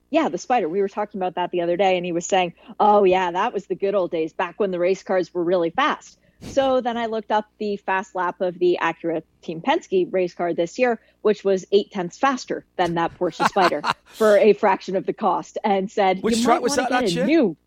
yeah, 0.10 0.30
the 0.30 0.38
spider. 0.38 0.70
We 0.70 0.82
were 0.82 0.90
talking 0.90 1.20
about 1.20 1.36
that 1.36 1.52
the 1.52 1.62
other 1.62 1.78
day, 1.78 1.98
and 1.98 2.06
he 2.06 2.12
was 2.12 2.26
saying, 2.26 2.54
"Oh 2.80 3.04
yeah, 3.04 3.32
that 3.32 3.54
was 3.54 3.68
the 3.68 3.76
good 3.76 3.96
old 3.96 4.12
days 4.12 4.34
back 4.34 4.60
when 4.60 4.72
the 4.72 4.80
race 4.80 5.04
cars 5.04 5.34
were 5.34 5.44
really 5.44 5.70
fast." 5.70 6.18
So 6.42 6.82
then 6.82 6.98
I 6.98 7.08
looked 7.08 7.32
up 7.32 7.46
the 7.58 7.78
fast 7.78 8.14
lap 8.16 8.42
of 8.42 8.60
the 8.60 8.78
Acura 8.82 9.24
Team 9.42 9.62
Penske 9.62 10.12
race 10.12 10.34
car 10.34 10.54
this 10.54 10.78
year, 10.78 11.00
which 11.22 11.44
was 11.44 11.66
eight 11.72 11.92
tenths 11.92 12.18
faster 12.18 12.66
than 12.76 12.94
that 12.96 13.18
Porsche 13.18 13.48
Spider 13.48 13.82
for 14.06 14.38
a 14.38 14.54
fraction 14.54 14.96
of 14.96 15.06
the 15.06 15.14
cost, 15.14 15.58
and 15.64 15.92
said, 15.92 16.22
Which 16.22 16.38
you 16.38 16.44
track 16.44 16.56
might 16.56 16.62
was 16.64 16.76
that 16.76 16.92
a 16.92 17.16
that? 17.16 17.26
New. 17.26 17.58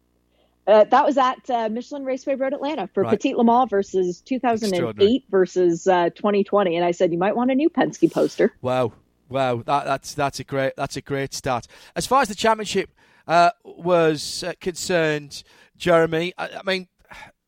Uh, 0.67 0.85
that 0.85 1.05
was 1.05 1.19
at 1.19 1.51
uh, 1.51 1.69
Michelin 1.69 2.05
Raceway 2.05 2.37
Road 2.37 2.53
Atlanta 2.53 2.89
for 2.95 3.03
Right. 3.03 3.19
Petit 3.19 3.35
Le 3.35 3.43
Mans 3.43 3.69
versus 3.69 4.21
2008 4.21 5.25
versus 5.29 5.87
uh, 5.89 6.11
2020, 6.11 6.77
and 6.77 6.85
I 6.85 6.93
said 6.93 7.11
you 7.11 7.19
might 7.19 7.35
want 7.35 7.51
a 7.51 7.57
new 7.57 7.71
Penske 7.71 8.13
poster. 8.13 8.53
Wow, 8.63 8.93
wow, 9.31 9.63
that, 9.65 9.85
that's 9.85 10.15
that's 10.15 10.41
a 10.41 10.45
great 10.45 10.75
that's 10.77 10.97
a 10.97 11.01
great 11.01 11.33
start. 11.33 11.67
As 11.97 12.07
far 12.07 12.23
as 12.23 12.29
the 12.29 12.35
championship 12.35 12.91
uh, 13.27 13.51
was 13.65 14.45
uh, 14.45 14.53
concerned, 14.61 15.43
Jeremy, 15.77 16.35
I, 16.37 16.49
I 16.49 16.63
mean 16.65 16.89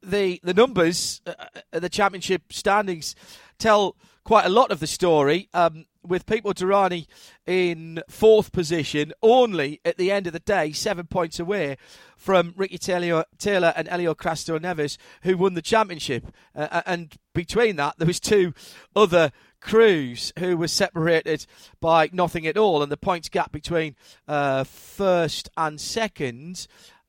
the 0.03 0.41
the 0.43 0.55
numbers, 0.55 1.21
uh, 1.27 1.35
uh, 1.73 1.81
the 1.81 1.89
championship 1.89 2.53
standings 2.53 3.15
tell 3.59 3.97
quite 4.25 4.47
a 4.47 4.51
lot 4.51 4.71
of 4.71 4.81
the 4.81 4.87
story. 4.87 5.49
Um, 5.53 5.87
with 6.05 6.27
Pipo 6.27 6.53
Derani 6.53 7.07
in 7.47 8.03
fourth 8.09 8.51
position, 8.51 9.13
only 9.23 9.81
at 9.85 9.99
the 9.99 10.11
end 10.11 10.27
of 10.27 10.33
the 10.33 10.41
day, 10.41 10.73
seven 10.73 11.07
points 11.07 11.39
away 11.39 11.77
from 12.17 12.55
Ricky 12.57 12.79
Taylor, 12.79 13.25
Taylor 13.39 13.73
and 13.77 13.89
Helio 13.89 14.15
Castroneves, 14.15 14.97
who 15.23 15.37
won 15.37 15.55
the 15.55 15.63
championship. 15.63 16.27
Uh, 16.55 16.83
and 16.87 17.15
between 17.35 17.77
that, 17.77 17.99
there 17.99 18.07
was 18.07 18.21
two 18.21 18.53
other 18.97 19.31
crews 19.63 20.33
who 20.39 20.57
were 20.57 20.69
separated 20.69 21.47
by 21.81 22.11
nothing 22.13 22.47
at 22.47 22.59
all, 22.59 22.83
and 22.83 22.93
the 22.93 22.97
points 22.97 23.29
gap 23.29 23.53
between 23.53 23.97
uh, 24.29 24.65
first 24.65 25.49
and 25.57 25.81
second 25.81 26.67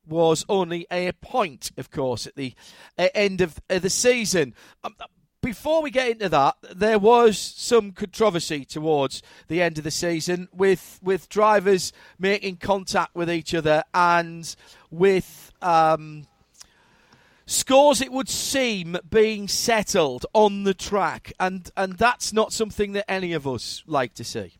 was 0.07 0.45
only 0.47 0.85
a 0.91 1.11
point, 1.13 1.71
of 1.77 1.89
course, 1.91 2.27
at 2.27 2.35
the 2.35 2.53
uh, 2.97 3.07
end 3.13 3.41
of 3.41 3.59
uh, 3.69 3.79
the 3.79 3.89
season. 3.89 4.53
Um, 4.83 4.95
before 5.41 5.81
we 5.81 5.91
get 5.91 6.09
into 6.09 6.29
that, 6.29 6.55
there 6.73 6.97
was 6.99 7.37
some 7.37 7.91
controversy 7.91 8.63
towards 8.63 9.21
the 9.49 9.61
end 9.61 9.77
of 9.77 9.83
the 9.83 9.91
season 9.91 10.47
with 10.53 10.99
with 11.03 11.27
drivers 11.27 11.91
making 12.17 12.57
contact 12.57 13.13
with 13.13 13.29
each 13.29 13.53
other 13.53 13.83
and 13.93 14.55
with 14.89 15.51
um, 15.61 16.25
scores. 17.45 18.01
It 18.01 18.11
would 18.11 18.29
seem 18.29 18.97
being 19.09 19.47
settled 19.47 20.25
on 20.33 20.63
the 20.63 20.73
track, 20.73 21.33
and 21.39 21.69
and 21.75 21.93
that's 21.93 22.33
not 22.33 22.53
something 22.53 22.93
that 22.93 23.09
any 23.09 23.33
of 23.33 23.47
us 23.47 23.83
like 23.87 24.13
to 24.15 24.23
see. 24.23 24.53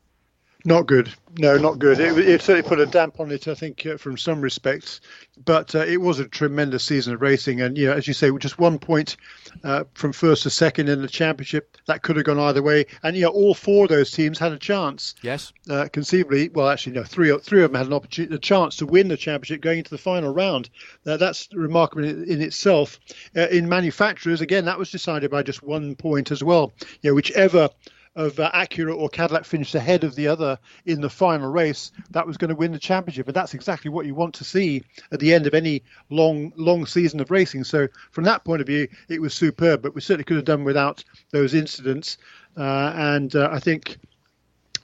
Not 0.65 0.87
good. 0.87 1.13
No, 1.37 1.57
not 1.57 1.77
good. 1.77 1.99
It, 1.99 2.17
it 2.17 2.41
certainly 2.41 2.67
put 2.67 2.79
a 2.79 2.85
damp 2.85 3.19
on 3.19 3.31
it, 3.31 3.49
I 3.49 3.53
think, 3.53 3.85
uh, 3.85 3.97
from 3.97 4.17
some 4.17 4.39
respects. 4.39 5.01
But 5.43 5.75
uh, 5.75 5.79
it 5.79 5.99
was 5.99 6.19
a 6.19 6.27
tremendous 6.27 6.85
season 6.85 7.13
of 7.13 7.21
racing, 7.21 7.59
and 7.59 7.77
you 7.77 7.87
know, 7.87 7.93
as 7.93 8.07
you 8.07 8.13
say, 8.13 8.31
just 8.37 8.59
one 8.59 8.79
point 8.79 9.17
uh, 9.63 9.83
from 9.93 10.13
first 10.13 10.43
to 10.43 10.49
second 10.49 10.87
in 10.87 11.01
the 11.01 11.07
championship 11.07 11.75
that 11.87 12.01
could 12.01 12.15
have 12.15 12.25
gone 12.25 12.39
either 12.39 12.61
way. 12.61 12.85
And 13.01 13.17
you 13.17 13.23
know, 13.23 13.29
all 13.29 13.53
four 13.53 13.85
of 13.85 13.89
those 13.89 14.11
teams 14.11 14.39
had 14.39 14.53
a 14.53 14.59
chance. 14.59 15.15
Yes. 15.21 15.51
Uh, 15.69 15.87
conceivably, 15.91 16.47
well, 16.49 16.69
actually, 16.69 16.93
no, 16.93 17.03
three 17.03 17.35
three 17.39 17.63
of 17.63 17.71
them 17.71 17.79
had 17.79 17.87
an 17.87 17.93
opportunity, 17.93 18.35
a 18.35 18.39
chance 18.39 18.77
to 18.77 18.85
win 18.85 19.09
the 19.09 19.17
championship 19.17 19.61
going 19.61 19.79
into 19.79 19.91
the 19.91 19.97
final 19.97 20.33
round. 20.33 20.69
That's 21.03 21.49
remarkable 21.51 22.05
in, 22.05 22.23
in 22.25 22.41
itself. 22.41 22.99
Uh, 23.35 23.47
in 23.47 23.67
manufacturers, 23.67 24.39
again, 24.39 24.65
that 24.65 24.79
was 24.79 24.91
decided 24.91 25.29
by 25.29 25.43
just 25.43 25.61
one 25.61 25.95
point 25.95 26.31
as 26.31 26.41
well. 26.41 26.71
You 27.01 27.09
know, 27.09 27.15
whichever 27.15 27.69
of 28.15 28.39
uh, 28.39 28.51
Acura 28.51 28.95
or 28.95 29.09
Cadillac 29.09 29.43
finished 29.45 29.73
ahead 29.75 30.03
of 30.03 30.15
the 30.15 30.27
other 30.27 30.59
in 30.85 31.01
the 31.01 31.09
final 31.09 31.49
race, 31.51 31.91
that 32.11 32.27
was 32.27 32.37
going 32.37 32.49
to 32.49 32.55
win 32.55 32.71
the 32.71 32.79
championship. 32.79 33.27
And 33.27 33.35
that's 33.35 33.53
exactly 33.53 33.89
what 33.89 34.05
you 34.05 34.13
want 34.13 34.35
to 34.35 34.43
see 34.43 34.83
at 35.11 35.19
the 35.19 35.33
end 35.33 35.47
of 35.47 35.53
any 35.53 35.83
long, 36.09 36.53
long 36.55 36.85
season 36.85 37.19
of 37.19 37.31
racing. 37.31 37.63
So 37.63 37.87
from 38.11 38.25
that 38.25 38.43
point 38.43 38.61
of 38.61 38.67
view, 38.67 38.87
it 39.09 39.21
was 39.21 39.33
superb. 39.33 39.81
But 39.81 39.95
we 39.95 40.01
certainly 40.01 40.25
could 40.25 40.37
have 40.37 40.45
done 40.45 40.63
without 40.63 41.03
those 41.31 41.53
incidents. 41.53 42.17
Uh, 42.55 42.93
and 42.95 43.35
uh, 43.35 43.49
I 43.51 43.59
think 43.59 43.97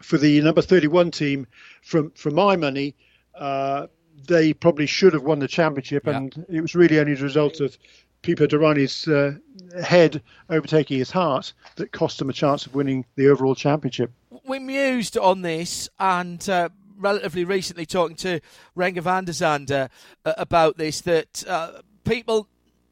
for 0.02 0.18
the 0.18 0.42
number 0.42 0.62
31 0.62 1.12
team, 1.12 1.46
from 1.84 2.12
from 2.12 2.36
my 2.36 2.56
money, 2.56 2.96
uh, 3.36 3.88
they 4.28 4.54
probably 4.54 4.86
should 4.86 5.14
have 5.14 5.24
won 5.24 5.40
the 5.40 5.48
championship, 5.48 6.06
Yeah. 6.06 6.18
and 6.18 6.46
it 6.50 6.62
was 6.62 6.76
really 6.76 7.00
only 7.00 7.14
a 7.14 7.18
result 7.18 7.60
of 7.62 7.78
Pipo 8.24 8.48
Derani's 8.48 9.08
uh, 9.08 9.36
head 9.82 10.22
overtaking 10.50 10.98
his 10.98 11.12
heart 11.12 11.54
that 11.76 11.92
cost 11.92 12.22
him 12.22 12.30
a 12.30 12.34
chance 12.34 12.66
of 12.66 12.76
winning 12.76 13.06
the 13.16 13.30
overall 13.30 13.56
championship. 13.56 14.12
we 14.46 14.60
mused 14.60 15.18
on 15.18 15.42
this 15.42 15.90
and 16.00 16.50
uh, 16.50 16.70
relatively 16.98 17.46
recently 17.46 17.86
talking 17.86 18.16
to 18.18 18.40
Renger 18.76 19.02
van 19.02 19.26
der 19.26 19.32
Zande 19.32 19.90
uh, 20.26 20.34
about 20.38 20.78
this 20.78 21.02
that 21.02 21.44
uh, 21.48 21.82
people 22.04 22.48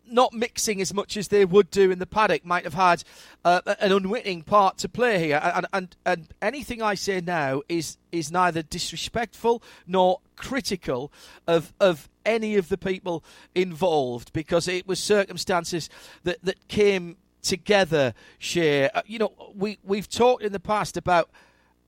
not 0.09 0.33
mixing 0.33 0.81
as 0.81 0.93
much 0.93 1.17
as 1.17 1.27
they 1.27 1.45
would 1.45 1.69
do 1.69 1.91
in 1.91 1.99
the 1.99 2.05
paddock 2.05 2.45
might 2.45 2.63
have 2.63 2.73
had 2.73 3.03
uh, 3.43 3.61
an 3.79 3.91
unwitting 3.91 4.41
part 4.41 4.77
to 4.79 4.89
play 4.89 5.19
here. 5.19 5.39
And, 5.43 5.65
and 5.73 5.95
and 6.05 6.27
anything 6.41 6.81
I 6.81 6.95
say 6.95 7.21
now 7.21 7.61
is 7.69 7.97
is 8.11 8.31
neither 8.31 8.61
disrespectful 8.61 9.61
nor 9.85 10.19
critical 10.35 11.11
of 11.47 11.73
of 11.79 12.09
any 12.25 12.55
of 12.55 12.69
the 12.69 12.77
people 12.77 13.23
involved 13.55 14.33
because 14.33 14.67
it 14.67 14.87
was 14.87 14.99
circumstances 14.99 15.89
that 16.23 16.37
that 16.43 16.67
came 16.67 17.17
together 17.41 18.13
Shea 18.37 18.89
uh, 18.89 19.01
you 19.05 19.19
know 19.19 19.33
we 19.55 19.77
we've 19.83 20.09
talked 20.09 20.43
in 20.43 20.51
the 20.51 20.59
past 20.59 20.97
about 20.97 21.29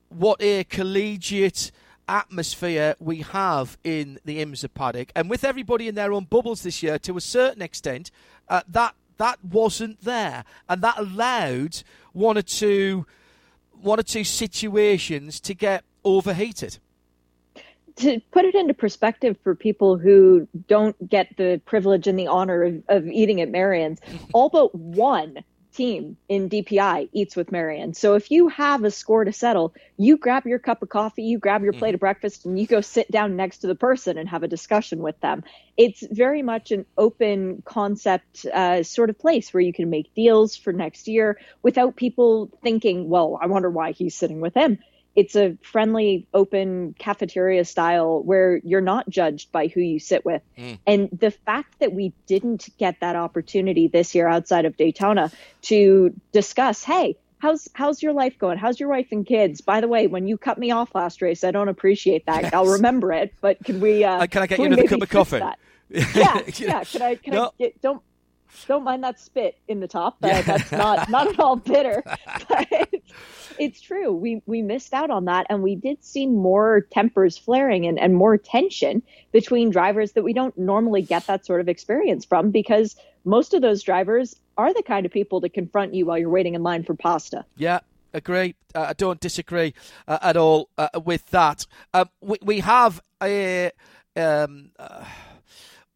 what 0.08 0.40
a 0.42 0.64
collegiate 0.64 1.70
atmosphere 2.08 2.96
we 2.98 3.18
have 3.18 3.78
in 3.84 4.18
the 4.24 4.44
IMSA 4.44 4.72
paddock, 4.74 5.12
and 5.14 5.30
with 5.30 5.44
everybody 5.44 5.88
in 5.88 5.94
their 5.94 6.12
own 6.12 6.24
bubbles 6.24 6.62
this 6.62 6.82
year, 6.82 6.98
to 7.00 7.16
a 7.16 7.20
certain 7.20 7.62
extent, 7.62 8.10
uh, 8.48 8.62
that 8.68 8.94
that 9.18 9.44
wasn't 9.44 10.00
there, 10.00 10.44
and 10.68 10.82
that 10.82 10.98
allowed 10.98 11.82
one 12.12 12.38
or 12.38 12.42
two 12.42 13.06
one 13.80 13.98
or 13.98 14.02
two 14.02 14.24
situations 14.24 15.40
to 15.40 15.54
get 15.54 15.84
overheated. 16.04 16.78
to 17.96 18.20
put 18.30 18.44
it 18.44 18.54
into 18.54 18.72
perspective 18.72 19.36
for 19.42 19.54
people 19.54 19.98
who 19.98 20.46
don't 20.68 21.08
get 21.08 21.36
the 21.36 21.60
privilege 21.66 22.06
and 22.06 22.18
the 22.18 22.26
honor 22.26 22.62
of, 22.62 22.82
of 22.88 23.06
eating 23.06 23.40
at 23.40 23.50
Marion's, 23.50 24.00
all 24.32 24.48
but 24.48 24.74
one 24.74 25.42
team 25.72 26.16
in 26.28 26.48
DPI 26.48 27.08
eats 27.12 27.36
with 27.36 27.52
Marion. 27.52 27.94
So 27.94 28.14
if 28.14 28.30
you 28.30 28.48
have 28.48 28.84
a 28.84 28.90
score 28.90 29.24
to 29.24 29.32
settle, 29.32 29.74
you 29.96 30.16
grab 30.16 30.46
your 30.46 30.58
cup 30.58 30.82
of 30.82 30.88
coffee, 30.88 31.22
you 31.22 31.38
grab 31.38 31.62
your 31.62 31.72
plate 31.72 31.94
of 31.94 32.00
breakfast, 32.00 32.44
and 32.44 32.58
you 32.58 32.66
go 32.66 32.80
sit 32.80 33.10
down 33.10 33.36
next 33.36 33.58
to 33.58 33.66
the 33.66 33.74
person 33.74 34.18
and 34.18 34.28
have 34.28 34.42
a 34.42 34.48
discussion 34.48 35.00
with 35.00 35.18
them. 35.20 35.44
It's 35.76 36.06
very 36.10 36.42
much 36.42 36.72
an 36.72 36.86
open 36.98 37.62
concept 37.64 38.46
uh, 38.46 38.82
sort 38.82 39.10
of 39.10 39.18
place 39.18 39.52
where 39.54 39.60
you 39.60 39.72
can 39.72 39.90
make 39.90 40.14
deals 40.14 40.56
for 40.56 40.72
next 40.72 41.08
year 41.08 41.38
without 41.62 41.96
people 41.96 42.50
thinking, 42.62 43.08
well, 43.08 43.38
I 43.40 43.46
wonder 43.46 43.70
why 43.70 43.92
he's 43.92 44.14
sitting 44.14 44.40
with 44.40 44.54
him 44.54 44.78
it's 45.20 45.36
a 45.36 45.58
friendly, 45.60 46.26
open 46.32 46.94
cafeteria 46.98 47.66
style 47.66 48.22
where 48.22 48.56
you're 48.64 48.80
not 48.80 49.06
judged 49.10 49.52
by 49.52 49.66
who 49.66 49.82
you 49.82 49.98
sit 50.00 50.24
with. 50.24 50.40
And 50.86 51.10
the 51.12 51.30
fact 51.30 51.78
that 51.80 51.92
we 51.92 52.14
didn't 52.26 52.70
get 52.78 53.00
that 53.00 53.16
opportunity 53.16 53.86
this 53.86 54.14
year 54.14 54.26
outside 54.26 54.64
of 54.64 54.78
Daytona 54.78 55.30
to 55.62 56.14
discuss, 56.32 56.82
hey, 56.84 57.16
how's 57.38 57.68
how's 57.74 58.02
your 58.02 58.14
life 58.14 58.38
going? 58.38 58.56
How's 58.56 58.80
your 58.80 58.88
wife 58.88 59.08
and 59.10 59.26
kids? 59.26 59.60
By 59.60 59.82
the 59.82 59.88
way, 59.88 60.06
when 60.06 60.26
you 60.26 60.38
cut 60.38 60.56
me 60.56 60.70
off 60.70 60.94
last 60.94 61.20
race, 61.20 61.44
I 61.44 61.50
don't 61.50 61.68
appreciate 61.68 62.24
that. 62.24 62.44
Yes. 62.44 62.54
I'll 62.54 62.72
remember 62.72 63.12
it, 63.12 63.34
but 63.42 63.62
can 63.62 63.78
we? 63.80 64.02
Uh, 64.04 64.22
Uh, 64.22 64.26
can 64.26 64.42
I 64.42 64.46
get 64.46 64.58
you 64.58 64.64
another 64.64 64.88
cup 64.88 65.02
of 65.02 65.10
coffee? 65.10 65.42
Yeah, 66.14 66.40
yeah. 66.56 66.84
Can 66.84 67.02
I? 67.02 67.14
Can 67.16 67.34
No. 67.34 67.46
I 67.46 67.50
get, 67.58 67.82
don't 67.82 68.00
don't 68.66 68.84
mind 68.84 69.04
that 69.04 69.20
spit 69.20 69.58
in 69.68 69.80
the 69.80 69.88
top. 69.88 70.18
Yeah. 70.22 70.42
That's 70.42 70.72
not 70.72 71.08
not 71.10 71.28
at 71.28 71.38
all 71.38 71.56
bitter. 71.56 72.02
But 72.48 72.88
it's 73.58 73.80
true. 73.80 74.12
We 74.12 74.42
we 74.46 74.62
missed 74.62 74.94
out 74.94 75.10
on 75.10 75.26
that, 75.26 75.46
and 75.50 75.62
we 75.62 75.76
did 75.76 76.02
see 76.04 76.26
more 76.26 76.86
tempers 76.90 77.36
flaring 77.36 77.86
and, 77.86 77.98
and 77.98 78.14
more 78.14 78.36
tension 78.36 79.02
between 79.32 79.70
drivers 79.70 80.12
that 80.12 80.22
we 80.22 80.32
don't 80.32 80.56
normally 80.56 81.02
get 81.02 81.26
that 81.26 81.44
sort 81.46 81.60
of 81.60 81.68
experience 81.68 82.24
from 82.24 82.50
because 82.50 82.96
most 83.24 83.54
of 83.54 83.62
those 83.62 83.82
drivers 83.82 84.36
are 84.56 84.72
the 84.72 84.82
kind 84.82 85.06
of 85.06 85.12
people 85.12 85.40
to 85.40 85.48
confront 85.48 85.94
you 85.94 86.06
while 86.06 86.18
you're 86.18 86.30
waiting 86.30 86.54
in 86.54 86.62
line 86.62 86.84
for 86.84 86.94
pasta. 86.94 87.44
Yeah, 87.56 87.80
agree. 88.12 88.54
Uh, 88.74 88.86
I 88.88 88.92
don't 88.94 89.20
disagree 89.20 89.74
uh, 90.08 90.18
at 90.22 90.36
all 90.36 90.68
uh, 90.78 90.88
with 91.04 91.26
that. 91.26 91.66
Um, 91.94 92.08
we, 92.20 92.38
we 92.42 92.60
have 92.60 93.00
a 93.22 93.70
um, 94.16 94.70
uh, 94.78 95.04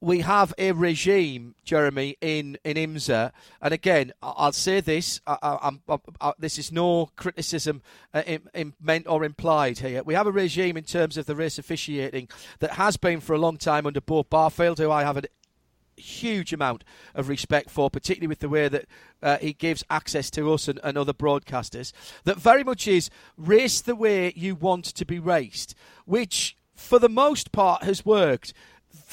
we 0.05 0.21
have 0.21 0.53
a 0.59 0.73
regime, 0.73 1.55
Jeremy, 1.65 2.17
in 2.21 2.59
in 2.63 2.77
IMSA, 2.77 3.33
and 3.63 3.73
again, 3.73 4.13
I'll 4.23 4.53
say 4.53 4.81
this: 4.81 5.21
I, 5.27 5.39
I, 5.43 5.99
I, 6.21 6.33
this 6.39 6.59
is 6.59 6.71
no 6.71 7.11
criticism 7.17 7.81
uh, 8.13 8.23
in, 8.27 8.43
in, 8.53 8.75
meant 8.81 9.07
or 9.09 9.25
implied 9.25 9.79
here. 9.79 10.03
We 10.03 10.13
have 10.13 10.27
a 10.27 10.33
regime 10.33 10.77
in 10.77 10.85
terms 10.85 11.17
of 11.17 11.25
the 11.25 11.35
race 11.35 11.59
officiating 11.59 12.29
that 12.59 12.73
has 12.73 12.99
been 12.99 13.21
for 13.21 13.33
a 13.33 13.39
long 13.39 13.57
time 13.57 13.87
under 13.87 14.01
Beaux 14.01 14.25
Barfield, 14.25 14.79
who 14.79 14.91
I 14.91 15.05
have 15.05 15.17
an 15.17 15.25
huge 15.97 16.53
amount 16.53 16.85
of 17.15 17.29
respect 17.29 17.71
for, 17.71 17.89
particularly 17.89 18.27
with 18.27 18.41
the 18.41 18.49
way 18.49 18.69
that 18.69 18.85
uh, 19.23 19.39
he 19.39 19.53
gives 19.55 19.85
access 19.89 20.31
to 20.33 20.53
us 20.53 20.69
and, 20.69 20.81
and 20.85 20.99
other 20.99 21.15
broadcasters, 21.15 21.93
that 22.25 22.37
very 22.37 22.65
much 22.65 22.87
is 22.87 23.09
race 23.39 23.81
the 23.81 23.97
way 23.97 24.33
you 24.37 24.55
want 24.55 24.85
to 24.85 25.07
be 25.07 25.19
raced, 25.19 25.75
which 26.05 26.57
for 26.75 26.99
the 26.99 27.09
most 27.09 27.53
part 27.53 27.83
has 27.85 28.05
worked. 28.05 28.53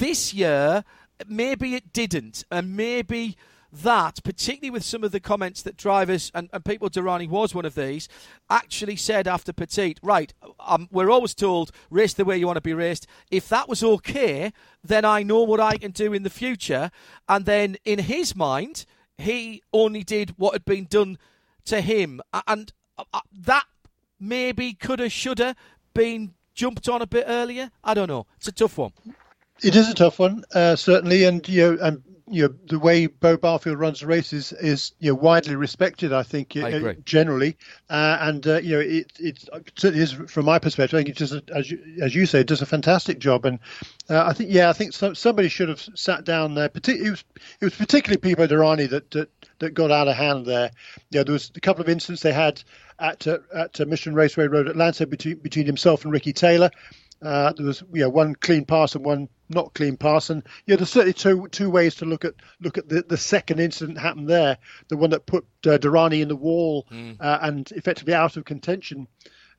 This 0.02 0.34
year, 0.34 0.82
maybe 1.28 1.76
it 1.76 1.92
didn't, 1.92 2.42
and 2.50 2.76
maybe 2.76 3.36
that, 3.72 4.18
particularly 4.24 4.70
with 4.70 4.82
some 4.82 5.04
of 5.04 5.12
the 5.12 5.20
comments 5.20 5.62
that 5.62 5.76
drivers 5.76 6.32
and, 6.34 6.50
and 6.52 6.64
people, 6.64 6.90
Derani 6.90 7.28
was 7.28 7.54
one 7.54 7.64
of 7.64 7.76
these, 7.76 8.08
actually 8.50 8.96
said 8.96 9.28
after 9.28 9.52
Petit, 9.52 9.94
right, 10.02 10.34
um, 10.58 10.88
we're 10.90 11.08
always 11.08 11.36
told 11.36 11.70
race 11.88 12.14
the 12.14 12.24
way 12.24 12.36
you 12.36 12.48
want 12.48 12.56
to 12.56 12.60
be 12.60 12.74
raced. 12.74 13.06
If 13.30 13.48
that 13.50 13.68
was 13.68 13.84
okay, 13.84 14.52
then 14.82 15.04
I 15.04 15.22
know 15.22 15.44
what 15.44 15.60
I 15.60 15.76
can 15.76 15.92
do 15.92 16.12
in 16.12 16.24
the 16.24 16.30
future. 16.30 16.90
And 17.28 17.46
then 17.46 17.76
in 17.84 18.00
his 18.00 18.34
mind, 18.34 18.86
he 19.18 19.62
only 19.72 20.02
did 20.02 20.30
what 20.30 20.54
had 20.54 20.64
been 20.64 20.86
done 20.86 21.16
to 21.66 21.80
him. 21.80 22.20
And 22.48 22.72
uh, 22.98 23.04
uh, 23.14 23.20
that 23.42 23.66
maybe 24.18 24.74
coulda, 24.74 25.08
shoulda 25.08 25.54
been 25.94 26.34
jumped 26.56 26.88
on 26.88 27.02
a 27.02 27.06
bit 27.06 27.26
earlier. 27.28 27.70
I 27.84 27.94
don't 27.94 28.08
know. 28.08 28.26
It's 28.38 28.48
a 28.48 28.52
tough 28.52 28.78
one. 28.78 28.90
It 29.62 29.76
is 29.76 29.88
a 29.88 29.94
tough 29.94 30.18
one, 30.18 30.44
uh, 30.54 30.76
certainly, 30.76 31.24
and 31.24 31.48
you 31.48 31.76
know, 31.76 31.78
and 31.80 32.02
you 32.32 32.48
know, 32.48 32.54
the 32.68 32.78
way 32.78 33.06
Beaux 33.06 33.36
Barfield 33.36 33.78
runs 33.78 34.00
the 34.00 34.06
race 34.06 34.32
is, 34.32 34.92
you 35.00 35.10
know, 35.10 35.14
widely 35.14 35.54
respected, 35.54 36.14
I 36.14 36.22
think, 36.22 36.56
I 36.56 36.72
uh, 36.72 36.94
generally. 37.04 37.58
Uh, 37.90 38.16
and, 38.20 38.46
uh, 38.46 38.58
you 38.60 38.76
know, 38.76 38.80
it, 38.80 39.12
it 39.18 39.48
certainly 39.76 40.02
is, 40.02 40.12
from 40.12 40.46
my 40.46 40.58
perspective, 40.58 40.96
I 40.96 41.00
think 41.00 41.10
it 41.10 41.16
just, 41.16 41.50
as 41.50 41.70
you, 41.70 41.78
as 42.00 42.14
you 42.14 42.24
say, 42.24 42.40
it 42.40 42.46
does 42.46 42.62
a 42.62 42.66
fantastic 42.66 43.18
job. 43.18 43.44
And 43.44 43.58
uh, 44.08 44.24
I 44.24 44.32
think, 44.32 44.50
yeah, 44.50 44.70
I 44.70 44.72
think 44.72 44.94
so, 44.94 45.12
somebody 45.12 45.50
should 45.50 45.68
have 45.68 45.86
sat 45.94 46.24
down 46.24 46.54
there. 46.54 46.70
It, 46.74 47.10
was, 47.10 47.24
it 47.60 47.64
was 47.64 47.74
particularly 47.74 48.18
Pipo 48.18 48.48
Derani 48.48 48.88
that, 48.88 49.10
that, 49.10 49.28
that 49.58 49.74
got 49.74 49.90
out 49.90 50.08
of 50.08 50.16
hand 50.16 50.46
there. 50.46 50.70
You 51.10 51.20
know, 51.20 51.24
there 51.24 51.34
was 51.34 51.52
a 51.54 51.60
couple 51.60 51.82
of 51.82 51.88
incidents 51.90 52.22
they 52.22 52.32
had 52.32 52.62
at, 52.98 53.26
uh, 53.26 53.40
at 53.54 53.78
Michelin 53.86 54.14
Raceway 54.14 54.46
Road 54.46 54.68
Atlanta 54.68 55.06
between, 55.06 55.36
between 55.36 55.66
himself 55.66 56.04
and 56.04 56.12
Ricky 56.12 56.32
Taylor. 56.32 56.70
Uh, 57.22 57.52
there 57.52 57.66
was 57.66 57.82
know, 57.92 58.08
one 58.08 58.34
clean 58.34 58.64
pass 58.64 58.94
and 58.94 59.04
one 59.04 59.28
not 59.48 59.74
clean 59.74 59.96
pass, 59.96 60.30
and 60.30 60.42
yeah, 60.66 60.76
there's 60.76 60.90
certainly 60.90 61.12
two 61.12 61.48
two 61.48 61.70
ways 61.70 61.94
to 61.96 62.04
look 62.04 62.24
at 62.24 62.34
look 62.60 62.78
at 62.78 62.88
the, 62.88 63.04
the 63.08 63.16
second 63.16 63.60
incident 63.60 63.98
happened 63.98 64.28
there, 64.28 64.58
the 64.88 64.96
one 64.96 65.10
that 65.10 65.26
put 65.26 65.44
uh, 65.66 65.78
Derani 65.78 66.22
in 66.22 66.28
the 66.28 66.36
wall 66.36 66.86
mm. 66.90 67.16
uh, 67.20 67.38
and 67.42 67.70
effectively 67.72 68.14
out 68.14 68.36
of 68.36 68.44
contention 68.44 69.06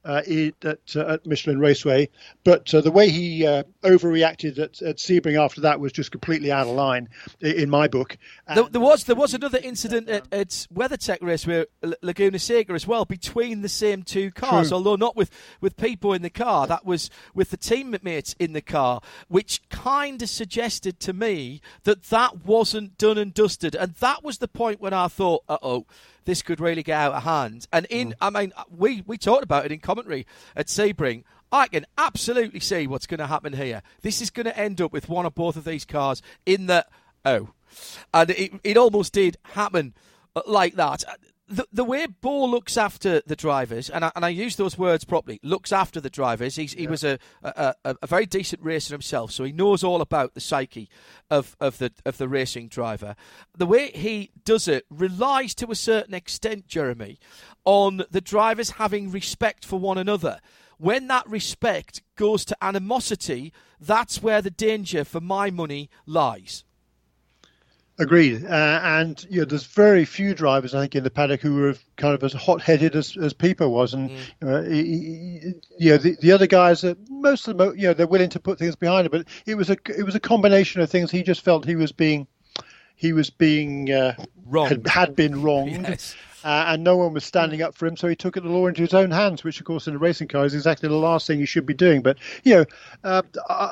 uh, 0.05 0.21
at, 0.63 0.95
uh, 0.95 0.99
at 1.07 1.25
Michelin 1.25 1.59
Raceway. 1.59 2.09
But 2.43 2.73
uh, 2.73 2.81
the 2.81 2.91
way 2.91 3.09
he 3.09 3.45
uh, 3.45 3.63
overreacted 3.83 4.59
at, 4.59 4.81
at 4.81 4.97
Sebring 4.97 5.39
after 5.39 5.61
that 5.61 5.79
was 5.79 5.91
just 5.91 6.11
completely 6.11 6.51
out 6.51 6.67
of 6.67 6.75
line 6.75 7.09
in 7.39 7.69
my 7.69 7.87
book. 7.87 8.17
There, 8.53 8.63
there, 8.63 8.81
was 8.81 9.05
there 9.05 9.15
was 9.15 9.33
another 9.33 9.59
incident 9.63 10.09
at, 10.09 10.27
at 10.33 10.49
WeatherTech 10.73 11.21
Raceway, 11.21 11.65
Laguna 12.01 12.39
Seca 12.39 12.73
as 12.73 12.87
well, 12.87 13.05
between 13.05 13.61
the 13.61 13.69
same 13.69 14.03
two 14.03 14.31
cars, 14.31 14.69
True. 14.69 14.77
although 14.77 14.95
not 14.95 15.15
with, 15.15 15.29
with 15.61 15.77
people 15.77 16.13
in 16.13 16.21
the 16.21 16.29
car. 16.29 16.67
That 16.67 16.85
was 16.85 17.09
with 17.33 17.51
the 17.51 17.57
teammates 17.57 18.35
in 18.39 18.53
the 18.53 18.61
car, 18.61 19.01
which 19.27 19.61
kind 19.69 20.21
of 20.21 20.29
suggested 20.29 20.99
to 21.01 21.13
me 21.13 21.61
that 21.83 22.03
that 22.03 22.45
wasn't 22.45 22.97
done 22.97 23.17
and 23.17 23.33
dusted. 23.33 23.75
And 23.75 23.93
that 23.95 24.23
was 24.23 24.39
the 24.39 24.47
point 24.47 24.81
when 24.81 24.93
I 24.93 25.07
thought, 25.07 25.43
uh 25.47 25.57
oh 25.61 25.85
this 26.25 26.41
could 26.41 26.59
really 26.59 26.83
get 26.83 26.99
out 26.99 27.13
of 27.13 27.23
hand. 27.23 27.67
And 27.71 27.85
in, 27.89 28.09
mm. 28.09 28.13
I 28.21 28.29
mean, 28.29 28.53
we, 28.69 29.03
we 29.05 29.17
talked 29.17 29.43
about 29.43 29.65
it 29.65 29.71
in 29.71 29.79
commentary 29.79 30.25
at 30.55 30.67
Sebring. 30.67 31.23
I 31.51 31.67
can 31.67 31.85
absolutely 31.97 32.59
see 32.59 32.87
what's 32.87 33.05
going 33.05 33.19
to 33.19 33.27
happen 33.27 33.53
here. 33.53 33.83
This 34.01 34.21
is 34.21 34.31
going 34.31 34.45
to 34.45 34.57
end 34.57 34.81
up 34.81 34.91
with 34.91 35.07
one 35.07 35.25
or 35.25 35.31
both 35.31 35.55
of 35.55 35.65
these 35.65 35.85
cars 35.85 36.21
in 36.45 36.65
the 36.65 36.85
oh, 37.25 37.49
and 38.13 38.31
it 38.31 38.53
it 38.63 38.75
almost 38.75 39.13
did 39.13 39.37
happen 39.43 39.93
uh, 40.35 40.41
like 40.47 40.75
that 40.75 41.03
the, 41.53 41.67
the 41.71 41.83
way 41.83 42.07
Beaux 42.07 42.45
looks 42.45 42.77
after 42.77 43.21
the 43.27 43.35
drivers, 43.35 43.89
and 43.89 44.05
I, 44.05 44.11
and 44.15 44.25
I 44.25 44.29
use 44.29 44.55
those 44.55 44.77
words 44.77 45.05
properly, 45.05 45.39
looks 45.43 45.71
after 45.71 46.01
the 46.01 46.09
drivers. 46.09 46.55
He's, 46.55 46.73
he 46.73 46.83
yeah. 46.83 46.89
was 46.89 47.03
a, 47.03 47.19
a, 47.43 47.75
a, 47.85 48.07
very 48.07 48.25
decent 48.25 48.63
racer 48.63 48.93
himself, 48.93 49.31
so 49.31 49.43
he 49.43 49.51
knows 49.51 49.83
all 49.83 50.01
about 50.01 50.33
the 50.33 50.41
psyche 50.41 50.89
of, 51.29 51.55
of 51.59 51.77
the 51.77 51.91
of 52.05 52.17
the 52.17 52.27
racing 52.27 52.69
driver. 52.69 53.15
The 53.55 53.67
way 53.67 53.91
he 53.91 54.31
does 54.43 54.67
it 54.67 54.85
relies 54.89 55.53
to 55.55 55.69
a 55.69 55.75
certain 55.75 56.15
extent, 56.15 56.67
Jeremy, 56.67 57.19
on 57.65 58.03
the 58.09 58.21
drivers 58.21 58.71
having 58.71 59.11
respect 59.11 59.63
for 59.63 59.79
one 59.79 59.97
another. 59.97 60.39
When 60.77 61.07
that 61.07 61.29
respect 61.29 62.01
goes 62.15 62.43
to 62.45 62.57
animosity, 62.61 63.53
that's 63.79 64.23
where 64.23 64.41
the 64.41 64.49
danger 64.49 65.05
for 65.05 65.21
my 65.21 65.51
money 65.51 65.89
lies. 66.05 66.65
Agreed, 67.99 68.43
uh, 68.45 68.79
and 68.83 69.23
you 69.29 69.41
know, 69.41 69.45
there's 69.45 69.67
very 69.67 70.03
few 70.03 70.33
drivers 70.33 70.73
I 70.73 70.81
think 70.81 70.95
in 70.95 71.03
the 71.03 71.11
paddock 71.11 71.41
who 71.41 71.53
were 71.53 71.75
kind 71.95 72.15
of 72.15 72.23
as 72.23 72.33
hot-headed 72.33 72.95
as, 72.95 73.15
as 73.17 73.35
Pipo 73.35 73.69
was, 73.69 73.93
and 73.93 74.09
mm. 74.09 74.17
uh, 74.41 74.67
he, 74.67 74.83
he, 74.83 75.53
you 75.77 75.91
know, 75.91 75.97
the, 75.97 76.17
the 76.19 76.31
other 76.31 76.47
guys, 76.47 76.83
uh, 76.83 76.95
most 77.07 77.47
of 77.47 77.55
them, 77.55 77.77
you 77.77 77.83
know, 77.83 77.93
they're 77.93 78.07
willing 78.07 78.31
to 78.31 78.39
put 78.39 78.57
things 78.57 78.75
behind 78.75 79.05
it, 79.05 79.11
but 79.11 79.27
it 79.45 79.53
was 79.53 79.69
a 79.69 79.77
it 79.95 80.03
was 80.03 80.15
a 80.15 80.19
combination 80.19 80.81
of 80.81 80.89
things. 80.89 81.11
He 81.11 81.21
just 81.21 81.41
felt 81.41 81.65
he 81.65 81.75
was 81.75 81.91
being 81.91 82.25
he 82.95 83.13
was 83.13 83.29
being 83.29 83.91
uh, 83.91 84.15
wrong, 84.47 84.69
had, 84.69 84.87
had, 84.87 85.15
been 85.15 85.43
wronged. 85.43 85.71
yes. 85.87 86.15
Uh, 86.43 86.65
and 86.69 86.83
no 86.83 86.97
one 86.97 87.13
was 87.13 87.23
standing 87.23 87.61
up 87.61 87.75
for 87.75 87.85
him, 87.85 87.95
so 87.95 88.07
he 88.07 88.15
took 88.15 88.35
it 88.35 88.43
the 88.43 88.49
law 88.49 88.67
into 88.67 88.81
his 88.81 88.93
own 88.93 89.11
hands, 89.11 89.43
which, 89.43 89.59
of 89.59 89.65
course, 89.65 89.87
in 89.87 89.95
a 89.95 89.97
racing 89.97 90.27
car 90.27 90.45
is 90.45 90.53
exactly 90.53 90.89
the 90.89 90.95
last 90.95 91.25
thing 91.25 91.39
you 91.39 91.45
should 91.45 91.65
be 91.65 91.73
doing. 91.73 92.01
But 92.01 92.17
you 92.43 92.55
know, 92.55 92.65
uh, 93.03 93.21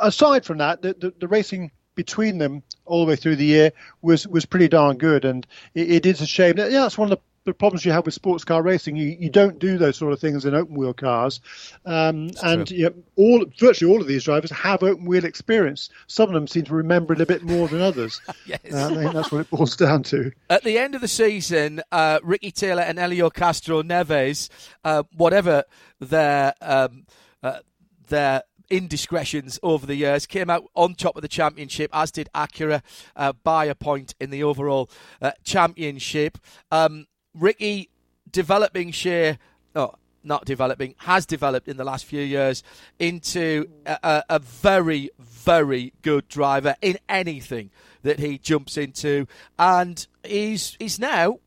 aside 0.01 0.45
from 0.45 0.59
that, 0.59 0.81
the, 0.83 0.93
the, 0.93 1.13
the 1.19 1.27
racing 1.27 1.71
between 1.95 2.37
them 2.37 2.63
all 2.85 3.05
the 3.05 3.09
way 3.09 3.15
through 3.15 3.35
the 3.35 3.45
year 3.45 3.71
was 4.01 4.27
was 4.27 4.45
pretty 4.45 4.67
darn 4.67 4.97
good, 4.97 5.25
and 5.25 5.45
it, 5.73 5.91
it 5.91 6.05
is 6.05 6.21
a 6.21 6.25
shame. 6.25 6.57
Yeah, 6.57 6.67
that's 6.69 6.97
one 6.97 7.11
of 7.11 7.17
the 7.17 7.23
the 7.43 7.53
problems 7.53 7.85
you 7.85 7.91
have 7.91 8.05
with 8.05 8.13
sports 8.13 8.43
car 8.43 8.61
racing, 8.61 8.95
you, 8.95 9.17
you 9.19 9.29
don't 9.29 9.57
do 9.57 9.77
those 9.77 9.97
sort 9.97 10.13
of 10.13 10.19
things 10.19 10.45
in 10.45 10.53
open 10.53 10.75
wheel 10.75 10.93
cars. 10.93 11.39
Um, 11.85 12.29
and 12.43 12.69
you 12.69 12.85
know, 12.85 12.93
all 13.15 13.45
virtually 13.57 13.91
all 13.91 14.01
of 14.01 14.07
these 14.07 14.25
drivers 14.25 14.51
have 14.51 14.83
open 14.83 15.05
wheel 15.05 15.25
experience. 15.25 15.89
Some 16.07 16.29
of 16.29 16.33
them 16.33 16.47
seem 16.47 16.65
to 16.65 16.73
remember 16.73 17.13
it 17.13 17.21
a 17.21 17.25
bit 17.25 17.43
more 17.43 17.67
than 17.67 17.81
others. 17.81 18.21
yes. 18.45 18.59
Uh, 18.71 18.89
I 18.91 18.95
think 18.95 19.13
that's 19.13 19.31
what 19.31 19.41
it 19.41 19.49
boils 19.49 19.75
down 19.75 20.03
to. 20.03 20.31
At 20.49 20.63
the 20.63 20.77
end 20.77 20.93
of 20.93 21.01
the 21.01 21.07
season, 21.07 21.81
uh, 21.91 22.19
Ricky 22.21 22.51
Taylor 22.51 22.83
and 22.83 22.99
Helio 22.99 23.29
Castroneves, 23.29 24.49
uh, 24.83 25.03
whatever 25.15 25.63
their 25.99 26.53
um, 26.61 27.05
uh, 27.41 27.59
their 28.07 28.43
indiscretions 28.71 29.59
over 29.61 29.85
the 29.85 29.95
years. 29.95 30.25
Came 30.25 30.49
out 30.49 30.63
on 30.75 30.95
top 30.95 31.15
of 31.15 31.21
the 31.21 31.27
championship, 31.27 31.91
as 31.93 32.11
did 32.11 32.29
Acura 32.33 32.81
uh, 33.15 33.33
by 33.43 33.65
a 33.65 33.75
point 33.75 34.15
in 34.19 34.29
the 34.29 34.43
overall 34.43 34.89
uh, 35.21 35.31
championship. 35.43 36.37
Um, 36.71 37.05
Ricky 37.33 37.89
developing 38.31 38.91
Shea. 38.91 39.37
Oh, 39.75 39.95
not 40.23 40.45
developing, 40.45 40.95
has 40.99 41.25
developed 41.25 41.67
in 41.67 41.77
the 41.77 41.83
last 41.83 42.05
few 42.05 42.21
years 42.21 42.63
into 42.99 43.67
a, 43.85 44.23
a, 44.29 44.39
very, 44.39 45.09
very 45.19 45.93
good 46.01 46.27
driver 46.27 46.75
in 46.81 46.97
anything 47.09 47.71
that 48.03 48.19
he 48.19 48.37
jumps 48.37 48.77
into, 48.77 49.27
and 49.57 50.07
he's 50.23 50.75
he's 50.79 50.99
now 50.99 51.39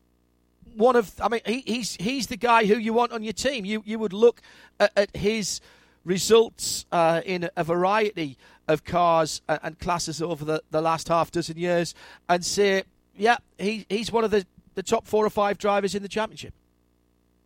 one 0.75 0.95
of. 0.95 1.13
I 1.21 1.29
mean, 1.29 1.41
he, 1.45 1.63
he's 1.65 1.95
he's 1.95 2.27
the 2.27 2.37
guy 2.37 2.65
who 2.65 2.77
you 2.77 2.93
want 2.93 3.11
on 3.11 3.23
your 3.23 3.33
team. 3.33 3.65
You 3.65 3.81
you 3.85 3.99
would 3.99 4.13
look 4.13 4.41
at, 4.79 4.91
at 4.95 5.15
his 5.15 5.61
results 6.05 6.85
uh, 6.91 7.21
in 7.25 7.49
a 7.57 7.63
variety 7.63 8.37
of 8.67 8.83
cars 8.83 9.41
and, 9.49 9.77
classes 9.79 10.21
over 10.21 10.45
the, 10.45 10.63
the 10.71 10.81
last 10.81 11.07
half 11.07 11.31
dozen 11.31 11.57
years 11.57 11.93
and 12.29 12.45
say, 12.45 12.83
yeah, 13.17 13.37
he, 13.57 13.85
he's 13.89 14.11
one 14.11 14.23
of 14.23 14.31
the, 14.31 14.45
the 14.75 14.83
top 14.83 15.05
four 15.05 15.25
or 15.25 15.29
five 15.29 15.57
drivers 15.57 15.95
in 15.95 16.01
the 16.01 16.09
championship. 16.09 16.53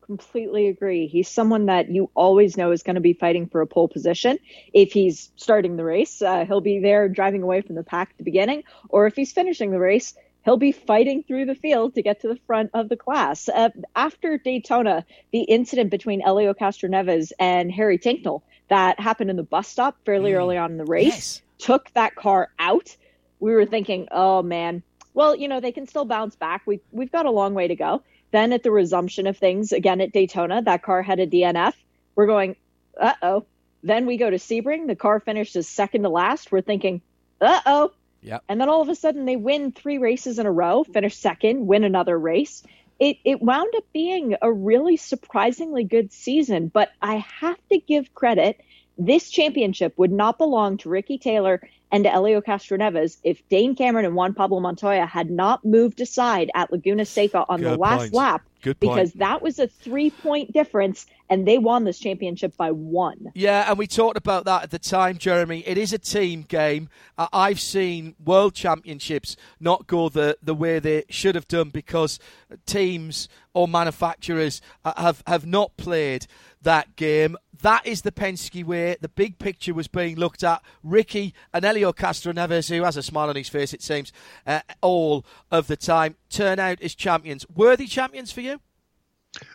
Completely 0.06 0.68
agree. 0.68 1.08
He's 1.08 1.30
someone 1.30 1.68
that 1.68 1.90
you 1.90 2.10
always 2.16 2.58
know 2.58 2.72
is 2.72 2.82
going 2.82 2.96
to 2.96 3.02
be 3.02 3.14
fighting 3.14 3.48
for 3.48 3.62
a 3.62 3.68
pole 3.68 3.88
position. 3.88 4.40
If 4.74 4.92
he's 4.92 5.32
starting 5.36 5.78
the 5.78 5.84
race, 5.84 6.22
uh, 6.22 6.46
he'll 6.46 6.62
be 6.62 6.80
there 6.80 7.08
driving 7.08 7.44
away 7.44 7.62
from 7.62 7.76
the 7.76 7.84
pack 7.84 8.10
at 8.12 8.18
the 8.18 8.24
beginning, 8.24 8.64
or 8.90 9.06
if 9.06 9.16
he's 9.16 9.32
finishing 9.32 9.70
the 9.70 9.78
race, 9.78 10.16
he'll 10.46 10.58
be 10.58 10.72
fighting 10.72 11.22
through 11.22 11.46
the 11.46 11.54
field 11.54 11.94
to 11.94 12.02
get 12.02 12.22
to 12.22 12.28
the 12.28 12.40
front 12.48 12.72
of 12.74 12.90
the 12.90 12.96
class. 12.96 13.50
Uh, 13.50 13.70
after 13.96 14.40
Daytona, 14.40 15.06
the 15.32 15.42
incident 15.42 15.92
between 15.92 16.22
Helio 16.22 16.56
Castroneves 16.56 17.32
and 17.38 17.72
Harry 17.72 18.00
Tincknell 18.00 18.42
that 18.70 19.00
happened 19.00 19.30
in 19.30 19.36
the 19.36 19.44
bus 19.44 19.68
stop 19.68 19.98
fairly 20.06 20.32
mm. 20.32 20.36
early 20.36 20.58
on 20.58 20.72
in 20.72 20.78
the 20.78 20.86
race 20.86 21.06
yes. 21.06 21.42
took 21.58 21.92
that 21.94 22.16
car 22.16 22.50
out. 22.60 22.96
We 23.40 23.54
were 23.54 23.66
thinking, 23.66 24.08
oh 24.12 24.42
man, 24.42 24.84
well, 25.14 25.36
you 25.36 25.48
know, 25.48 25.60
they 25.60 25.72
can 25.72 25.88
still 25.88 26.06
bounce 26.06 26.36
back. 26.36 26.62
We 26.66 26.80
we've 26.92 27.12
got 27.12 27.26
a 27.26 27.32
long 27.32 27.54
way 27.54 27.68
to 27.68 27.76
go. 27.76 28.04
Then 28.32 28.54
at 28.54 28.64
the 28.64 28.72
resumption 28.72 29.28
of 29.28 29.38
things 29.38 29.72
again 29.72 30.02
at 30.02 30.14
Daytona, 30.14 30.62
that 30.62 30.84
car 30.84 31.02
had 31.02 31.20
a 31.20 31.28
DNF. 31.28 31.74
We're 32.16 32.28
going, 32.28 32.56
uh 33.00 33.14
oh. 33.22 33.46
Then 33.82 34.06
we 34.06 34.18
go 34.18 34.30
to 34.30 34.38
Sebring. 34.38 34.88
The 34.88 34.96
car 34.96 35.20
finishes 35.20 35.68
second 35.68 36.04
to 36.04 36.10
last. 36.10 36.52
We're 36.52 36.62
thinking, 36.62 37.02
uh 37.42 37.62
oh. 37.66 37.92
Yeah. 38.22 38.40
And 38.50 38.60
then 38.60 38.68
all 38.68 38.82
of 38.82 38.90
a 38.90 38.96
sudden 38.96 39.26
they 39.26 39.38
win 39.38 39.72
three 39.72 39.98
races 39.98 40.40
in 40.40 40.46
a 40.46 40.52
row, 40.52 40.84
finish 40.84 41.16
second, 41.16 41.66
win 41.66 41.86
another 41.86 42.20
race 42.20 42.64
it, 43.00 43.18
it 43.24 43.42
wound 43.42 43.74
up 43.76 43.86
being 43.94 44.36
a 44.42 44.52
really 44.52 44.98
surprisingly 44.98 45.84
good 45.84 46.12
season. 46.12 46.68
But 46.68 46.92
I 47.02 47.26
have 47.40 47.58
to 47.70 47.80
give 47.80 48.14
credit. 48.14 48.60
This 48.98 49.30
championship 49.30 49.94
would 49.98 50.12
not 50.12 50.38
belong 50.38 50.78
to 50.78 50.90
Ricky 50.90 51.18
Taylor 51.18 51.62
and 51.92 52.04
to 52.04 52.10
Helio 52.10 52.42
Castroneves 52.42 53.18
if 53.24 53.48
Dane 53.50 53.76
Cameron 53.76 54.06
and 54.06 54.16
Juan 54.16 54.34
Pablo 54.34 54.60
Montoya 54.60 55.06
had 55.06 55.32
not 55.32 55.64
moved 55.64 56.02
aside 56.02 56.52
at 56.54 56.72
Laguna 56.72 57.06
Seca 57.06 57.46
on 57.48 57.62
good 57.62 57.74
the 57.74 57.78
last 57.78 58.00
point. 58.00 58.14
lap 58.14 58.44
Good 58.62 58.80
point. 58.80 58.96
Because 58.96 59.14
that 59.14 59.42
was 59.42 59.60
a 59.60 59.68
three 59.68 60.12
point 60.12 60.52
difference, 60.52 61.06
and 61.30 61.48
they 61.48 61.58
won 61.58 61.84
this 61.84 62.00
championship 62.00 62.58
by 62.58 62.72
one. 62.72 63.32
Yeah, 63.36 63.70
and 63.70 63.78
we 63.78 63.88
talked 63.88 64.18
about 64.18 64.46
that 64.46 64.64
at 64.64 64.72
the 64.72 64.80
time, 64.80 65.18
Jeremy. 65.18 65.60
It 65.66 65.78
is 65.78 65.94
a 65.94 66.00
team 66.00 66.42
game. 66.42 66.90
Uh, 67.18 67.28
I've 67.32 67.60
seen 67.60 68.16
world 68.24 68.56
championships 68.56 69.36
not 69.60 69.86
go 69.86 70.10
the, 70.10 70.38
the 70.42 70.56
way 70.56 70.80
they 70.80 71.04
should 71.10 71.36
have 71.36 71.48
done 71.48 71.70
because 71.70 72.20
teams 72.66 73.30
or 73.54 73.68
manufacturers 73.68 74.62
uh, 74.84 74.94
have, 74.98 75.24
have 75.28 75.46
not 75.46 75.78
played 75.78 76.26
that 76.62 76.96
game. 76.96 77.38
That 77.62 77.86
is 77.86 78.02
the 78.02 78.12
Penske 78.12 78.64
way. 78.64 78.96
The 79.00 79.10
big 79.10 79.38
picture 79.38 79.74
was 79.74 79.88
being 79.88 80.16
looked 80.16 80.44
at. 80.44 80.64
Ricky 80.84 81.34
and 81.54 81.64
Helio 81.64 81.92
Castroneves, 81.92 82.70
who 82.70 82.84
has 82.84 82.98
a 82.98 83.04
smile 83.04 83.30
on 83.30 83.36
his 83.36 83.50
face, 83.50 83.74
it 83.74 83.84
seems, 83.84 84.12
uh, 84.48 84.62
all 84.82 85.26
of 85.52 85.68
the 85.68 85.78
time, 85.78 86.16
turn 86.30 86.58
out 86.58 86.82
as 86.82 86.96
champions. 86.96 87.46
Worthy 87.54 87.86
champions 87.86 88.32
for 88.32 88.42
you? 88.42 88.62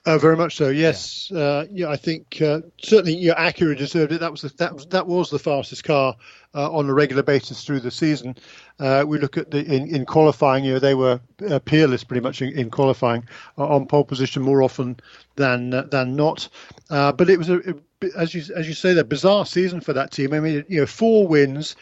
Uh, 0.06 0.18
very 0.18 0.36
much 0.36 0.56
so. 0.56 0.68
Yes. 0.68 1.30
Yeah. 1.30 1.38
Uh, 1.38 1.66
yeah 1.70 1.88
I 1.88 1.96
think 1.96 2.40
uh, 2.40 2.60
certainly 2.82 3.16
yeah, 3.16 3.34
Acura 3.34 3.76
deserved 3.76 4.12
it. 4.12 4.20
That 4.20 4.30
was 4.30 4.42
the, 4.42 4.48
that 4.58 4.74
was 4.74 4.86
that 4.86 5.06
was 5.06 5.30
the 5.30 5.38
fastest 5.38 5.84
car 5.84 6.14
uh, 6.54 6.70
on 6.70 6.88
a 6.88 6.94
regular 6.94 7.22
basis 7.22 7.64
through 7.64 7.80
the 7.80 7.90
season. 7.90 8.36
Uh, 8.78 9.04
we 9.06 9.18
look 9.18 9.36
at 9.36 9.50
the 9.50 9.64
in, 9.64 9.88
in, 9.88 10.06
qualifying. 10.06 10.64
You 10.64 10.74
know, 10.74 10.78
they 10.78 10.94
were 10.94 11.20
uh, 11.48 11.58
peerless 11.58 12.04
pretty 12.04 12.20
much 12.20 12.40
in, 12.40 12.56
in 12.56 12.70
qualifying 12.70 13.26
on 13.56 13.86
pole 13.86 14.04
position 14.04 14.42
more 14.42 14.62
often 14.62 14.96
than 15.36 15.70
than 15.70 16.16
not. 16.16 16.48
but 16.88 17.28
it 17.28 17.38
was 17.38 17.50
a, 17.50 17.60
as 18.16 18.34
you 18.34 18.42
as 18.54 18.68
you 18.68 18.74
say, 18.74 18.94
the 18.94 19.04
bizarre 19.04 19.46
season 19.46 19.80
for 19.80 19.92
that 19.92 20.12
team. 20.12 20.32
I 20.32 20.40
mean, 20.40 20.64
you 20.68 20.80
know, 20.80 20.86
four 20.86 21.26
wins, 21.26 21.76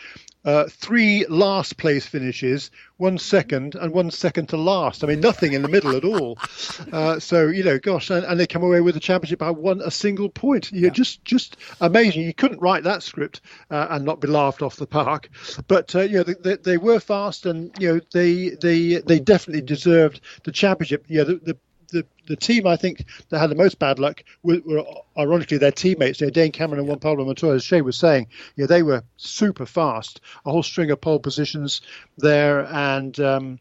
uh, 0.44 0.64
three 0.68 1.24
last 1.28 1.76
place 1.76 2.06
finishes, 2.06 2.70
one 2.96 3.18
second, 3.18 3.74
and 3.74 3.92
one 3.92 4.10
second 4.10 4.48
to 4.48 4.56
last. 4.56 5.04
I 5.04 5.06
mean, 5.06 5.20
nothing 5.20 5.52
in 5.52 5.62
the 5.62 5.68
middle 5.68 5.96
at 5.96 6.04
all. 6.04 6.38
Uh, 6.92 7.18
so 7.18 7.46
you 7.46 7.62
know, 7.62 7.78
gosh, 7.78 8.10
and, 8.10 8.24
and, 8.24 8.38
they 8.38 8.46
come 8.46 8.62
away 8.62 8.80
with 8.80 8.94
the 8.94 9.00
championship 9.00 9.38
by 9.38 9.50
one 9.50 9.80
a 9.80 9.90
single 9.90 10.28
point. 10.28 10.70
You 10.72 10.82
yeah. 10.82 10.90
just 10.90 11.24
just 11.24 11.56
amazing. 11.80 12.22
You 12.22 12.34
couldn't 12.34 12.60
write 12.60 12.82
that 12.84 13.02
script 13.02 13.40
uh, 13.70 13.86
and 13.90 14.04
not 14.04 14.20
be 14.20 14.28
laughed 14.28 14.62
off 14.62 14.76
the 14.76 14.86
park. 14.86 15.28
But 15.68 15.94
uh, 15.94 16.00
you 16.00 16.18
know, 16.18 16.22
they, 16.24 16.56
they, 16.56 16.76
were 16.76 17.00
fast, 17.00 17.46
and 17.46 17.70
you 17.78 17.94
know, 17.94 18.00
they 18.12 18.50
they 18.50 18.96
they 18.96 19.20
definitely 19.20 19.62
deserved 19.62 20.20
the 20.44 20.52
championship. 20.52 21.04
Yeah, 21.08 21.24
the, 21.24 21.36
the 21.36 21.56
the, 21.92 22.04
the 22.26 22.36
team 22.36 22.66
I 22.66 22.76
think 22.76 23.04
that 23.28 23.38
had 23.38 23.50
the 23.50 23.54
most 23.54 23.78
bad 23.78 23.98
luck 23.98 24.24
were, 24.42 24.60
were 24.64 24.84
ironically 25.16 25.58
their 25.58 25.70
teammates. 25.70 26.20
You 26.20 26.26
know, 26.26 26.32
Dane 26.32 26.52
Cameron 26.52 26.80
and 26.80 26.88
Juan 26.88 26.98
Pablo 26.98 27.24
Montoya, 27.24 27.54
as 27.54 27.64
Shea 27.64 27.82
was 27.82 27.96
saying, 27.96 28.26
you 28.56 28.64
know, 28.64 28.66
they 28.66 28.82
were 28.82 29.04
super 29.16 29.66
fast. 29.66 30.20
A 30.44 30.50
whole 30.50 30.62
string 30.62 30.90
of 30.90 31.00
pole 31.00 31.20
positions 31.20 31.82
there, 32.18 32.66
and 32.66 33.18
um, 33.20 33.58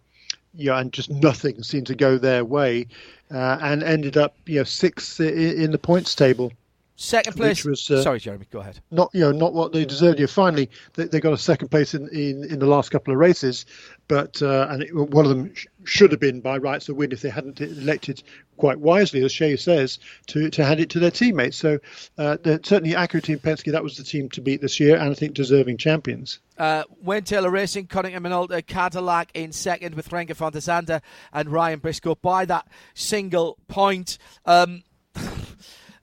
yeah, 0.54 0.80
and 0.80 0.92
just 0.92 1.10
nothing 1.10 1.62
seemed 1.64 1.88
to 1.88 1.96
go 1.96 2.18
their 2.18 2.44
way, 2.44 2.88
uh, 3.32 3.58
and 3.62 3.84
ended 3.84 4.18
up 4.18 4.36
you 4.46 4.58
know 4.58 4.64
sixth 4.64 5.20
in 5.20 5.72
the 5.72 5.78
points 5.78 6.16
table. 6.16 6.52
Second 6.96 7.36
place. 7.36 7.66
Was, 7.66 7.90
uh, 7.90 8.04
Sorry, 8.04 8.20
Jeremy. 8.20 8.46
Go 8.52 8.60
ahead. 8.60 8.80
Not 8.92 9.10
you 9.14 9.22
know 9.22 9.32
not 9.32 9.54
what 9.54 9.72
they 9.72 9.86
deserved. 9.86 10.20
You 10.20 10.28
finally 10.28 10.70
they, 10.94 11.06
they, 11.06 11.20
got 11.20 11.34
a 11.34 11.38
second 11.38 11.70
place 11.70 11.94
in, 11.94 12.08
in, 12.10 12.44
in 12.44 12.60
the 12.60 12.68
last 12.68 12.92
couple 12.92 13.12
of 13.12 13.20
races, 13.20 13.66
but 14.08 14.42
uh, 14.42 14.68
and 14.70 14.84
it, 14.84 14.96
one 14.96 15.26
of 15.26 15.30
them 15.30 15.54
sh- 15.56 15.66
should 15.84 16.12
have 16.12 16.20
been 16.20 16.42
by 16.42 16.58
rights 16.58 16.90
a 16.90 16.94
win 16.94 17.12
if 17.12 17.22
they 17.22 17.30
hadn't 17.30 17.60
elected 17.60 18.22
quite 18.58 18.80
wisely, 18.80 19.24
as 19.24 19.32
Shea 19.32 19.58
says, 19.58 19.98
to, 20.28 20.52
to 20.52 20.64
hand 20.64 20.80
it 20.80 20.92
to 20.92 21.00
their 21.00 21.10
teammates. 21.10 21.58
So 21.58 21.80
uh, 22.20 22.38
certainly 22.44 22.92
Acura 22.92 23.24
Team 23.24 23.40
Penske 23.40 23.72
that 23.72 23.84
was 23.84 23.98
the 23.98 24.04
team 24.04 24.30
to 24.30 24.42
beat 24.42 24.62
this 24.62 24.80
year, 24.80 24.96
and 24.96 25.10
I 25.10 25.14
think 25.16 25.34
deserving 25.34 25.78
champions. 25.78 26.40
Uh, 26.60 26.84
Wayne 27.02 27.24
Taylor 27.24 27.50
Racing, 27.50 27.88
Konica 27.88 28.20
Minolta, 28.20 28.64
Cadillac 28.66 29.32
in 29.34 29.52
second 29.52 29.96
with 29.96 30.10
Renger 30.10 30.36
van 30.36 30.52
der 30.52 30.60
Zande 30.60 31.02
and 31.34 31.50
Ryan 31.50 31.80
Briscoe 31.80 32.14
by 32.14 32.46
that 32.46 32.68
single 32.94 33.58
point. 33.68 34.20
Um, 34.46 34.84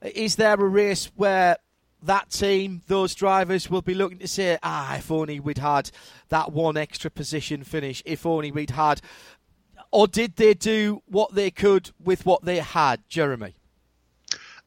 is 0.01 0.35
there 0.35 0.53
a 0.53 0.57
race 0.57 1.11
where 1.15 1.57
that 2.03 2.29
team, 2.29 2.81
those 2.87 3.13
drivers 3.13 3.69
will 3.69 3.81
be 3.81 3.93
looking 3.93 4.19
to 4.19 4.27
say, 4.27 4.57
ah, 4.63 4.95
if 4.95 5.11
only 5.11 5.39
we'd 5.39 5.57
had 5.57 5.91
that 6.29 6.51
one 6.51 6.77
extra 6.77 7.11
position 7.11 7.63
finish, 7.63 8.01
if 8.05 8.25
only 8.25 8.51
we'd 8.51 8.71
had. 8.71 9.01
Or 9.91 10.07
did 10.07 10.35
they 10.35 10.53
do 10.53 11.01
what 11.07 11.33
they 11.33 11.51
could 11.51 11.91
with 12.01 12.25
what 12.25 12.43
they 12.45 12.57
had, 12.57 13.01
Jeremy? 13.09 13.55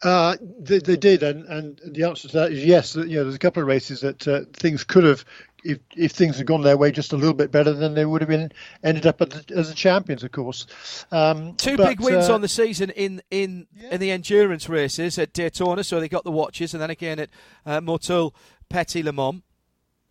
Uh, 0.02 0.36
they, 0.58 0.78
they, 0.78 0.96
did, 0.96 1.22
and, 1.22 1.44
and 1.44 1.80
the 1.84 2.02
answer 2.02 2.26
to 2.26 2.36
that 2.36 2.52
is 2.52 2.64
yes. 2.64 2.96
You 2.96 3.04
know, 3.04 3.22
there's 3.22 3.36
a 3.36 3.38
couple 3.38 3.62
of 3.62 3.68
races 3.68 4.00
that 4.00 4.26
uh, 4.26 4.40
things 4.52 4.82
could 4.82 5.04
have 5.04 5.24
if 5.64 5.78
if 5.96 6.12
things 6.12 6.38
had 6.38 6.46
gone 6.46 6.62
their 6.62 6.76
way 6.76 6.90
just 6.90 7.12
a 7.12 7.16
little 7.16 7.34
bit 7.34 7.50
better, 7.50 7.72
then 7.72 7.94
they 7.94 8.04
would 8.04 8.20
have 8.20 8.28
been 8.28 8.52
ended 8.82 9.06
up 9.06 9.18
the, 9.18 9.44
as 9.54 9.68
the 9.68 9.74
champions, 9.74 10.22
of 10.24 10.32
course. 10.32 10.66
Um, 11.10 11.54
Two 11.56 11.76
but, 11.76 11.88
big 11.88 12.00
wins 12.00 12.28
uh, 12.28 12.34
on 12.34 12.40
the 12.40 12.48
season 12.48 12.90
in 12.90 13.22
in 13.30 13.66
yeah. 13.74 13.94
in 13.94 14.00
the 14.00 14.10
endurance 14.10 14.68
races 14.68 15.18
at 15.18 15.32
Daytona, 15.32 15.84
so 15.84 16.00
they 16.00 16.08
got 16.08 16.24
the 16.24 16.32
watches, 16.32 16.74
and 16.74 16.82
then 16.82 16.90
again 16.90 17.18
at 17.18 17.30
uh, 17.66 17.80
Motul 17.80 18.34
Petit 18.68 19.02
Le 19.02 19.12
Mans. 19.12 19.42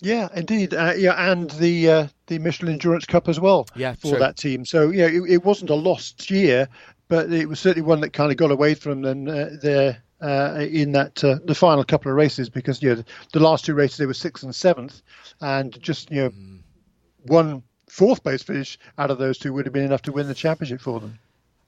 Yeah, 0.01 0.29
indeed. 0.35 0.73
Uh, 0.73 0.93
yeah, 0.97 1.31
and 1.31 1.49
the 1.51 1.89
uh, 1.89 2.07
the 2.27 2.39
Michelin 2.39 2.73
Endurance 2.73 3.05
Cup 3.05 3.29
as 3.29 3.39
well. 3.39 3.67
Yeah, 3.75 3.93
for 3.93 4.11
true. 4.11 4.19
that 4.19 4.37
team. 4.37 4.65
So 4.65 4.89
yeah, 4.89 5.05
it, 5.05 5.21
it, 5.29 5.45
wasn't 5.45 5.69
a 5.69 5.75
lost 5.75 6.31
year, 6.31 6.67
but 7.07 7.31
it 7.31 7.47
was 7.47 7.59
certainly 7.59 7.87
one 7.87 8.01
that 8.01 8.11
kind 8.11 8.31
of 8.31 8.37
got 8.37 8.49
away 8.51 8.73
from 8.73 9.03
them 9.03 9.27
uh, 9.27 9.49
there 9.61 10.01
uh, 10.21 10.65
in 10.69 10.91
that 10.91 11.23
uh, 11.23 11.39
the 11.45 11.55
final 11.55 11.83
couple 11.83 12.11
of 12.11 12.17
races 12.17 12.49
because 12.49 12.81
you 12.81 12.95
know 12.95 13.03
the 13.33 13.39
last 13.39 13.65
two 13.65 13.73
races 13.73 13.97
they 13.97 14.05
were 14.05 14.13
sixth 14.13 14.43
and 14.43 14.55
seventh, 14.55 15.01
and 15.41 15.79
just 15.81 16.11
you 16.11 16.23
know 16.23 16.29
mm. 16.29 16.59
one 17.23 17.63
fourth 17.89 18.23
place 18.23 18.43
finish 18.43 18.77
out 18.97 19.11
of 19.11 19.17
those 19.17 19.37
two 19.37 19.53
would 19.53 19.65
have 19.65 19.73
been 19.73 19.85
enough 19.85 20.01
to 20.03 20.11
win 20.11 20.27
the 20.27 20.33
championship 20.33 20.81
for 20.81 20.99
them. 20.99 21.19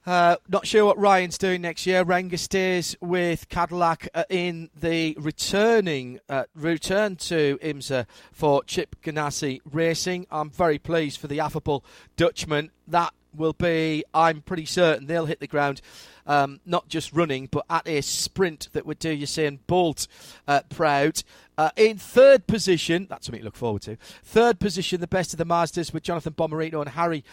Uh, 0.05 0.35
not 0.49 0.67
sure 0.67 0.85
what 0.85 0.97
Ryan's 0.97 1.38
doing 1.38 1.61
next 1.61 1.85
year. 1.85 2.03
Renger 2.03 2.38
stays 2.38 2.95
with 2.99 3.47
Cadillac 3.47 4.09
uh, 4.13 4.25
in 4.30 4.69
the 4.77 5.15
returning 5.17 6.19
uh, 6.27 6.43
return 6.53 7.15
to 7.15 7.57
IMSA 7.61 8.05
for 8.34 8.65
Chip 8.65 8.97
Ganassi 9.01 9.61
Racing. 9.71 10.27
I'm 10.30 10.49
very 10.49 10.77
pleased 10.77 11.19
for 11.19 11.27
the 11.27 11.39
affable 11.39 11.85
Dutchman. 12.17 12.71
That 12.85 13.13
will 13.34 13.53
be, 13.53 14.03
I'm 14.13 14.41
pretty 14.41 14.65
certain, 14.65 15.07
they'll 15.07 15.25
hit 15.25 15.39
the 15.39 15.47
ground 15.47 15.81
um, 16.25 16.59
not 16.65 16.87
just 16.87 17.13
running, 17.13 17.47
but 17.51 17.65
at 17.69 17.87
a 17.87 18.01
sprint 18.01 18.69
that 18.73 18.85
would 18.85 18.99
do 18.99 19.15
Usain 19.15 19.59
Bolt 19.67 20.07
uh, 20.47 20.61
proud. 20.69 21.23
Uh, 21.57 21.69
in 21.75 21.97
third 21.97 22.47
position, 22.47 23.07
that's 23.09 23.27
something 23.27 23.41
to 23.41 23.45
look 23.45 23.55
forward 23.55 23.83
to. 23.83 23.97
Third 24.23 24.59
position, 24.59 25.01
the 25.01 25.07
best 25.07 25.33
of 25.33 25.37
the 25.37 25.45
Mazdas 25.45 25.93
with 25.93 26.03
Jonathan 26.03 26.33
Bomarito 26.33 26.81
and 26.81 26.89
Harry 26.89 27.23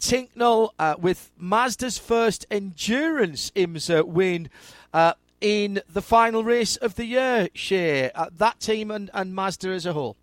Tincknell 0.00 0.70
uh, 0.78 0.94
with 0.98 1.30
Mazda's 1.38 1.98
first 1.98 2.46
endurance 2.50 3.50
IMSA 3.52 4.04
win. 4.04 4.48
Uh, 4.92 5.14
in 5.40 5.80
the 5.88 6.02
final 6.02 6.42
race 6.42 6.76
of 6.76 6.96
the 6.96 7.04
year, 7.04 7.48
Shea. 7.54 8.10
uh, 8.10 8.26
that 8.38 8.58
team 8.58 8.90
and, 8.90 9.08
and 9.14 9.34
Mazda 9.34 9.68
as 9.68 9.86
a 9.86 9.92
whole. 9.92 10.16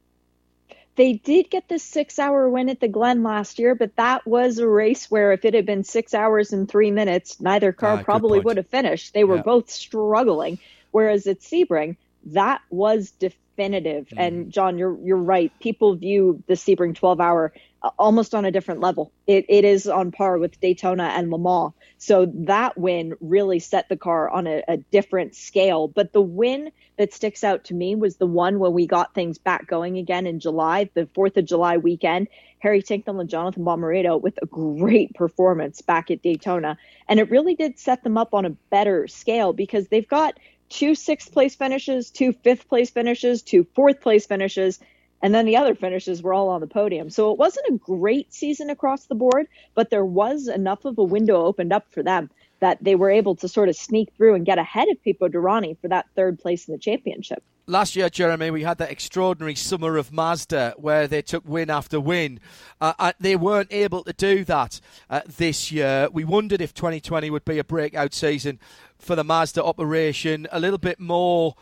They 0.95 1.13
did 1.13 1.49
get 1.49 1.67
the 1.67 1.77
six 1.77 2.19
hour 2.19 2.49
win 2.49 2.69
at 2.69 2.79
the 2.79 2.87
Glen 2.87 3.21
last 3.21 3.59
year, 3.59 3.75
but 3.75 3.95
that 3.97 4.25
was 4.25 4.59
a 4.59 4.67
race 4.67 5.11
where 5.11 5.33
if 5.33 5.43
it 5.43 5.53
had 5.53 5.65
been 5.65 5.83
six 5.83 6.13
hours 6.13 6.53
and 6.53 6.69
three 6.69 6.91
minutes, 6.91 7.41
neither 7.41 7.73
car 7.73 7.97
ah, 7.99 8.03
probably 8.03 8.39
would 8.39 8.57
have 8.57 8.67
finished. 8.67 9.13
They 9.13 9.25
were 9.25 9.37
yeah. 9.37 9.41
both 9.41 9.69
struggling. 9.69 10.59
Whereas 10.91 11.27
at 11.27 11.41
Sebring, 11.41 11.97
that 12.27 12.61
was 12.69 13.11
definitive. 13.11 14.07
Mm. 14.09 14.17
And 14.17 14.51
John, 14.51 14.77
you're 14.77 14.97
you're 15.03 15.17
right. 15.17 15.51
People 15.59 15.95
view 15.95 16.41
the 16.47 16.53
Sebring 16.53 16.95
12 16.95 17.19
hour 17.19 17.53
almost 17.97 18.33
on 18.33 18.45
a 18.45 18.51
different 18.51 18.79
level. 18.79 19.11
It, 19.27 19.45
it 19.49 19.63
is 19.63 19.87
on 19.87 20.11
par 20.11 20.37
with 20.37 20.59
Daytona 20.59 21.03
and 21.03 21.29
Le 21.29 21.37
Mans. 21.37 21.73
So 21.97 22.31
that 22.33 22.77
win 22.77 23.15
really 23.19 23.59
set 23.59 23.89
the 23.89 23.97
car 23.97 24.29
on 24.29 24.47
a, 24.47 24.63
a, 24.67 24.77
different 24.77 25.35
scale. 25.35 25.87
But 25.87 26.13
the 26.13 26.21
win 26.21 26.71
that 26.97 27.13
sticks 27.13 27.43
out 27.43 27.65
to 27.65 27.73
me 27.73 27.95
was 27.95 28.17
the 28.17 28.25
one 28.25 28.59
when 28.59 28.73
we 28.73 28.87
got 28.87 29.13
things 29.13 29.37
back 29.37 29.67
going 29.67 29.97
again 29.97 30.27
in 30.27 30.39
July, 30.39 30.89
the 30.93 31.05
4th 31.07 31.37
of 31.37 31.45
July 31.45 31.77
weekend. 31.77 32.27
Harry 32.59 32.81
Tincknell 32.81 33.21
and 33.21 33.29
Jonathan 33.29 33.63
Bomarito 33.63 34.19
with 34.19 34.39
a 34.41 34.45
great 34.45 35.13
performance 35.13 35.81
back 35.81 36.09
at 36.09 36.21
Daytona. 36.21 36.77
And 37.07 37.19
it 37.19 37.29
really 37.29 37.55
did 37.55 37.77
set 37.77 38.03
them 38.03 38.17
up 38.17 38.33
on 38.33 38.45
a 38.45 38.49
better 38.71 39.07
scale 39.07 39.53
because 39.53 39.87
they've 39.87 40.07
got 40.07 40.39
two 40.69 40.95
sixth 40.95 41.31
place 41.31 41.55
finishes, 41.55 42.09
two 42.09 42.33
fifth 42.33 42.67
place 42.67 42.89
finishes, 42.89 43.41
two 43.41 43.67
fourth 43.75 44.01
place 44.01 44.25
finishes 44.25 44.79
and 45.25 45.33
then 45.33 45.47
the 45.47 45.57
other 45.57 45.73
finishes 45.73 46.21
were 46.21 46.35
all 46.35 46.49
on 46.49 46.61
the 46.61 46.67
podium. 46.67 47.09
So 47.09 47.31
it 47.31 47.39
wasn't 47.39 47.65
a 47.69 47.79
great 47.79 48.31
season 48.31 48.69
across 48.69 49.05
the 49.05 49.15
board, 49.15 49.47
but 49.73 49.89
there 49.89 50.05
was 50.05 50.47
enough 50.47 50.85
of 50.85 50.99
a 50.99 51.03
window 51.03 51.45
opened 51.45 51.73
up 51.73 51.87
for 51.89 52.03
them 52.03 52.29
that 52.59 52.77
they 52.79 52.93
were 52.93 53.09
able 53.09 53.35
to 53.37 53.47
sort 53.47 53.67
of 53.67 53.75
sneak 53.75 54.13
through 54.15 54.35
and 54.35 54.45
get 54.45 54.59
ahead 54.59 54.87
of 54.87 54.97
Pipo 55.03 55.27
Derani 55.27 55.81
for 55.81 55.87
that 55.87 56.05
third 56.15 56.37
place 56.37 56.67
in 56.67 56.73
the 56.73 56.77
championship. 56.77 57.41
Last 57.65 57.95
year, 57.95 58.07
Jeremy, 58.07 58.51
we 58.51 58.61
had 58.61 58.77
that 58.77 58.91
extraordinary 58.91 59.55
summer 59.55 59.97
of 59.97 60.11
Mazda 60.11 60.75
where 60.77 61.07
they 61.07 61.23
took 61.23 61.43
win 61.43 61.71
after 61.71 61.99
win. 61.99 62.39
Uh, 62.79 62.93
uh 62.99 63.13
they 63.19 63.35
weren't 63.35 63.73
able 63.73 64.03
to 64.03 64.13
do 64.13 64.45
that 64.45 64.79
uh, 65.09 65.21
this 65.25 65.71
year. 65.71 66.07
We 66.13 66.23
wondered 66.23 66.61
if 66.61 66.75
2020 66.75 67.31
would 67.31 67.45
be 67.45 67.57
a 67.57 67.63
breakout 67.63 68.13
season 68.13 68.59
for 68.99 69.15
the 69.15 69.23
Mazda 69.23 69.63
operation, 69.63 70.45
a 70.51 70.59
little 70.59 70.77
bit 70.77 70.99
more 70.99 71.55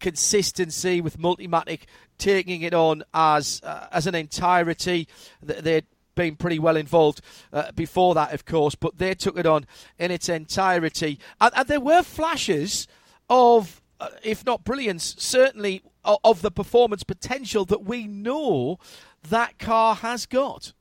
consistency 0.00 1.00
with 1.00 1.18
Multimatic 1.18 1.82
taking 2.20 2.62
it 2.62 2.74
on 2.74 3.02
as 3.12 3.60
uh, 3.64 3.88
as 3.90 4.06
an 4.06 4.14
entirety. 4.14 5.08
They'd 5.42 5.86
been 6.14 6.36
pretty 6.36 6.58
well 6.58 6.76
involved 6.76 7.22
uh, 7.52 7.72
before 7.72 8.14
that, 8.14 8.32
of 8.32 8.44
course, 8.44 8.74
but 8.74 8.98
they 8.98 9.14
took 9.14 9.38
it 9.38 9.46
on 9.46 9.66
in 9.98 10.10
its 10.10 10.28
entirety. 10.28 11.18
And, 11.40 11.52
and 11.56 11.66
there 11.66 11.80
were 11.80 12.02
flashes 12.02 12.86
of, 13.28 13.80
uh, 13.98 14.08
if 14.22 14.44
not 14.44 14.64
brilliance, 14.64 15.14
certainly 15.18 15.82
of, 16.04 16.18
of 16.22 16.42
the 16.42 16.50
performance 16.50 17.04
potential 17.04 17.64
that 17.66 17.84
we 17.84 18.06
know 18.06 18.78
that 19.28 19.58
car 19.58 19.94
has 19.96 20.26
got. 20.26 20.72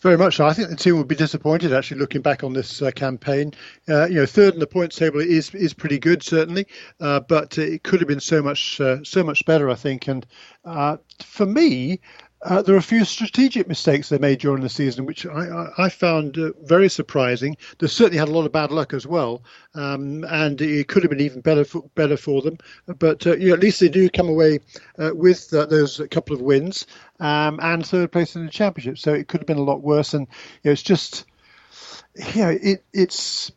Very 0.00 0.18
much 0.18 0.36
so. 0.36 0.46
I 0.46 0.52
think 0.52 0.68
the 0.68 0.76
team 0.76 0.96
will 0.96 1.04
be 1.04 1.14
disappointed 1.14 1.72
actually 1.72 2.00
looking 2.00 2.20
back 2.20 2.44
on 2.44 2.52
this 2.52 2.82
uh, 2.82 2.90
campaign. 2.90 3.52
Uh, 3.88 4.06
you 4.06 4.16
know, 4.16 4.26
third 4.26 4.52
in 4.52 4.60
the 4.60 4.66
points 4.66 4.96
table 4.96 5.20
is 5.20 5.54
is 5.54 5.72
pretty 5.72 5.98
good 5.98 6.22
certainly, 6.22 6.66
uh, 7.00 7.20
but 7.20 7.56
it 7.56 7.82
could 7.82 8.00
have 8.00 8.08
been 8.08 8.20
so 8.20 8.42
much 8.42 8.78
uh, 8.78 8.98
so 9.02 9.24
much 9.24 9.44
better. 9.46 9.70
I 9.70 9.74
think, 9.74 10.06
and 10.06 10.26
uh, 10.66 10.98
for 11.24 11.46
me, 11.46 12.00
uh, 12.42 12.62
there 12.62 12.74
are 12.74 12.78
a 12.78 12.82
few 12.82 13.04
strategic 13.04 13.66
mistakes 13.66 14.08
they 14.08 14.18
made 14.18 14.38
during 14.40 14.62
the 14.62 14.68
season, 14.68 15.06
which 15.06 15.26
I, 15.26 15.46
I, 15.48 15.68
I 15.78 15.88
found 15.88 16.38
uh, 16.38 16.52
very 16.62 16.88
surprising. 16.88 17.56
They 17.78 17.86
certainly 17.86 18.18
had 18.18 18.28
a 18.28 18.32
lot 18.32 18.44
of 18.44 18.52
bad 18.52 18.70
luck 18.70 18.92
as 18.92 19.06
well, 19.06 19.42
um, 19.74 20.24
and 20.28 20.60
it 20.60 20.88
could 20.88 21.02
have 21.02 21.10
been 21.10 21.20
even 21.20 21.40
better 21.40 21.64
for, 21.64 21.82
better 21.94 22.16
for 22.16 22.42
them. 22.42 22.58
But 22.86 23.26
uh, 23.26 23.32
at 23.32 23.60
least 23.60 23.80
they 23.80 23.88
do 23.88 24.10
come 24.10 24.28
away 24.28 24.60
uh, 24.98 25.12
with 25.14 25.52
uh, 25.54 25.66
those 25.66 26.00
couple 26.10 26.36
of 26.36 26.42
wins 26.42 26.86
um, 27.20 27.58
and 27.62 27.84
third 27.86 28.12
place 28.12 28.36
in 28.36 28.44
the 28.44 28.52
championship. 28.52 28.98
So 28.98 29.14
it 29.14 29.28
could 29.28 29.40
have 29.40 29.46
been 29.46 29.58
a 29.58 29.62
lot 29.62 29.82
worse. 29.82 30.12
And 30.12 30.26
you 30.62 30.68
know, 30.68 30.72
it's 30.72 30.82
just, 30.82 31.24
know, 32.42 32.56
it, 32.60 32.84
it's 32.92 33.50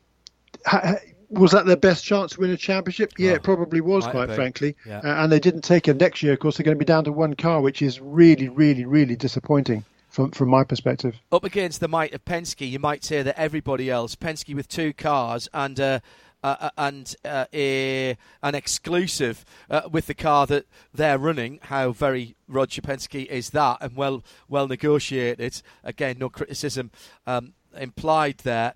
was 1.29 1.51
that 1.51 1.65
their 1.65 1.77
best 1.77 2.03
chance 2.03 2.33
to 2.33 2.41
win 2.41 2.49
a 2.51 2.57
championship? 2.57 3.13
Yeah, 3.17 3.31
oh, 3.31 3.35
it 3.35 3.43
probably 3.43 3.81
was, 3.81 4.05
quite 4.07 4.31
frankly. 4.33 4.75
Yeah. 4.85 4.99
Uh, 4.99 5.23
and 5.23 5.31
they 5.31 5.39
didn't 5.39 5.61
take 5.61 5.87
it 5.87 5.99
next 5.99 6.23
year. 6.23 6.33
Of 6.33 6.39
course, 6.39 6.57
they're 6.57 6.63
going 6.63 6.75
to 6.75 6.79
be 6.79 6.85
down 6.85 7.03
to 7.05 7.11
one 7.11 7.35
car, 7.35 7.61
which 7.61 7.81
is 7.81 8.01
really, 8.01 8.49
really, 8.49 8.85
really 8.85 9.15
disappointing 9.15 9.85
from 10.09 10.31
from 10.31 10.49
my 10.49 10.63
perspective. 10.63 11.15
Up 11.31 11.43
against 11.43 11.79
the 11.79 11.87
might 11.87 12.13
of 12.13 12.25
Penske, 12.25 12.69
you 12.69 12.79
might 12.79 13.03
say 13.03 13.21
that 13.21 13.39
everybody 13.39 13.89
else, 13.89 14.15
Penske 14.15 14.55
with 14.55 14.67
two 14.67 14.93
cars 14.93 15.47
and. 15.53 15.79
Uh, 15.79 15.99
uh, 16.41 16.55
uh 16.57 16.69
and 16.77 17.17
uh, 17.25 17.47
a, 17.53 18.15
an 18.41 18.55
exclusive 18.55 19.43
uh, 19.69 19.81
with 19.91 20.07
the 20.07 20.13
car 20.13 20.47
that 20.47 20.65
they're 20.93 21.17
running. 21.17 21.59
How 21.63 21.91
very 21.91 22.37
Roger 22.47 22.81
Penske 22.81 23.25
is 23.25 23.49
that, 23.49 23.79
and 23.81 23.93
well 23.97 24.23
well 24.47 24.65
negotiated. 24.65 25.61
Again, 25.83 26.15
no 26.17 26.29
criticism 26.29 26.91
um, 27.27 27.55
implied 27.77 28.37
there. 28.37 28.73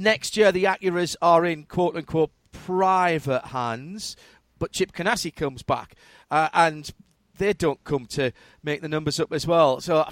Uh, 0.00 0.02
next 0.02 0.36
year 0.36 0.52
the 0.52 0.64
Acuras 0.64 1.16
are 1.20 1.44
in 1.44 1.64
quote 1.64 1.96
unquote 1.96 2.30
private 2.52 3.46
hands, 3.46 4.16
but 4.58 4.72
Chip 4.72 4.92
Ganassi 4.92 5.34
comes 5.34 5.62
back, 5.62 5.94
uh, 6.30 6.48
and 6.52 6.90
they 7.38 7.52
don't 7.52 7.82
come 7.84 8.06
to 8.06 8.32
make 8.62 8.82
the 8.82 8.88
numbers 8.88 9.18
up 9.18 9.32
as 9.32 9.46
well. 9.46 9.80
So, 9.80 10.06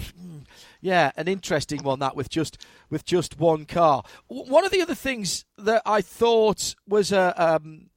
yeah, 0.81 1.13
an 1.17 1.29
interesting 1.29 1.83
one 1.83 1.99
that 1.99 2.17
with 2.17 2.31
just 2.31 2.59
with 2.91 3.05
just 3.05 3.39
one 3.39 3.67
car. 3.67 4.03
One 4.29 4.65
of 4.65 4.73
the 4.73 4.81
other 4.81 4.95
things 4.95 5.45
that 5.57 5.83
I 5.85 6.01
thought 6.01 6.75
was 6.87 7.13
a. 7.13 7.35
Um, 7.37 7.91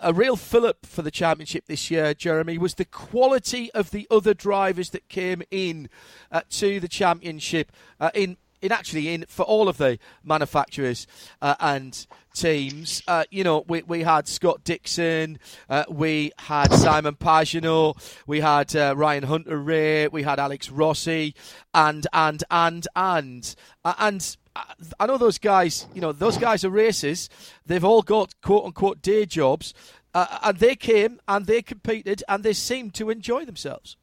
a 0.00 0.12
real 0.12 0.34
fillip 0.34 0.84
for 0.84 1.02
the 1.02 1.12
championship 1.12 1.66
this 1.66 1.92
year, 1.92 2.12
Jeremy, 2.12 2.58
was 2.58 2.74
the 2.74 2.84
quality 2.84 3.70
of 3.72 3.92
the 3.92 4.08
other 4.10 4.34
drivers 4.34 4.90
that 4.90 5.08
came 5.08 5.44
in 5.48 5.88
uh, 6.32 6.40
to 6.50 6.80
the 6.80 6.88
championship 6.88 7.70
uh, 8.00 8.10
in 8.12 8.36
in 8.66 8.72
actually 8.72 9.14
in 9.14 9.24
for 9.28 9.44
all 9.44 9.68
of 9.68 9.78
the 9.78 9.98
manufacturers 10.24 11.06
uh, 11.40 11.54
and 11.60 12.06
teams. 12.34 13.02
Uh, 13.08 13.24
you 13.30 13.44
know, 13.44 13.64
we, 13.66 13.82
we 13.82 14.02
had 14.02 14.28
Scott 14.28 14.62
Dixon, 14.64 15.38
uh, 15.70 15.84
we 15.88 16.32
had 16.38 16.72
Simon 16.72 17.14
Pagenaud, 17.14 17.96
we 18.26 18.40
had 18.40 18.74
uh, 18.76 18.94
Ryan 18.96 19.24
Hunter-Reay, 19.24 20.12
we 20.12 20.22
had 20.22 20.38
Alex 20.38 20.70
Rossi, 20.70 21.34
and 21.72 22.06
and 22.12 22.44
and 22.50 22.86
and 22.94 23.54
uh, 23.84 23.94
and. 23.98 24.36
Uh, 24.54 24.62
I 24.98 25.04
know 25.04 25.18
those 25.18 25.36
guys. 25.36 25.86
You 25.92 26.00
know 26.00 26.12
those 26.12 26.38
guys 26.38 26.64
are 26.64 26.70
racers. 26.70 27.28
They've 27.66 27.84
all 27.84 28.00
got 28.00 28.34
quote 28.40 28.64
unquote 28.64 29.02
day 29.02 29.26
jobs, 29.26 29.74
and 30.14 30.56
they 30.56 30.76
came 30.76 31.20
and 31.28 31.44
they 31.44 31.60
competed 31.60 32.24
and 32.26 32.42
they 32.42 32.54
seemed 32.54 32.94
to 32.94 33.10
enjoy 33.10 33.44
themselves. 33.44 33.98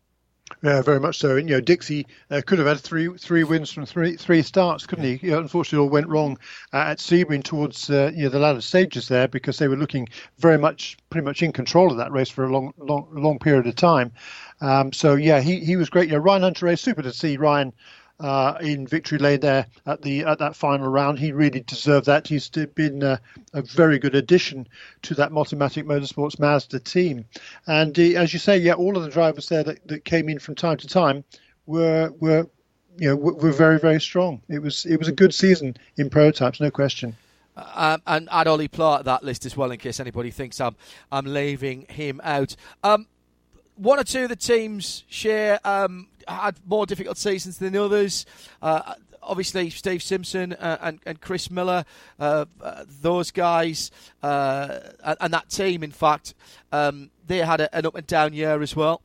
Yeah, 0.61 0.81
very 0.81 0.99
much 0.99 1.19
so. 1.19 1.37
And 1.37 1.47
you 1.49 1.55
know, 1.55 1.61
Dixie 1.61 2.05
uh, 2.29 2.41
could 2.45 2.57
have 2.59 2.67
had 2.67 2.79
three 2.79 3.07
three 3.17 3.43
wins 3.43 3.71
from 3.71 3.85
three 3.85 4.15
three 4.17 4.41
starts, 4.41 4.85
couldn't 4.85 5.05
he? 5.05 5.19
You 5.21 5.31
know, 5.31 5.39
unfortunately, 5.39 5.85
all 5.85 5.89
went 5.89 6.07
wrong 6.07 6.37
uh, 6.73 6.77
at 6.77 6.99
Sebring 6.99 7.43
towards 7.43 7.89
uh, 7.89 8.11
you 8.13 8.23
know 8.23 8.29
the 8.29 8.39
latter 8.39 8.61
stages 8.61 9.07
there 9.07 9.27
because 9.27 9.57
they 9.57 9.67
were 9.67 9.77
looking 9.77 10.07
very 10.37 10.57
much 10.57 10.97
pretty 11.09 11.25
much 11.25 11.43
in 11.43 11.53
control 11.53 11.91
of 11.91 11.97
that 11.97 12.11
race 12.11 12.29
for 12.29 12.43
a 12.43 12.51
long 12.51 12.73
long 12.77 13.07
long 13.11 13.39
period 13.39 13.67
of 13.67 13.75
time. 13.75 14.11
Um, 14.61 14.91
so 14.91 15.15
yeah, 15.15 15.39
he 15.39 15.59
he 15.59 15.75
was 15.77 15.89
great. 15.89 16.07
You 16.07 16.15
know, 16.15 16.19
Ryan 16.19 16.43
Hunter, 16.43 16.75
super 16.75 17.01
to 17.01 17.13
see 17.13 17.37
Ryan 17.37 17.73
uh, 18.19 18.57
in 18.61 18.87
victory 18.87 19.17
lane 19.17 19.39
there 19.39 19.67
at 19.85 20.01
the 20.01 20.21
at 20.23 20.39
that 20.39 20.55
final 20.55 20.87
round. 20.87 21.19
He 21.19 21.31
really 21.31 21.61
deserved 21.61 22.05
that. 22.05 22.27
He's 22.27 22.49
been 22.49 23.03
uh, 23.03 23.17
a 23.53 23.61
very 23.61 23.99
good 23.99 24.15
addition 24.15 24.67
to 25.03 25.15
that 25.15 25.31
Multimatic 25.31 25.83
Motorsports 25.83 26.39
Mazda 26.39 26.79
team. 26.79 27.25
And 27.67 27.97
uh, 27.97 28.01
as 28.01 28.33
you 28.33 28.39
say, 28.39 28.57
yeah, 28.57 28.73
all 28.73 28.97
of 28.97 29.03
the 29.03 29.09
drivers 29.09 29.49
there 29.49 29.63
that, 29.63 29.87
that 29.87 30.05
came 30.05 30.29
in 30.29 30.39
from 30.39 30.55
time 30.55 30.77
to 30.77 30.87
time 30.87 31.23
were 31.65 32.13
were 32.19 32.47
you 32.97 33.09
know 33.09 33.15
were, 33.15 33.51
very 33.51 33.79
very 33.79 34.01
strong. 34.01 34.41
It 34.49 34.59
was 34.59 34.85
it 34.85 34.97
was 34.97 35.07
a 35.07 35.13
good 35.13 35.33
season 35.33 35.77
in 35.97 36.09
prototypes, 36.09 36.59
no 36.59 36.71
question. 36.71 37.15
Um, 37.55 38.01
and 38.07 38.27
add 38.31 38.47
Ollie 38.47 38.67
Pla 38.67 38.97
to 38.97 39.03
that 39.03 39.23
list 39.23 39.45
as 39.45 39.55
well, 39.55 39.69
in 39.69 39.77
case 39.77 39.99
anybody 39.99 40.31
thinks 40.31 40.59
I'm 40.59 40.75
I'm 41.11 41.25
leaving 41.25 41.85
him 41.89 42.19
out. 42.23 42.55
Um, 42.83 43.07
one 43.75 43.99
or 43.99 44.03
two 44.03 44.23
of 44.23 44.29
the 44.29 44.35
teams 44.35 45.03
Shea 45.07 45.51
um, 45.63 46.07
had 46.27 46.59
more 46.65 46.85
difficult 46.85 47.17
seasons 47.17 47.57
than 47.57 47.75
others. 47.75 48.25
Uh, 48.61 48.95
obviously, 49.21 49.69
Steve 49.69 50.03
Simpson 50.03 50.53
uh, 50.53 50.77
and, 50.81 50.99
and, 51.05 51.21
Chris 51.21 51.49
Miller, 51.49 51.85
uh, 52.19 52.45
uh 52.61 52.83
those 53.01 53.31
guys, 53.31 53.91
uh, 54.21 54.79
and 55.19 55.33
that 55.33 55.49
team, 55.49 55.83
in 55.83 55.91
fact, 55.91 56.33
um, 56.71 57.09
they 57.27 57.39
had 57.39 57.61
a, 57.61 57.75
an 57.75 57.85
up 57.85 57.95
and 57.95 58.07
down 58.07 58.33
year 58.33 58.61
as 58.61 58.75
well. 58.75 59.01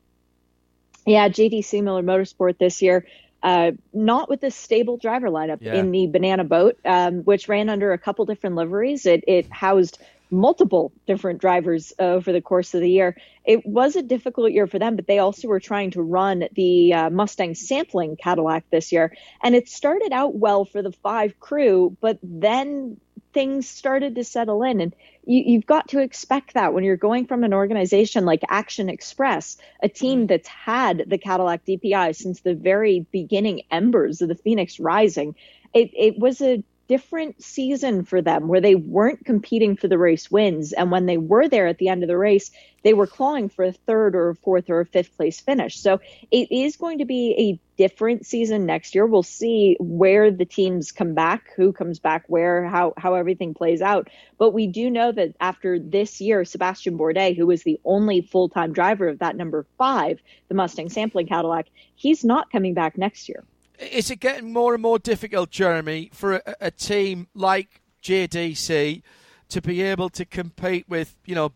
Yeah, 1.07 1.29
JDC 1.29 1.83
Miller 1.83 2.03
Motorsport 2.03 2.59
this 2.59 2.83
year. 2.83 3.07
Uh, 3.41 3.71
not 3.93 4.29
with 4.29 4.43
a 4.43 4.51
stable 4.51 4.97
driver 4.97 5.29
lineup 5.29 5.59
yeah. 5.61 5.75
in 5.75 5.93
the 5.93 6.09
banana 6.09 6.43
boat, 6.43 6.77
um, 6.85 7.23
which 7.23 7.49
ran 7.49 7.69
under 7.69 7.93
a 7.93 7.99
couple 7.99 8.25
different 8.25 8.57
liveries. 8.57 9.07
It, 9.07 9.23
it 9.29 9.47
housed 9.53 9.99
multiple 10.31 10.93
different 11.07 11.41
drivers 11.41 11.93
uh, 11.99 12.05
over 12.05 12.33
the 12.33 12.41
course 12.41 12.75
of 12.75 12.81
the 12.81 12.91
year. 12.91 13.17
It 13.45 13.65
was 13.67 13.97
a 13.97 14.03
difficult 14.03 14.53
year 14.53 14.67
for 14.67 14.79
them, 14.79 14.97
but 14.97 15.07
they 15.07 15.19
also 15.19 15.49
were 15.49 15.61
trying 15.61 15.93
to 15.93 16.03
run 16.03 16.45
the 16.55 16.93
uh, 16.93 17.11
Mustang 17.11 17.55
sampling 17.55 18.17
Cadillac 18.17 18.65
this 18.71 18.93
year. 18.93 19.17
And 19.43 19.55
it 19.55 19.69
started 19.69 20.13
out 20.13 20.35
well 20.35 20.65
for 20.65 20.83
the 20.83 20.93
five 20.93 21.41
crew, 21.41 21.97
but 22.01 22.19
then 22.23 22.99
things 23.33 23.69
started 23.69 24.17
to 24.17 24.25
settle 24.25 24.63
in. 24.63 24.81
And 24.81 24.95
you, 25.25 25.59
have 25.59 25.67
got 25.67 25.89
to 25.89 26.01
expect 26.01 26.55
that 26.55 26.73
when 26.73 26.85
you're 26.85 26.97
going 26.97 27.27
from 27.27 27.45
an 27.45 27.55
organization 27.55 28.25
like 28.25 28.43
Action 28.49 28.89
Express, 28.89 29.59
a 29.83 29.89
team 29.89 30.21
mm-hmm. 30.21 30.27
that's 30.27 30.49
had 30.49 31.05
the 31.07 31.19
Cadillac 31.19 31.65
DPI 31.65 32.17
since 32.17 32.41
the 32.41 32.55
very 32.55 33.07
beginning 33.13 33.63
embers 33.71 34.23
of 34.23 34.29
the 34.29 34.35
Phoenix 34.35 34.81
Rising. 34.81 35.35
It, 35.75 35.91
it 35.95 36.19
was 36.19 36.41
a 36.41 36.63
different 36.89 37.43
season 37.43 38.03
for 38.03 38.23
them 38.23 38.49
where 38.49 38.63
they 38.63 38.75
weren't 38.75 39.25
competing 39.25 39.77
for 39.77 39.89
the 39.89 39.99
race 39.99 40.31
wins. 40.31 40.73
And 40.73 40.91
when 40.91 41.05
they 41.05 41.19
were 41.19 41.47
there 41.47 41.67
at 41.67 41.77
the 41.77 41.89
end 41.89 42.03
of 42.03 42.09
the 42.09 42.17
race, 42.17 42.51
they 42.83 42.95
were 42.95 43.07
clawing 43.07 43.51
for 43.51 43.67
a 43.67 43.73
third 43.73 44.15
or 44.15 44.31
a 44.31 44.35
fourth 44.35 44.71
or 44.71 44.81
a 44.81 44.87
fifth 44.87 45.15
place 45.17 45.39
finish. 45.39 45.79
So 45.79 46.01
it 46.31 46.51
is 46.51 46.77
going 46.77 46.99
to 46.99 47.05
be 47.05 47.35
a 47.39 47.61
different 47.77 48.25
season 48.25 48.65
next 48.65 48.95
year. 48.95 49.05
We'll 49.05 49.23
see 49.23 49.77
where 49.79 50.31
the 50.31 50.47
teams 50.47 50.91
come 50.91 51.13
back, 51.13 51.51
who 51.55 51.73
comes 51.73 51.99
back 51.99 52.25
where, 52.27 52.65
how, 52.65 52.95
how 52.97 53.15
everything 53.15 53.53
plays 53.53 53.83
out. 53.83 54.09
But 54.39 54.53
we 54.53 54.67
do 54.67 54.89
know 54.89 55.13
that 55.13 55.35
after 55.41 55.79
this 55.79 56.21
year, 56.21 56.45
Sebastian 56.45 56.97
Bourdais, 56.97 57.37
who 57.37 57.47
was 57.47 57.65
the 57.65 57.79
only 57.85 58.23
full 58.23 58.49
time 58.49 58.73
driver 58.73 59.09
of 59.09 59.19
that 59.19 59.37
number 59.37 59.67
five, 59.77 60.21
the 60.49 60.55
Mustang 60.55 60.89
sampling 60.89 61.27
Cadillac, 61.27 61.67
he's 61.97 62.25
not 62.25 62.51
coming 62.51 62.73
back 62.73 62.97
next 62.97 63.29
year 63.29 63.45
is 63.79 64.11
it 64.11 64.21
getting 64.21 64.53
more 64.53 64.75
and 64.75 64.83
more 64.83 64.99
difficult, 64.99 65.51
Jeremy, 65.51 66.11
for 66.13 66.35
a, 66.35 66.55
a, 66.61 66.71
team 66.71 67.29
like 67.35 67.81
JDC 68.03 69.03
to 69.49 69.63
be 69.63 69.83
able 69.83 70.09
to 70.11 70.25
compete 70.25 70.89
with, 70.89 71.17
you 71.25 71.35
know, 71.35 71.53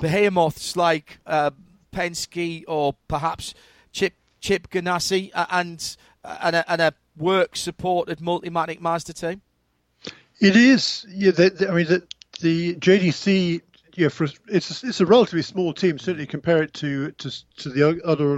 behemoths 0.00 0.76
like 0.76 1.18
uh, 1.26 1.50
Penske 1.92 2.64
or 2.68 2.94
perhaps 3.08 3.54
Chip 3.92 4.14
Chip 4.40 4.70
Ganassi 4.70 5.30
and 5.34 5.96
and 6.24 6.56
a, 6.56 6.72
and 6.72 6.80
a 6.80 6.94
work 7.16 7.56
supported 7.56 8.18
Multimatic 8.18 8.80
Mazda 8.80 9.12
team? 9.12 9.42
It 10.40 10.56
is. 10.56 11.04
Yeah, 11.08 11.32
the, 11.32 11.50
the, 11.50 11.68
I 11.68 11.74
mean, 11.74 11.86
the, 11.86 12.02
the 12.40 12.74
JDC 12.76 13.62
yeah, 13.98 14.08
for 14.08 14.28
it's 14.46 14.84
it's 14.84 15.00
a 15.00 15.06
relatively 15.06 15.42
small 15.42 15.74
team. 15.74 15.98
Certainly, 15.98 16.28
compare 16.28 16.62
it 16.62 16.72
to 16.74 17.10
to, 17.10 17.56
to 17.56 17.68
the 17.68 18.00
other 18.04 18.28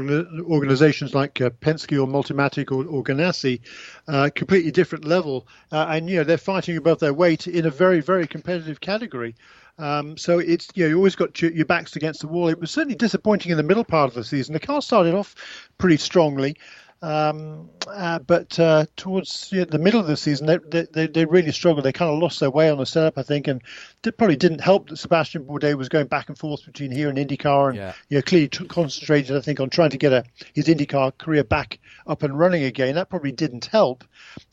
organisations 0.43 1.15
like 1.15 1.39
uh, 1.43 1.51
Penske 1.51 2.01
or 2.01 2.07
Multimatic 2.07 2.73
or, 2.73 2.87
or 2.87 3.05
Ganassi, 3.05 3.61
uh, 4.09 4.31
completely 4.35 4.71
different 4.71 5.05
level. 5.05 5.47
Uh, 5.71 5.87
and 5.91 6.09
you 6.09 6.17
know 6.17 6.25
they're 6.25 6.39
fighting 6.39 6.79
above 6.79 6.99
their 6.99 7.13
weight 7.13 7.47
in 7.47 7.67
a 7.67 7.71
very 7.71 8.01
very 8.01 8.27
competitive 8.27 8.81
category. 8.81 9.35
Um, 9.79 10.17
so 10.17 10.39
it's 10.39 10.69
you 10.75 10.85
know 10.85 10.89
you 10.89 10.97
always 10.97 11.15
got 11.15 11.43
your, 11.43 11.51
your, 11.51 11.67
backs 11.67 11.95
against 11.95 12.23
the 12.23 12.29
wall. 12.29 12.49
It 12.49 12.59
was 12.59 12.71
certainly 12.71 12.97
disappointing 12.97 13.51
in 13.51 13.59
the 13.59 13.63
middle 13.63 13.85
part 13.85 14.09
of 14.09 14.15
the 14.15 14.25
season. 14.25 14.55
The 14.55 14.61
car 14.61 14.81
started 14.81 15.15
off 15.15 15.35
pretty 15.77 15.99
strongly. 15.99 16.57
Um, 17.03 17.71
uh, 17.87 18.19
but 18.19 18.59
uh, 18.59 18.85
towards 18.97 19.49
the 19.51 19.79
middle 19.79 20.01
of 20.01 20.07
the 20.07 20.17
season, 20.17 20.47
they, 20.47 20.87
they, 20.93 21.07
they 21.07 21.25
really 21.25 21.53
struggled. 21.53 21.85
They 21.85 21.93
kind 21.93 22.11
of 22.11 22.19
lost 22.19 22.41
their 22.41 22.51
way 22.51 22.69
on 22.71 22.79
the 22.79 22.85
setup, 22.85 23.17
I 23.17 23.23
think, 23.23 23.49
and 23.49 23.63
it 24.05 24.19
probably 24.19 24.37
didn't 24.37 24.61
help 24.61 24.89
that 24.89 24.99
Sebastian 24.99 25.45
Bourdais 25.45 25.77
was 25.77 25.89
going 25.89 26.09
back 26.09 26.29
and 26.29 26.37
forth 26.37 26.65
between 26.67 26.93
here 26.93 27.09
and 27.09 27.17
IndyCar, 27.17 27.71
and 27.71 27.77
yeah. 27.77 27.95
you 28.11 28.19
know, 28.19 28.23
clearly 28.23 28.49
t- 28.49 28.67
concentrated, 28.67 29.35
I 29.35 29.41
think, 29.41 29.61
on 29.61 29.71
trying 29.71 29.91
to 29.91 29.99
get 29.99 30.13
a, 30.13 30.25
his 30.55 30.67
IndyCar 30.67 31.17
career 31.17 31.43
back 31.45 31.79
up 32.07 32.23
and 32.23 32.39
running 32.39 32.65
again. 32.65 32.95
That 32.97 33.09
probably 33.09 33.33
didn't 33.33 33.67
help, 33.67 34.05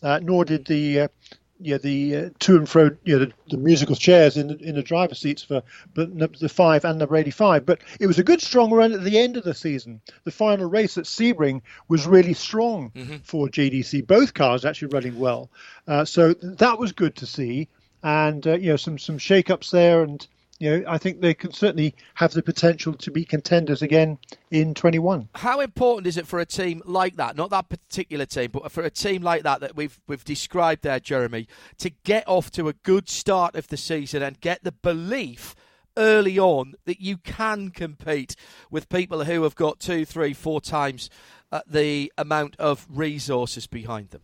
uh, 0.01 0.19
nor 0.23 0.45
did 0.45 0.65
the 0.65 1.01
uh, 1.01 1.07
yeah, 1.59 1.77
the 1.77 2.15
uh, 2.15 2.29
to 2.39 2.57
and 2.57 2.69
fro, 2.69 2.91
you 3.03 3.17
know, 3.17 3.25
the, 3.25 3.33
the, 3.49 3.57
musical 3.57 3.95
chairs 3.95 4.37
in 4.37 4.47
the, 4.47 4.57
in 4.57 4.75
the 4.75 4.83
driver's 4.83 5.19
seats 5.19 5.43
for 5.43 5.63
the 5.95 6.49
five 6.51 6.85
and 6.85 6.99
number 6.99 7.15
85. 7.15 7.65
But 7.65 7.81
it 7.99 8.07
was 8.07 8.19
a 8.19 8.23
good, 8.23 8.41
strong 8.41 8.71
run 8.71 8.93
at 8.93 9.03
the 9.03 9.17
end 9.17 9.37
of 9.37 9.43
the 9.43 9.53
season. 9.53 10.01
The 10.23 10.31
final 10.31 10.69
race 10.69 10.97
at 10.97 11.05
Sebring 11.05 11.61
was 11.87 12.05
really 12.05 12.33
strong 12.33 12.91
mm-hmm. 12.91 13.17
for 13.23 13.47
JDC. 13.47 14.05
Both 14.05 14.33
cars 14.33 14.65
actually 14.65 14.89
running 14.89 15.17
well, 15.19 15.49
uh, 15.87 16.05
so 16.05 16.33
that 16.33 16.79
was 16.79 16.91
good 16.91 17.15
to 17.17 17.25
see. 17.25 17.67
And 18.03 18.45
uh, 18.45 18.57
you 18.57 18.69
know, 18.69 18.77
some 18.77 18.99
some 18.99 19.17
shake-ups 19.17 19.71
there, 19.71 20.03
and 20.03 20.25
you 20.59 20.79
know, 20.79 20.83
I 20.87 20.97
think 20.97 21.21
they 21.21 21.33
can 21.33 21.51
certainly 21.51 21.95
have 22.15 22.31
the 22.31 22.41
potential 22.41 22.93
to 22.93 23.11
be 23.11 23.23
contenders 23.23 23.81
again 23.81 24.17
in 24.49 24.73
21. 24.73 25.29
How 25.35 25.59
important 25.59 26.07
is 26.07 26.17
it 26.17 26.25
for 26.25 26.39
a 26.39 26.45
team 26.45 26.81
like 26.85 27.15
that, 27.17 27.35
not 27.35 27.51
that 27.51 27.69
particular 27.69 28.25
team, 28.25 28.49
but 28.51 28.71
for 28.71 28.83
a 28.83 28.89
team 28.89 29.21
like 29.21 29.43
that 29.43 29.61
that 29.61 29.75
we've 29.75 29.99
we've 30.07 30.23
described 30.23 30.83
there, 30.83 30.99
Jeremy, 30.99 31.47
to 31.77 31.91
get 32.03 32.23
off 32.27 32.49
to 32.51 32.67
a 32.67 32.73
good 32.73 33.07
start 33.07 33.55
of 33.55 33.67
the 33.67 33.77
season 33.77 34.23
and 34.23 34.39
get 34.41 34.63
the 34.63 34.71
belief 34.71 35.55
early 35.95 36.39
on 36.39 36.73
that 36.85 37.01
you 37.01 37.17
can 37.17 37.69
compete 37.69 38.35
with 38.71 38.89
people 38.89 39.25
who 39.25 39.43
have 39.43 39.55
got 39.55 39.79
two, 39.79 40.05
three, 40.05 40.33
four 40.33 40.61
times 40.61 41.09
uh, 41.51 41.61
the 41.67 42.11
amount 42.17 42.55
of 42.57 42.87
resources 42.89 43.67
behind 43.67 44.09
them? 44.09 44.21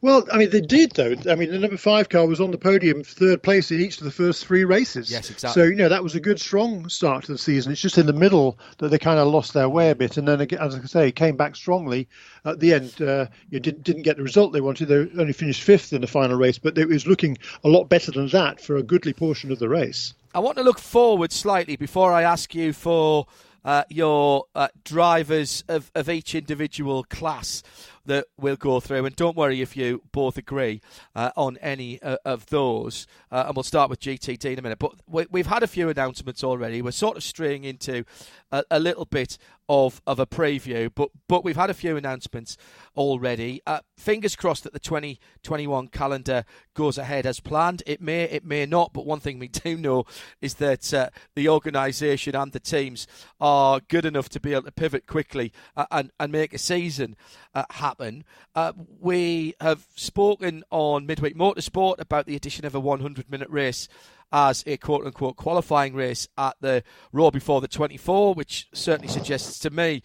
Well, 0.00 0.26
I 0.32 0.38
mean, 0.38 0.50
they 0.50 0.60
did 0.60 0.92
though. 0.92 1.14
I 1.28 1.34
mean, 1.34 1.50
the 1.50 1.58
number 1.58 1.76
five 1.76 2.08
car 2.08 2.26
was 2.26 2.40
on 2.40 2.50
the 2.50 2.58
podium, 2.58 3.02
third 3.02 3.42
place 3.42 3.70
in 3.70 3.80
each 3.80 3.98
of 3.98 4.04
the 4.04 4.10
first 4.12 4.46
three 4.46 4.64
races. 4.64 5.10
Yes, 5.10 5.30
exactly. 5.30 5.60
So 5.60 5.66
you 5.66 5.74
know 5.74 5.88
that 5.88 6.02
was 6.02 6.14
a 6.14 6.20
good, 6.20 6.40
strong 6.40 6.88
start 6.88 7.24
to 7.24 7.32
the 7.32 7.38
season. 7.38 7.72
It's 7.72 7.80
just 7.80 7.98
in 7.98 8.06
the 8.06 8.12
middle 8.12 8.58
that 8.78 8.88
they 8.90 8.98
kind 8.98 9.18
of 9.18 9.28
lost 9.28 9.54
their 9.54 9.68
way 9.68 9.90
a 9.90 9.94
bit, 9.94 10.16
and 10.16 10.26
then, 10.26 10.40
as 10.40 10.74
I 10.74 10.84
say, 10.84 11.12
came 11.12 11.36
back 11.36 11.56
strongly 11.56 12.08
at 12.44 12.60
the 12.60 12.74
end. 12.74 13.00
Uh, 13.00 13.26
you 13.50 13.58
didn't 13.60 13.82
didn't 13.82 14.02
get 14.02 14.16
the 14.16 14.22
result 14.22 14.52
they 14.52 14.60
wanted. 14.60 14.86
They 14.86 15.20
only 15.20 15.32
finished 15.32 15.62
fifth 15.62 15.92
in 15.92 16.00
the 16.00 16.06
final 16.06 16.36
race, 16.36 16.58
but 16.58 16.78
it 16.78 16.88
was 16.88 17.06
looking 17.06 17.38
a 17.64 17.68
lot 17.68 17.88
better 17.88 18.12
than 18.12 18.28
that 18.28 18.60
for 18.60 18.76
a 18.76 18.82
goodly 18.82 19.12
portion 19.12 19.50
of 19.50 19.58
the 19.58 19.68
race. 19.68 20.14
I 20.34 20.38
want 20.38 20.58
to 20.58 20.64
look 20.64 20.78
forward 20.78 21.32
slightly 21.32 21.76
before 21.76 22.12
I 22.12 22.22
ask 22.22 22.54
you 22.54 22.72
for. 22.72 23.26
Uh, 23.64 23.84
your 23.88 24.46
uh, 24.56 24.66
drivers 24.82 25.62
of, 25.68 25.88
of 25.94 26.10
each 26.10 26.34
individual 26.34 27.04
class 27.04 27.62
that 28.06 28.26
we'll 28.38 28.56
go 28.56 28.80
through. 28.80 29.04
And 29.04 29.14
don't 29.16 29.36
worry 29.36 29.60
if 29.60 29.76
you 29.76 30.02
both 30.12 30.36
agree 30.36 30.80
uh, 31.14 31.30
on 31.36 31.56
any 31.58 32.00
uh, 32.02 32.16
of 32.24 32.46
those. 32.46 33.06
Uh, 33.30 33.44
and 33.46 33.56
we'll 33.56 33.62
start 33.62 33.90
with 33.90 34.00
GTD 34.00 34.52
in 34.52 34.58
a 34.58 34.62
minute. 34.62 34.78
But 34.78 34.92
we, 35.06 35.40
have 35.40 35.46
had 35.46 35.62
a 35.62 35.68
few 35.68 35.88
announcements 35.88 36.42
already. 36.42 36.82
We're 36.82 36.90
sort 36.90 37.16
of 37.16 37.22
straying 37.22 37.64
into 37.64 38.04
a, 38.50 38.64
a, 38.70 38.80
little 38.80 39.04
bit 39.04 39.38
of, 39.68 40.02
of 40.06 40.18
a 40.18 40.26
preview, 40.26 40.90
but 40.94 41.08
but 41.28 41.44
we've 41.44 41.56
had 41.56 41.70
a 41.70 41.74
few 41.74 41.96
announcements 41.96 42.56
already. 42.96 43.62
Uh, 43.66 43.80
fingers 43.96 44.36
crossed 44.36 44.64
that 44.64 44.72
the 44.72 44.78
2021 44.78 45.88
calendar 45.88 46.44
goes 46.74 46.98
ahead 46.98 47.24
as 47.24 47.40
planned. 47.40 47.82
It 47.86 48.00
may, 48.00 48.24
it 48.24 48.44
may 48.44 48.66
not, 48.66 48.92
but 48.92 49.06
one 49.06 49.20
thing 49.20 49.38
we 49.38 49.48
do 49.48 49.76
know 49.76 50.04
is 50.40 50.54
that 50.54 50.92
uh, 50.92 51.10
the 51.34 51.48
organisation 51.48 52.36
and 52.36 52.52
the 52.52 52.60
teams 52.60 53.06
are 53.40 53.80
good 53.88 54.04
enough 54.04 54.28
to 54.30 54.40
be 54.40 54.52
able 54.52 54.64
to 54.64 54.72
pivot 54.72 55.06
quickly 55.06 55.52
uh, 55.76 55.86
and, 55.90 56.10
and 56.20 56.32
make 56.32 56.52
a 56.52 56.58
season 56.58 57.16
uh, 57.54 57.64
happen. 57.70 58.24
Uh, 58.54 58.72
we 59.00 59.54
have 59.60 59.86
spoken 59.94 60.64
on 60.70 61.06
Midweek 61.06 61.36
Motorsport 61.36 62.00
about 62.00 62.26
the 62.26 62.36
addition 62.36 62.64
of 62.64 62.74
a 62.74 62.80
100 62.80 63.30
minute 63.30 63.50
race 63.50 63.88
as 64.32 64.64
a 64.66 64.76
quote 64.78 65.04
unquote 65.04 65.36
qualifying 65.36 65.94
race 65.94 66.26
at 66.38 66.56
the 66.60 66.82
Roar 67.12 67.30
before 67.30 67.60
the 67.60 67.68
24, 67.68 68.34
which 68.34 68.68
certainly 68.72 69.08
suggests 69.08 69.58
to 69.60 69.70
me. 69.70 70.02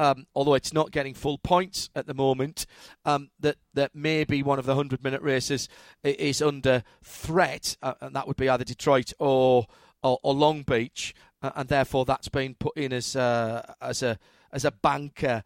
Um, 0.00 0.26
although 0.32 0.54
it's 0.54 0.72
not 0.72 0.92
getting 0.92 1.12
full 1.12 1.38
points 1.38 1.90
at 1.96 2.06
the 2.06 2.14
moment, 2.14 2.66
um, 3.04 3.30
that 3.40 3.56
that 3.74 3.96
maybe 3.96 4.44
one 4.44 4.60
of 4.60 4.64
the 4.64 4.76
hundred 4.76 5.02
minute 5.02 5.22
races 5.22 5.68
is 6.04 6.40
under 6.40 6.84
threat, 7.02 7.76
uh, 7.82 7.94
and 8.00 8.14
that 8.14 8.28
would 8.28 8.36
be 8.36 8.48
either 8.48 8.62
Detroit 8.62 9.12
or 9.18 9.66
or, 10.04 10.20
or 10.22 10.34
Long 10.34 10.62
Beach, 10.62 11.16
uh, 11.42 11.50
and 11.56 11.68
therefore 11.68 12.04
that's 12.04 12.28
been 12.28 12.54
put 12.54 12.76
in 12.76 12.92
as 12.92 13.16
uh, 13.16 13.74
as 13.80 14.04
a 14.04 14.20
as 14.52 14.64
a 14.64 14.70
banker, 14.70 15.42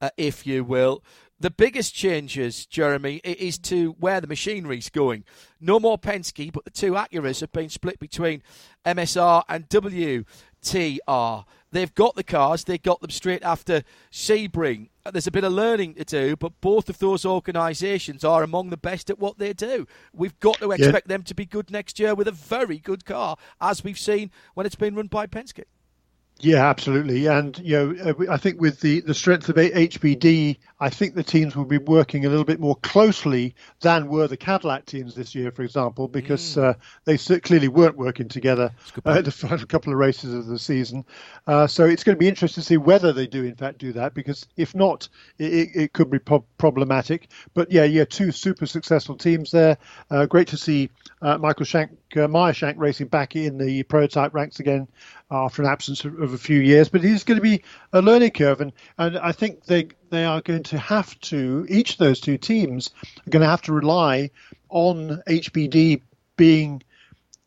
uh, 0.00 0.10
if 0.16 0.46
you 0.46 0.64
will. 0.64 1.02
The 1.38 1.50
biggest 1.50 1.94
changes, 1.94 2.64
Jeremy, 2.64 3.16
is 3.16 3.58
to 3.58 3.94
where 3.98 4.22
the 4.22 4.26
machinery's 4.26 4.88
going. 4.88 5.24
No 5.60 5.78
more 5.78 5.98
Penske, 5.98 6.50
but 6.50 6.64
the 6.64 6.70
two 6.70 6.92
Acuras 6.92 7.40
have 7.40 7.52
been 7.52 7.68
split 7.68 7.98
between 7.98 8.42
MSR 8.86 9.42
and 9.46 9.68
WTR. 9.68 11.44
They've 11.72 11.94
got 11.94 12.14
the 12.14 12.24
cars, 12.24 12.64
they 12.64 12.78
got 12.78 13.02
them 13.02 13.10
straight 13.10 13.42
after 13.42 13.82
Sebring. 14.10 14.88
There's 15.12 15.26
a 15.26 15.30
bit 15.30 15.44
of 15.44 15.52
learning 15.52 15.94
to 15.94 16.04
do, 16.04 16.36
but 16.36 16.58
both 16.62 16.88
of 16.88 16.98
those 16.98 17.26
organisations 17.26 18.24
are 18.24 18.42
among 18.42 18.70
the 18.70 18.78
best 18.78 19.10
at 19.10 19.18
what 19.18 19.36
they 19.36 19.52
do. 19.52 19.86
We've 20.14 20.38
got 20.40 20.56
to 20.60 20.70
expect 20.72 21.06
yeah. 21.06 21.16
them 21.16 21.22
to 21.24 21.34
be 21.34 21.44
good 21.44 21.70
next 21.70 21.98
year 21.98 22.14
with 22.14 22.28
a 22.28 22.32
very 22.32 22.78
good 22.78 23.04
car, 23.04 23.36
as 23.60 23.84
we've 23.84 23.98
seen 23.98 24.30
when 24.54 24.64
it's 24.64 24.74
been 24.74 24.94
run 24.94 25.08
by 25.08 25.26
Penske. 25.26 25.64
Yeah, 26.40 26.68
absolutely. 26.68 27.26
And 27.26 27.58
you 27.58 27.94
know, 27.94 28.10
uh, 28.10 28.32
I 28.32 28.36
think 28.36 28.60
with 28.60 28.80
the 28.80 29.00
the 29.00 29.14
strength 29.14 29.48
of 29.48 29.56
HPD, 29.56 30.58
I 30.78 30.90
think 30.90 31.14
the 31.14 31.22
teams 31.22 31.56
will 31.56 31.64
be 31.64 31.78
working 31.78 32.26
a 32.26 32.28
little 32.28 32.44
bit 32.44 32.60
more 32.60 32.76
closely 32.76 33.54
than 33.80 34.08
were 34.08 34.28
the 34.28 34.36
Cadillac 34.36 34.84
teams 34.84 35.14
this 35.14 35.34
year, 35.34 35.50
for 35.50 35.62
example, 35.62 36.06
because 36.06 36.56
mm. 36.56 36.62
uh, 36.62 36.74
they 37.04 37.16
clearly 37.40 37.68
weren't 37.68 37.96
working 37.96 38.28
together 38.28 38.72
uh, 39.04 39.20
the 39.22 39.30
final 39.30 39.66
couple 39.66 39.92
of 39.92 39.98
races 39.98 40.34
of 40.34 40.46
the 40.46 40.58
season. 40.58 41.04
Uh, 41.46 41.66
so 41.66 41.86
it's 41.86 42.04
going 42.04 42.14
to 42.14 42.18
be 42.20 42.28
interesting 42.28 42.62
to 42.62 42.66
see 42.66 42.76
whether 42.76 43.12
they 43.12 43.26
do 43.26 43.44
in 43.44 43.54
fact 43.54 43.78
do 43.78 43.92
that, 43.92 44.12
because 44.12 44.46
if 44.56 44.74
not, 44.74 45.08
it, 45.38 45.70
it 45.74 45.92
could 45.94 46.10
be 46.10 46.18
pro- 46.18 46.44
problematic. 46.58 47.28
But 47.54 47.72
yeah, 47.72 47.84
yeah, 47.84 48.04
two 48.04 48.30
super 48.30 48.66
successful 48.66 49.16
teams 49.16 49.50
there. 49.50 49.78
Uh, 50.10 50.26
great 50.26 50.48
to 50.48 50.58
see 50.58 50.90
uh, 51.22 51.38
Michael 51.38 51.64
Shank, 51.64 51.90
Meyer 52.14 52.52
Shank 52.52 52.78
racing 52.78 53.08
back 53.08 53.34
in 53.34 53.56
the 53.56 53.82
prototype 53.84 54.34
ranks 54.34 54.60
again 54.60 54.88
after 55.30 55.62
an 55.62 55.68
absence 55.68 56.04
of, 56.04 56.20
of, 56.20 56.34
a 56.34 56.38
few 56.38 56.60
years. 56.60 56.88
But 56.88 57.04
it 57.04 57.10
is 57.10 57.24
going 57.24 57.38
to 57.38 57.42
be 57.42 57.62
a 57.92 58.00
learning 58.00 58.30
curve, 58.30 58.60
and, 58.60 58.72
and 58.98 59.18
I 59.18 59.32
think 59.32 59.64
they 59.64 59.88
they 60.10 60.24
are 60.24 60.40
going 60.40 60.62
to 60.64 60.78
have 60.78 61.18
to 61.20 61.66
each 61.68 61.92
of 61.92 61.98
those 61.98 62.20
two 62.20 62.38
teams 62.38 62.90
are 63.26 63.30
going 63.30 63.42
to 63.42 63.48
have 63.48 63.62
to 63.62 63.72
rely 63.72 64.30
on 64.68 65.22
HPD 65.28 66.02
being 66.36 66.82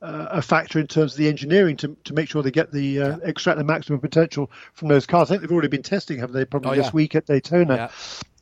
uh, 0.02 0.28
a 0.32 0.42
factor 0.42 0.80
in 0.80 0.88
terms 0.88 1.14
of 1.14 1.18
the 1.18 1.28
engineering 1.28 1.76
to, 1.78 1.96
to 2.06 2.14
make 2.14 2.30
sure 2.30 2.42
they 2.42 2.52
get 2.52 2.72
the 2.72 3.02
uh, 3.02 3.18
extract 3.24 3.58
the 3.58 3.64
maximum 3.64 4.00
potential 4.00 4.50
from 4.74 4.88
those 4.88 5.06
cars. 5.06 5.30
I 5.30 5.34
think 5.34 5.42
they've 5.42 5.52
already 5.52 5.68
been 5.68 5.84
testing, 5.84 6.20
haven't 6.20 6.36
they? 6.36 6.46
Probably 6.46 6.72
oh, 6.72 6.74
yeah. 6.74 6.84
this 6.84 6.94
week 6.94 7.16
at 7.16 7.26
Daytona. 7.26 7.92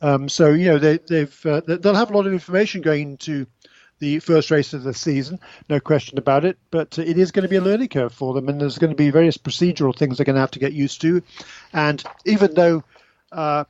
Yeah. 0.02 0.08
Um, 0.08 0.28
so 0.28 0.50
you 0.50 0.66
know 0.66 0.78
they, 0.78 0.98
they've 0.98 1.46
uh, 1.46 1.60
they'll 1.66 1.94
have 1.94 2.10
a 2.10 2.16
lot 2.16 2.26
of 2.26 2.32
information 2.32 2.80
going 2.80 3.10
into 3.12 3.46
the 3.98 4.20
first 4.20 4.50
race 4.52 4.74
of 4.74 4.84
the 4.84 4.94
season, 4.94 5.40
no 5.68 5.80
question 5.80 6.18
about 6.18 6.44
it. 6.44 6.56
But 6.70 6.98
it 6.98 7.18
is 7.18 7.32
going 7.32 7.42
to 7.42 7.48
be 7.48 7.56
a 7.56 7.60
learning 7.60 7.88
curve 7.88 8.12
for 8.12 8.34
them, 8.34 8.48
and 8.48 8.60
there's 8.60 8.78
going 8.78 8.92
to 8.92 8.96
be 8.96 9.10
various 9.10 9.36
procedural 9.36 9.96
things 9.96 10.16
they're 10.18 10.24
going 10.24 10.34
to 10.34 10.40
have 10.40 10.52
to 10.52 10.60
get 10.60 10.72
used 10.72 11.00
to. 11.00 11.22
And 11.72 12.02
even 12.24 12.54
though 12.54 12.84
uh, 13.32 13.64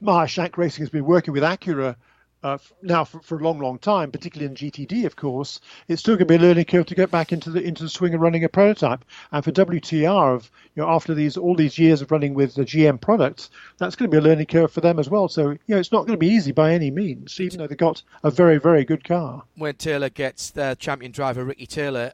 Meyer 0.00 0.26
Shank 0.26 0.58
Racing 0.58 0.82
has 0.82 0.90
been 0.90 1.04
working 1.04 1.32
with 1.32 1.42
Acura 1.42 1.96
uh, 2.42 2.58
now 2.82 3.04
for, 3.04 3.20
for, 3.20 3.38
a 3.38 3.42
long, 3.42 3.58
long 3.58 3.78
time, 3.78 4.12
particularly 4.12 4.48
in 4.48 4.54
GTD, 4.54 5.04
of 5.04 5.16
course, 5.16 5.60
it's 5.88 6.00
still 6.00 6.14
going 6.14 6.28
to 6.28 6.32
be 6.32 6.36
a 6.36 6.48
learning 6.48 6.66
curve 6.66 6.86
to 6.86 6.94
get 6.94 7.10
back 7.10 7.32
into 7.32 7.50
the 7.50 7.60
into 7.60 7.82
the 7.82 7.88
swing 7.88 8.14
of 8.14 8.20
running 8.20 8.44
a 8.44 8.48
prototype. 8.48 9.04
And 9.32 9.44
for 9.44 9.50
WTR, 9.50 10.36
of 10.36 10.50
you 10.76 10.82
know, 10.82 10.88
after 10.88 11.14
these 11.14 11.36
all 11.36 11.56
these 11.56 11.78
years 11.78 12.00
of 12.00 12.12
running 12.12 12.34
with 12.34 12.54
the 12.54 12.64
GM 12.64 13.00
products, 13.00 13.50
that's 13.78 13.96
going 13.96 14.10
to 14.10 14.14
be 14.14 14.18
a 14.18 14.26
learning 14.28 14.46
curve 14.46 14.70
for 14.70 14.80
them 14.80 14.98
as 14.98 15.10
well. 15.10 15.28
So 15.28 15.50
you 15.50 15.58
know, 15.66 15.78
it's 15.78 15.92
not 15.92 16.06
going 16.06 16.16
to 16.16 16.18
be 16.18 16.28
easy 16.28 16.52
by 16.52 16.72
any 16.72 16.90
means, 16.90 17.40
even 17.40 17.58
though 17.58 17.66
they've 17.66 17.76
got 17.76 18.02
a 18.22 18.30
very, 18.30 18.58
very 18.58 18.84
good 18.84 19.02
car. 19.02 19.42
Wayne 19.56 19.74
Taylor 19.74 20.08
gets 20.08 20.50
the 20.50 20.76
champion 20.78 21.10
driver 21.10 21.44
Ricky 21.44 21.66
Taylor 21.66 22.12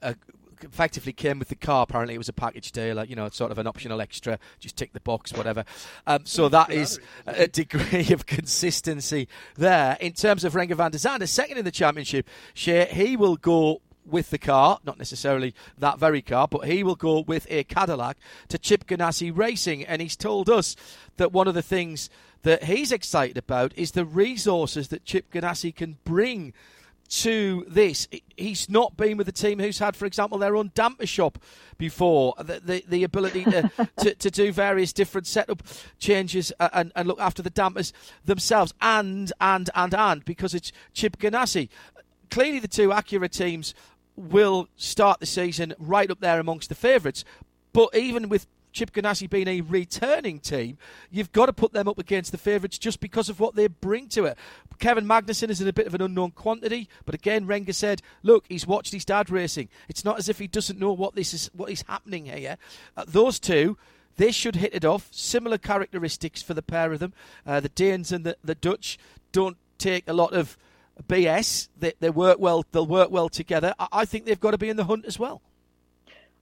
effectively 0.62 1.12
came 1.12 1.38
with 1.38 1.48
the 1.48 1.54
car. 1.54 1.82
Apparently, 1.82 2.14
it 2.14 2.18
was 2.18 2.28
a 2.28 2.32
package 2.32 2.72
deal, 2.72 2.96
like, 2.96 3.10
you 3.10 3.16
know, 3.16 3.28
sort 3.30 3.50
of 3.50 3.58
an 3.58 3.66
optional 3.66 4.00
extra. 4.00 4.38
Just 4.60 4.76
tick 4.76 4.92
the 4.92 5.00
box, 5.00 5.32
whatever. 5.32 5.64
Um, 6.06 6.24
so 6.24 6.48
that 6.48 6.70
is 6.70 6.98
a 7.26 7.46
degree 7.62 8.12
of 8.12 8.26
consistency 8.26 9.28
there. 9.56 9.96
In 10.00 10.12
terms 10.12 10.44
of 10.44 10.54
Renger 10.54 10.76
van 10.76 10.90
der 10.90 10.98
Zande, 10.98 11.28
second 11.28 11.58
in 11.58 11.64
the 11.64 11.70
championship, 11.70 12.28
he 12.54 13.16
will 13.16 13.36
go 13.36 13.80
with 14.06 14.30
the 14.30 14.38
car, 14.38 14.78
not 14.84 14.98
necessarily 14.98 15.54
that 15.78 15.98
very 15.98 16.22
car, 16.22 16.46
but 16.48 16.66
he 16.66 16.82
will 16.82 16.94
go 16.94 17.20
with 17.20 17.46
a 17.50 17.64
Cadillac 17.64 18.18
to 18.48 18.58
Chip 18.58 18.86
Ganassi 18.86 19.36
Racing. 19.36 19.84
And 19.84 20.02
he's 20.02 20.16
told 20.16 20.50
us 20.50 20.76
that 21.16 21.32
one 21.32 21.48
of 21.48 21.54
the 21.54 21.62
things 21.62 22.10
that 22.42 22.64
he's 22.64 22.92
excited 22.92 23.38
about 23.38 23.72
is 23.76 23.92
the 23.92 24.04
resources 24.04 24.88
that 24.88 25.04
Chip 25.04 25.30
Ganassi 25.32 25.74
can 25.74 25.96
bring 26.04 26.52
to 27.08 27.64
this. 27.68 28.08
He's 28.36 28.68
not 28.68 28.96
been 28.96 29.16
with 29.16 29.28
a 29.28 29.32
team 29.32 29.58
who's 29.58 29.78
had, 29.78 29.96
for 29.96 30.06
example, 30.06 30.38
their 30.38 30.56
own 30.56 30.72
damper 30.74 31.06
shop 31.06 31.38
before. 31.78 32.34
The 32.38 32.60
the, 32.60 32.84
the 32.88 33.04
ability 33.04 33.44
to, 33.44 33.70
to, 33.98 34.14
to, 34.14 34.30
do 34.30 34.52
various 34.52 34.92
different 34.92 35.26
setup 35.26 35.62
changes 35.98 36.52
uh, 36.58 36.70
and, 36.72 36.92
and 36.96 37.06
look 37.06 37.20
after 37.20 37.42
the 37.42 37.50
dampers 37.50 37.92
themselves, 38.24 38.72
and 38.80 39.32
and 39.40 39.70
and 39.74 39.94
and 39.94 40.24
because 40.24 40.54
it's 40.54 40.72
Chip 40.92 41.18
Ganassi. 41.18 41.68
Clearly, 42.30 42.58
the 42.58 42.68
two 42.68 42.88
Acura 42.88 43.30
teams 43.30 43.74
will 44.16 44.68
start 44.76 45.20
the 45.20 45.26
season 45.26 45.74
right 45.78 46.10
up 46.10 46.20
there 46.20 46.40
amongst 46.40 46.68
the 46.68 46.74
favourites. 46.74 47.24
But 47.72 47.94
even 47.94 48.28
with 48.28 48.46
Chip 48.74 48.92
Ganassi 48.92 49.30
being 49.30 49.46
a 49.46 49.60
returning 49.60 50.40
team, 50.40 50.76
you've 51.10 51.32
got 51.32 51.46
to 51.46 51.52
put 51.52 51.72
them 51.72 51.88
up 51.88 51.98
against 51.98 52.32
the 52.32 52.38
favourites 52.38 52.76
just 52.76 52.98
because 52.98 53.28
of 53.28 53.38
what 53.38 53.54
they 53.54 53.68
bring 53.68 54.08
to 54.08 54.24
it. 54.24 54.36
Kevin 54.80 55.06
Magnussen 55.06 55.48
is 55.48 55.60
in 55.60 55.68
a 55.68 55.72
bit 55.72 55.86
of 55.86 55.94
an 55.94 56.02
unknown 56.02 56.32
quantity, 56.32 56.88
but 57.06 57.14
again, 57.14 57.46
Renger 57.46 57.74
said, 57.74 58.02
"Look, 58.24 58.44
he's 58.48 58.66
watched 58.66 58.92
his 58.92 59.04
dad 59.04 59.30
racing. 59.30 59.68
It's 59.88 60.04
not 60.04 60.18
as 60.18 60.28
if 60.28 60.40
he 60.40 60.48
doesn't 60.48 60.80
know 60.80 60.92
what 60.92 61.14
this 61.14 61.32
is, 61.32 61.48
what 61.54 61.70
is 61.70 61.84
happening 61.88 62.26
here." 62.26 62.58
Uh, 62.96 63.04
those 63.06 63.38
two. 63.38 63.78
They 64.16 64.30
should 64.30 64.54
hit 64.54 64.72
it 64.72 64.84
off. 64.84 65.08
Similar 65.10 65.58
characteristics 65.58 66.40
for 66.40 66.54
the 66.54 66.62
pair 66.62 66.92
of 66.92 67.00
them. 67.00 67.12
Uh, 67.44 67.58
the 67.58 67.68
Danes 67.68 68.12
and 68.12 68.24
the, 68.24 68.36
the 68.44 68.54
Dutch 68.54 68.96
don't 69.32 69.56
take 69.76 70.04
a 70.06 70.12
lot 70.12 70.32
of 70.32 70.56
BS. 71.02 71.68
They, 71.76 71.94
they 71.98 72.10
work 72.10 72.38
well. 72.38 72.64
They'll 72.70 72.86
work 72.86 73.10
well 73.10 73.28
together. 73.28 73.74
I, 73.76 73.88
I 73.92 74.04
think 74.04 74.24
they've 74.24 74.38
got 74.38 74.52
to 74.52 74.58
be 74.58 74.68
in 74.68 74.76
the 74.76 74.84
hunt 74.84 75.04
as 75.04 75.18
well. 75.18 75.42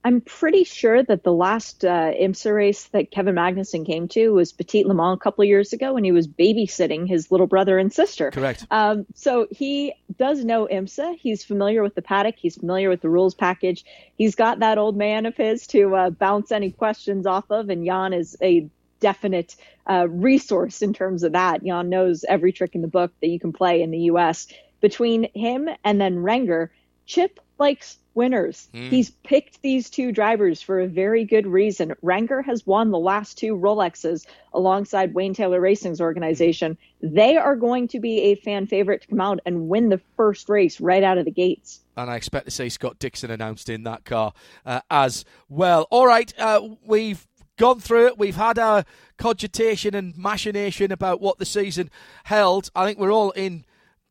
I'm 0.05 0.21
pretty 0.21 0.65
sure 0.65 1.03
that 1.03 1.23
the 1.23 1.33
last 1.33 1.85
uh, 1.85 2.13
IMSA 2.13 2.55
race 2.55 2.85
that 2.89 3.13
Kevin 3.13 3.37
Magnussen 3.37 3.87
came 3.87 4.09
to 4.09 4.31
was 4.31 4.53
Petit 4.53 4.85
Le 4.85 4.95
Mans 4.95 5.17
a 5.17 5.23
couple 5.23 5.43
of 5.43 5.49
years 5.49 5.73
ago 5.73 5.95
when 5.95 6.03
he 6.03 6.11
was 6.11 6.27
babysitting 6.27 7.09
his 7.09 7.31
little 7.31 7.47
brother 7.47 7.79
and 7.79 7.93
sister. 7.93 8.33
Correct. 8.33 8.67
Um, 8.71 9.07
so 9.15 9.47
he 9.51 9.95
does 10.19 10.45
know 10.45 10.67
IMSA. 10.67 11.19
He's 11.19 11.45
familiar 11.45 11.83
with 11.83 11.95
the 11.95 12.03
paddock. 12.03 12.35
He's 12.37 12.57
familiar 12.57 12.89
with 12.89 13.01
the 13.01 13.09
rules 13.09 13.35
package. 13.35 13.85
He's 14.17 14.35
got 14.35 14.59
that 14.59 14.77
old 14.77 14.97
man 14.97 15.25
of 15.25 15.37
his 15.37 15.69
to 15.69 15.95
uh, 15.95 16.11
bounce 16.11 16.51
any 16.51 16.73
questions 16.73 17.25
off 17.25 17.51
of, 17.51 17.69
and 17.69 17.87
Jan 17.87 18.13
is 18.13 18.37
a 18.43 18.69
definite 18.99 19.55
uh, 19.89 20.09
resource 20.09 20.83
in 20.83 20.93
terms 20.93 21.23
of 21.23 21.33
that. 21.33 21.65
Jan 21.65 21.89
knows 21.89 22.25
every 22.29 22.53
trick 22.53 22.75
in 22.75 22.83
the 22.83 22.89
book 22.89 23.13
that 23.21 23.29
you 23.29 23.39
can 23.39 23.53
play 23.53 23.83
in 23.83 23.93
the 23.93 23.99
U.S. 23.99 24.49
Between 24.81 25.29
him 25.33 25.69
and 25.85 26.01
then 26.01 26.17
Renger, 26.17 26.71
Chip 27.07 27.41
likes 27.63 27.99
winners. 28.15 28.69
Mm. 28.75 28.89
He's 28.89 29.11
picked 29.11 29.63
these 29.63 29.89
two 29.89 30.11
drivers 30.11 30.61
for 30.61 30.81
a 30.81 30.89
very 30.89 31.25
good 31.25 31.47
reason. 31.47 31.95
Renger 32.03 32.45
has 32.45 32.67
won 32.67 32.91
the 32.91 32.99
last 32.99 33.39
two 33.39 33.57
Rolexes 33.57 34.27
alongside 34.53 35.15
Wayne 35.15 35.33
Taylor 35.33 35.61
Racing's 35.61 36.01
organization. 36.01 36.77
They 37.01 37.37
are 37.37 37.55
going 37.55 37.87
to 37.89 38.01
be 38.01 38.21
a 38.23 38.35
fan 38.35 38.67
favorite 38.67 39.03
to 39.03 39.09
come 39.09 39.21
out 39.21 39.39
and 39.47 39.69
win 39.69 39.91
the 39.91 40.01
first 40.17 40.49
race 40.49 40.81
right 40.81 41.05
out 41.05 41.19
of 41.19 41.25
the 41.25 41.31
gates. 41.31 41.81
And 41.97 42.11
I 42.11 42.17
expect 42.17 42.47
to 42.47 42.51
see 42.51 42.69
Scott 42.69 42.99
Dixon 42.99 43.31
announced 43.31 43.69
in 43.69 43.85
that 43.85 44.05
car 44.05 44.33
uh, 44.67 44.81
as 44.91 45.25
well. 45.49 45.87
All 45.91 46.07
right, 46.09 46.35
uh, 46.39 46.69
we've 46.85 47.29
gone 47.57 47.79
through 47.79 48.09
it. 48.09 48.19
We've 48.19 48.35
had 48.35 48.59
our 48.59 48.85
cogitation 49.19 49.95
and 49.95 50.19
machination 50.19 50.91
about 50.91 51.21
what 51.21 51.39
the 51.39 51.47
season 51.47 51.91
held. 52.25 52.71
I 52.75 52.87
think 52.87 52.99
we're 52.99 53.13
all 53.13 53.31
in 53.31 53.65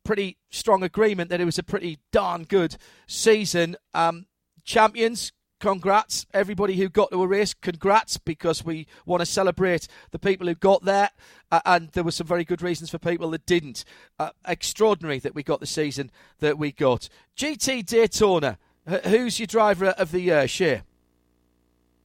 pretty 0.04 0.36
strong 0.50 0.82
agreement 0.82 1.30
that 1.30 1.40
it 1.40 1.44
was 1.44 1.58
a 1.58 1.62
pretty 1.62 1.98
darn 2.10 2.44
good 2.44 2.76
season. 3.06 3.76
Um, 3.94 4.26
champions, 4.64 5.32
congrats. 5.60 6.26
Everybody 6.34 6.76
who 6.76 6.88
got 6.88 7.10
to 7.12 7.22
a 7.22 7.26
race, 7.26 7.54
congrats, 7.54 8.18
because 8.18 8.64
we 8.64 8.86
want 9.06 9.20
to 9.20 9.26
celebrate 9.26 9.86
the 10.10 10.18
people 10.18 10.46
who 10.46 10.54
got 10.54 10.84
there. 10.84 11.10
Uh, 11.50 11.60
and 11.64 11.88
there 11.90 12.04
were 12.04 12.10
some 12.10 12.26
very 12.26 12.44
good 12.44 12.62
reasons 12.62 12.90
for 12.90 12.98
people 12.98 13.30
that 13.30 13.46
didn't. 13.46 13.84
Uh, 14.18 14.30
extraordinary 14.46 15.18
that 15.20 15.34
we 15.34 15.42
got 15.42 15.60
the 15.60 15.66
season 15.66 16.10
that 16.40 16.58
we 16.58 16.72
got. 16.72 17.08
GT 17.36 17.86
Daytona, 17.86 18.58
who's 19.04 19.38
your 19.38 19.46
driver 19.46 19.86
of 19.86 20.10
the 20.10 20.20
year, 20.20 20.48
Shea? 20.48 20.82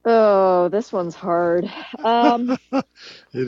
Oh, 0.04 0.68
this 0.68 0.92
one's 0.92 1.14
hard. 1.14 1.70
Um, 2.02 2.56
it 2.72 2.84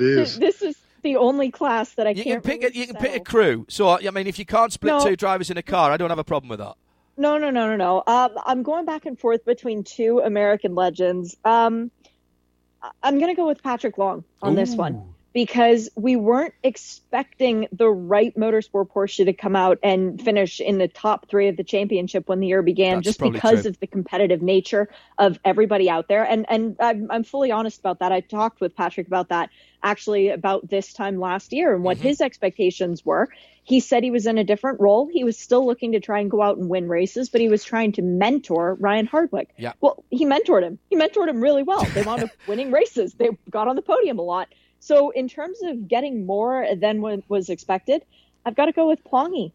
is. 0.03 0.39
This 0.39 0.61
is 0.61 0.77
the 1.03 1.17
only 1.17 1.51
class 1.51 1.95
that 1.95 2.07
I 2.07 2.11
you 2.11 2.25
can't. 2.25 2.43
Can 2.43 2.53
pick 2.53 2.63
really 2.63 2.77
a, 2.77 2.81
you 2.81 2.87
can 2.87 2.97
pick 2.97 3.17
a 3.17 3.21
crew. 3.21 3.67
So 3.69 3.89
I 3.89 4.11
mean, 4.11 4.27
if 4.27 4.39
you 4.39 4.45
can't 4.47 4.73
split 4.73 4.93
No. 4.93 5.05
two 5.05 5.17
drivers 5.17 5.51
in 5.51 5.57
a 5.57 5.63
car, 5.63 5.91
I 5.91 5.97
don't 5.97 6.11
have 6.11 6.19
a 6.19 6.25
problem 6.25 6.49
with 6.49 6.59
that. 6.61 6.75
No, 7.17 7.37
no, 7.37 7.51
no, 7.51 7.67
no, 7.69 7.77
no. 7.77 8.03
Um, 8.07 8.31
I'm 8.47 8.63
going 8.63 8.87
back 8.87 9.05
and 9.05 9.19
forth 9.19 9.45
between 9.45 9.85
two 9.85 10.21
American 10.21 10.75
legends. 10.75 11.37
Um, 11.45 11.91
I'm 13.03 13.19
going 13.19 13.31
to 13.31 13.35
go 13.35 13.47
with 13.47 13.63
Patrick 13.63 13.99
Long 13.99 14.25
on 14.41 14.55
this 14.55 14.75
one 14.75 15.13
because 15.33 15.89
we 15.97 16.17
weren't 16.17 16.55
expecting 16.63 17.69
the 17.73 17.89
Wright 17.89 18.35
motorsport 18.37 18.89
Porsche 18.91 19.25
to 19.25 19.33
come 19.33 19.55
out 19.55 19.79
and 19.83 20.21
finish 20.21 20.61
in 20.61 20.79
the 20.79 20.89
top 20.89 21.29
three 21.29 21.49
of 21.49 21.57
the 21.57 21.65
championship 21.65 22.29
when 22.29 22.41
the 22.41 22.49
year 22.49 22.63
began, 22.63 22.97
That's 22.97 23.05
just 23.17 23.21
because 23.21 23.63
true. 23.63 23.71
of 23.71 23.81
the 23.81 23.87
competitive 23.87 24.43
nature 24.43 24.89
of 25.19 25.39
everybody 25.45 25.89
out 25.89 26.09
there. 26.09 26.25
And 26.25 26.47
and 26.49 26.77
I'm, 26.81 27.11
I'm 27.11 27.25
fully 27.25 27.53
honest 27.53 27.79
about 27.79 28.01
that. 28.01 28.11
I 28.13 28.21
talked 28.21 28.61
with 28.61 28.75
Patrick 28.75 29.07
about 29.07 29.29
that 29.29 29.51
actually 29.83 30.29
about 30.29 30.69
this 30.69 30.93
time 30.93 31.19
last 31.19 31.53
year 31.53 31.75
and 31.75 31.85
what 31.85 31.97
Mm-hmm. 31.99 32.09
his 32.09 32.21
expectations 32.21 33.05
were. 33.05 33.29
He 33.63 33.81
said 33.81 34.03
he 34.03 34.11
was 34.11 34.27
in 34.27 34.37
a 34.39 34.45
different 34.45 34.81
role. 34.81 35.09
He 35.13 35.23
was 35.23 35.39
still 35.39 35.65
looking 35.67 35.93
to 35.93 36.01
try 36.01 36.21
and 36.21 36.31
go 36.31 36.43
out 36.43 36.57
and 36.59 36.69
win 36.69 36.89
races, 36.89 37.29
but 37.29 37.41
he 37.41 37.49
was 37.49 37.63
trying 37.63 37.93
to 37.93 38.03
mentor 38.03 38.77
Ryan 38.81 39.07
Hardwick. 39.07 39.51
Yeah. 39.59 39.73
Well, 39.81 40.05
he 40.11 40.25
mentored 40.27 40.63
him. 40.63 40.79
He 40.89 40.97
mentored 40.97 41.29
him 41.29 41.41
really 41.41 41.63
well. 41.63 41.85
They 41.85 42.03
wound 42.03 42.23
up 42.25 42.31
winning 42.49 42.71
races. 42.73 43.15
They 43.15 43.31
got 43.49 43.69
on 43.69 43.77
the 43.77 43.83
podium 43.83 44.19
a 44.19 44.23
lot. 44.23 44.49
So, 44.81 45.11
in 45.11 45.29
terms 45.29 45.59
of 45.63 45.89
getting 45.89 46.27
more 46.27 46.67
than 46.75 47.01
what 47.01 47.23
was 47.29 47.51
expected, 47.51 48.03
I've 48.45 48.57
got 48.57 48.67
to 48.67 48.73
go 48.73 48.89
with 48.89 49.05
Plongy. 49.05 49.53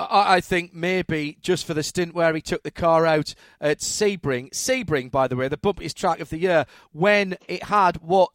I, 0.00 0.40
think 0.40 0.72
maybe 0.72 1.38
just 1.42 1.66
for 1.66 1.74
the 1.74 1.82
stint 1.82 2.14
where 2.14 2.32
he 2.32 2.40
took 2.40 2.62
the 2.62 2.70
car 2.70 3.04
out 3.04 3.34
at 3.60 3.80
Sebring, 3.80 4.50
Sebring, 4.50 5.10
by 5.10 5.26
the 5.26 5.34
way, 5.34 5.48
the 5.48 5.56
bumpiest 5.56 5.94
track 5.94 6.20
of 6.20 6.30
the 6.30 6.38
year, 6.38 6.66
when 6.92 7.36
it 7.48 7.64
had 7.64 7.96
what 7.96 8.30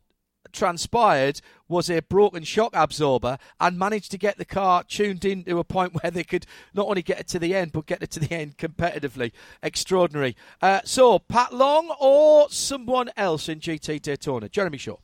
transpired 0.52 1.42
was 1.68 1.90
a 1.90 2.02
broken 2.02 2.44
shock 2.44 2.72
absorber 2.74 3.38
and 3.60 3.80
managed 3.80 4.12
to 4.12 4.18
get 4.18 4.38
the 4.38 4.46
car 4.46 4.84
tuned 4.84 5.26
in 5.26 5.44
to 5.46 5.58
a 5.58 5.64
point 5.64 5.94
where 6.02 6.12
they 6.12 6.24
could 6.24 6.46
not 6.74 6.88
only 6.88 7.02
get 7.02 7.20
it 7.20 7.28
to 7.28 7.40
the 7.40 7.56
end 7.56 7.72
but 7.72 7.86
get 7.86 8.04
it 8.04 8.12
to 8.12 8.20
the 8.20 8.32
end 8.32 8.58
competitively. 8.58 9.32
Extraordinary. 9.62 10.36
Uh, 10.62 10.82
so, 10.84 11.20
Pat 11.20 11.54
Long 11.54 11.96
or 12.00 12.50
someone 12.50 13.10
else 13.16 13.48
in 13.50 13.60
GT 13.60 14.02
Daytona? 14.02 14.50
Jeremy 14.50 14.78
Shaw. 14.78 14.98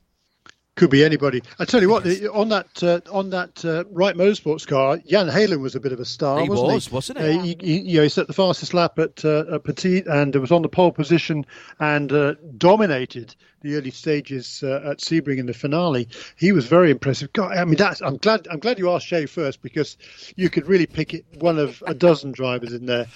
Could 0.76 0.90
be 0.90 1.04
anybody. 1.04 1.42
I 1.58 1.64
tell 1.64 1.82
you 1.82 1.90
what, 1.90 2.04
the, 2.04 2.32
on 2.32 2.48
that 2.50 2.82
uh, 2.82 3.00
on 3.12 3.30
that 3.30 3.64
uh, 3.64 3.84
Wright 3.90 4.14
Motorsports 4.14 4.66
car, 4.66 4.98
Jan 4.98 5.28
Heylen 5.28 5.60
was 5.60 5.74
a 5.74 5.80
bit 5.80 5.92
of 5.92 6.00
a 6.00 6.04
star, 6.04 6.40
He 6.40 6.48
wasn't 6.48 6.68
was, 6.68 6.86
he? 6.86 6.94
wasn't 6.94 7.18
he? 7.18 7.24
Uh, 7.24 7.42
he, 7.42 7.56
he, 7.60 7.80
you 7.80 7.96
know, 7.98 8.04
he 8.04 8.08
set 8.08 8.28
the 8.28 8.32
fastest 8.32 8.72
lap 8.72 8.98
at, 8.98 9.24
uh, 9.24 9.44
at 9.52 9.64
Petit 9.64 10.04
and 10.06 10.34
was 10.36 10.52
on 10.52 10.62
the 10.62 10.68
pole 10.68 10.92
position 10.92 11.44
and 11.80 12.12
uh, 12.12 12.34
dominated 12.56 13.34
the 13.62 13.74
early 13.74 13.90
stages 13.90 14.62
uh, 14.62 14.80
at 14.84 14.98
Sebring 14.98 15.38
in 15.38 15.46
the 15.46 15.52
finale. 15.52 16.08
He 16.36 16.52
was 16.52 16.66
very 16.66 16.90
impressive. 16.90 17.32
God, 17.32 17.56
I 17.56 17.64
mean, 17.64 17.76
that's. 17.76 18.00
I'm 18.00 18.16
glad. 18.16 18.46
I'm 18.50 18.58
glad 18.58 18.78
you 18.78 18.90
asked 18.90 19.06
Shea 19.06 19.26
first 19.26 19.60
because 19.60 19.98
you 20.36 20.48
could 20.48 20.66
really 20.66 20.86
pick 20.86 21.12
it, 21.12 21.26
one 21.40 21.58
of 21.58 21.82
a 21.86 21.94
dozen 21.94 22.32
drivers 22.32 22.72
in 22.72 22.86
there. 22.86 23.06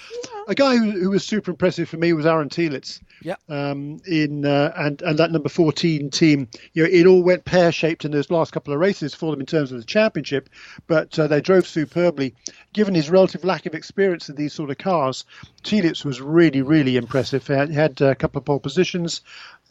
A 0.47 0.53
guy 0.53 0.77
who, 0.77 0.91
who 0.91 1.09
was 1.09 1.23
super 1.23 1.51
impressive 1.51 1.89
for 1.89 1.97
me 1.97 2.13
was 2.13 2.25
Aaron 2.25 2.49
Telitz 2.49 3.01
Yeah. 3.21 3.35
um, 3.49 3.99
in 4.07 4.45
uh, 4.45 4.73
and 4.75 5.01
and 5.01 5.19
that 5.19 5.31
number 5.31 5.49
14 5.49 6.09
team. 6.09 6.47
You 6.73 6.83
know, 6.83 6.89
it 6.91 7.05
all 7.05 7.23
went 7.23 7.45
pear 7.45 7.71
shaped 7.71 8.05
in 8.05 8.11
those 8.11 8.29
last 8.29 8.51
couple 8.51 8.73
of 8.73 8.79
races 8.79 9.13
for 9.13 9.31
them 9.31 9.39
in 9.39 9.45
terms 9.45 9.71
of 9.71 9.79
the 9.79 9.85
championship, 9.85 10.49
but 10.87 11.17
uh, 11.17 11.27
they 11.27 11.41
drove 11.41 11.67
superbly. 11.67 12.35
Given 12.73 12.93
his 12.95 13.09
relative 13.09 13.43
lack 13.43 13.65
of 13.65 13.73
experience 13.73 14.29
in 14.29 14.35
these 14.35 14.53
sort 14.53 14.69
of 14.69 14.77
cars, 14.77 15.25
Telitz 15.63 16.03
was 16.05 16.21
really 16.21 16.61
really 16.61 16.97
impressive. 16.97 17.45
He 17.47 17.53
had, 17.53 17.69
had 17.69 18.01
a 18.01 18.15
couple 18.15 18.39
of 18.39 18.45
pole 18.45 18.59
positions. 18.59 19.21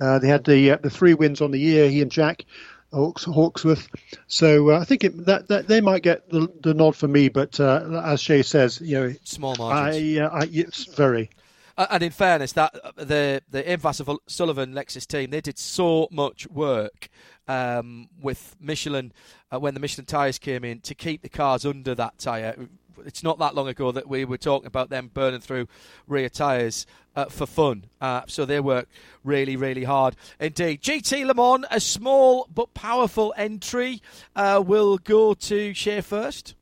Uh, 0.00 0.18
they 0.18 0.28
had 0.28 0.44
the 0.44 0.72
uh, 0.72 0.76
the 0.82 0.90
three 0.90 1.14
wins 1.14 1.40
on 1.40 1.50
the 1.50 1.60
year. 1.60 1.88
He 1.88 2.02
and 2.02 2.10
Jack. 2.10 2.44
Hawks, 2.92 3.24
Hawksworth, 3.24 3.88
so 4.28 4.70
uh, 4.70 4.78
I 4.78 4.84
think 4.84 5.02
it, 5.02 5.26
that, 5.26 5.48
that 5.48 5.66
they 5.66 5.80
might 5.80 6.04
get 6.04 6.30
the, 6.30 6.48
the 6.62 6.74
nod 6.74 6.94
for 6.94 7.08
me. 7.08 7.28
But 7.28 7.58
uh, 7.58 8.02
as 8.04 8.20
Shea 8.20 8.44
says, 8.44 8.80
you 8.80 8.94
know, 8.94 9.14
Small 9.24 9.56
margins. 9.56 10.20
I, 10.20 10.22
uh, 10.22 10.28
I 10.30 10.48
it's 10.52 10.84
very 10.84 11.28
Uh, 11.32 11.43
and 11.76 12.02
in 12.02 12.10
fairness, 12.10 12.52
that 12.52 12.78
uh, 12.82 12.92
the 12.96 13.42
the 13.50 13.62
Vasser 13.62 14.16
Sullivan 14.26 14.74
Lexus 14.74 15.06
team 15.06 15.30
they 15.30 15.40
did 15.40 15.58
so 15.58 16.08
much 16.10 16.46
work 16.48 17.08
um, 17.48 18.08
with 18.20 18.56
Michelin 18.60 19.12
uh, 19.52 19.58
when 19.58 19.74
the 19.74 19.80
Michelin 19.80 20.06
tyres 20.06 20.38
came 20.38 20.64
in 20.64 20.80
to 20.80 20.94
keep 20.94 21.22
the 21.22 21.28
cars 21.28 21.66
under 21.66 21.94
that 21.94 22.18
tyre. 22.18 22.68
It's 23.04 23.22
not 23.22 23.38
that 23.40 23.54
long 23.54 23.68
ago 23.68 23.92
that 23.92 24.08
we 24.08 24.24
were 24.24 24.38
talking 24.38 24.66
about 24.66 24.88
them 24.88 25.10
burning 25.12 25.40
through 25.40 25.66
rear 26.06 26.28
tyres 26.28 26.86
uh, 27.16 27.26
for 27.26 27.44
fun. 27.46 27.86
Uh, 28.00 28.22
so 28.26 28.44
they 28.44 28.60
work 28.60 28.88
really, 29.24 29.56
really 29.56 29.84
hard 29.84 30.16
indeed. 30.38 30.80
GT 30.80 31.26
Le 31.26 31.34
Mans, 31.34 31.66
a 31.70 31.80
small 31.80 32.48
but 32.54 32.72
powerful 32.72 33.34
entry, 33.36 34.00
uh, 34.36 34.62
will 34.64 34.98
go 34.98 35.34
to 35.34 35.74
Shea 35.74 36.00
first. 36.00 36.54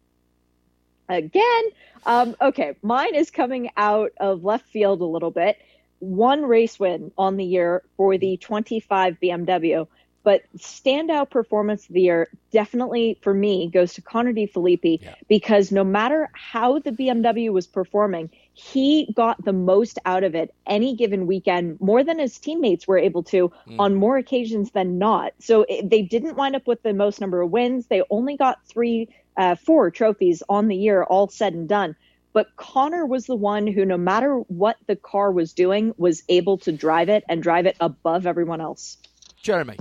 again. 1.08 1.64
Um, 2.04 2.36
okay, 2.40 2.76
mine 2.82 3.14
is 3.14 3.30
coming 3.30 3.70
out 3.76 4.12
of 4.18 4.44
left 4.44 4.66
field 4.68 5.00
a 5.00 5.04
little 5.06 5.30
bit. 5.30 5.56
One 6.00 6.42
race 6.42 6.78
win 6.80 7.12
on 7.16 7.36
the 7.36 7.44
year 7.44 7.82
for 7.96 8.18
the 8.18 8.36
25 8.38 9.18
BMW. 9.22 9.86
But 10.24 10.42
standout 10.56 11.30
performance 11.30 11.88
of 11.88 11.94
the 11.94 12.02
year 12.02 12.28
definitely 12.52 13.18
for 13.22 13.34
me 13.34 13.68
goes 13.68 13.94
to 13.94 14.02
Connor 14.02 14.32
De 14.32 14.46
Phillippi 14.46 15.00
Yeah. 15.02 15.14
because 15.28 15.72
no 15.72 15.82
matter 15.82 16.30
how 16.32 16.78
the 16.78 16.92
BMW 16.92 17.50
was 17.52 17.66
performing, 17.66 18.30
he 18.52 19.12
got 19.16 19.44
the 19.44 19.52
most 19.52 19.98
out 20.04 20.22
of 20.22 20.36
it 20.36 20.54
any 20.66 20.94
given 20.94 21.26
weekend, 21.26 21.80
more 21.80 22.04
than 22.04 22.20
his 22.20 22.38
teammates 22.38 22.86
were 22.86 22.98
able 22.98 23.24
to 23.24 23.50
on 23.80 23.96
more 23.96 24.16
occasions 24.16 24.70
than 24.70 24.96
not. 24.98 25.32
So 25.40 25.64
it, 25.68 25.90
they 25.90 26.02
didn't 26.02 26.36
wind 26.36 26.54
up 26.54 26.68
with 26.68 26.82
the 26.82 26.92
most 26.94 27.20
number 27.20 27.40
of 27.42 27.50
wins. 27.50 27.86
They 27.88 28.02
only 28.08 28.36
got 28.36 28.64
three, 28.66 29.08
uh, 29.36 29.54
four 29.54 29.90
trophies 29.90 30.42
on 30.48 30.68
the 30.68 30.76
year, 30.76 31.02
all 31.02 31.28
said 31.28 31.54
and 31.54 31.68
done. 31.68 31.96
But 32.32 32.56
Connor 32.56 33.04
was 33.04 33.26
the 33.26 33.36
one 33.36 33.66
who, 33.66 33.84
no 33.84 33.98
matter 33.98 34.36
what 34.48 34.76
the 34.86 34.96
car 34.96 35.30
was 35.30 35.52
doing, 35.52 35.94
was 35.98 36.22
able 36.28 36.58
to 36.58 36.72
drive 36.72 37.08
it 37.08 37.24
and 37.28 37.42
drive 37.42 37.66
it 37.66 37.76
above 37.80 38.26
everyone 38.26 38.60
else. 38.60 38.96
Jeremy. 39.42 39.76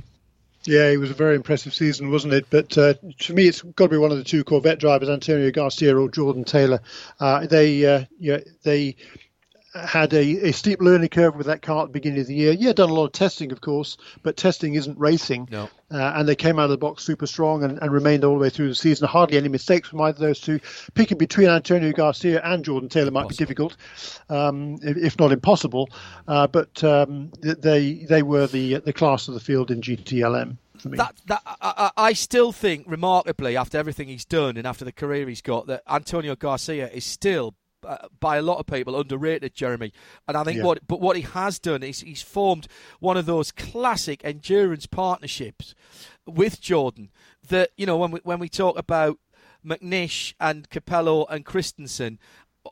Yeah, 0.63 0.89
it 0.89 0.97
was 0.97 1.09
a 1.09 1.15
very 1.15 1.35
impressive 1.35 1.73
season, 1.73 2.11
wasn't 2.11 2.33
it? 2.33 2.45
But 2.49 2.77
uh, 2.77 2.93
to 3.19 3.33
me, 3.33 3.47
it's 3.47 3.61
got 3.61 3.85
to 3.85 3.89
be 3.89 3.97
one 3.97 4.11
of 4.11 4.17
the 4.17 4.23
two 4.23 4.43
Corvette 4.43 4.79
drivers, 4.79 5.09
Antonio 5.09 5.49
Garcia 5.49 5.97
or 5.97 6.09
Jordan 6.09 6.43
Taylor. 6.43 6.81
Uh, 7.19 7.47
they, 7.47 7.83
uh, 7.83 8.05
yeah, 8.19 8.39
they 8.63 8.95
had 9.73 10.13
a, 10.13 10.49
a 10.49 10.51
steep 10.51 10.81
learning 10.81 11.09
curve 11.09 11.35
with 11.35 11.47
that 11.47 11.61
car 11.61 11.83
at 11.83 11.87
the 11.87 11.93
beginning 11.93 12.19
of 12.21 12.27
the 12.27 12.35
year. 12.35 12.51
Yeah, 12.51 12.73
done 12.73 12.89
a 12.89 12.93
lot 12.93 13.05
of 13.05 13.11
testing, 13.13 13.51
of 13.51 13.61
course, 13.61 13.97
but 14.23 14.35
testing 14.37 14.75
isn't 14.75 14.97
racing. 14.97 15.47
No. 15.51 15.69
Uh, 15.89 16.13
and 16.15 16.27
they 16.27 16.35
came 16.35 16.59
out 16.59 16.65
of 16.65 16.69
the 16.71 16.77
box 16.77 17.03
super 17.03 17.27
strong 17.27 17.63
and, 17.63 17.79
and 17.81 17.91
remained 17.91 18.23
all 18.23 18.33
the 18.33 18.39
way 18.39 18.49
through 18.49 18.69
the 18.69 18.75
season. 18.75 19.07
Hardly 19.07 19.37
any 19.37 19.49
mistakes 19.49 19.89
from 19.89 20.01
either 20.01 20.15
of 20.15 20.19
those 20.19 20.39
two. 20.39 20.59
Picking 20.93 21.17
between 21.17 21.49
Antonio 21.49 21.91
Garcia 21.91 22.41
and 22.43 22.63
Jordan 22.63 22.89
Taylor 22.89 23.11
might 23.11 23.29
be 23.29 23.35
difficult, 23.35 23.75
um, 24.29 24.77
if, 24.81 24.97
if 24.97 25.19
not 25.19 25.31
impossible. 25.31 25.89
Uh, 26.27 26.47
but 26.47 26.83
um, 26.83 27.31
they 27.41 28.05
they 28.07 28.23
were 28.23 28.47
the 28.47 28.79
the 28.79 28.93
class 28.93 29.27
of 29.27 29.33
the 29.33 29.39
field 29.39 29.71
in 29.71 29.81
GTLM 29.81 30.57
for 30.81 30.89
me. 30.89 30.97
That, 30.97 31.15
that 31.27 31.41
I, 31.45 31.55
I 31.61 31.91
I 31.97 32.13
still 32.13 32.51
think, 32.51 32.85
remarkably, 32.87 33.55
after 33.55 33.77
everything 33.77 34.07
he's 34.07 34.25
done 34.25 34.57
and 34.57 34.67
after 34.67 34.83
the 34.83 34.91
career 34.91 35.27
he's 35.27 35.41
got, 35.41 35.67
that 35.67 35.83
Antonio 35.89 36.35
Garcia 36.35 36.89
is 36.89 37.05
still, 37.05 37.55
uh, 37.85 38.07
by 38.19 38.37
a 38.37 38.41
lot 38.41 38.57
of 38.59 38.65
people, 38.65 38.99
underrated. 38.99 39.53
Jeremy, 39.53 39.91
and 40.27 40.37
I 40.37 40.43
think 40.43 40.57
Yeah. 40.57 40.63
what, 40.63 40.87
but 40.87 41.01
what 41.01 41.15
he 41.15 41.23
has 41.23 41.59
done 41.59 41.83
is 41.83 42.01
he's 42.01 42.21
formed 42.21 42.67
one 42.99 43.17
of 43.17 43.25
those 43.25 43.51
classic 43.51 44.21
endurance 44.23 44.85
partnerships 44.85 45.75
with 46.25 46.61
Jordan. 46.61 47.11
That 47.47 47.71
you 47.77 47.85
know 47.85 47.97
when 47.97 48.11
we 48.11 48.19
when 48.23 48.39
we 48.39 48.49
talk 48.49 48.77
about 48.77 49.17
McNish 49.65 50.33
and 50.39 50.69
Capello 50.69 51.25
and 51.29 51.45
Kristensen. 51.45 52.17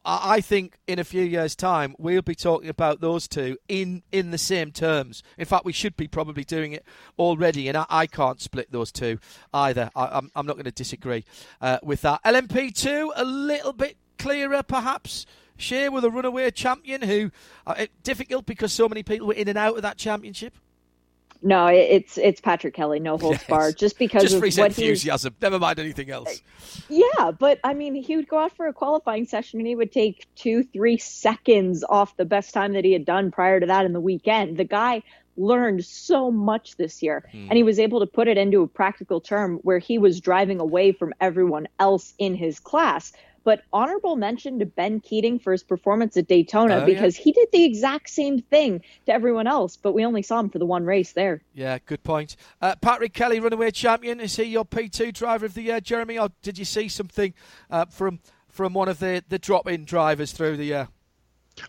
I 0.06 0.40
think 0.40 0.78
in 0.86 1.00
a 1.00 1.04
few 1.04 1.24
years' 1.24 1.56
time 1.56 1.96
we'll 1.98 2.22
be 2.22 2.36
talking 2.36 2.70
about 2.70 3.02
those 3.02 3.28
two 3.28 3.58
in, 3.68 4.04
in 4.12 4.30
the 4.30 4.38
same 4.38 4.72
terms. 4.72 5.24
In 5.36 5.46
fact, 5.46 5.66
we 5.66 5.74
should 5.74 5.98
be 5.98 6.08
probably 6.08 6.44
doing 6.44 6.74
it 6.74 6.86
already, 7.18 7.68
and 7.68 7.76
I, 7.76 7.86
I 7.90 8.06
can't 8.06 8.40
split 8.40 8.72
those 8.72 8.92
two 8.92 9.18
either. 9.52 9.90
I, 9.96 10.06
I'm, 10.06 10.30
I'm 10.36 10.46
not 10.46 10.58
going 10.58 10.66
to 10.66 10.72
disagree 10.72 11.26
uh, 11.60 11.80
with 11.82 12.02
that. 12.04 12.24
LMP2 12.24 13.10
a 13.16 13.26
little 13.26 13.74
bit 13.74 13.98
clearer, 14.20 14.62
perhaps. 14.62 15.26
Shea 15.58 15.90
with 15.90 16.06
a 16.06 16.10
runaway 16.10 16.50
champion 16.52 17.02
who 17.02 17.32
uh, 17.68 17.76
it, 17.80 17.92
difficult 18.04 18.46
because 18.46 18.72
so 18.72 18.88
many 18.88 19.04
people 19.04 19.28
were 19.28 19.34
in 19.34 19.50
and 19.50 19.58
out 19.58 19.76
of 19.76 19.82
that 19.82 19.98
championship. 19.98 20.54
No, 21.42 21.68
it's 21.68 22.18
it's 22.18 22.42
Patrick 22.42 22.74
Kelly, 22.74 23.00
no 23.00 23.18
holds 23.18 23.40
Yes. 23.40 23.50
barred, 23.50 23.78
just 23.78 23.98
because 23.98 24.24
Just 24.24 24.36
of 24.36 24.42
what 24.42 24.52
he 24.74 24.84
enthusiasm. 24.84 25.36
Never 25.42 25.58
mind 25.58 25.80
anything 25.80 26.10
else. 26.10 26.42
Yeah, 26.90 27.32
but 27.38 27.60
I 27.64 27.74
mean, 27.74 27.96
he 27.96 28.18
would 28.18 28.28
go 28.28 28.40
out 28.40 28.56
for 28.56 28.68
a 28.68 28.74
qualifying 28.74 29.26
session 29.26 29.60
and 29.60 29.68
he 29.68 29.76
would 29.76 29.92
take 29.92 30.28
two, 30.36 30.64
three 30.64 30.98
seconds 30.98 31.84
off 31.88 32.16
the 32.18 32.26
best 32.26 32.54
time 32.54 32.74
that 32.74 32.84
he 32.84 32.92
had 32.92 33.06
done 33.06 33.32
prior 33.32 33.60
to 33.60 33.66
that 33.68 33.86
in 33.86 33.94
the 33.94 34.02
weekend. 34.02 34.58
The 34.58 34.66
guy 34.66 35.04
learned 35.38 35.86
so 35.86 36.30
much 36.30 36.76
this 36.76 37.02
year 37.02 37.24
and 37.32 37.54
he 37.54 37.64
was 37.64 37.80
able 37.80 38.02
to 38.02 38.06
put 38.06 38.28
it 38.28 38.38
into 38.38 38.62
a 38.62 38.68
practical 38.68 39.22
term 39.22 39.60
where 39.62 39.80
he 39.80 39.98
was 39.98 40.20
driving 40.20 40.60
away 40.60 40.92
from 40.92 41.14
everyone 41.22 41.70
else 41.80 42.14
in 42.18 42.36
his 42.36 42.60
class. 42.60 43.14
But 43.50 43.64
honorable 43.74 44.16
mention 44.16 44.60
to 44.60 44.68
Ben 44.68 45.00
Keating 45.00 45.40
for 45.40 45.52
his 45.54 45.64
performance 45.64 46.16
at 46.18 46.28
Daytona 46.28 46.76
Oh, 46.76 46.78
yeah. 46.82 46.86
because 46.86 47.16
he 47.16 47.32
did 47.32 47.48
the 47.52 47.64
exact 47.64 48.12
same 48.12 48.44
thing 48.44 48.84
to 49.08 49.12
everyone 49.12 49.48
else, 49.48 49.76
but 49.76 49.94
we 49.94 50.06
only 50.06 50.22
saw 50.22 50.40
him 50.40 50.52
for 50.52 50.60
the 50.60 50.68
one 50.68 50.86
race 50.86 51.14
there. 51.14 51.42
Yeah, 51.56 51.80
good 51.84 52.04
point. 52.04 52.36
Uh, 52.62 52.76
Patrick 52.80 53.14
Kelly, 53.14 53.40
runaway 53.40 53.72
champion. 53.72 54.20
Is 54.20 54.36
he 54.36 54.44
your 54.44 54.66
P2 54.66 55.12
driver 55.16 55.48
of 55.48 55.56
the 55.56 55.64
year, 55.64 55.82
Jeremy? 55.82 56.20
Or 56.20 56.30
did 56.44 56.60
you 56.60 56.66
see 56.66 56.90
something 56.90 57.34
uh, 57.72 57.86
from 57.86 58.20
from 58.50 58.74
one 58.74 58.88
of 58.88 59.00
the, 59.00 59.24
the 59.30 59.40
drop 59.40 59.68
in 59.68 59.84
drivers 59.84 60.32
through 60.32 60.58
the 60.58 60.66
year? 60.66 60.90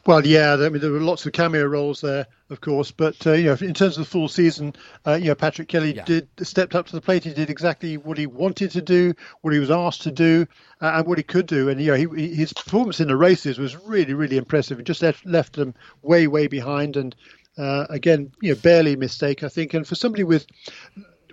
Well, 0.06 0.26
yeah, 0.26 0.54
I 0.54 0.68
mean, 0.68 0.80
there 0.80 0.90
were 0.90 1.00
lots 1.00 1.26
of 1.26 1.32
cameo 1.32 1.64
roles 1.66 2.00
there, 2.00 2.26
of 2.48 2.60
course, 2.60 2.90
but 2.90 3.26
uh, 3.26 3.32
you 3.32 3.44
know, 3.46 3.56
in 3.60 3.74
terms 3.74 3.96
of 3.98 4.04
the 4.04 4.10
full 4.10 4.28
season, 4.28 4.74
uh, 5.06 5.14
you 5.14 5.26
know, 5.26 5.34
Patrick 5.34 5.68
Kelly 5.68 5.94
Yeah. 5.94 6.04
did 6.04 6.28
stepped 6.42 6.74
up 6.74 6.86
to 6.86 6.92
the 6.92 7.00
plate. 7.00 7.24
He 7.24 7.32
did 7.32 7.50
exactly 7.50 7.96
what 7.96 8.18
he 8.18 8.26
wanted 8.26 8.70
to 8.72 8.82
do, 8.82 9.14
what 9.42 9.52
he 9.52 9.60
was 9.60 9.70
asked 9.70 10.02
to 10.02 10.10
do, 10.10 10.46
uh, 10.80 10.92
and 10.96 11.06
what 11.06 11.18
he 11.18 11.24
could 11.24 11.46
do. 11.46 11.68
And 11.68 11.80
you 11.80 11.88
know, 11.88 11.94
he, 11.94 12.06
he- 12.28 12.34
his 12.34 12.52
performance 12.52 13.00
in 13.00 13.08
the 13.08 13.16
races 13.16 13.58
was 13.58 13.76
really, 13.76 14.14
really 14.14 14.36
impressive. 14.36 14.78
He 14.78 14.84
just 14.84 15.02
left, 15.02 15.26
left 15.26 15.54
them 15.54 15.74
way, 16.02 16.26
way 16.26 16.46
behind, 16.46 16.96
and 16.96 17.14
uh, 17.58 17.86
again, 17.90 18.32
you 18.40 18.54
know, 18.54 18.60
barely 18.60 18.94
a 18.94 18.96
mistake, 18.96 19.42
I 19.42 19.48
think. 19.48 19.74
And 19.74 19.86
for 19.86 19.94
somebody 19.94 20.24
with 20.24 20.46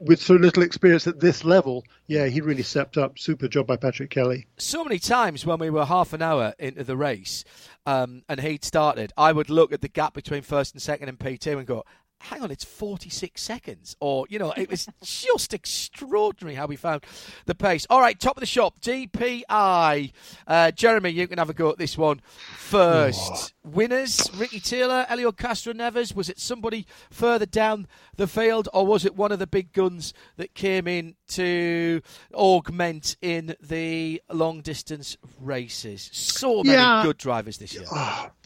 with 0.01 0.21
so 0.21 0.35
little 0.35 0.63
experience 0.63 1.07
at 1.07 1.19
this 1.19 1.43
level, 1.43 1.83
yeah, 2.07 2.27
he 2.27 2.41
really 2.41 2.63
stepped 2.63 2.97
up. 2.97 3.19
Super 3.19 3.47
job 3.47 3.67
by 3.67 3.77
Patrick 3.77 4.09
Kelly. 4.09 4.47
So 4.57 4.83
many 4.83 4.99
times 4.99 5.45
when 5.45 5.59
we 5.59 5.69
were 5.69 5.85
half 5.85 6.13
an 6.13 6.21
hour 6.21 6.53
into 6.59 6.83
the 6.83 6.97
race 6.97 7.43
um, 7.85 8.23
and 8.29 8.39
he'd 8.39 8.63
started, 8.63 9.13
I 9.17 9.31
would 9.31 9.49
look 9.49 9.71
at 9.71 9.81
the 9.81 9.87
gap 9.87 10.13
between 10.13 10.41
first 10.41 10.73
and 10.73 10.81
second 10.81 11.09
in 11.09 11.17
P2 11.17 11.57
and 11.57 11.67
go, 11.67 11.83
hang 12.19 12.41
on, 12.41 12.51
it's 12.51 12.63
46 12.63 13.41
seconds. 13.41 13.95
Or, 13.99 14.25
you 14.29 14.39
know, 14.39 14.51
it 14.57 14.69
was 14.69 14.87
just 15.03 15.53
extraordinary 15.53 16.55
how 16.55 16.65
we 16.65 16.75
found 16.75 17.03
the 17.45 17.55
pace. 17.55 17.85
All 17.89 17.99
right, 17.99 18.19
top 18.19 18.37
of 18.37 18.41
the 18.41 18.45
shop, 18.47 18.79
DPI. 18.81 20.11
Uh, 20.47 20.71
Jeremy, 20.71 21.09
you 21.11 21.27
can 21.27 21.37
have 21.37 21.49
a 21.49 21.53
go 21.53 21.69
at 21.69 21.77
this 21.77 21.97
one 21.97 22.21
first. 22.55 23.53
Winners, 23.63 24.29
Ricky 24.35 24.59
Taylor, 24.59 25.05
Helio 25.09 25.31
Castroneves. 25.31 26.15
Was 26.15 26.29
it 26.29 26.39
somebody 26.39 26.85
further 27.11 27.45
down 27.45 27.87
the 28.15 28.27
field, 28.27 28.67
or 28.73 28.85
was 28.85 29.05
it 29.05 29.15
one 29.15 29.31
of 29.31 29.39
the 29.39 29.47
big 29.47 29.73
guns 29.73 30.13
that 30.37 30.53
came 30.53 30.87
in 30.87 31.15
to 31.29 32.01
augment 32.33 33.17
in 33.21 33.55
the 33.61 34.21
long 34.31 34.61
distance 34.61 35.17
races? 35.39 36.09
So 36.13 36.63
many 36.63 36.77
Yeah. 36.77 37.03
good 37.03 37.17
drivers 37.17 37.57
this 37.57 37.73
year. 37.73 37.85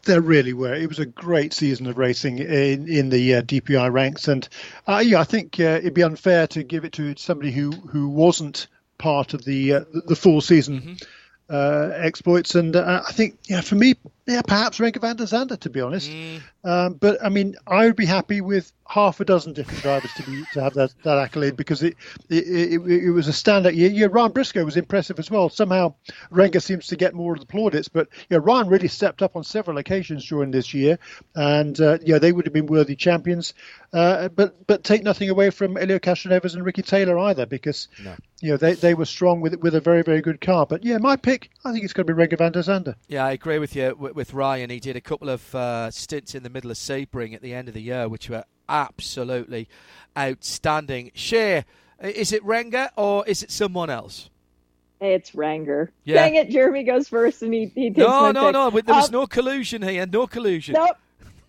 There 0.03 0.21
really 0.21 0.53
were. 0.53 0.73
It 0.73 0.89
was 0.89 0.99
a 0.99 1.05
great 1.05 1.53
season 1.53 1.87
of 1.87 1.97
racing 1.97 2.39
in 2.39 2.87
in 2.87 3.09
the 3.09 3.35
uh, 3.35 3.41
DPI 3.41 3.91
ranks, 3.91 4.27
and 4.27 4.47
uh, 4.87 5.03
yeah, 5.05 5.19
I 5.19 5.23
think 5.23 5.59
uh, 5.59 5.79
it'd 5.79 5.93
be 5.93 6.03
unfair 6.03 6.47
to 6.47 6.63
give 6.63 6.85
it 6.85 6.93
to 6.93 7.15
somebody 7.17 7.51
who 7.51 7.71
who 7.71 8.09
wasn't 8.09 8.67
part 8.97 9.33
of 9.33 9.45
the 9.45 9.73
uh, 9.73 9.83
the 10.05 10.15
full 10.15 10.41
season 10.41 10.97
uh, 11.51 11.91
exploits. 11.95 12.55
And 12.55 12.75
uh, 12.75 13.03
I 13.07 13.11
think, 13.11 13.37
yeah, 13.47 13.61
for 13.61 13.75
me, 13.75 13.95
yeah, 14.25 14.41
perhaps 14.41 14.79
Renger 14.79 15.01
van 15.01 15.17
der 15.17 15.25
Zande, 15.25 15.59
to 15.59 15.69
be 15.69 15.81
honest. 15.81 16.09
Um, 16.63 16.93
but 16.93 17.23
I 17.23 17.29
mean, 17.29 17.55
I 17.67 17.85
would 17.85 17.95
be 17.95 18.05
happy 18.05 18.41
with 18.41 18.71
half 18.91 19.21
a 19.21 19.25
dozen 19.25 19.53
different 19.53 19.81
drivers 19.81 20.11
to 20.13 20.23
be 20.23 20.43
to 20.51 20.61
have 20.61 20.73
that, 20.73 20.93
that 21.03 21.17
accolade 21.17 21.55
because 21.55 21.81
it 21.81 21.95
it, 22.29 22.45
it 22.45 23.05
it 23.05 23.11
was 23.11 23.27
a 23.27 23.31
standout 23.31 23.75
year. 23.75 23.89
Yeah, 23.89 24.07
Ryan 24.11 24.31
Briscoe 24.31 24.65
was 24.65 24.77
impressive 24.77 25.17
as 25.17 25.31
well. 25.31 25.49
Somehow 25.49 25.95
Renger 26.31 26.61
seems 26.61 26.87
to 26.87 26.95
get 26.95 27.15
more 27.15 27.33
of 27.33 27.39
the 27.39 27.45
plaudits, 27.45 27.87
but 27.87 28.09
yeah, 28.29 28.39
Ryan 28.41 28.67
really 28.67 28.89
stepped 28.89 29.21
up 29.21 29.35
on 29.35 29.43
several 29.43 29.77
occasions 29.77 30.27
during 30.27 30.51
this 30.51 30.73
year, 30.73 30.99
and 31.35 31.79
uh, 31.79 31.97
yeah, 32.03 32.19
they 32.19 32.31
would 32.31 32.45
have 32.45 32.53
been 32.53 32.67
worthy 32.67 32.95
champions. 32.95 33.53
Uh, 33.93 34.29
but 34.29 34.67
but 34.67 34.83
take 34.83 35.03
nothing 35.03 35.29
away 35.29 35.49
from 35.49 35.75
Helio 35.77 35.99
Castroneves 35.99 36.53
and 36.53 36.63
Ricky 36.63 36.81
Taylor 36.81 37.17
either, 37.17 37.45
because 37.45 37.87
you 38.41 38.51
know 38.51 38.57
they, 38.57 38.73
they 38.73 38.93
were 38.93 39.05
strong 39.05 39.41
with 39.41 39.55
with 39.61 39.73
a 39.73 39.81
very 39.81 40.03
very 40.03 40.21
good 40.21 40.41
car. 40.41 40.65
But 40.65 40.83
yeah, 40.83 40.97
my 40.97 41.15
pick, 41.15 41.49
I 41.65 41.71
think 41.71 41.83
it's 41.83 41.93
going 41.93 42.05
to 42.07 42.13
be 42.13 42.21
Renger 42.21 42.37
van 42.37 42.51
der 42.51 42.61
Zande. 42.61 42.95
Yeah, 43.07 43.25
I 43.25 43.31
agree 43.31 43.59
with 43.59 43.75
you 43.75 43.95
with, 43.97 44.15
with 44.15 44.33
Ryan. 44.33 44.69
He 44.69 44.79
did 44.79 44.95
a 44.95 45.01
couple 45.01 45.29
of 45.29 45.55
uh, 45.55 45.89
stints 45.91 46.35
in 46.35 46.43
the 46.43 46.49
middle 46.51 46.71
of 46.71 46.77
Sebring 46.77 47.33
at 47.33 47.41
the 47.41 47.53
end 47.53 47.67
of 47.67 47.73
the 47.73 47.81
year, 47.81 48.07
which 48.07 48.29
were 48.29 48.43
absolutely 48.69 49.67
outstanding. 50.17 51.11
Shea, 51.13 51.65
is 52.01 52.31
it 52.31 52.43
Renger 52.43 52.89
or 52.95 53.25
is 53.27 53.43
it 53.43 53.51
someone 53.51 53.89
else? 53.89 54.29
It's 54.99 55.31
Renger. 55.31 55.89
Yeah. 56.03 56.15
Dang 56.15 56.35
it, 56.35 56.49
Jeremy 56.51 56.83
goes 56.83 57.07
first 57.07 57.41
and 57.41 57.53
he, 57.53 57.65
he 57.73 57.89
takes 57.89 57.97
No, 57.97 58.31
no, 58.31 58.45
pick. 58.45 58.53
no. 58.53 58.69
There 58.69 58.95
was 58.95 59.07
Um, 59.07 59.11
no 59.13 59.27
collusion 59.27 59.81
here. 59.81 60.05
No 60.05 60.27
collusion. 60.27 60.73
Nope. 60.75 60.97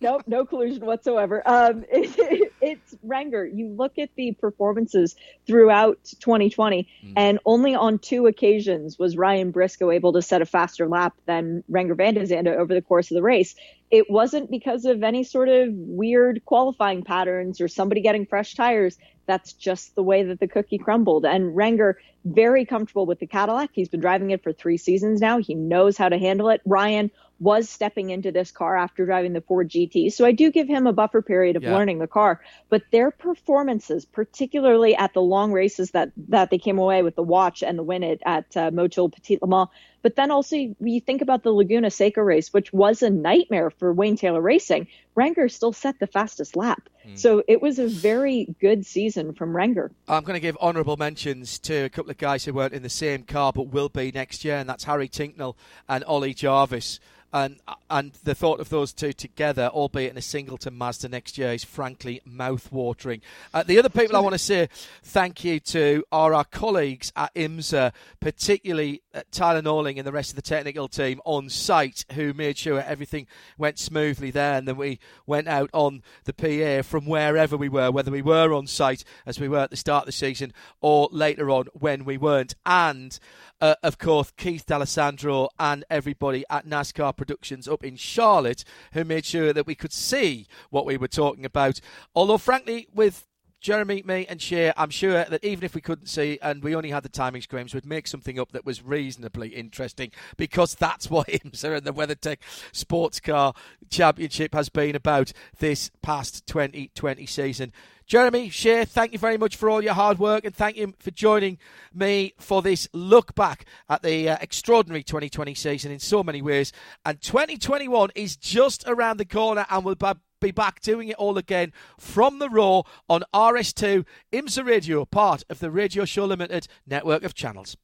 Nope, 0.01 0.23
no 0.27 0.43
collusion 0.43 0.85
whatsoever. 0.85 1.41
Um, 1.45 1.85
it, 1.91 2.51
it's 2.61 2.93
Renger. 3.07 3.49
You 3.55 3.69
look 3.69 3.97
at 3.97 4.09
the 4.17 4.33
performances 4.33 5.15
throughout 5.47 5.97
2020, 6.19 6.85
Mm. 7.05 7.13
and 7.15 7.39
only 7.45 7.73
on 7.73 7.99
two 7.99 8.27
occasions 8.27 8.99
was 8.99 9.15
Ryan 9.15 9.51
Briscoe 9.51 9.91
able 9.91 10.11
to 10.13 10.21
set 10.21 10.41
a 10.41 10.45
faster 10.45 10.89
lap 10.89 11.13
than 11.25 11.63
Renger 11.71 11.95
Van 11.95 12.15
der 12.15 12.25
Zande 12.25 12.47
over 12.53 12.73
the 12.73 12.81
course 12.81 13.11
of 13.11 13.15
the 13.15 13.21
race. 13.21 13.55
It 13.93 14.09
wasn't 14.09 14.49
because 14.49 14.85
of 14.85 15.03
any 15.03 15.23
sort 15.23 15.49
of 15.49 15.69
weird 15.71 16.43
qualifying 16.45 17.03
patterns 17.03 17.61
or 17.61 17.67
somebody 17.67 18.01
getting 18.01 18.25
fresh 18.25 18.55
tires. 18.55 18.97
That's 19.25 19.53
just 19.53 19.95
the 19.95 20.03
way 20.03 20.23
that 20.23 20.39
the 20.39 20.47
cookie 20.47 20.77
crumbled. 20.77 21.25
And 21.25 21.55
Renger, 21.55 21.95
very 22.25 22.65
comfortable 22.65 23.05
with 23.05 23.19
the 23.19 23.27
Cadillac. 23.27 23.69
He's 23.73 23.89
been 23.89 23.99
driving 23.99 24.31
it 24.31 24.43
for 24.43 24.53
three 24.53 24.77
seasons 24.77 25.21
now. 25.21 25.39
He 25.39 25.55
knows 25.55 25.97
how 25.97 26.09
to 26.09 26.17
handle 26.17 26.49
it. 26.49 26.61
Ryan 26.65 27.11
was 27.39 27.67
stepping 27.67 28.09
into 28.09 28.31
this 28.31 28.51
car 28.51 28.77
after 28.77 29.05
driving 29.05 29.33
the 29.33 29.41
Ford 29.41 29.69
GT. 29.69 30.13
So 30.13 30.25
I 30.25 30.31
do 30.31 30.49
give 30.49 30.67
him 30.67 30.87
a 30.87 30.93
buffer 30.93 31.21
period 31.21 31.57
of 31.57 31.63
yeah. 31.63 31.73
learning 31.73 31.99
the 31.99 32.07
car, 32.07 32.39
but 32.69 32.83
their 32.91 33.11
performances, 33.11 34.05
particularly 34.05 34.95
at 34.95 35.13
the 35.13 35.21
long 35.21 35.51
races 35.51 35.91
that 35.91 36.11
that 36.29 36.51
they 36.51 36.57
came 36.57 36.79
away 36.79 37.03
with 37.03 37.15
the 37.15 37.23
watch 37.23 37.61
and 37.61 37.77
the 37.77 37.83
win 37.83 38.03
it 38.03 38.21
at 38.25 38.45
uh, 38.55 38.71
Motul 38.71 39.11
Petit 39.11 39.39
Le 39.41 39.47
Mans, 39.47 39.67
but 40.01 40.15
then 40.15 40.31
also 40.31 40.55
you 40.55 41.01
think 41.01 41.21
about 41.21 41.43
the 41.43 41.51
Laguna 41.51 41.89
Seca 41.89 42.23
race, 42.23 42.53
which 42.53 42.71
was 42.71 43.01
a 43.01 43.09
nightmare 43.09 43.71
for 43.71 43.93
Wayne 43.93 44.15
Taylor 44.15 44.41
Racing. 44.41 44.87
Renger 45.17 45.51
still 45.51 45.73
set 45.73 45.99
the 45.99 46.07
fastest 46.07 46.55
lap. 46.55 46.87
Mm. 47.07 47.17
So 47.17 47.43
it 47.47 47.61
was 47.61 47.79
a 47.79 47.87
very 47.87 48.55
good 48.59 48.85
season 48.85 49.33
from 49.33 49.53
Renger. 49.53 49.89
I'm 50.07 50.23
going 50.23 50.35
to 50.35 50.39
give 50.39 50.57
honourable 50.57 50.97
mentions 50.97 51.59
to 51.59 51.85
a 51.85 51.89
couple 51.89 52.11
of 52.11 52.17
guys 52.17 52.45
who 52.45 52.53
weren't 52.53 52.73
in 52.73 52.83
the 52.83 52.89
same 52.89 53.23
car 53.23 53.51
but 53.53 53.67
will 53.67 53.89
be 53.89 54.11
next 54.11 54.45
year, 54.45 54.57
and 54.57 54.69
that's 54.69 54.83
Harry 54.85 55.09
Tincknell 55.09 55.55
and 55.87 56.03
Ollie 56.05 56.33
Jarvis 56.33 56.99
and 57.33 57.59
and 57.89 58.13
the 58.23 58.35
thought 58.35 58.59
of 58.59 58.69
those 58.69 58.93
two 58.93 59.11
together, 59.11 59.69
albeit 59.73 60.11
in 60.11 60.17
a 60.17 60.21
singleton 60.21 60.75
Mazda 60.75 61.09
next 61.09 61.37
year, 61.37 61.51
is 61.51 61.63
frankly 61.63 62.21
mouth-watering. 62.25 63.21
Uh, 63.53 63.63
the 63.63 63.79
other 63.79 63.89
people 63.89 64.15
I 64.15 64.19
want 64.19 64.33
to 64.33 64.39
say 64.39 64.69
thank 65.03 65.43
you 65.43 65.59
to 65.59 66.03
are 66.11 66.33
our 66.33 66.45
colleagues 66.45 67.11
at 67.15 67.33
IMSA, 67.33 67.91
particularly 68.19 69.01
uh, 69.13 69.21
Tyler 69.31 69.61
Norling 69.61 69.97
and 69.97 70.05
the 70.05 70.11
rest 70.11 70.31
of 70.31 70.35
the 70.35 70.41
technical 70.41 70.87
team 70.87 71.19
on 71.25 71.49
site, 71.49 72.05
who 72.13 72.33
made 72.33 72.57
sure 72.57 72.79
everything 72.81 73.27
went 73.57 73.79
smoothly 73.79 74.31
there, 74.31 74.53
and 74.53 74.67
then 74.67 74.77
we 74.77 74.99
went 75.25 75.47
out 75.47 75.69
on 75.73 76.03
the 76.25 76.33
PA 76.33 76.87
from 76.87 77.05
wherever 77.05 77.57
we 77.57 77.69
were, 77.69 77.91
whether 77.91 78.11
we 78.11 78.21
were 78.21 78.53
on 78.53 78.67
site 78.67 79.03
as 79.25 79.39
we 79.39 79.47
were 79.49 79.59
at 79.59 79.71
the 79.71 79.75
start 79.75 80.03
of 80.03 80.07
the 80.07 80.11
season 80.11 80.53
or 80.81 81.09
later 81.11 81.49
on 81.49 81.65
when 81.73 82.05
we 82.05 82.17
weren't, 82.17 82.53
and 82.65 83.19
uh, 83.63 83.75
of 83.81 83.97
course, 83.97 84.29
Keith 84.35 84.65
D'Alessandro 84.65 85.47
and 85.57 85.85
everybody 85.89 86.43
at 86.49 86.67
NASCAR 86.67 87.15
Productions 87.15 87.65
up 87.65 87.81
in 87.81 87.95
Charlotte 87.95 88.65
who 88.91 89.05
made 89.05 89.23
sure 89.23 89.53
that 89.53 89.65
we 89.65 89.73
could 89.73 89.93
see 89.93 90.47
what 90.69 90.85
we 90.85 90.97
were 90.97 91.07
talking 91.07 91.45
about. 91.45 91.79
Although, 92.13 92.39
frankly, 92.39 92.89
with 92.93 93.25
Jeremy, 93.61 94.03
me, 94.05 94.25
and 94.27 94.41
Shea, 94.41 94.73
I'm 94.75 94.89
sure 94.89 95.23
that 95.23 95.45
even 95.45 95.63
if 95.63 95.75
we 95.75 95.79
couldn't 95.79 96.07
see 96.07 96.37
and 96.41 96.61
we 96.61 96.75
only 96.75 96.89
had 96.89 97.03
the 97.03 97.09
timing 97.09 97.41
screens, 97.41 97.73
we'd 97.73 97.85
make 97.85 98.05
something 98.05 98.37
up 98.37 98.51
that 98.51 98.65
was 98.65 98.83
reasonably 98.83 99.47
interesting 99.47 100.11
because 100.35 100.75
that's 100.75 101.09
what 101.09 101.29
IMSA 101.29 101.77
and 101.77 101.85
the 101.85 101.93
WeatherTech 101.93 102.39
Sports 102.73 103.21
Car 103.21 103.53
Championship 103.89 104.53
has 104.53 104.67
been 104.67 104.93
about 104.93 105.31
this 105.59 105.89
past 106.01 106.45
2020 106.47 107.25
season. 107.25 107.71
Jeremy, 108.05 108.49
Shea, 108.49 108.85
thank 108.85 109.13
you 109.13 109.19
very 109.19 109.37
much 109.37 109.55
for 109.55 109.69
all 109.69 109.83
your 109.83 109.93
hard 109.93 110.19
work 110.19 110.45
and 110.45 110.53
thank 110.53 110.77
you 110.77 110.93
for 110.99 111.11
joining 111.11 111.57
me 111.93 112.33
for 112.39 112.61
this 112.61 112.87
look 112.93 113.33
back 113.35 113.65
at 113.89 114.01
the 114.03 114.29
uh, 114.29 114.37
extraordinary 114.41 115.03
2020 115.03 115.53
season 115.53 115.91
in 115.91 115.99
so 115.99 116.23
many 116.23 116.41
ways. 116.41 116.71
And 117.05 117.21
2021 117.21 118.11
is 118.15 118.35
just 118.35 118.83
around 118.87 119.17
the 119.17 119.25
corner 119.25 119.65
and 119.69 119.85
we'll 119.85 119.97
be 120.41 120.51
back 120.51 120.81
doing 120.81 121.09
it 121.09 121.15
all 121.15 121.37
again 121.37 121.71
from 121.97 122.39
the 122.39 122.49
Raw 122.49 122.83
on 123.09 123.23
RS2 123.33 124.05
IMSA 124.31 124.65
Radio, 124.65 125.05
part 125.05 125.43
of 125.49 125.59
the 125.59 125.71
Radio 125.71 126.05
Show 126.05 126.25
Limited 126.25 126.67
network 126.85 127.23
of 127.23 127.33
channels. 127.33 127.77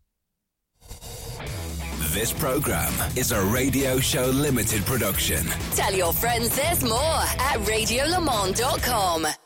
This 2.14 2.34
program 2.34 2.92
is 3.16 3.32
a 3.32 3.42
Radio 3.46 4.00
Show 4.00 4.26
Limited 4.26 4.84
production. 4.86 5.46
Tell 5.76 5.94
your 5.94 6.12
friends 6.12 6.56
there's 6.56 6.84
more 6.84 7.00
at 7.00 7.60
radiolemans.com. 7.60 9.28